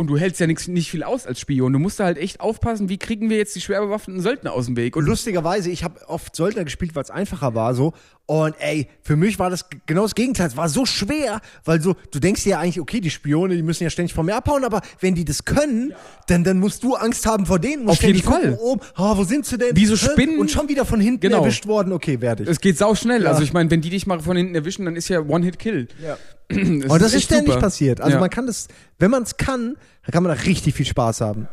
[0.00, 1.74] Und du hältst ja nix, nicht viel aus als Spion.
[1.74, 4.64] Du musst da halt echt aufpassen, wie kriegen wir jetzt die schwer bewaffneten Söldner aus
[4.64, 4.96] dem Weg.
[4.96, 7.92] Und lustigerweise, ich habe oft Söldner gespielt, weil es einfacher war so.
[8.24, 10.46] Und ey, für mich war das genau das Gegenteil.
[10.46, 13.62] Es war so schwer, weil so, du denkst dir ja eigentlich, okay, die Spione, die
[13.62, 15.92] müssen ja ständig von mir abhauen, aber wenn die das können,
[16.28, 17.86] dann, dann musst du Angst haben vor denen.
[17.86, 18.56] Auf jeden Fall.
[18.58, 19.76] Oben, ah, wo sind sie denn?
[19.76, 20.12] Wie so Hä?
[20.12, 20.38] Spinnen.
[20.38, 21.40] Und schon wieder von hinten Genau.
[21.42, 21.92] erwischt worden.
[21.92, 22.48] Okay, werde ich.
[22.48, 23.24] Es geht sau schnell.
[23.24, 23.30] Ja.
[23.30, 25.88] Also ich meine, wenn die dich mal von hinten erwischen, dann ist ja One-Hit-Kill.
[26.02, 26.16] Ja.
[26.50, 27.60] Und das ist ständig super.
[27.66, 28.00] passiert.
[28.00, 28.20] Also Ja.
[28.20, 28.68] man kann das,
[28.98, 31.48] wenn man es kann, dann kann man da richtig viel Spaß haben.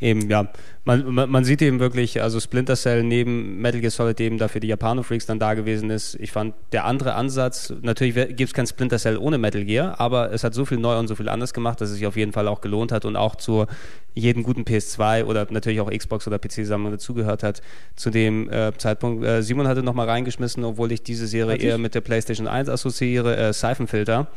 [0.00, 0.50] Eben, ja.
[0.84, 4.60] Man, man, man, sieht eben wirklich, also Splinter Cell neben Metal Gear Solid eben dafür
[4.60, 6.16] die Japano-Freaks dann da gewesen ist.
[6.16, 10.32] Ich fand der andere Ansatz, natürlich gibt es kein Splinter Cell ohne Metal Gear, aber
[10.32, 12.32] es hat so viel neu und so viel anders gemacht, dass es sich auf jeden
[12.32, 13.66] Fall auch gelohnt hat und auch zu
[14.14, 17.62] jedem guten PS2 oder natürlich auch Xbox oder PC-Sammlung dazugehört hat
[17.94, 19.24] zu dem äh, Zeitpunkt.
[19.24, 22.68] Äh, Simon hatte noch mal reingeschmissen, obwohl ich diese Serie eher mit der PlayStation 1
[22.68, 24.28] assoziiere, äh, Siphon-Filter.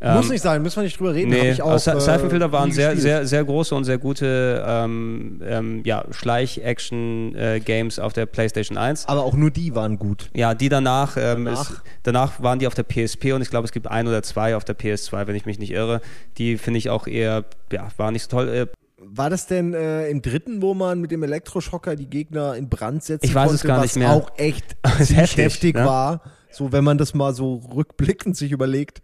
[0.00, 1.30] Muss ähm, nicht sein, müssen wir nicht drüber reden.
[1.30, 5.82] Nee, ich auch, also, Seifenfilter waren sehr, sehr, sehr große und sehr gute ähm, ähm,
[5.88, 9.06] ja, Schleich-Action-Games äh, auf der PlayStation 1.
[9.06, 10.28] Aber auch nur die waren gut.
[10.34, 11.70] Ja, die danach, ähm, danach?
[11.70, 14.54] Ist, danach waren die auf der PSP und ich glaube, es gibt ein oder zwei
[14.54, 16.02] auf der PS2, wenn ich mich nicht irre.
[16.36, 18.48] Die finde ich auch eher, ja, waren nicht so toll.
[18.48, 18.66] Äh,
[18.98, 23.02] war das denn äh, im dritten, wo man mit dem Elektroschocker die Gegner in Brand
[23.02, 24.12] setzen ich weiß konnte, es gar nicht mehr.
[24.12, 25.86] auch echt heftig, heftig ne?
[25.86, 26.20] war?
[26.50, 29.00] So, wenn man das mal so rückblickend sich überlegt.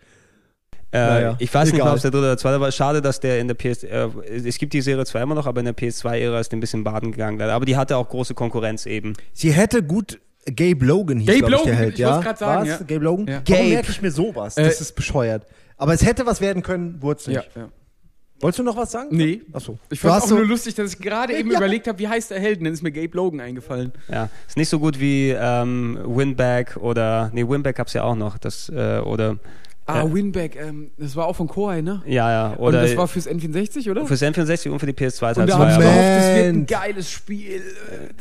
[0.94, 1.76] Äh, naja, ich weiß egal.
[1.76, 2.70] nicht mal, ob es der dritte oder zweite war.
[2.70, 4.08] Schade, dass der in der PS, äh,
[4.46, 6.84] es gibt die Serie zwar immer noch, aber in der PS2-Ära ist der ein bisschen
[6.84, 7.40] baden gegangen.
[7.40, 9.14] Aber die hatte auch große Konkurrenz eben.
[9.32, 12.20] Sie hätte gut Gabe Logan hieß, Gabe Logan, ich, der Held, ich ja?
[12.20, 12.68] gerade sagen, Was?
[12.68, 12.86] Ja.
[12.86, 13.26] Gabe Logan?
[13.26, 13.42] Ja.
[13.44, 14.54] Warum merke ich mir sowas?
[14.54, 15.46] Das äh, ist bescheuert.
[15.76, 17.50] Aber es hätte was werden können, wurde es nicht.
[17.56, 17.68] Ja, ja.
[18.40, 19.08] Wolltest du noch was sagen?
[19.10, 19.42] Nee.
[19.52, 19.78] Achso.
[19.90, 21.56] Ich fand es auch so nur lustig, dass ich gerade eben ja.
[21.56, 22.60] überlegt habe, wie heißt der Held?
[22.60, 23.92] Dann ist mir Gabe Logan eingefallen.
[24.08, 28.16] Ja, ist nicht so gut wie ähm, Winback oder, nee, Winback gab es ja auch
[28.16, 28.38] noch.
[28.38, 29.38] Das, äh, oder
[29.86, 30.14] Ah, ja.
[30.14, 32.02] Winback, ähm, das war auch von Koei, ne?
[32.06, 32.56] Ja, ja.
[32.56, 34.06] Oder und das war fürs N64, oder?
[34.06, 37.10] Fürs N64 und für die PS2 Und da haben wir gehofft, das wird ein geiles
[37.10, 37.60] Spiel.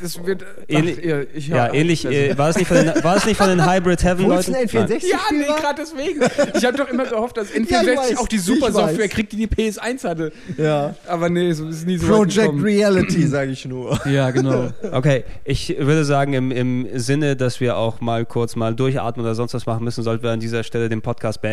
[0.01, 0.43] Das wird.
[0.67, 2.03] Ähnlich, ach, ich, ja, ja, ähnlich.
[2.03, 4.53] Äh, war, es nicht von den, war es nicht von den Hybrid Heaven Leuten?
[4.53, 6.19] Ein N64 ja, nee, gerade deswegen.
[6.53, 9.47] Ich habe doch immer gehofft, dass N64 ja, weiß, auch die Super-Software kriegt, die die
[9.47, 10.33] PS1 hatte.
[10.57, 10.95] Ja.
[11.07, 13.97] Aber nee, so ist nie so Project Reality, sage ich nur.
[14.05, 14.73] Ja, genau.
[14.91, 19.33] Okay, ich würde sagen, im, im Sinne, dass wir auch mal kurz mal durchatmen oder
[19.33, 21.52] sonst was machen müssen, sollten wir an dieser Stelle den Podcast beenden.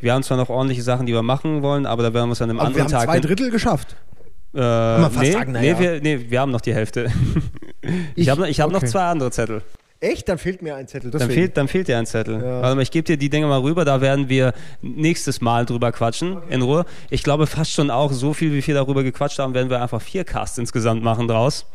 [0.00, 2.42] Wir haben zwar noch ordentliche Sachen, die wir machen wollen, aber da werden wir es
[2.42, 3.14] an einem aber anderen wir haben Tag.
[3.14, 3.96] Zwei Drittel geschafft.
[4.54, 5.74] Äh, Kann man fast nee, sagen, naja.
[5.74, 7.10] nee, wir, nee, wir haben noch die Hälfte.
[7.82, 8.80] ich, ich habe ich hab okay.
[8.80, 9.62] noch zwei andere Zettel.
[10.00, 10.28] Echt?
[10.28, 11.10] Dann fehlt mir ein Zettel.
[11.10, 12.40] Dann fehlt, dann fehlt dir ein Zettel.
[12.40, 12.62] Ja.
[12.62, 15.90] Warte mal, ich gebe dir die Dinge mal rüber, da werden wir nächstes Mal drüber
[15.90, 16.54] quatschen, okay.
[16.54, 16.84] in Ruhe.
[17.10, 20.00] Ich glaube fast schon auch, so viel, wie wir darüber gequatscht haben, werden wir einfach
[20.00, 21.66] vier Casts insgesamt machen draus.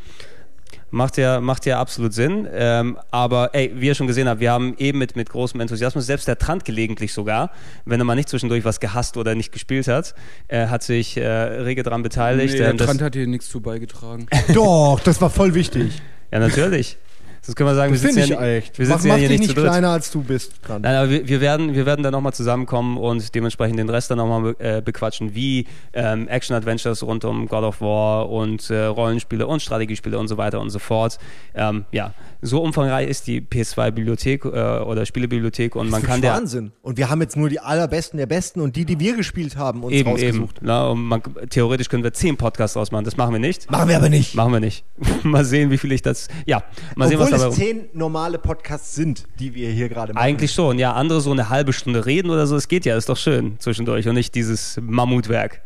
[0.91, 2.47] Macht ja, macht ja absolut Sinn.
[2.51, 6.05] Ähm, aber ey, wie ihr schon gesehen habt, wir haben eben mit, mit großem Enthusiasmus,
[6.05, 7.51] selbst der Trant gelegentlich sogar,
[7.85, 10.15] wenn er mal nicht zwischendurch was gehasst oder nicht gespielt hat,
[10.47, 12.53] äh, hat sich äh, rege daran beteiligt.
[12.53, 14.27] Nee, der Trant hat hier nichts zu beigetragen.
[14.53, 16.01] Doch, das war voll wichtig.
[16.31, 16.97] ja, natürlich.
[17.45, 18.79] Das können wir sagen, das wir sitzen ja, echt.
[18.79, 20.53] Wir sitzen mach, ja hier dich nicht, nicht kleiner als du bist.
[20.65, 20.81] Dran.
[20.81, 24.17] Nein, aber wir, wir, werden, wir werden dann nochmal zusammenkommen und dementsprechend den Rest dann
[24.17, 29.61] nochmal äh, bequatschen, wie ähm, Action-Adventures rund um God of War und äh, Rollenspiele und
[29.61, 31.17] Strategiespiele und so weiter und so fort.
[31.53, 32.13] Ähm, ja,
[32.43, 36.71] so umfangreich ist die PS2-Bibliothek äh, oder Spielebibliothek und man kann der Wahnsinn.
[36.81, 39.83] Und wir haben jetzt nur die allerbesten der Besten und die, die wir gespielt haben,
[39.83, 40.57] uns eben, rausgesucht.
[40.57, 40.67] Eben.
[40.67, 43.05] Na, und man, theoretisch können wir zehn Podcasts ausmachen.
[43.05, 43.71] Das machen wir nicht.
[43.71, 44.35] Machen wir aber nicht.
[44.35, 44.83] Machen wir nicht.
[45.23, 46.27] mal sehen, wie viel ich das.
[46.45, 46.63] Ja,
[46.95, 50.23] mal Obwohl sehen, was es zehn normale Podcasts sind, die wir hier gerade machen.
[50.23, 50.77] Eigentlich schon.
[50.79, 52.55] Ja, andere so eine halbe Stunde reden oder so.
[52.55, 55.61] Es geht ja, ist doch schön zwischendurch und nicht dieses Mammutwerk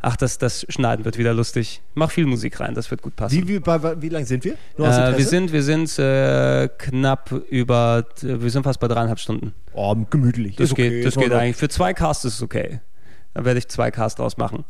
[0.00, 1.82] ach, das, das Schneiden wird wieder lustig.
[1.94, 3.36] Mach viel Musik rein, das wird gut passen.
[3.36, 4.54] Wie, wie, bei, wie lang sind wir?
[4.78, 9.52] Äh, wir sind, wir sind äh, knapp über, wir sind fast bei dreieinhalb Stunden.
[9.72, 10.56] Oh, gemütlich.
[10.56, 11.56] Das, okay, geht, das geht eigentlich.
[11.56, 12.80] Für zwei Casts ist es okay.
[13.32, 14.64] Dann werde ich zwei Casts draus machen.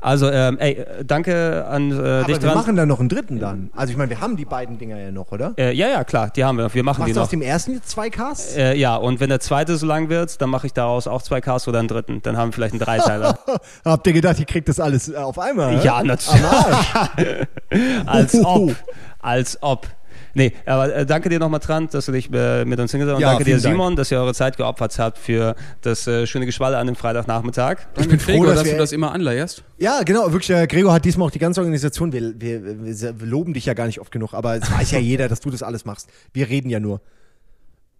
[0.00, 2.54] Also, ähm, ey, danke an äh, Aber dich wir dran.
[2.54, 3.70] machen dann noch einen dritten dann.
[3.74, 5.54] Also, ich meine, wir haben die beiden Dinger ja noch, oder?
[5.58, 6.72] Äh, ja, ja, klar, die haben wir.
[6.72, 7.24] Wir machen Machst die du noch.
[7.24, 8.56] aus dem ersten jetzt zwei Casts?
[8.56, 11.40] Äh, ja, und wenn der zweite so lang wird, dann mache ich daraus auch zwei
[11.40, 12.22] Casts oder einen dritten.
[12.22, 13.38] Dann haben wir vielleicht einen Dreiteiler.
[13.84, 15.84] Habt ihr gedacht, ihr kriegt das alles äh, auf einmal?
[15.84, 16.44] Ja, natürlich.
[18.06, 18.76] als ob.
[19.18, 19.88] Als ob.
[20.36, 23.22] Nee, aber äh, danke dir nochmal, Trant, dass du dich äh, mit uns hingesetzt hast.
[23.22, 23.96] Ja, danke dir, Simon, Dank.
[23.96, 27.78] dass ihr eure Zeit geopfert habt für das äh, schöne Geschwalle an dem Freitagnachmittag.
[27.98, 29.64] Ich bin froh, dass, dass du das immer anleierst.
[29.78, 30.50] Ja, genau, wirklich.
[30.50, 32.12] Äh, Gregor hat diesmal auch die ganze Organisation.
[32.12, 35.28] Wir, wir, wir, loben dich ja gar nicht oft genug, aber es weiß ja jeder,
[35.28, 36.10] dass du das alles machst.
[36.34, 37.00] Wir reden ja nur.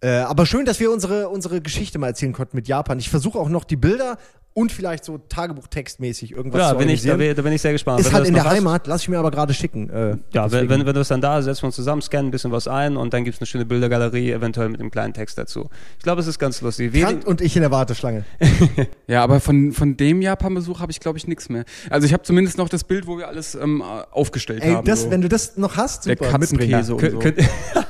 [0.01, 2.99] Äh, aber schön, dass wir unsere, unsere Geschichte mal erzählen konnten mit Japan.
[2.99, 4.19] Ich versuche auch noch die Bilder
[4.57, 7.73] und vielleicht so Tagebuchtextmäßig irgendwas ja, zu bin ich, da, bin, da bin ich sehr
[7.73, 7.99] gespannt.
[7.99, 9.87] Ist wenn halt in der Heimat, lass ich mir aber gerade schicken.
[9.91, 12.31] Äh, ja, wenn, wenn, wenn du es dann da, setzen wir uns zusammen, scannen ein
[12.31, 15.37] bisschen was ein und dann gibt es eine schöne Bildergalerie, eventuell mit einem kleinen Text
[15.37, 15.69] dazu.
[15.99, 16.91] Ich glaube, es ist ganz lustig.
[16.91, 18.25] Kant und ich in der Warteschlange.
[19.07, 21.63] ja, aber von, von dem Japan-Besuch habe ich, glaube ich, nichts mehr.
[21.91, 24.87] Also ich habe zumindest noch das Bild, wo wir alles ähm, aufgestellt Ey, haben.
[24.87, 25.11] Das, so.
[25.11, 26.15] Wenn du das noch hast, super.
[26.15, 27.19] Der Katzenkäse und so.
[27.19, 27.37] Könnt,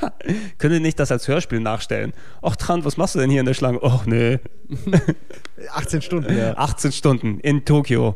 [0.57, 2.11] könnt ihr nicht das als Hörspiel nachstellen?
[2.41, 3.81] Ach, Trant, was machst du denn hier in der Schlange?
[3.81, 4.39] Och, nee.
[5.73, 6.57] 18 Stunden, ja.
[6.57, 8.15] 18 Stunden in Tokio.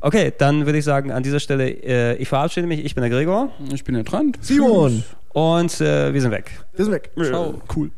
[0.00, 2.84] Okay, dann würde ich sagen, an dieser Stelle, äh, ich verabschiede mich.
[2.84, 3.50] Ich bin der Gregor.
[3.72, 4.38] Ich bin der Trant.
[4.40, 5.04] Simon.
[5.32, 6.50] Und äh, wir sind weg.
[6.74, 7.10] Wir sind weg.
[7.22, 7.60] Ciao.
[7.74, 7.90] Cool.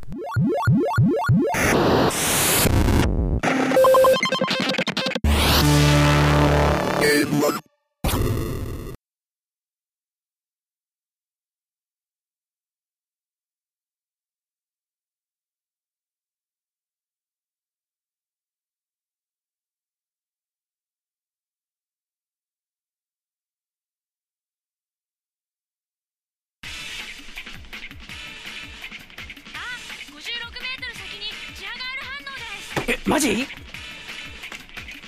[33.23, 33.47] ジ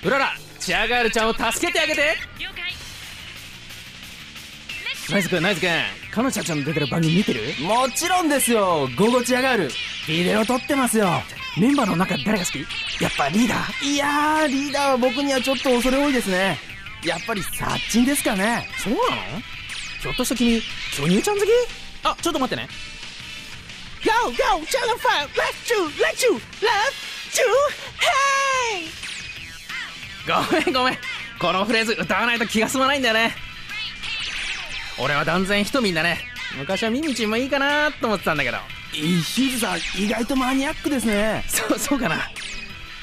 [0.05, 2.15] うららチアガールちゃんを助けてあげて。
[5.11, 5.70] ナイスくんナイスくん。
[6.12, 7.41] 彼女たちの出てる番組見てる？
[7.62, 8.89] もちろんですよ。
[8.97, 9.70] 午後チアガール。
[10.09, 11.09] ビデオ撮ってますよ。
[11.59, 12.61] メンバーの中で誰が好き？
[13.03, 13.86] やっぱリーダー？
[13.86, 16.57] いやーリーダーは僕にはちょっと恐れ多いですね。
[17.05, 18.66] やっぱりサッチンですかね。
[18.78, 19.03] そうなの？
[20.01, 20.62] ひょっとして君
[20.97, 21.49] 巨乳ちゃん好き？
[22.05, 22.69] あちょっと待ってね。
[24.05, 24.35] Go go
[24.66, 27.14] チャラファ Let's do Let's do Let's do Hey
[30.27, 30.98] ごめんごめん。
[31.39, 33.35] このフレーズ歌わないと気が済まないんだよね。
[34.98, 36.19] 俺は断然ひとみんだね。
[36.56, 38.59] 昔はミミチンもいいかなと思ってたんだけど。
[38.93, 41.44] ヒズさん意外とマニアックですね。
[41.48, 42.31] そうそうかな。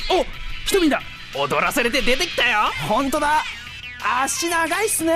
[0.10, 0.24] お
[0.66, 1.02] ひとみんだ。
[1.36, 2.72] 踊らされて出てきたよ。
[2.88, 3.44] 本当だ。
[4.24, 5.14] 足長いっすね。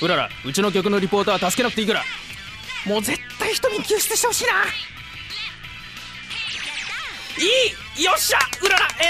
[0.00, 2.04] うららうちの曲のリポーターは助けなくていいから。
[2.86, 4.52] もう絶対ひとみん救出してほしいな
[7.38, 9.04] いいよっしゃうらら偉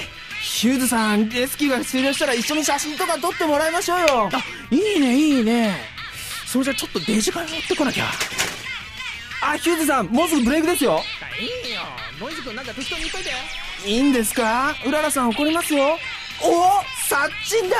[0.00, 0.06] い。
[0.42, 4.30] ヒューズさんレスキューが終了したら一緒に写真とか撮ってもらいましょうよ。
[4.32, 4.38] あ
[4.70, 5.74] いいねいいね。
[6.46, 8.04] それじゃちょっとデジカメ持ってこなきゃ。
[9.42, 11.02] あヒューズさんもうすぐブレイクですよ。
[11.40, 11.80] いいよ。
[12.20, 13.30] ノイズ君なんか適当に言っといて。
[13.86, 14.76] いいんですか？
[14.86, 15.98] うららさん怒りますよ。
[16.40, 17.76] おサッチンだ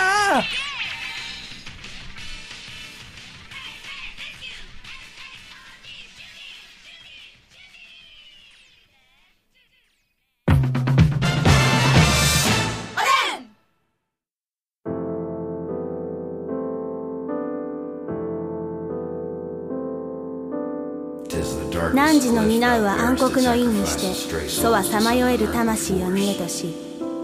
[22.21, 24.13] 汝の担うは暗黒の意にして
[24.49, 26.75] 祖はさまよえる魂を見えとし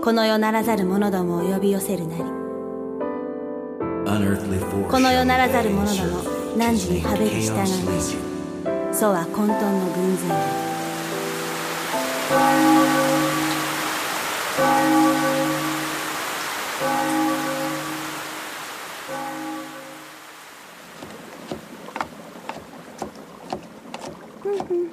[0.02, 2.24] この世ならざる者どもを呼び寄せるなり。
[4.90, 6.22] この世ならざる者ども
[6.56, 7.66] 汝にはべり従うな
[8.00, 8.16] し
[8.90, 10.34] 祖は混沌の軍勢だ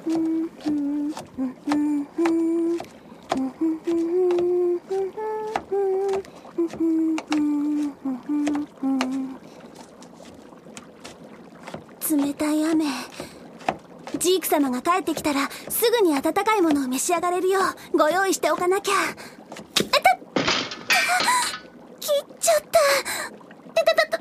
[0.08, 0.14] 冷
[12.34, 12.84] たい雨。
[14.18, 17.58] ジーク様が帰ってきたらすぐに温かいものを召し上がれるよ
[17.92, 18.92] うご用意しておかなきゃ。
[18.92, 19.90] えた
[21.98, 22.78] 切っちゃった。
[23.74, 24.20] えたたたあ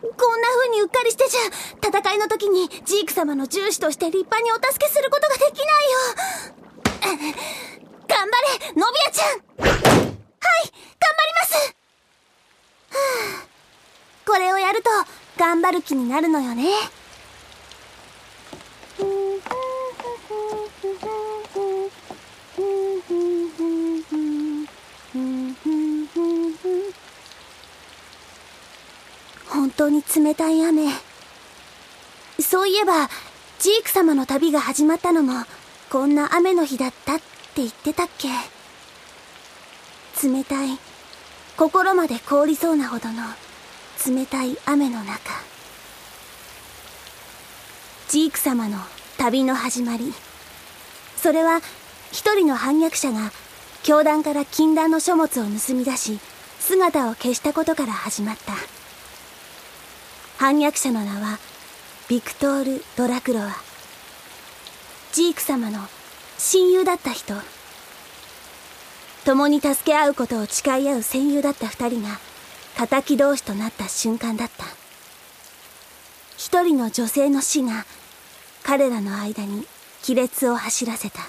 [0.00, 1.40] こんな風にうっかりしてじゃ
[1.88, 6.56] 戦いの時にジーク様の重視として立派にお助けすることができないよ。
[8.08, 9.28] 頑張れノビアちゃん。
[9.28, 11.74] はい頑張ります。
[12.90, 13.46] は あ
[14.26, 14.90] これをやると
[15.38, 16.64] 頑張る気になるのよね
[29.48, 30.88] 本当に冷たい雨。
[32.40, 33.08] そういえば
[33.58, 35.44] ジーク様の旅が始まったのも
[35.90, 37.24] こんな雨の日だったって
[37.56, 38.28] 言ってたっけ？
[40.22, 40.78] 冷たい
[41.56, 43.22] 心まで凍りそうなほどの
[44.06, 45.18] 冷たい雨の中。
[48.08, 48.78] ジーク様の
[49.18, 50.12] 旅の始まり。
[51.16, 51.60] それは
[52.12, 53.32] 一人の反逆者が
[53.82, 56.20] 教団から禁断の書物を盗み出し
[56.60, 58.52] 姿を消したことから始まった。
[60.38, 61.38] 反逆者の名は
[62.08, 63.52] ビクトール・ドラクロワ。
[65.12, 65.78] ジーク様の
[66.36, 67.34] 親友だった人。
[69.24, 72.18] 共に助け合うことを誓い合う戦友だった二人が
[72.76, 74.66] 敵同士となった瞬間だった。
[76.36, 77.86] 一人の女性の死が
[78.62, 79.66] 彼らの間に
[80.06, 81.20] 亀裂を走らせた。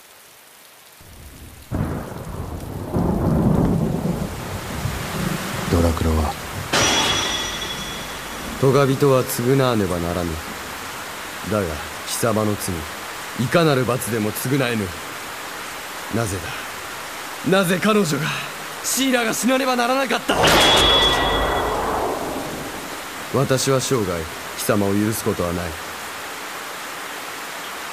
[5.71, 6.46] ドラクロは
[8.59, 10.31] トガ人は償わねばならぬ。
[11.51, 11.67] だが
[12.07, 12.73] 貴様の罪
[13.45, 14.87] いかなる罰でも償えぬ。
[16.15, 16.37] なぜ
[17.45, 17.51] だ？
[17.59, 18.25] なぜ彼女が
[18.83, 20.35] シーラが死なねばならなかった？
[23.35, 24.23] 私は生涯
[24.57, 25.69] 貴様を許すことはない。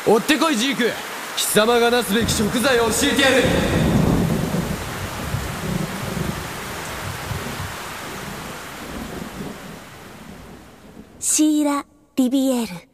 [0.07, 0.91] 追ってこいジーク。
[1.37, 3.43] 貴様がなすべき食材を教えてやる
[11.19, 12.89] シーラ・リビエール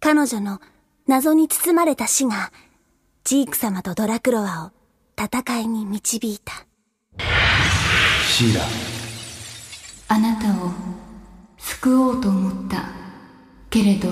[0.00, 0.60] 彼女の
[1.06, 2.52] 謎に包まれた死が
[3.24, 4.70] ジーク様とドラクロワを
[5.16, 6.66] 戦いに導いた。
[8.26, 8.64] シーラ。
[10.08, 10.70] あなたを
[11.58, 12.84] 救おうと思った。
[13.70, 14.08] けれど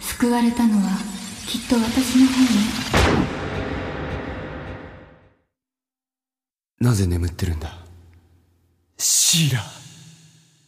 [0.00, 0.96] 救われたのは
[1.46, 2.48] きっと私の方ね。
[6.80, 7.78] なぜ眠ってるんだ？
[8.96, 9.62] シーラ。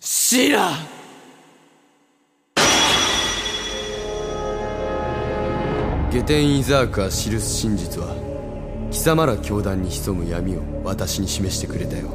[0.01, 0.73] シーラ
[6.11, 8.17] ゲテン・イザークが記す真実は
[8.91, 12.09] 貴様ら教団に潜む闇を私に示してくれたよ。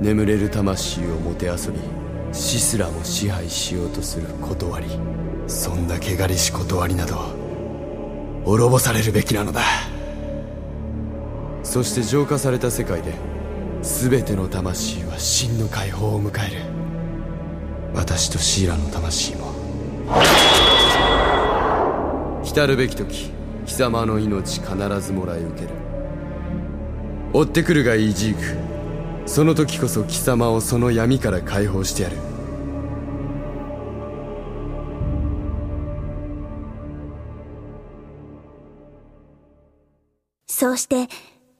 [0.00, 1.78] 眠れる魂をもてあそび
[2.32, 4.88] 死すらも支配しようとする断り
[5.46, 7.14] そんな汚れし断りなど
[8.44, 9.62] 滅ぼされるべきなのだ。
[11.62, 13.14] そして浄化された世界で
[13.82, 16.62] 全ての魂は真の解放を迎える。
[17.94, 19.52] 私とシーラの魂も。
[22.44, 23.30] 来るべき時
[23.66, 25.70] 貴様の命必ずもらい受ける
[27.32, 28.34] 追ってくるがいいジー
[29.24, 32.16] クその時こそ貴様をその闇から解放してやる
[40.46, 41.08] そうして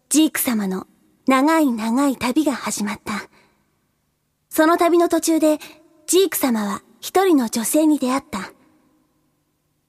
[0.09, 0.87] ジーク様の
[1.27, 3.29] 長い長い旅が始まった。
[4.51, 5.59] その旅の途中で、
[6.07, 8.53] ジーク様は一人の女性に出会った。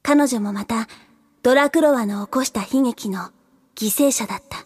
[0.06, 0.90] 彼女もまた、
[1.44, 3.32] ドラクロワの起こした悲劇の
[3.74, 4.66] 犠牲者だった。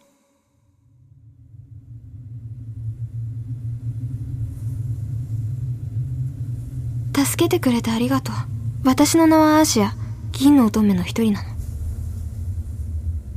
[7.23, 8.35] 助けてくれてありがとう。
[8.83, 9.93] 私の名はアーシア、
[10.31, 11.49] 銀の乙女の一人なの。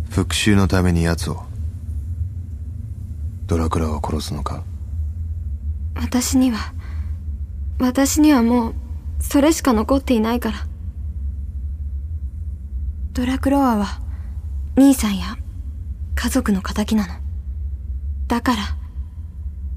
[0.08, 1.42] 復讐のために奴を
[3.46, 4.64] ドラクラを殺すのか？
[5.94, 6.72] 私には
[7.78, 8.74] 私にはもう
[9.20, 10.66] それしか残っていないから
[13.20, 14.00] ドラクロワは
[14.76, 15.36] 兄さんや
[16.14, 17.12] 家族の仇なの
[18.28, 18.62] だから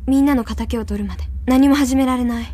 [0.08, 2.46] みんなの仇を取るまで何も始められない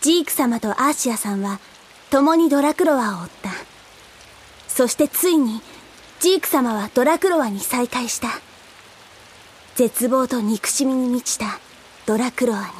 [0.00, 1.58] ジーク様とアーシアさんは
[2.10, 3.50] 共にドラクロワを追った。
[4.68, 5.60] そしてついに、
[6.20, 8.28] ジーク様はドラクロワに再会した。
[9.74, 11.58] 絶望と憎しみに満ちた
[12.06, 12.77] ドラクロワに。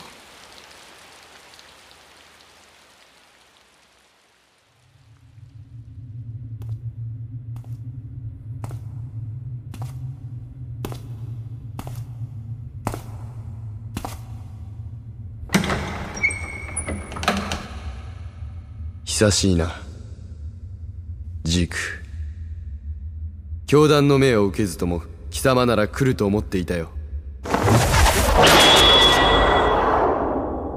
[19.18, 19.72] 久しいな。
[21.42, 21.76] ジーク。
[23.66, 26.90] 教団の命を受けずとも、貴様なら来ると思っていたよ。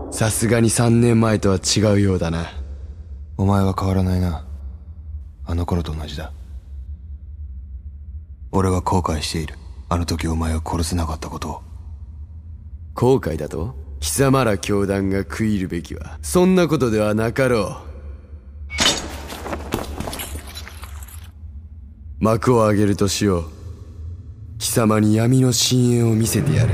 [0.10, 2.48] さすがに3年前とは違うようだな。
[3.38, 4.44] お前は変わらないな。
[5.46, 6.34] あの頃と同じだ。
[8.52, 9.54] 俺は後悔している。
[9.88, 11.62] あの時お前を殺せなかったことを。
[12.96, 13.76] 後悔だと？
[14.00, 17.91] 貴様ら教団が悔いるべきは、そんなことではなかろう。
[22.22, 23.44] 幕を上げるとしよう。
[24.60, 26.74] 貴様に闇の深淵を見せてやる。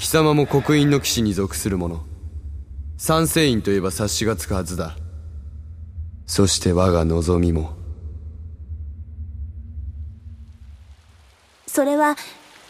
[0.00, 2.04] 貴様も刻印の騎士に属する者
[2.96, 4.96] 三聖院といえば察しがつくはずだ。
[6.26, 7.76] そして我が望みも。
[11.68, 12.16] それは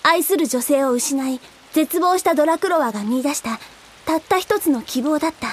[0.03, 1.41] 愛する女性を失い
[1.75, 3.59] 絶望したドラクロワが見出した
[4.07, 5.49] たった一つの希望だった。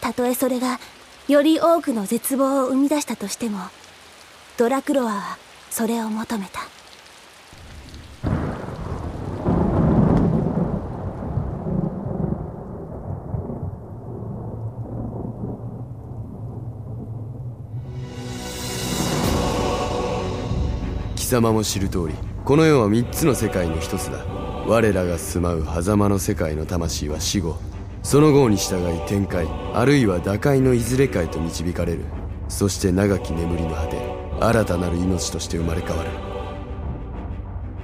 [0.00, 0.78] たとえそれが
[1.26, 3.58] より多くの絶望を生み出したとしても
[4.56, 5.38] ドラクロワは
[5.70, 6.60] それを求めた。
[21.16, 22.14] 貴様も知る通り
[22.44, 24.31] この世は3つの世界の一つだ。
[24.66, 27.58] 我らが住まう狭間の世界の魂は死後
[28.02, 32.00] その後に従い展開あるいは打開のいずれかへと導かれる。
[32.48, 33.96] そして長き眠りの果て
[34.40, 36.10] 新たなる命として生まれ変わる。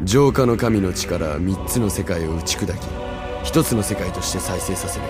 [0.02, 2.70] 浄化の神の力は3つの世界を打ち砕き
[3.50, 5.06] 1つの世界として再生させる。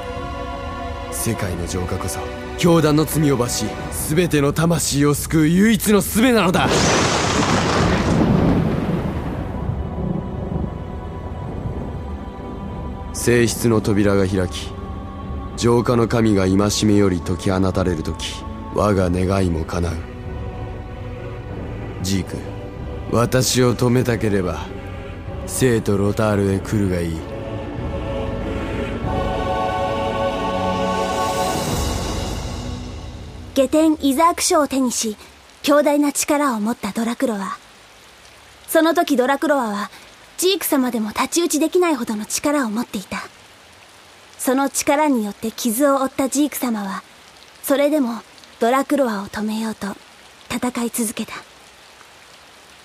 [1.10, 2.20] 世界の浄化こそ
[2.58, 3.66] 教団の罪を罰し
[4.14, 6.68] 全ての魂を救う唯一の術なのだ。
[13.28, 14.72] 性質の扉が開き
[15.58, 18.42] 浄化の神が戒めより解き放たれる時
[18.74, 19.92] 我が願いも叶う。
[22.00, 22.38] ジーク
[23.12, 24.64] 私を止めたければ
[25.46, 27.16] 生とロタールへ来るがいい。
[33.54, 35.18] 下天イザーク書を手にし
[35.62, 37.58] 強大な力を持ったドラクロは
[38.68, 39.90] その時ドラクロワは
[40.38, 43.18] ジーク様でも太刀打ちできないほどの力を持っていた。
[44.38, 47.02] その力によって傷を負ったジーク様は
[47.64, 48.20] それでも
[48.60, 49.88] ドラクロワを止めようと
[50.48, 51.32] 戦い続けた。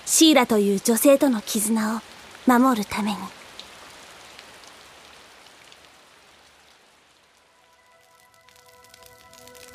[0.04, 2.00] シーラという女性との絆を
[2.46, 3.16] 守るために。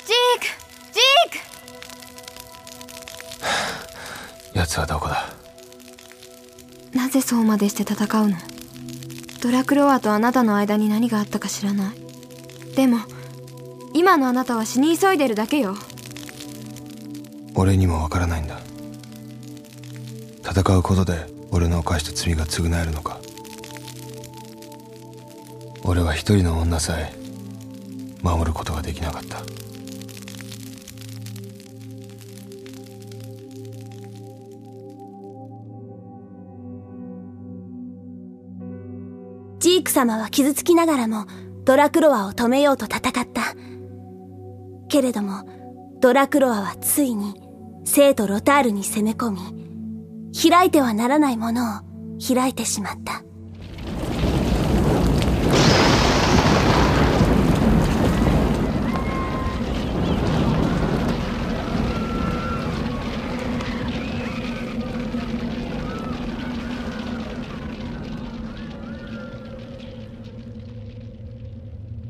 [0.04, 0.44] ジーク
[0.92, 1.32] ジー
[4.52, 4.54] ク！
[4.58, 5.49] 奴はどこだ？
[6.94, 8.36] なぜそうまでして戦うの？
[9.42, 12.74] ドラクロワとあなたの間に何があったか知らない。
[12.74, 12.98] でも
[13.94, 15.76] 今のあなたは死に急いでるだけよ。
[17.54, 18.60] 俺にもわからないんだ。
[20.42, 23.20] 戦うことで俺の犯した罪が償えるのか。
[25.84, 27.12] 俺は一人の女さえ
[28.22, 29.42] 守ることができなかった。
[39.80, 41.26] ーク様は傷つきながらも
[41.64, 43.54] ドラクロワを止めようと戦った。
[44.88, 45.44] けれども
[46.00, 47.34] ドラクロワはついに
[47.84, 49.40] 生徒ロタールに攻め込み
[50.50, 51.80] 開いてはならないものを
[52.34, 53.22] 開いてしまった。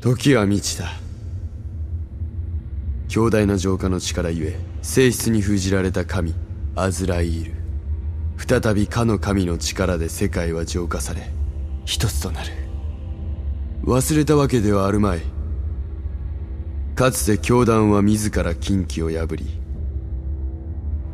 [0.00, 0.92] 時は満ちた。
[3.08, 6.34] 強大な浄化の力ゆえ性質に封じられた神
[6.74, 7.54] アズライール。
[8.38, 11.30] 再びかの神の力で世界は浄化され
[11.84, 12.48] 一つとなる。
[13.84, 15.20] 忘れたわけではあるまい。
[16.94, 19.46] かつて教団は自ら禁忌を破り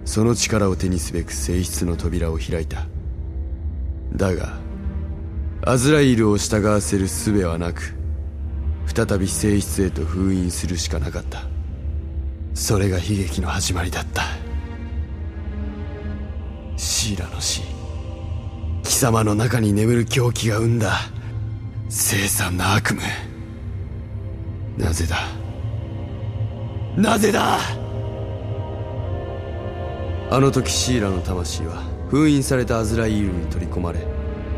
[0.04, 2.86] その力を手にすべく性質の扉を開いた。
[4.14, 4.60] だが
[5.64, 7.95] アズライールを従わせる術はなく
[8.86, 11.42] 再び性質へと封印するしかなかった。
[12.54, 14.22] それが悲劇の始まりだった。
[16.76, 17.62] シーラの死。
[18.82, 20.92] 貴様の中に眠る狂気が生んだ。
[21.88, 23.02] 凄惨な悪夢。
[24.78, 25.16] なぜだ？
[26.96, 27.58] なぜだ？
[30.30, 34.06] あの時シーラの魂は封印されたアズライールに取り込まれ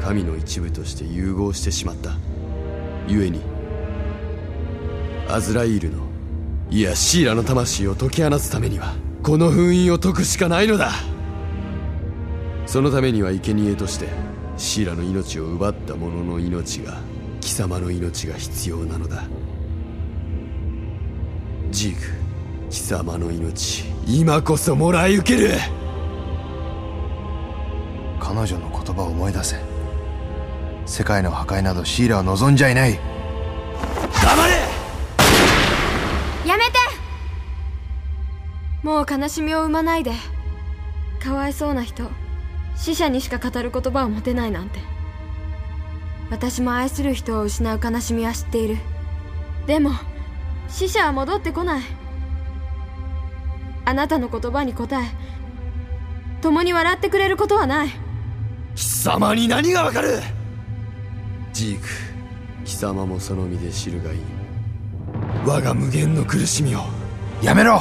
[0.00, 2.12] 神の一部として融合してしまった。
[3.06, 3.40] 故に
[5.30, 6.05] アズライールの
[6.70, 10.90] いやシーラの魂を解き放つためにはこの封印を解くしかないのだ。
[12.66, 14.09] そのためには生贄として
[14.56, 16.98] シーラの命を奪った者の命が
[17.40, 19.24] 貴様の命が必要なのだ。
[21.70, 22.02] ジーク
[22.70, 25.50] 貴様の命今こそもらい受ける。
[28.18, 29.56] 彼女の言葉を思い出せ。
[30.86, 33.07] 世界の破壊などシーラは望んじゃいない。
[39.09, 40.12] 悲しみを生まないで。
[41.22, 42.05] かわいそうな人
[42.76, 44.78] 死者にしか語る言葉を持てないなんて。
[46.30, 48.76] 私も愛する人を失う悲しみは知っている。
[49.66, 49.93] でも
[50.68, 51.82] 死者は戻ってこない。
[53.85, 55.09] あなたの言葉に答え
[56.43, 57.89] 共に笑ってくれることはない。
[58.74, 60.20] 貴様に何がわかる？
[61.52, 61.89] ジーク
[62.65, 64.18] 貴様もその身で知るがいい。
[65.47, 66.81] 我が無限の苦しみを
[67.42, 67.81] やめろ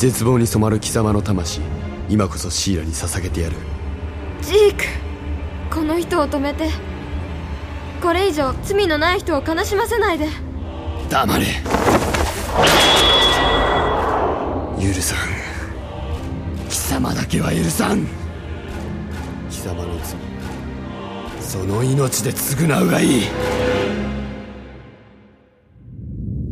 [0.00, 1.60] 絶望に染まる貴様の魂
[2.08, 3.56] 今こそシーラに捧げてやる。
[4.40, 4.84] ジーク
[5.70, 6.70] この人を止めて
[8.00, 10.26] これ以上罪のない人を悲しませないで。
[11.10, 11.44] 黙れ。
[14.82, 15.18] 許さん。
[16.70, 18.06] 貴様だけは許さん。
[19.50, 20.16] 貴様の罪
[21.42, 23.24] その命で償うがいい。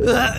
[0.01, 0.35] うわ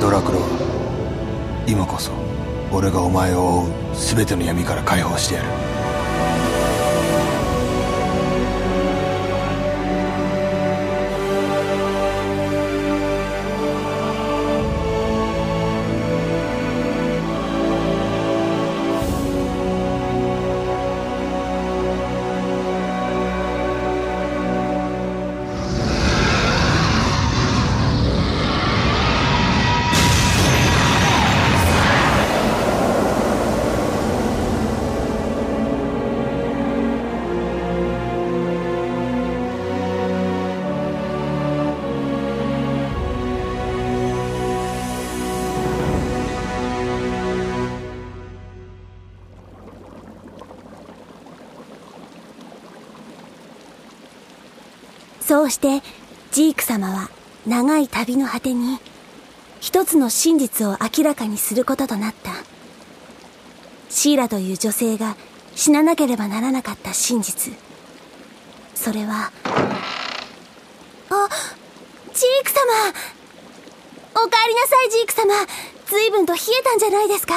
[0.00, 0.38] ドラクロ
[1.66, 2.10] 今こそ
[2.72, 3.70] 俺がお前を追う
[4.16, 5.69] 全ての闇から解放してやる。
[55.50, 55.82] して
[56.32, 57.10] ジーク様は
[57.46, 58.78] 長い旅の果てに
[59.60, 62.32] 一つの真実を明らかにすることとなった。
[63.90, 65.16] シーラという女性が
[65.54, 67.52] 死ななければならなかった真実。
[68.74, 69.30] それは
[71.10, 71.28] あ
[72.14, 72.62] ジーク様。
[74.14, 75.34] おかえりなさいジーク様。
[75.86, 77.34] 随分と冷えたんじゃないですか。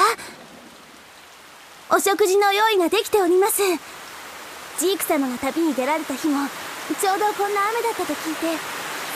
[1.90, 3.62] お食事の用意ができております。
[4.78, 6.48] ジーク様が旅に出られた日も
[6.92, 8.60] ちょうどこんな雨だったと聞いて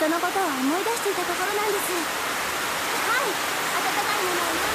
[0.01, 1.93] そのことを思い出していたところなんです。
[1.93, 4.68] はい温かいものを